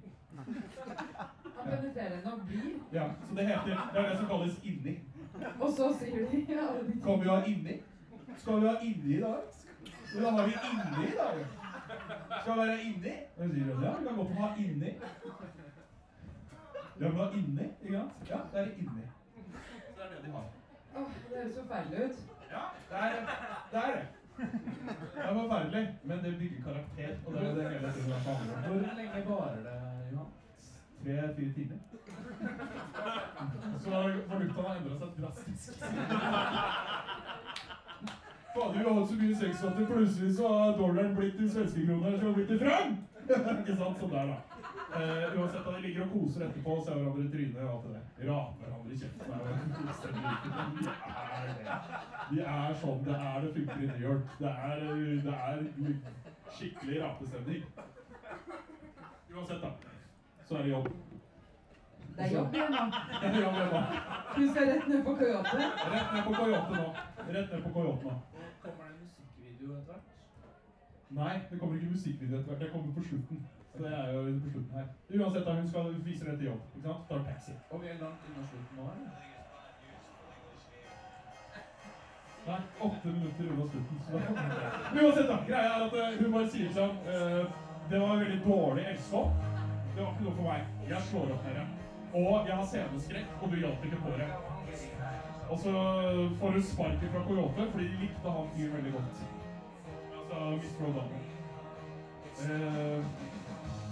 Han 1.59 1.71
penetrerer 1.71 2.17
henne 2.17 2.33
og 2.33 2.41
blir. 2.47 2.75
Ja, 2.93 3.05
så 3.29 3.35
det 3.35 3.47
heter 3.47 3.65
Det 3.93 4.01
er 4.01 4.09
det 4.09 4.19
som 4.19 4.27
kalles 4.27 4.59
inni. 4.65 4.99
Og 5.61 5.71
så 5.77 5.93
sier 5.99 6.27
de 6.31 6.45
ja, 6.49 6.67
Skal 7.01 7.21
vi 7.21 7.29
ha 7.29 7.39
inni? 7.47 7.81
Skal 8.37 8.61
vi 8.61 8.67
ha 8.67 8.75
inni 8.83 9.17
i 9.17 9.21
dag? 9.21 9.41
Men 10.15 10.23
da 10.25 10.31
har 10.31 10.47
vi 10.47 10.53
inni 10.73 11.09
i 11.09 11.17
dag. 11.17 11.47
Skal 12.41 12.53
vi 12.53 12.59
være 12.59 12.83
inni? 12.83 13.15
Og 13.37 13.51
sier 13.51 13.67
ja, 13.67 13.93
vi 13.99 14.07
kan 14.07 14.17
godt 14.17 14.35
ha 14.39 14.55
inni. 14.59 14.95
Ja, 17.01 17.09
men 17.09 17.17
ha 17.21 17.31
inni, 17.31 17.67
ikke 17.83 17.99
sant? 17.99 18.31
Ja, 18.31 18.39
det 18.53 18.61
er 18.61 18.71
inni. 18.83 19.05
Så 19.35 19.93
det 19.97 20.05
er 20.05 20.15
det 20.15 20.25
de 20.25 20.31
har. 20.33 20.47
Åh, 20.97 21.11
det 21.31 21.37
høres 21.37 21.59
forferdelig 21.61 22.05
ut. 22.05 22.17
Ja, 22.51 22.63
det 22.91 22.97
er 22.97 23.11
det. 23.15 23.37
Er 23.73 23.93
det. 23.97 24.07
det 25.15 25.23
er 25.25 25.35
forferdelig, 25.35 25.99
men 26.05 26.25
det 26.25 26.39
bygger 26.39 26.63
karakter. 26.65 27.17
Og 27.27 27.33
det 27.33 27.43
er 27.43 27.55
det 27.55 27.71
hele 27.71 27.93
tiden 27.93 28.13
handler 28.13 28.57
om. 28.57 28.63
Hvor 28.67 28.97
lenge 28.97 29.29
varer 29.29 29.63
det? 29.69 29.98
Tre-fire 31.03 31.53
timer. 31.57 31.79
Så 33.79 33.91
valutaen 33.91 34.65
har 34.67 34.77
endra 34.77 34.95
seg 34.99 35.09
drastisk. 35.21 35.73
Fader, 38.55 38.79
vi 38.79 38.85
har 38.85 38.95
hatt 38.95 39.09
så 39.09 39.15
mye 39.15 39.37
sex 39.37 39.65
at 39.65 39.81
plutselig 39.87 40.37
så 40.37 40.49
har 40.49 40.77
dollaren 40.79 41.17
blitt 41.17 41.37
til 41.39 41.51
svenskekroner 41.51 42.19
så 42.19 42.27
har 42.27 42.35
blitt 42.39 42.49
til 42.53 42.61
franc! 42.65 42.93
Ikke 43.29 43.77
sant? 43.77 43.99
Sånn 44.01 44.15
der, 44.15 44.31
da. 44.33 44.39
Uh, 44.89 45.35
uansett 45.37 45.67
da 45.67 45.73
de 45.75 45.81
ligger 45.85 46.07
og 46.07 46.13
koser 46.15 46.47
etterpå 46.47 46.71
og 46.79 46.85
ser 46.85 46.95
hverandre 46.97 47.25
i 47.27 47.33
trynet 47.33 47.61
og 47.61 47.73
alt 47.75 47.85
det 47.85 47.93
der. 47.95 48.05
Raper 48.31 48.65
hverandre 48.65 48.93
i 48.95 49.01
kjeften. 49.03 49.25
De 49.29 50.21
er 51.29 51.43
det. 51.59 51.67
De 52.31 52.39
er 52.55 52.79
sånn 52.83 53.05
det 53.05 53.19
er 53.19 53.45
det 53.45 53.53
funker 53.59 53.85
i 53.85 53.91
New 53.91 54.01
York. 54.07 54.33
Det 54.41 54.55
er, 54.71 54.77
det 55.27 55.35
er 55.37 55.57
skikkelig 56.57 57.03
rapestemning. 57.05 57.63
Uansett, 59.37 59.61
da. 59.63 59.71
Så 60.49 60.57
er 60.57 60.63
det 60.63 60.71
jobb. 60.71 60.89
Det 62.17 62.25
er 62.25 62.31
jobb 62.33 62.55
igjen 62.55 62.71
nå. 62.73 62.85
Det 63.21 63.27
er 63.29 63.43
jobb 63.43 63.57
igjen 63.59 63.73
nå. 63.73 63.81
Du 64.37 64.43
skal 64.51 64.69
rett 64.71 64.87
ned 64.89 65.03
på 65.05 65.13
Coyote. 65.19 65.57
Rett 65.95 66.13
ned 66.15 66.23
på 66.29 66.33
Coyote 66.39 66.73
nå. 66.81 66.87
Rett 67.35 67.53
ned 67.53 67.63
på 67.67 67.73
Coyote 67.75 68.05
nå. 68.07 68.15
Kommer 68.63 68.85
det 68.85 68.95
en 68.95 69.03
musikkvideo 69.03 69.77
etter 69.77 69.93
hvert? 69.93 70.07
Nei, 71.21 71.35
det 71.51 71.59
kommer 71.61 71.77
ikke 71.77 71.91
musikkvideo 71.97 72.39
etter 72.39 72.51
hvert. 72.51 72.63
Det 72.63 72.71
kommer 72.73 72.95
på 72.97 73.05
slutten. 73.09 73.43
Så 73.73 73.83
det 73.85 73.93
er 73.99 74.13
jo 74.13 74.23
på 74.45 74.51
slutten 74.55 74.73
her. 74.79 74.87
Uansett, 75.19 75.45
da, 75.47 75.57
hun 75.61 75.69
skal 75.69 75.85
vise 76.09 76.25
det 76.31 76.39
til 76.39 76.47
jobb. 76.51 76.63
ikke 76.77 76.89
sant? 76.89 77.03
Tar 77.11 77.21
taxi. 77.29 77.53
Og 77.71 77.83
vi 77.83 77.87
er 77.93 78.01
langt 78.05 78.25
unna 78.29 78.47
slutten 78.51 78.75
nå, 78.79 78.85
eller? 78.95 79.11
Nei, 82.49 82.61
åtte 82.87 83.09
minutter 83.19 83.53
unna 83.53 83.69
slutten. 83.71 83.97
Så 84.07 84.11
da 84.13 85.05
Uansett, 85.05 85.29
da. 85.29 85.39
Greia 85.53 85.69
er 85.77 85.87
at 85.87 86.01
eh, 86.01 86.19
hun 86.23 86.33
bare 86.33 86.51
sier 86.57 86.75
sånn 86.81 86.99
uh, 87.05 87.45
Det 87.91 88.01
var 88.01 88.21
veldig 88.25 88.41
dårlig 88.49 88.89
elskap. 88.95 89.48
Det 89.99 90.05
var 90.05 90.13
ikke 90.13 90.25
noe 90.25 90.35
for 90.39 90.47
meg. 90.47 90.67
Jeg 90.89 91.07
slår 91.09 91.31
opp 91.35 91.47
dere. 91.49 91.63
Og 92.19 92.47
jeg 92.47 92.57
har 92.59 92.67
sceneskrekk, 92.71 93.33
og 93.43 93.51
du 93.51 93.57
hjalp 93.59 93.87
ikke 93.89 93.97
på 94.05 94.13
det. 94.21 94.29
Og 95.51 95.59
så 95.59 95.73
får 96.39 96.55
du 96.55 96.61
sparket 96.63 97.11
fra 97.15 97.23
Coyote 97.27 97.67
fordi 97.73 97.89
de 97.89 97.99
likte 98.05 98.35
han 98.37 98.53
fyren 98.55 98.77
veldig 98.77 98.93
godt. 98.93 99.25
Altså 100.19 100.39
Mr. 100.61 100.87
O'Donnell. 100.87 101.27
Eh, 102.45 103.05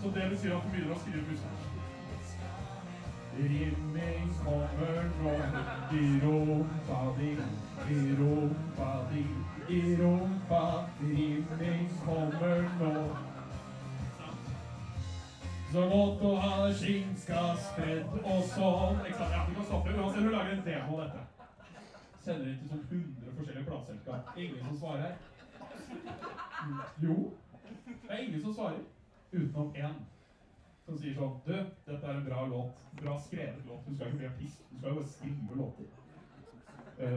så 0.03 0.15
det 0.15 0.31
vil 0.31 0.39
si 0.39 0.55
at 0.55 0.63
du 0.63 0.71
begynner 0.71 0.95
å 0.95 1.03
skrive 1.03 1.27
musikk. 1.27 1.67
Rimming 3.37 4.33
kommer 4.45 5.13
nå 5.21 5.37
i 5.99 6.07
rumpa 6.23 7.05
di, 7.19 7.35
i 7.91 8.03
rumpa 8.23 8.93
di, 9.11 9.29
i 9.75 9.97
rumpa. 9.99 10.67
Rimming 11.03 11.91
kommer 12.05 12.71
nå. 12.79 13.26
Så 15.77 15.83
godt 15.91 16.23
å 16.25 16.29
ha 16.41 16.69
skinska 16.73 17.41
spredd 17.61 18.15
og 18.23 18.39
sånn. 18.49 19.01
Sant? 19.19 19.33
Ja, 19.35 19.43
du 19.45 19.51
kan 19.59 19.67
stoppe. 19.67 19.93
Uansett, 19.93 20.23
du 20.25 20.31
lager 20.33 20.55
en 20.55 20.63
demo 20.65 20.95
av 20.95 21.03
dette. 21.03 21.25
Sender 22.25 22.47
inn 22.49 22.63
til 22.63 22.71
sånn 22.71 22.87
100 22.87 23.35
forskjellige 23.37 23.65
plateselskap. 23.67 24.31
Ingen 24.41 24.63
som 24.63 24.79
svarer. 24.81 25.19
Jo. 27.03 27.17
Det 27.85 28.09
er 28.09 28.23
ingen 28.23 28.41
som 28.47 28.55
svarer. 28.57 28.81
Utenom 29.35 29.77
én. 29.83 30.01
Som 30.87 30.97
sier 31.03 31.19
sånn 31.19 31.37
Du, 31.45 31.53
dette 31.53 32.01
er 32.01 32.15
en 32.15 32.25
bra 32.31 32.47
låt. 32.55 32.81
Bra 33.03 33.21
skrevet 33.27 33.69
låt. 33.69 33.85
Du 33.85 33.93
skal 33.99 34.09
ikke 34.09 34.23
bli 34.23 34.31
artist. 34.31 34.65
Du 34.71 34.79
skal 34.79 34.95
jo 34.95 35.03
bare 35.03 35.13
skrive 35.13 35.61
låter. 35.61 35.93
Uh, 36.97 37.11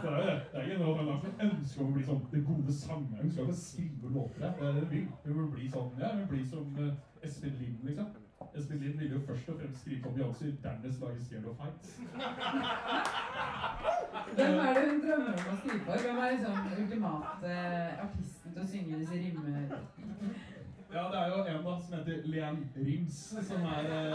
så 0.00 0.02
det 0.02 0.10
er 0.10 0.18
jo 0.18 0.26
det. 0.26 0.38
Det 0.50 0.58
er 0.58 0.64
ikke 0.66 0.80
noe 0.82 0.96
man 0.96 1.12
har 1.12 1.20
som 1.22 1.44
ønsker 1.46 1.84
om 1.84 1.92
å 1.92 1.94
bli 2.00 2.08
sånn 2.10 2.26
den 2.32 2.48
gode 2.50 2.74
sangeren. 2.74 3.22
Hun 3.22 3.30
skal 3.30 3.44
jo 3.44 3.52
bare 3.52 3.62
skrive 3.62 4.16
låter. 4.18 4.42
Det 4.42 4.66
er 4.66 4.80
det 4.80 4.82
du 4.82 4.96
vil. 4.96 5.06
Hun 5.28 5.38
vil 5.44 5.52
bli 5.54 5.70
sånn 5.76 6.02
Ja, 6.02 6.10
hun 6.16 6.24
vil 6.24 6.32
bli 6.32 6.48
som 6.56 6.82
eh, 6.82 6.96
Espen 7.22 7.54
Lind, 7.60 7.78
liksom. 7.82 8.06
Espen 8.54 8.78
Lind 8.78 8.98
ville 8.98 9.14
jo 9.14 9.20
først 9.26 9.48
og 9.48 9.60
fremst 9.60 9.80
skrive 9.80 10.08
om 10.08 10.14
Beyoncé, 10.14 10.46
dernest 10.62 11.00
lage 11.00 11.24
Zero 11.24 11.54
Fights. 11.58 12.00
Hvem 14.36 14.54
er 14.64 14.74
det 14.74 14.84
hun 14.90 15.00
drømmer 15.04 15.32
om 15.32 15.52
å 15.52 15.56
skrive 15.60 15.80
for? 15.84 15.96
Hvem 16.04 16.16
er 16.22 16.30
liksom 16.30 16.54
ultimate 16.82 17.50
artisten 18.06 18.52
til 18.52 18.62
å 18.62 18.70
synge 18.72 19.00
disse 19.02 19.16
rimmer? 19.24 19.52
Ja, 20.92 21.02
det 21.12 21.18
er 21.18 21.26
jo 21.28 21.38
en 21.44 21.64
da 21.66 21.74
som 21.80 21.94
heter 21.98 22.16
Leanne 22.24 22.66
Rims, 22.76 23.18
som 23.48 23.64
er 23.76 23.84
eh, 23.96 24.14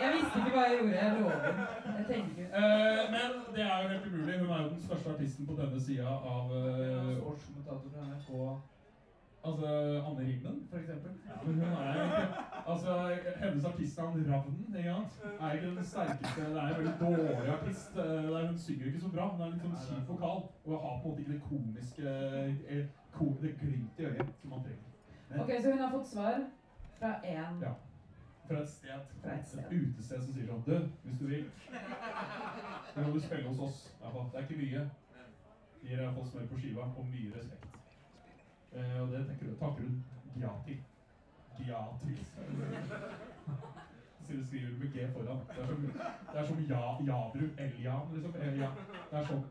Jeg 0.00 0.12
visste 0.14 0.38
ikke 0.40 0.52
hva 0.54 0.62
jeg 0.68 0.78
gjorde, 0.78 0.94
jeg 1.02 1.10
lover. 1.18 1.40
Jeg 1.98 2.04
tenker 2.08 2.44
eh, 2.60 3.02
men 3.14 3.30
det 3.56 3.64
er 3.66 3.82
jo 3.82 3.88
helt 3.88 4.06
umulig. 4.06 4.38
Hun 4.40 4.50
er 4.50 4.62
jo 4.62 4.68
den 4.68 4.82
største 4.86 5.10
artisten 5.10 5.46
på 5.46 5.58
denne 5.58 5.80
sida 5.80 6.08
av 6.34 6.54
uh, 6.54 7.12
Sportskommentator 7.18 7.88
fra 7.92 8.06
NRK. 8.08 8.30
Altså 9.44 9.66
Anne 10.08 10.20
Rimmen, 10.28 10.66
for 10.70 10.78
eksempel. 10.78 11.10
Men 11.44 11.54
hun 11.54 11.62
er 11.62 12.26
Altså, 12.66 12.92
hennes 13.42 13.64
artistnavn 13.64 14.26
Ravnen, 14.32 14.74
ikke 14.78 14.92
sant, 14.94 15.40
er 15.40 15.52
ikke 15.52 15.66
den 15.76 15.84
sterkeste 15.84 16.40
Det 16.40 16.56
er 16.62 16.68
en 16.68 16.76
veldig 16.78 16.94
dårlig 17.00 17.48
artist. 17.56 17.90
Eh, 17.96 18.04
det 18.04 18.34
er- 18.42 18.46
Hun 18.46 18.58
synger 18.58 18.86
ikke 18.86 19.00
så 19.00 19.08
bra. 19.14 19.28
Hun 19.28 19.40
er 19.40 19.50
litt 19.50 19.62
sånn 19.62 19.76
kjip 19.86 20.08
vokal. 20.08 20.38
Og 20.64 20.80
har 20.82 21.00
på 21.02 21.08
en 21.08 21.10
måte 21.10 21.20
ikke 21.20 21.32
det 21.32 21.42
komiske 21.48 22.02
eh, 22.68 22.86
Det 23.42 23.58
glimtet 23.60 23.98
i 23.98 24.04
øyet 24.04 24.34
som 24.40 24.50
man 24.50 24.60
trenger. 24.62 24.88
Men 25.30 25.40
Ok, 25.40 25.50
så 25.62 25.70
hun 25.70 25.78
har 25.78 25.90
fått 25.90 26.06
svar 26.08 26.40
fra 26.98 27.10
én 27.24 27.60
Ja. 27.62 27.72
fra 28.48 28.58
et 28.62 28.68
sted, 28.68 29.00
Fra 29.22 29.34
et 29.38 29.46
sted. 29.46 29.58
et 29.60 29.72
utested 29.72 30.22
som 30.22 30.32
sier 30.34 30.46
sånn 30.46 30.64
Du, 30.66 30.78
hvis 31.04 31.18
du 31.20 31.26
vil, 31.26 31.44
så 32.94 33.02
kan 33.02 33.12
du 33.12 33.20
spille 33.20 33.48
hos 33.48 33.58
oss. 33.60 33.94
Det 34.32 34.40
er 34.40 34.42
ikke 34.48 34.62
mye. 34.62 34.90
Gir 35.82 35.96
deg 35.96 36.04
iallfall 36.04 36.26
smør 36.26 36.46
på 36.48 36.58
skiva 36.58 36.82
og 36.82 37.06
mye 37.12 37.32
respekt. 37.36 37.73
Eh, 38.74 39.02
og 39.02 39.08
det 39.12 39.26
tenker 39.26 39.46
du, 39.46 39.54
takker 39.60 39.82
hun. 39.82 40.04
Ja 40.42 40.52
til. 40.66 40.82
Så 44.26 44.32
du 44.32 44.46
skriver 44.46 44.78
med 44.78 44.92
G 44.92 45.08
foran. 45.12 45.40
Det 45.48 45.62
er 45.62 45.66
som, 45.66 45.82
det 46.32 46.40
er 46.40 46.46
som 46.46 46.58
ja, 46.58 46.82
Jabru. 47.06 47.46
Elian, 47.58 48.14
liksom. 48.14 48.34
Elia. 48.40 48.70
Det 49.10 49.18
er 49.18 49.24
sånn. 49.28 49.44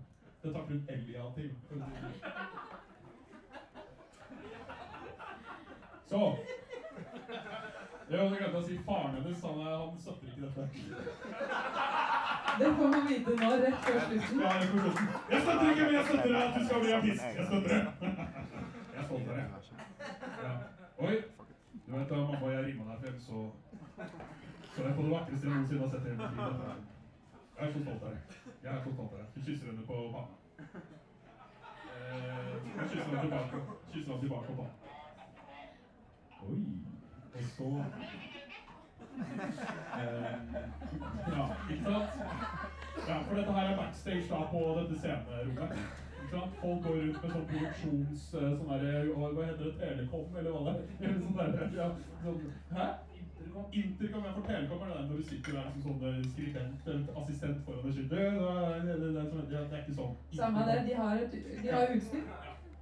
Det 0.43 0.53
takker 0.53 0.73
hun 0.73 0.89
Elia 0.89 1.23
til. 1.35 1.49
Så 1.69 1.75
det 1.75 1.85
sånn. 2.01 2.15
Så. 6.09 6.21
Ja, 8.11 8.17
jeg 8.17 8.37
glemte 8.37 8.59
å 8.59 8.65
si 8.65 8.75
faren 8.85 9.15
hennes. 9.17 9.45
Han, 9.45 9.61
han 9.63 9.95
støtter 10.01 10.27
ikke 10.27 10.41
dette. 10.45 10.63
Det 12.59 12.67
får 12.77 12.91
man 12.91 13.07
vite 13.07 13.37
nå, 13.39 13.49
rett 13.63 13.79
før 13.85 13.99
slutten. 14.03 14.41
Ja, 14.43 14.51
jeg, 14.59 14.67
jeg 15.31 15.41
støtter 15.45 15.71
ikke, 15.71 15.85
men 15.85 15.95
jeg 15.95 16.05
støtter 16.09 16.35
at 16.41 16.57
du 16.57 16.65
skal 16.67 16.83
bli 16.83 16.91
artist. 16.97 17.23
Jeg 17.23 17.47
støtter 17.47 17.69
det. 17.73 18.12
Stolt 19.14 19.30
av 19.30 19.35
deg. 19.38 19.48
Oi. 20.98 21.15
Du 21.85 21.91
vet 21.91 22.10
da 22.10 22.15
mamma 22.15 22.45
og 22.48 22.52
jeg 22.53 22.65
rima 22.65 22.84
deg 22.90 22.98
frem, 23.03 23.19
så 23.19 23.52
Så 24.73 24.84
det 24.84 24.90
er 24.90 24.95
det 24.98 25.11
vakreste 25.11 25.48
jeg 25.48 25.53
noensinne 25.53 25.81
har 25.84 25.90
sett 25.94 26.06
i 26.06 26.10
hele 26.10 26.18
mitt. 26.18 26.38
Jeg 27.57 27.68
er 27.68 27.73
så 27.73 27.80
stolt 27.84 28.03
av 28.03 28.10
deg. 28.10 28.18
Jeg 28.64 28.72
er 28.73 28.81
så 28.84 28.94
stolt 28.94 29.11
av 29.14 29.18
deg. 29.19 29.27
Du 29.35 29.40
kysser 29.45 29.65
henne 29.69 29.84
på 29.90 29.95
panna. 30.14 30.23
Eh, 31.94 32.53
jeg 32.77 32.88
kysser 32.90 33.10
henne 33.10 33.22
tilbake. 33.22 33.56
Kysser 33.94 34.10
henne 34.11 34.22
tilbake 34.23 34.48
på 34.48 34.53
panna. 34.60 34.73
Oi. 36.44 36.57
Og 37.34 37.44
så 37.57 37.68
eh, 39.99 40.34
Ja, 41.35 41.44
ikke 41.69 41.84
sant? 41.84 42.10
Ja, 43.07 43.15
for 43.27 43.35
dette 43.35 43.52
her 43.60 43.65
er 43.69 43.77
backstage 43.77 44.26
da 44.30 44.41
på 44.56 44.60
dette 44.80 44.99
scenerommet. 45.03 46.02
Sant? 46.34 46.53
Folk 46.61 46.84
går 46.85 46.95
rundt 46.99 47.23
med 47.23 47.34
sånn 47.35 47.47
produksjons... 47.51 48.27
eh, 48.34 48.51
Sånn 48.57 48.69
der, 48.73 49.10
Hva 49.14 49.47
heter 49.47 49.65
det? 49.65 49.73
Telekom, 49.81 50.38
eller 50.41 50.51
hva 50.55 50.61
det 50.68 50.76
er? 50.76 51.18
Sånn 51.23 51.35
der, 51.39 51.65
ja, 51.77 51.89
sånn, 52.23 52.39
Hæ? 52.73 52.88
Intercom? 53.19 53.65
Intercom, 53.81 54.23
ja, 54.27 54.31
for 54.38 54.47
Telekom 54.47 54.81
er 54.84 54.89
det 54.89 54.95
der 54.97 55.07
når 55.10 55.18
du 55.22 55.27
sitter 55.30 55.57
der 55.60 55.68
som 55.73 55.84
sånn 55.88 56.07
eh, 56.10 56.22
skribent 56.31 56.88
eller 56.93 57.19
assistent 57.23 57.60
foran 57.68 57.85
deg. 57.85 57.97
sitter, 57.99 58.23
«Ja, 58.23 58.64
Det, 58.88 58.95
det, 59.01 59.11
det, 59.18 59.26
det, 59.34 59.43
det, 59.51 59.61
det 59.69 59.77
er 59.77 59.84
ikke 59.84 59.97
sånn. 59.99 60.15
Samme 60.39 60.65
det, 60.69 60.80
de 60.88 60.97
har, 61.01 61.22
et, 61.27 61.38
de 61.64 61.73
har 61.76 61.93
utstyr. 61.97 62.26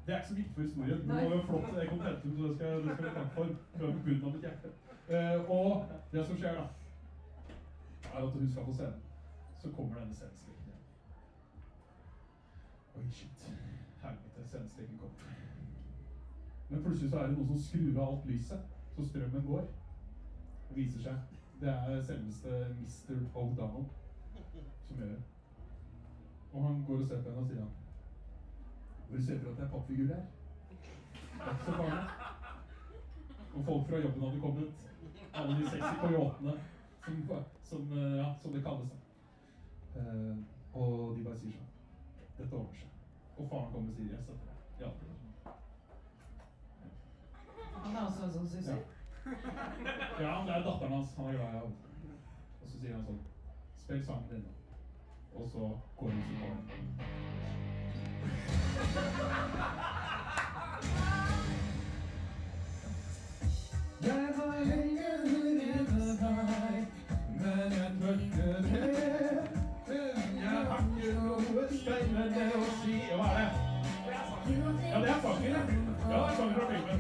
Det 0.06 0.14
er 0.14 0.22
ikke 0.22 0.32
så 0.32 0.36
viktig 0.40 0.54
for 0.56 0.62
historien. 0.66 1.02
Det 1.08 1.16
var 1.16 1.36
jo 1.36 1.42
flott 1.50 1.76
det 1.78 1.90
kontentum, 1.92 2.32
så 2.38 2.48
det 2.48 2.56
skal, 2.56 2.80
det 2.86 2.96
skal 2.96 3.06
vi 3.06 3.16
takke 3.18 3.36
for. 3.36 3.52
Fra 3.76 3.92
bunnen 4.06 4.24
av 4.26 4.32
mitt 4.36 4.48
hjerte. 4.48 4.72
Eh, 5.12 5.52
og 5.58 5.92
det 6.14 6.24
som 6.26 6.40
skjer 6.40 6.58
da, 6.58 6.64
er 8.12 8.18
at 8.24 8.34
hun 8.34 8.50
skal 8.52 8.66
på 8.70 8.74
scenen. 8.80 9.04
Så 9.62 9.70
kommer 9.76 10.00
denne 10.00 10.16
scenen. 10.18 10.51
Oi, 12.96 13.12
shit. 13.12 13.46
Helvete, 14.02 14.48
scenestreken 14.48 14.98
kom. 14.98 15.10
Men 16.70 16.84
plutselig 16.84 17.10
så 17.12 17.18
er 17.18 17.28
det 17.28 17.38
noen 17.38 17.48
som 17.48 17.64
skrur 17.66 18.00
av 18.00 18.08
alt 18.08 18.26
lyset, 18.26 18.78
så 18.96 19.06
strømmen 19.06 19.46
går. 19.46 19.66
Det 20.70 20.78
viser 20.78 21.04
seg. 21.06 21.38
Det 21.62 21.70
er 21.70 22.04
selveste 22.04 22.50
Mr. 22.80 23.26
O'Donnell 23.36 23.86
som 24.88 24.98
gjør 24.98 25.12
det. 25.16 25.22
Og 26.54 26.68
han 26.68 26.84
går 26.88 27.02
og 27.02 27.08
ser 27.08 27.22
på 27.22 27.30
henne 27.30 27.42
og 27.42 27.48
sier 27.48 27.62
han 27.62 27.78
hvor 29.12 29.22
ser 29.22 29.40
du 29.44 29.50
at 29.50 29.58
det 29.58 29.64
er 29.64 29.70
pappfigur 29.70 30.08
der? 30.08 30.22
Det 31.34 31.48
er 31.52 31.58
så 31.66 31.72
farlig. 31.72 32.04
Og 33.56 33.66
folk 33.66 33.90
fra 33.90 33.98
jobben 33.98 34.24
hadde 34.24 34.40
kommet. 34.40 34.70
Alle 35.34 35.56
de 35.60 35.70
sexy 35.70 35.96
coyotene, 36.02 36.54
som, 37.06 37.44
som, 37.64 37.98
eh, 37.98 38.18
ja, 38.18 38.34
som 38.42 38.54
det 38.54 38.64
kalles. 38.64 38.94
Eh, 39.96 40.38
og 40.74 41.18
de 41.18 41.24
bare 41.24 41.40
sier 41.40 41.58
sånn 41.58 41.71
Dette 42.42 42.56
ordner 42.56 42.74
seg. 42.74 42.90
Og 43.38 43.50
faren 43.50 43.72
kommer 43.72 43.90
og 43.90 43.96
sier 43.96 44.14
yes. 44.14 44.26
dette. 44.30 44.50
Ja. 44.80 44.90
Han 47.84 47.96
er 47.96 48.02
også 48.06 48.24
en 48.26 48.34
sånn 48.36 48.50
susser. 48.50 48.80
ja, 50.26 50.34
det 50.48 50.54
er 50.56 50.64
datteren 50.66 50.96
hans. 50.96 51.12
Han 51.18 51.26
er 51.30 51.36
glad 51.38 51.50
i 51.50 51.60
henne. 51.60 51.76
Og 52.62 52.66
så 52.66 52.76
sier 52.80 52.94
han 52.96 53.06
sånn 53.06 53.22
Spill 53.82 54.02
sangen 54.06 54.28
din, 54.30 54.44
da. 54.46 54.52
Og 55.38 55.46
så 55.54 55.70
går 55.98 56.10
hun 56.10 56.24
som 56.28 56.38
baren. 56.42 56.66
Jeg 64.02 64.28
var 64.38 64.56
lenge 64.72 65.10
nede 65.28 66.18
deg, 66.24 66.78
men 67.38 67.72
jeg 67.78 67.92
tørte 68.02 68.46
det. 68.70 69.41
Ikke 71.82 71.92
noe 71.92 72.26
spennende 72.30 72.66
si. 72.84 72.96
Hva 73.18 73.26
er 73.26 73.36
det? 73.38 73.50
Ja, 74.92 74.98
det 75.02 75.10
er 75.10 75.20
sangen, 75.22 75.46
ja. 75.46 75.62
Ja, 76.10 76.18
det 76.18 76.30
er 76.30 76.36
sangen 76.38 76.56
fra 76.56 76.66
filmen. 76.70 77.00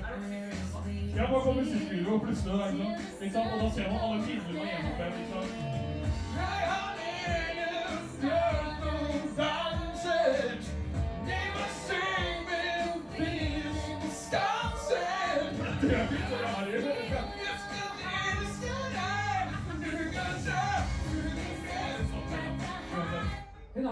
Jeg 1.15 1.25
bare 1.31 1.41
kom 1.41 1.59
i 1.59 1.65
studio, 1.65 2.13
og 2.13 2.21
plutselig 2.21 2.53
er 2.53 2.57
det 2.61 3.29
sånn? 3.33 3.49
Og 3.53 3.59
da 3.61 3.67
ser 3.75 3.85
man 3.91 3.99
alle 4.07 4.21
filmene 4.25 4.57
man 4.57 4.67
gjennomfører, 4.71 5.13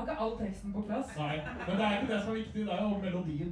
ikke 0.09 0.21
all 0.23 0.37
teksten 0.39 0.73
på 0.73 0.81
plass. 0.87 1.17
Nei, 1.17 1.35
men 1.67 1.77
det 1.77 1.85
er 1.85 2.01
ikke 2.01 2.13
det 2.13 2.21
som 2.23 2.31
er 2.31 2.37
viktig, 2.41 2.65
det 2.65 2.73
er 2.73 2.81
jo 2.81 2.97
melodien. 2.97 3.51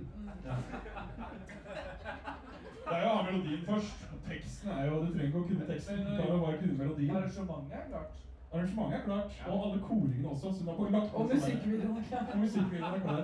Det 2.88 2.94
er 2.96 3.02
jo 3.04 3.10
å 3.10 3.16
ha 3.18 3.24
melodien 3.32 3.66
først. 3.68 4.06
Teksten 4.28 4.70
er 4.72 4.86
jo, 4.86 4.96
Du 5.04 5.12
trenger 5.12 5.28
ikke 5.28 5.40
å 5.40 5.48
kunne 5.50 5.68
teksten, 5.68 6.00
du 6.06 6.12
kan 6.18 6.32
jo 6.34 6.40
bare 6.46 6.58
kunne 6.62 6.78
melodien. 6.82 7.16
Arrangementet 7.16 7.78
er 7.80 7.86
klart. 7.92 8.12
Arrangementet 8.54 9.00
er 9.00 9.04
klart, 9.06 9.30
og 9.48 9.66
alle 9.66 9.80
koringene 9.88 10.30
også. 10.34 10.54
Så 10.58 10.62
har 10.80 10.92
lagt 10.98 11.14
Og 11.14 11.30
musikkvideoen 11.34 11.98
er 11.98 12.06
klar. 12.10 12.26
Og 12.34 12.38
musikkvideoen 12.44 12.94
er 12.94 13.00
klar. 13.06 13.24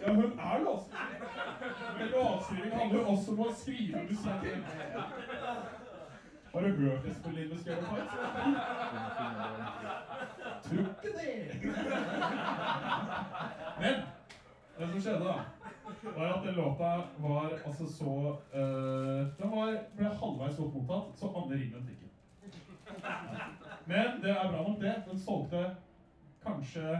Ja, 0.00 0.14
hun 0.14 0.24
er 0.24 0.58
låst. 0.64 0.90
Men 1.98 2.06
låtskriving 2.14 2.74
handler 2.80 2.98
jo 2.98 3.06
også 3.14 3.32
om 3.32 3.40
å 3.46 3.52
skrive 3.62 4.04
musikken. 4.10 4.58
Har 6.52 6.60
du 6.60 6.68
hørt 6.76 7.06
Espen 7.06 7.32
Linde 7.32 7.58
skrive 7.58 7.76
fights? 7.76 8.12
Tror 10.62 10.78
ikke 10.78 11.10
det. 11.18 11.70
Men 13.80 13.94
det 14.78 14.88
som 14.88 15.00
skjedde, 15.00 15.24
da, 15.24 15.34
var 16.16 16.32
at 16.32 16.46
den 16.46 16.54
låta 16.54 16.90
var 17.18 17.50
altså 17.66 17.92
så 17.92 18.12
uh, 18.54 19.26
Den 19.38 19.50
var, 19.50 19.76
ble 19.96 20.08
halvveis 20.20 20.56
godt 20.56 20.74
mottatt, 20.74 21.18
så 21.20 21.32
Anne 21.36 21.54
Rimmen 21.54 21.86
fikk 21.88 22.00
den. 22.00 22.10
Men 23.86 24.22
det 24.22 24.30
er 24.30 24.50
bra 24.52 24.62
nok, 24.68 24.80
det. 24.80 24.94
Den 25.10 25.18
solgte 25.20 25.64
kanskje 26.46 26.98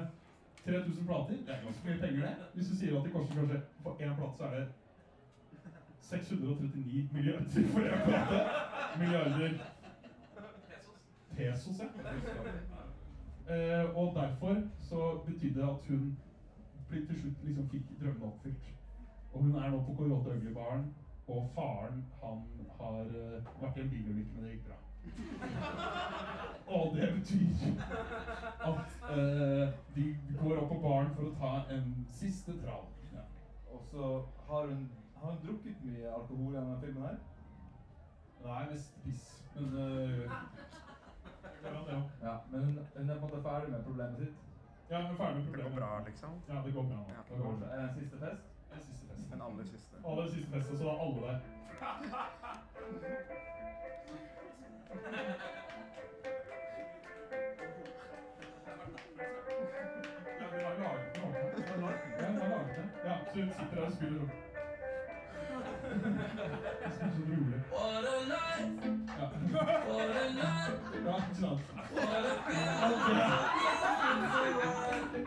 3000 0.65 1.07
plater. 1.07 1.35
Det 1.47 1.55
er 1.55 1.65
ganske 1.65 1.89
mye 1.89 2.01
penger, 2.01 2.21
det. 2.27 2.35
Hvis 2.55 2.69
du 2.69 2.77
sier 2.77 2.99
at 2.99 3.05
det 3.05 3.13
koster 3.13 3.35
kanskje 3.41 3.61
For 3.83 3.97
én 4.05 4.17
plate 4.19 4.37
så 4.37 4.45
er 4.45 4.55
det 4.59 4.67
639 6.09 7.09
milliarder 7.13 7.69
for 7.73 7.81
jeg 7.81 8.01
kalte 8.07 8.39
Milliarder 8.99 9.59
pesos, 11.37 11.79
ja. 11.79 11.89
Eh, 13.55 13.97
og 13.97 14.15
derfor 14.15 14.57
så 14.81 15.21
betydde 15.27 15.61
det 15.61 15.69
at 15.69 15.89
hun 15.89 16.19
til 16.91 17.21
slutt 17.21 17.45
liksom 17.45 17.69
fikk 17.69 18.01
drømmene 18.01 18.27
oppfylt. 18.27 18.75
Og 19.33 19.43
hun 19.43 19.55
er 19.55 19.71
nå 19.71 19.79
på 19.87 19.95
Coyote 19.99 20.31
Ugly-baren, 20.31 20.95
og 21.29 21.51
faren 21.55 22.05
han 22.23 22.43
har 22.81 23.01
eh, 23.01 23.49
vært 23.63 23.77
i 23.77 23.81
en 23.81 23.91
bilulykke, 23.91 24.31
men 24.35 24.45
det 24.45 24.53
gikk 24.53 24.67
bra. 24.69 24.79
Og 26.77 26.97
det 26.97 27.09
betyr 27.15 27.45
at 28.69 28.79
eh, 29.17 29.69
de 29.97 30.07
går 30.41 30.57
opp 30.57 30.69
på 30.69 30.81
baren 30.83 31.13
for 31.17 31.29
å 31.29 31.35
ta 31.41 31.53
en 31.75 31.93
siste 32.13 32.57
trall. 32.63 32.89
Ja. 33.15 33.25
Og 33.73 33.85
så 33.91 34.11
har 34.49 34.67
hun, 34.73 34.89
har 35.23 35.31
hun 35.33 35.41
drukket 35.47 35.85
mye 35.85 36.13
alkohol 36.19 36.55
i 36.55 36.57
denne 36.59 36.81
filmen 36.83 37.03
her. 37.09 37.17
Det 38.43 38.51
er 38.57 38.71
mest 38.73 38.91
piss, 39.05 39.25
men 39.55 39.65
jo. 41.89 42.01
Ja, 42.23 42.35
men 42.51 42.65
hun, 42.65 42.79
hun 42.97 43.11
er 43.11 43.19
på 43.19 43.27
en 43.27 43.33
måte 43.33 43.43
ferdig 43.49 43.71
med 43.73 43.85
problemet 43.85 44.17
sitt. 44.23 44.37
Ja, 44.91 45.01
hun 45.03 45.11
er 45.13 45.17
ferdig 45.23 45.37
med 45.37 45.45
Det 45.47 45.53
går 45.53 45.63
problemet. 45.63 45.79
bra, 45.79 46.05
liksom. 46.09 46.31
Ja, 46.49 46.63
det 46.67 46.75
går 46.75 46.83
bra. 46.93 47.01
Ja. 47.15 47.21
Det 47.31 47.39
går 47.43 47.57
bra. 47.63 47.67
En 47.83 47.95
siste 47.99 48.17
fest? 48.25 48.45
En 48.75 48.81
siste 48.89 49.07
fest. 49.11 49.33
En 49.35 49.43
aller 49.49 49.65
siste. 49.73 49.95
Aller 50.05 50.29
siste 50.35 50.51
fest, 50.55 50.71
og 50.73 50.77
så 50.79 50.89
er 50.89 50.99
alle 51.05 51.21
der. 51.27 51.39
Ja, 63.05 63.15
så 63.33 63.41
hun 63.41 63.51
sitter 63.53 63.75
der 63.75 63.87
og 63.87 63.93
spiller 63.93 64.29
opp. 65.89 66.05
Det 66.83 66.91
spiller 66.95 67.13
så 67.15 67.23
rolig. 67.31 67.59
Ja. 68.39 69.27
Ja, 71.07 71.15
ikke 71.17 71.37
sant. 71.41 71.63
Ok. 72.85 73.09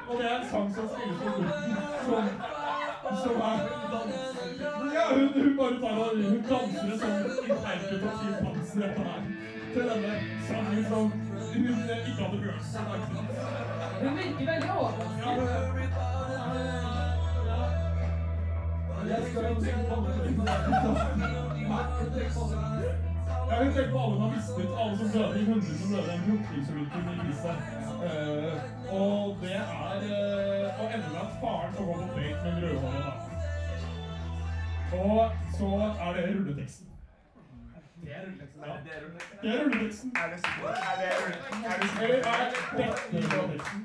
Og 0.09 0.13
det 0.17 0.25
er 0.31 0.35
en 0.39 0.45
sang 0.51 0.67
som 0.75 0.85
spilles 0.93 1.17
på 1.21 1.29
slutten, 1.35 1.73
som, 2.05 2.23
som 3.23 3.35
er 3.41 3.57
Ja, 4.95 5.05
hun, 5.15 5.27
hun 5.43 5.51
bare 5.57 5.75
tar 5.81 5.95
og 5.97 6.09
hun 6.17 6.41
danser 6.49 6.85
en 6.91 6.99
sånn 7.01 7.17
interpretativ 7.49 8.31
dans 8.45 8.69
dette 8.83 9.01
her. 9.07 9.21
Til 9.73 9.83
denne 9.89 10.13
sangen 10.47 10.83
som 10.91 11.05
hun 11.51 11.75
ikke 11.95 12.13
hadde 12.21 12.38
hørt. 12.45 12.65
Hun 14.01 14.13
virker 14.17 14.45
veldig 14.51 14.71
overrasket. 14.77 16.01
Jeg 19.10 19.23
skal 19.32 19.44
tenke 19.44 19.84
på 19.90 19.95
Jeg 23.49 23.65
vil 23.65 23.73
tenke 23.73 23.91
på 23.91 23.99
alle 24.03 24.15
som 24.15 24.22
har 24.22 24.32
mistet, 24.36 24.69
alle 24.82 24.98
som 24.98 25.07
døde 25.14 25.41
i 25.41 25.45
hundre 25.45 25.73
som 25.80 25.90
døde 25.94 26.10
i 26.11 26.15
en 26.18 26.23
drukningsulykke 26.28 26.98
i 26.98 27.14
Ibiza. 27.22 27.53
Uh, 28.06 28.56
og 29.02 29.38
det 29.41 29.56
er 29.56 29.65
uh, 29.72 30.80
Og 30.80 30.86
ender 30.94 31.10
med 31.14 31.22
at 31.26 31.32
faren 31.41 31.73
får 31.73 31.84
gå 31.86 31.94
på 31.94 32.19
date 32.19 32.40
med 32.44 32.52
en 32.52 32.60
rødhåra 32.64 32.99
dame. 33.07 33.32
Og 35.02 35.32
så 35.57 35.69
er 36.06 36.10
det 36.15 36.22
rulleteksten. 36.30 36.88
Det 38.03 38.11
er 38.15 38.22
rulleteksten. 38.26 38.61
Ja. 38.65 38.73
Det 38.86 38.91
er 38.95 38.99
rulleteksten. 39.03 39.38
Det 39.41 39.49
er 39.49 39.64
rulleteksten. 39.64 40.10
Er 40.22 40.28
det 40.32 40.38
Er 40.88 40.95
det 41.02 41.10
Eller 42.03 42.19
er 42.32 42.38
dette 42.49 43.41
rulleteksten? 43.41 43.82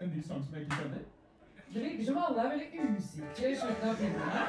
En 0.00 0.08
ny 0.08 0.20
sang 0.28 0.44
som 0.44 0.54
jeg 0.54 0.62
ikke 0.62 0.76
kjenner? 0.76 1.13
Det 1.74 1.82
virker 1.82 2.04
som 2.04 2.18
alle 2.28 2.42
er 2.42 2.48
veldig 2.48 2.68
usikre 2.96 3.48
i 3.50 3.56
slutten 3.60 3.88
av 3.88 3.94
filmen. 3.94 4.28
her. 4.30 4.46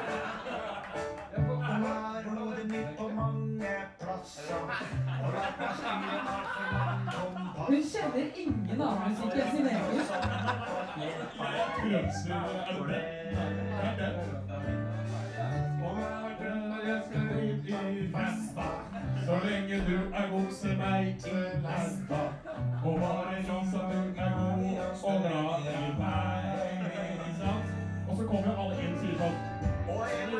Har 1.66 2.38
hodet 2.38 2.66
mitt 2.70 2.98
på 2.98 3.08
mange 3.08 3.70
plasser. 4.00 4.54
Og 5.24 5.32
la 5.34 5.48
meg 5.58 5.66
meg 5.66 5.72
for 5.76 5.88
mange 5.88 6.16
kompass. 7.16 7.66
Hun 7.68 7.82
kjenner 7.92 8.26
ingen 8.42 8.80
annen 8.82 9.10
musikk 9.10 9.34
enn 9.42 9.50
sin 9.56 9.66
egen. 9.66 9.98
Så 19.26 19.34
lenge 19.44 19.76
du 19.88 19.96
er 20.14 20.26
god, 20.30 20.50
se 20.60 20.70
meg 20.78 21.06
i 21.26 21.38
lasta. 21.66 22.20
Og 22.84 23.00
bare 23.02 23.42
sånn 23.50 23.66
at 23.74 23.90
du 23.90 23.98
er 24.14 24.30
god 24.38 24.64
og 25.02 25.16
glad 25.26 25.66
i 25.74 25.95
kommer 28.36 28.56
alle 28.62 28.76
inn 28.82 28.92
og 28.92 29.00
sier 29.02 29.16
sånn 29.20 29.36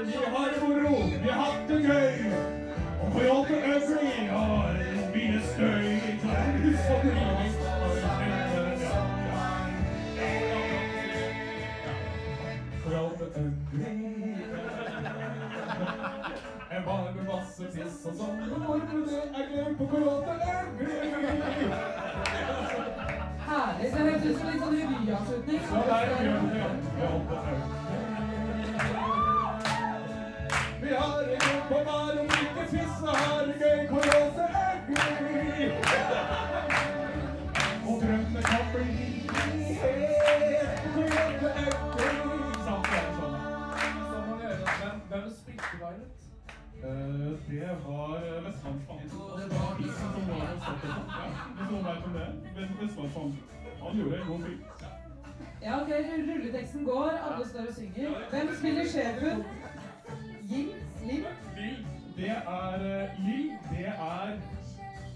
Vi 0.06 0.16
har 0.34 0.46
det 0.52 0.60
moro, 0.62 0.96
vi 1.22 1.28
har 1.28 1.38
hatt 1.42 1.68
det 1.68 1.78
gøy. 1.86 2.14
Og 3.02 3.12
på 3.12 3.22
jobb 3.22 3.50
og 3.56 3.70
øvrig 3.72 4.28
har 4.30 4.74
mye 5.14 5.40
støy. 5.52 5.96
En 16.70 16.84
bar 16.84 17.12
med 17.14 17.24
masse 17.24 17.64
piss 17.74 18.02
og 18.06 18.14
sånn. 18.18 18.40
Og 18.52 18.58
når 18.62 18.82
det 19.06 19.20
er 19.24 19.46
gøy 19.54 19.70
på 19.78 19.86
Korote 19.92 20.34
Ugly. 20.56 20.98
Herlig. 23.46 23.88
Det 23.92 23.96
høres 23.96 24.26
ut 24.26 24.36
som 24.36 24.46
litt 24.50 24.62
sånn 24.64 24.76
revyavslutning. 24.76 25.66
Ja, 25.72 25.82
det 25.88 25.98
er 26.02 26.28
ja. 26.28 26.70
Korote 27.00 27.42
Ugly. 27.56 27.75
Vi 30.86 30.92
har 30.94 31.18
det 31.28 31.36
gøy 31.44 31.58
på 31.68 31.78
bar 31.86 32.10
om 32.20 32.26
ikke 32.40 32.64
piss 32.70 32.96
har 33.06 33.40
det 33.46 33.54
gøy 33.62 33.78
Korote 33.90 34.44
Ugly. 34.88 35.70
Og 37.88 37.94
drømmen 38.02 38.42
kan 38.50 38.64
bli 38.74 38.88
Korote 40.94 41.38
det 41.40 41.52
er 41.62 41.72
sånn. 42.66 42.84
Så 44.10 44.16
må 44.26 44.32
vi 44.36 44.44
gjøre 44.44 44.58
det. 44.60 44.68
Hvem, 44.80 44.96
hvem 45.10 45.24
spilte 45.40 45.72
Violet? 45.80 46.12
Eh, 46.86 47.32
det 47.48 47.70
var 47.86 48.14
Vestlandsbanen. 48.46 49.02
Vestlandsfanden. 49.02 49.38
Det 49.38 49.46
var 49.56 49.72
isen 49.86 50.08
som 50.14 50.22
var 50.30 50.40
hos 50.46 50.60
Stoltenberg. 50.62 51.10
Ja, 51.16 51.34
Hvis 51.56 51.68
noen 51.70 51.84
vet 51.88 52.02
om 52.06 52.12
det. 52.18 52.28
Vest- 52.56 52.98
Han 53.82 53.92
gjorde 53.98 54.16
en 54.20 54.26
god 54.30 54.40
film. 54.46 54.62
Ja, 55.62 55.72
ok, 55.82 55.90
rulleteksten 56.28 56.84
går, 56.84 57.10
alle 57.26 57.44
står 57.48 57.60
og 57.70 57.74
synger. 57.74 58.10
Hvem 58.30 58.48
spiller 58.58 58.84
sjefen? 58.94 59.44
Lim? 60.50 60.68
Lill, 61.06 61.86
det 62.16 62.28
er 62.30 62.74
eh, 62.74 63.08
Lill, 63.26 63.50
det 63.70 63.86
er 63.86 64.32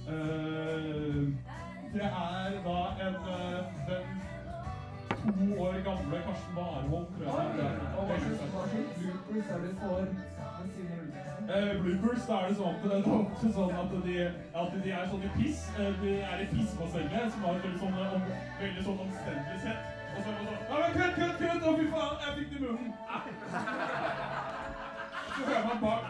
eh, 0.08 1.26
Det 1.94 2.02
er 2.02 2.50
da 2.66 2.78
en 3.06 3.14
eh, 3.34 3.60
den 3.88 4.04
to 5.46 5.62
år 5.62 5.72
gamle 5.72 6.22
Karsten 6.26 6.56
Warholm, 6.56 7.06
tror 7.18 7.40
jeg. 7.40 7.70
Og 7.98 8.06
hva 8.06 8.18
slags 8.18 8.40
bloopers 8.98 9.50
er 9.54 9.58
det 9.64 9.72
for 9.80 9.96
den 9.96 10.18
siden 10.74 10.94
rulleteksten? 10.98 11.50
Eh, 11.56 11.82
bloopers, 11.82 12.26
da 12.28 12.34
er 12.40 12.48
det 12.48 12.56
sånn 12.60 12.74
at 12.74 12.82
det 12.82 12.98
er 12.98 13.54
sånn 13.58 13.74
at 13.82 13.96
de, 14.06 14.16
at 14.62 14.76
de 14.84 14.90
er 14.98 15.08
sånn 15.12 15.26
i 15.28 15.32
piss. 15.38 15.62
De 16.02 16.12
er 16.32 16.44
i 16.44 16.50
pissbassenget, 16.54 17.32
som 17.32 17.46
har 17.46 17.58
et 17.58 17.64
veldig 17.68 17.80
sånn, 17.84 17.98
om, 18.18 18.28
veldig 18.64 18.86
sånn 18.88 19.02
omstendelig 19.06 19.60
sett. 19.66 19.98
Og 20.10 20.22
så 20.24 20.28
er 20.30 20.38
det 20.38 20.46
sånn 20.46 20.62
Ja, 20.70 20.82
men 20.82 20.92
kutt, 20.98 21.14
kutt, 21.20 21.36
kutt! 21.42 21.68
Å, 21.68 21.76
fy 21.78 21.90
faen, 21.94 22.16
jeg 22.24 22.38
fikk 22.38 22.50
det 22.54 22.58
i 22.58 22.66
munnen! 22.66 22.90
Hører 25.46 25.64
man 25.68 25.78
bak, 25.84 26.02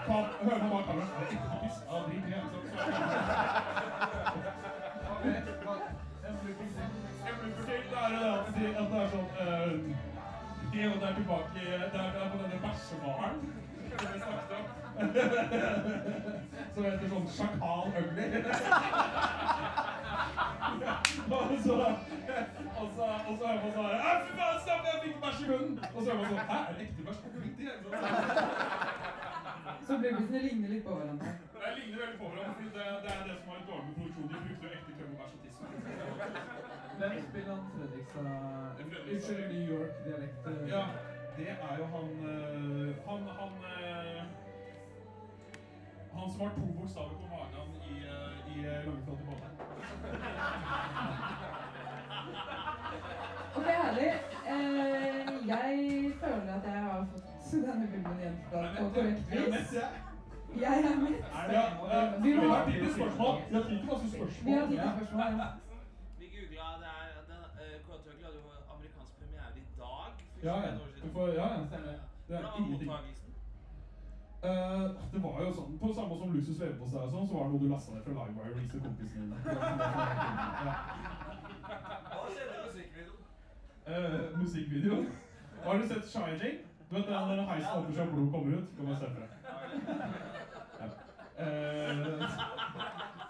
kameraet 0.87 1.15
Det 1.19 1.27
er 1.27 1.31
ikke 1.31 1.49
piss. 1.63 1.77
Ja, 1.91 1.97
drit 2.07 2.25
i 2.27 2.31
det. 2.31 2.41
Så- 2.51 2.63
så- 2.63 2.95
Ok, 5.13 5.25
hva- 5.65 5.89
En 6.29 6.35
blooper 6.41 6.67
til. 6.75 6.85
En 7.29 7.35
blooper 7.41 7.63
til, 7.69 7.81
da 7.93 7.99
er 8.05 8.11
det 8.11 8.21
det 8.57 8.69
at 8.81 8.87
det 8.91 8.99
er 9.03 9.09
sånn 9.15 9.31
eh, 9.41 9.73
er 11.09 11.15
tilbake 11.15 11.49
Det 11.55 12.01
er, 12.01 12.11
er 12.25 12.31
på 12.31 12.37
denne 12.43 12.59
bæsjebaren 12.65 13.39
som 16.75 16.85
heter 16.85 17.09
sånn 17.09 17.27
Sjakal 17.37 17.83
Ugly. 18.01 18.27
Og 22.81 23.39
så 23.39 23.47
hører 23.47 23.61
man 23.63 23.73
sånn 23.75 23.91
«Æ, 23.91 24.13
Fy 24.25 24.33
faen, 24.39 24.59
stopp, 24.65 24.85
jeg 24.87 25.01
fikk 25.05 25.17
bæsj 25.25 25.41
i 25.43 25.49
munnen! 25.51 25.75
Og 25.95 26.03
så 26.03 26.09
hører 26.11 26.21
man 26.21 26.27
sånn 26.31 26.47
Hæ, 26.51 26.59
er 26.69 26.73
det 26.79 26.83
ekte 26.87 27.03
bæsj? 27.07 27.19
på 27.23 27.29
sånn. 27.91 28.90
Så 29.91 29.97
bloopersene 29.99 30.39
ligner 30.43 30.69
litt 30.71 30.85
på 30.87 30.93
hverandre. 30.95 31.31
Det 31.53 31.71
ligner 31.79 31.99
veldig 32.03 32.19
på 32.21 32.29
hverandre, 32.31 32.53
for 32.57 32.63
det, 32.77 32.85
det 33.05 33.11
er 33.13 33.23
det 33.29 33.37
som 33.39 33.49
har 33.51 33.57
litt 33.59 33.71
dårlig 33.71 33.87
med 33.87 33.95
produksjon. 33.97 34.29
De 34.31 34.37
brukte 34.45 34.65
jo 34.67 34.71
ekte 34.77 34.93
tiss. 35.43 35.57
Hvem 37.01 37.15
spiller 37.31 37.51
han 37.55 37.65
Fredrikstad? 37.73 38.29
Unnskyld, 39.15 39.47
New 39.55 39.65
York-dialekt. 39.73 40.47
eh, 40.47 40.69
Ja, 40.75 40.83
det 41.39 41.49
er 41.57 41.75
jo 41.81 41.85
han 41.95 42.09
øh, 42.31 42.89
Han 43.09 43.21
Han, 43.41 43.53
øh, 43.73 44.23
han 46.15 46.31
som 46.31 46.41
har 46.41 46.53
to 46.61 46.67
bokstaver 46.79 47.15
på 47.23 47.27
magen 47.35 47.69
i, 47.91 47.97
i 48.53 48.63
Langeflate 48.87 49.25
bane. 49.27 49.49
Ok, 53.57 53.67
herlig. 53.83 54.13
Eh, 54.53 55.49
jeg 55.49 55.75
fått 57.51 57.67
denne 57.71 57.87
filmen 57.93 58.17
gjenfortalt 58.25 58.73
på 58.79 58.85
korrekt 58.95 59.25
vis. 59.31 59.73
Jeg 60.65 60.77
er 60.91 60.97
mett. 61.03 61.25
Vi 62.25 62.31
har 62.35 62.65
tid 62.67 62.79
til 62.83 62.93
spørsmål. 62.99 63.35
Vi 63.49 63.55
har 63.57 63.65
tid 63.71 63.79
til 63.79 63.87
masse 63.93 64.07
Vi 64.07 64.13
spørsmål. 64.17 64.55
har 64.59 64.67
tid 64.71 64.79
til 64.85 64.91
spørsmål. 64.97 65.21
ja. 65.43 65.49
Vi 66.21 66.27
googla 66.35 66.67
det 66.83 66.91
er 67.01 67.09
den, 67.31 67.43
uh, 67.61 67.77
Kåretøgel 67.87 68.25
hadde 68.27 68.39
jo 68.43 68.49
amerikansk 68.75 69.13
premiere 69.19 69.49
i 69.57 69.65
dag. 69.83 70.13
Ja, 70.49 70.57
ja. 70.67 70.73
Det 72.29 72.37
er 72.37 72.43
ingenting. 72.59 72.91
Eh, 74.43 74.85
det 75.13 75.21
var 75.23 75.43
jo 75.45 75.51
sånn, 75.53 75.73
på 75.81 75.89
samme 75.93 76.15
som 76.17 76.31
Luksus 76.33 76.59
leverpostei 76.63 77.01
og 77.05 77.11
sånn, 77.13 77.27
så 77.29 77.35
var 77.37 77.43
det 77.45 77.51
noe 77.53 77.61
du 77.61 77.69
lastet 77.69 77.93
ned 77.95 78.03
fra 78.07 78.13
Livewire 78.17 78.53
og 78.55 78.61
viste 78.61 78.79
kompisene 78.81 79.25
dine. 79.27 79.37
Hva 82.11 82.23
skjedde 82.31 82.55
i 82.55 82.63
musikkvideoen? 82.65 83.21
Musikkvideoen? 83.85 84.41
musikkvideo. 84.41 84.97
Har 85.67 85.75
du 85.77 85.85
sett 85.91 86.09
Shining? 86.09 86.57
Du 86.91 86.97
vet 86.97 87.07
den 87.07 87.39
der 87.39 87.47
heisen 87.47 87.79
åpner 87.79 87.95
seg 87.95 88.09
og 88.09 88.15
blod 88.15 88.31
kommer 88.33 88.57
ut? 88.59 88.69
Kan 88.77 88.85
man 88.85 88.97
se 88.99 89.07
for 89.15 89.21
deg. 89.23 89.31
Ja. 90.81 90.87
Eh, 91.43 91.97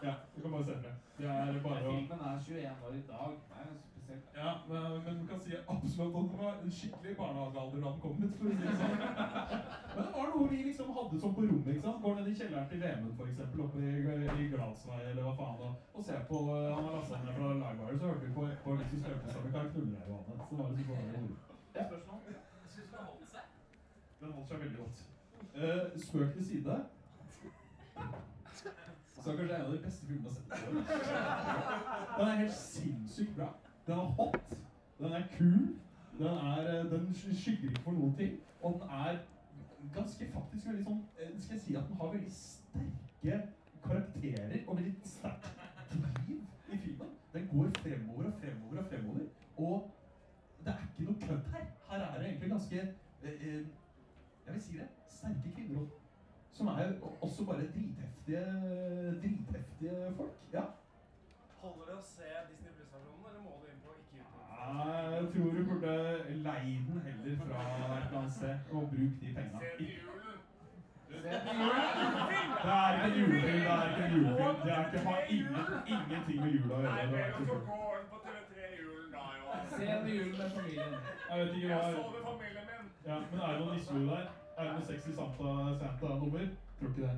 ja, 0.07 0.15
du 0.37 0.41
kan 0.43 0.51
bare 0.53 0.65
se 0.65 0.74
for 0.77 0.85
deg. 0.87 0.95
Det 1.19 1.28
er 1.28 1.59
bare 1.66 1.82
å... 1.85 1.93
Filmen 1.97 2.23
er 2.28 2.39
21 2.47 2.87
år 2.87 2.95
i 2.97 3.03
dag. 3.11 3.35
Det 3.51 3.59
er 3.65 3.74
spesielt. 3.91 4.24
Ja, 4.41 4.55
men, 4.70 4.87
men 5.05 5.19
du 5.20 5.27
kan 5.28 5.43
si 5.45 5.53
absolutt 5.74 6.16
at 6.20 6.31
det 6.32 6.39
var 6.41 6.57
en 6.62 6.73
skikkelig 6.78 7.12
barnehagealder 7.20 7.85
da 7.85 7.93
den 7.93 8.01
kom 8.05 8.16
ut, 8.24 8.35
for 8.39 8.49
å 8.49 8.55
si 8.57 8.65
det 8.65 8.74
sånn. 8.81 8.97
Men 9.93 10.03
det 10.09 10.15
var 10.16 10.32
noe 10.32 10.49
vi 10.55 10.62
liksom 10.70 10.97
hadde 10.97 11.20
sånn 11.24 11.37
på 11.37 11.47
rommet, 11.47 11.70
ikke 11.74 11.85
sant? 11.85 12.03
Går 12.07 12.16
ned 12.16 12.32
i 12.32 12.37
kjelleren 12.41 12.69
til 12.73 12.82
Vemund, 12.87 13.15
for 13.20 13.32
eksempel, 13.35 13.65
oppe 13.66 13.78
i, 13.85 13.93
i 14.41 14.51
Gladsvei, 14.55 15.01
eller 15.12 15.28
hva 15.28 15.35
faen, 15.43 15.65
og, 15.69 15.89
og 15.93 16.09
ser 16.09 16.24
på, 16.32 16.41
eh, 16.57 16.70
han 16.73 16.89
har 16.89 16.97
lasta 16.97 17.20
ned 17.27 17.37
fra 17.37 17.53
Livewire, 17.61 18.01
så 18.01 18.15
hørte 18.15 18.24
vi 18.24 18.37
på, 18.41 18.49
på 18.65 18.81
Lexus 18.81 19.05
Løpestad 19.05 19.45
med 19.45 19.53
Karl 19.59 19.73
Knuller 19.74 20.01
her, 20.01 20.12
Johanne. 20.15 20.41
Så 20.41 20.57
det 20.57 20.65
var 20.65 20.73
liksom 20.73 20.97
bare 20.97 21.20
ord. 21.20 21.35
Spørsmål? 21.77 22.19
Syns 22.70 22.89
du 22.89 22.97
det 22.97 23.05
holdt 23.05 23.32
seg? 23.37 23.45
Den 24.20 24.32
holdt 24.32 24.48
seg 24.48 24.60
veldig 24.60 24.78
godt. 24.78 25.05
Uh, 25.56 26.01
spøk 26.01 26.32
til 26.34 26.47
side. 26.47 26.80
Så 29.20 29.36
kanskje 29.36 29.56
en 29.56 29.62
av 29.62 29.72
de 29.72 29.78
beste 29.84 30.06
filmene 30.06 30.28
jeg 30.28 30.59
har 30.59 31.05
sett. 31.05 32.18
Den 32.18 32.28
er 32.28 32.34
helt 32.34 32.55
sinnssykt 32.56 33.36
bra. 33.36 33.48
Den 33.86 33.98
er 33.98 34.05
hot. 34.18 34.56
Den 34.98 35.12
er 35.12 35.22
kul. 35.38 35.66
Den, 36.18 36.26
er, 36.26 36.84
eh, 36.84 36.90
den 36.90 37.14
skygger 37.14 37.68
ikke 37.70 37.82
for 37.84 37.92
noen 37.97 38.16
ting. 38.16 38.40
Og 38.62 38.80
den 38.80 38.88
er 38.90 39.18
ganske 39.94 40.28
faktisk 40.34 40.66
veldig 40.68 40.84
sånn 40.84 41.02
eh, 41.18 41.30
Skal 41.38 41.56
jeg 41.56 41.62
si 41.64 41.76
at 41.80 41.88
den 41.88 42.01
har 42.01 42.12
veldig 42.14 42.32
sterke 42.36 43.38
karakterer 43.84 44.56
og 44.66 44.76
veldig 44.76 44.94
sterkt 45.05 45.48
driv 45.92 46.74
i 46.74 46.80
filmen. 46.84 47.14
Den 47.32 47.48
går 47.52 47.70
fremover 47.82 48.30
og 48.30 48.34
fremover 48.42 48.82
og 48.82 48.90
fremover. 48.92 49.28
Og 49.56 49.90
det 50.64 50.74
er 50.74 50.88
ikke 50.88 51.09
noe 51.09 51.20
kødd 51.26 51.55
her. 51.55 51.70
Her 51.90 52.06
er 52.09 52.18
det 52.18 52.26
egentlig 52.28 52.51
ganske 52.51 52.82
eh, 53.22 53.62
Jeg 54.46 54.54
vil 54.54 54.62
si 54.62 54.72
det. 54.78 54.88
Sterke 55.08 55.52
kvinner 55.54 55.80
òg. 55.80 55.88
Som 56.52 56.66
er 56.66 56.92
også 57.20 57.44
bare 57.48 57.64
dritheftige, 57.74 58.44
dritheftige 59.22 59.96
folk. 60.16 60.36
Ja. 60.52 60.64
Holder 61.62 61.84
det 61.88 61.96
å 62.00 62.04
se 62.14 62.28
Disney 62.48 62.72
Pluss-versjonen, 62.76 63.24
eller 63.28 63.42
må 63.46 63.52
du 63.60 63.66
inn 63.72 63.82
på 63.84 63.90
ikke 64.00 64.14
YouTube? 64.18 64.44
Jeg 64.60 65.24
tror 65.32 65.48
du 65.56 65.60
burde 65.70 65.92
leie 66.46 66.78
den 66.88 66.98
heller 67.06 67.34
fra 67.44 67.60
et 67.98 68.16
annet 68.18 68.32
sted, 68.38 68.54
og 68.72 68.80
bruke 68.92 69.16
de 69.20 69.28
penga. 69.38 69.58
Se 69.60 69.68
til 69.78 69.88
julen. 69.96 70.38
Det 71.10 71.18
er 72.76 72.90
ikke 72.96 73.18
julefilm. 73.18 73.60
Det 73.60 73.70
er 73.76 73.84
ikke 73.90 74.06
julefilm. 74.14 74.56
Det 74.64 74.72
er 74.76 74.82
ikke, 74.86 74.98
har 75.08 75.20
ingen, 75.36 75.54
ingenting 75.94 76.38
med 76.44 76.50
jula 76.56 76.74
å 76.74 76.82
Nei, 76.86 76.98
gjøre. 77.00 77.20
Er 77.20 77.30
og 77.30 77.38
så 77.38 77.42
ikke 77.42 77.58
går 77.70 77.94
den 78.00 78.06
på 78.12 78.18
TV3 78.26 78.54
julen 78.80 79.08
da, 79.14 79.22
jo. 79.38 79.44
Se 79.76 79.86
til 80.04 80.12
julen 80.18 80.36
med 80.40 80.48
familien. 80.56 80.92
Jeg 81.30 81.36
vet 81.40 81.50
ikke 81.56 81.68
Jeg 81.68 81.94
så 81.96 82.04
det 82.14 82.22
familien 82.30 82.64
min. 82.70 82.80
Ja, 83.06 83.16
men 83.31 83.40
er 83.40 83.52
det 83.52 83.60
noen 83.60 83.77
nisselue 83.77 84.06
der? 84.10 84.27
Er 84.59 84.64
det 84.64 84.72
noe 84.77 84.86
sexy 84.90 85.12
Santa- 85.16 85.77
Santa-nummer? 85.81 86.48
Tror 86.78 86.89
ikke 86.90 87.02
det. 87.02 87.14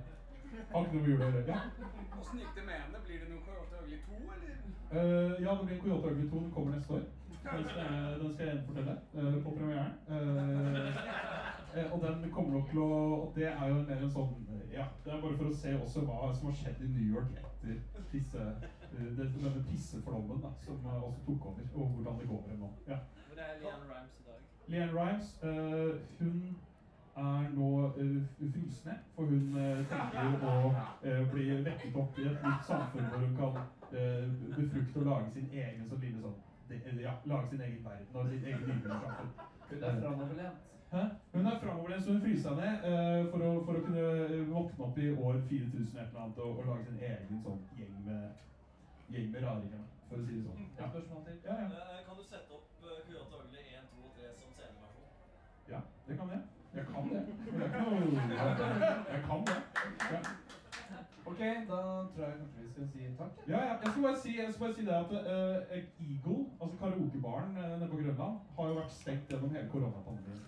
Har 0.72 0.84
ikke 0.84 0.94
noe 0.94 1.02
med 1.02 1.10
jula 1.10 1.26
å 1.26 1.32
gjøre. 1.32 1.56
Åssen 2.20 2.38
gikk 2.42 2.54
det 2.59 2.64
med 2.68 2.76
henne? 2.82 3.00
Blir 3.06 3.18
det 3.22 3.28
noe 3.32 3.42
Coyote 3.46 3.80
Ugly 3.82 3.98
2, 4.06 4.20
eller? 4.36 4.54
Uh, 4.92 5.32
ja, 5.42 5.50
det 5.59 5.66
blir 5.66 5.76
en 5.76 5.82
Coyote 5.84 6.12
Ugly 6.12 6.28
2. 6.30 6.40
Den 6.44 6.52
kommer 6.56 6.76
neste 6.76 6.92
år. 6.98 7.04
Den 7.42 7.64
skal 7.68 7.80
jeg, 7.82 8.18
den 8.20 8.34
skal 8.34 8.46
jeg 8.46 8.54
gjenfortelle 8.54 8.94
uh, 9.14 9.36
på 9.44 9.54
premieren. 9.56 9.94
Uh, 10.09 11.78
eh, 11.78 11.92
og 11.92 12.04
den 12.04 12.30
kommer 12.36 12.52
nok 12.59 12.68
til 12.70 12.82
å 12.84 13.00
det 13.34 13.48
er 13.50 13.64
jo 13.72 13.80
mer 13.88 14.04
en 14.04 14.12
sånn 14.12 14.34
Ja, 14.72 14.84
det 15.04 15.12
er 15.12 15.20
bare 15.24 15.36
for 15.40 15.48
å 15.50 15.56
se 15.56 15.72
også 15.76 16.04
hva 16.06 16.30
som 16.36 16.48
har 16.48 16.54
skjedd 16.60 16.84
i 16.84 16.90
New 16.92 17.09
York 17.16 17.34
etter 17.40 17.80
disse, 18.12 18.44
den- 18.92 19.16
denne 19.18 19.64
pisseflommen 19.66 20.40
da, 20.44 20.52
som 20.64 20.86
også 20.86 21.24
tok 21.26 21.46
over, 21.50 21.66
og 21.74 21.90
hvordan 21.96 22.20
det 22.20 22.28
går 22.28 22.46
med 22.46 22.59
nå. 22.62 22.70
Ja. 22.88 22.98
Hvor 23.26 23.40
er 23.42 23.59
Leanne 23.60 23.88
dag? 23.90 24.21
Leanne 24.68 24.93
Rimes, 24.94 25.32
eh, 25.43 25.94
hun 26.18 26.36
er 27.16 27.48
nå 27.52 27.68
uh, 27.97 28.22
fryst 28.52 28.86
for 29.14 29.24
hun 29.28 29.56
eh, 29.60 29.82
tenker 29.90 30.44
å 30.48 30.52
eh, 31.05 31.20
bli 31.32 31.44
vekket 31.66 31.97
opp 32.01 32.18
i 32.18 32.24
et 32.30 32.44
nytt 32.47 32.64
samfunn 32.64 33.09
hvor 33.10 33.24
hun 33.26 33.34
kan 33.36 33.59
eh, 33.93 34.30
befrukte 34.56 35.02
og 35.02 35.09
lage 35.10 35.32
sin 35.34 35.51
egen 35.52 35.84
sånn 35.90 36.01
lille 36.01 36.22
sånn 36.22 36.39
ja, 37.02 37.18
lage 37.28 37.51
sin 37.51 37.60
egen 37.60 37.82
verden 37.84 38.16
og 38.16 38.30
sitt 38.30 38.47
eget 38.48 38.64
nybrottssamfunn. 38.64 39.32
Hun 39.72 39.82
er 39.89 39.98
framoverlent. 40.01 40.70
Hun 41.32 41.47
er 41.51 41.59
framoverlent, 41.60 42.05
så 42.05 42.14
hun 42.14 42.22
fryser 42.24 42.47
seg 42.47 42.59
ned 42.62 42.86
eh, 42.89 43.26
for, 43.32 43.44
å, 43.44 43.52
for 43.66 43.76
å 43.76 43.84
kunne 43.84 44.06
eh, 44.24 44.48
våkne 44.48 44.86
opp 44.89 44.98
i 45.01 45.10
år 45.12 45.40
4000 45.51 46.01
et 46.01 46.06
eller 46.06 46.24
annet 46.24 46.40
og, 46.47 46.62
og 46.62 46.70
lage 46.70 46.89
sin 46.89 47.05
egen 47.10 47.44
sånn 47.44 47.60
gjeng 47.76 47.98
med, 48.09 48.43
gjeng 49.12 49.28
med 49.34 49.44
raringer, 49.44 49.84
for 50.09 50.20
å 50.20 50.24
si 50.24 50.39
det 50.39 50.47
sånn. 50.48 50.66
Ja. 50.80 50.89
Spørsmål 50.94 51.24
til? 51.28 51.39
Ja, 51.44 51.59
ja. 51.60 51.68
Eh, 51.76 52.01
Kan 52.09 52.16
du 52.16 52.24
sette 52.24 52.56
opp 52.56 52.89
eh, 52.89 53.01
Coyote 53.05 53.44
Ugly 53.44 53.66
1, 53.76 53.93
2 53.93 54.09
og 54.09 54.16
3 54.16 54.32
som 54.40 54.56
sceneversjon? 54.56 55.09
Det 56.12 56.20
kan 56.20 56.28
jeg. 56.34 56.43
Jeg 56.76 56.84
kan 56.93 57.02
det. 57.12 57.20
Det 57.52 57.66
Jeg 59.14 59.20
kan 59.28 59.39
det. 59.48 59.59
Ja. 60.12 60.20
Ok, 61.26 61.39
da 61.70 61.78
tror 62.12 62.24
jeg 62.24 62.34
kanskje 62.40 62.62
vi 62.62 62.70
skal 62.72 62.89
si 62.93 62.98
takk. 63.18 63.32
Ja, 63.48 63.60
ja. 63.68 63.74
Jeg 63.82 63.90
skal 63.90 64.02
bare 64.02 64.18
si, 64.22 64.30
jeg 64.40 64.48
skal 64.52 64.64
bare 64.66 64.74
si 64.74 64.84
det 64.89 64.94
at 65.02 65.10
uh, 65.12 65.78
Eagle, 66.09 66.40
altså 66.62 66.76
karaokebaren 66.82 67.52
uh, 67.60 67.78
nede 67.78 67.90
på 67.93 67.97
Grønland, 67.97 68.36
har 68.56 68.64
jo 68.68 68.74
vært 68.80 68.93
stengt 69.01 69.30
gjennom 69.30 69.55
hele 69.55 69.68
koronapandemien. 69.72 70.40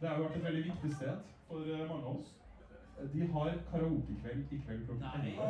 Det 0.00 0.08
har 0.08 0.16
jo 0.16 0.24
vært 0.26 0.36
et 0.36 0.44
veldig 0.48 0.64
viktig 0.70 0.90
sted 0.96 1.14
for 1.48 1.58
uh, 1.58 1.82
mange 1.90 2.04
av 2.10 2.14
oss. 2.20 2.30
Eh, 2.98 3.06
De 3.14 3.20
har 3.34 3.50
karaokekveld 3.70 4.42
i 4.56 4.60
kveld 4.64 4.82
klokken 4.86 5.06
11. 5.22 5.40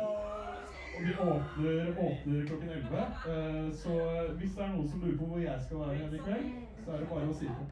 Og 0.95 1.01
de 1.07 1.11
åpner, 1.31 1.81
åpner 2.07 2.45
klokken 2.49 2.69
11. 2.69 3.03
Uh, 3.29 3.67
så 3.81 3.93
hvis 4.37 4.55
det 4.55 4.63
er 4.63 4.71
noen 4.75 4.89
som 4.89 5.03
lurer 5.03 5.19
på 5.21 5.29
hvor 5.31 5.43
jeg 5.49 5.59
skal 5.65 5.77
være 5.83 6.15
i 6.15 6.23
kveld, 6.27 6.49
så 6.85 6.91
er 6.91 6.97
det 7.03 7.11
bare 7.13 7.29
å 7.29 7.37
si 7.41 7.51
det. 7.51 7.67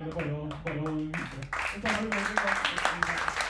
Eller 0.00 0.14
bare 0.14 0.30
å, 0.30 0.46
bare 0.64 0.78
å 0.78 0.92
vite 0.94 1.18
det. 1.34 1.46
Så 1.72 1.80
tar 1.82 1.96
vi 1.98 2.08
bare 2.12 2.24
tilbake. 2.28 2.70
Coyote? 2.84 3.48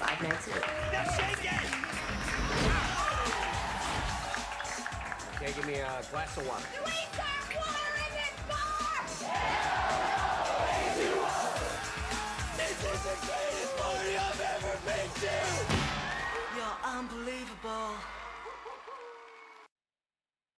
Five 0.00 0.20
nights 0.22 0.46
a 0.46 0.50
week. 0.54 0.64
Okay, 5.36 5.52
give 5.52 5.66
me 5.66 5.74
a 5.74 6.02
glass 6.10 6.36
of 6.38 6.46
water. 6.48 6.93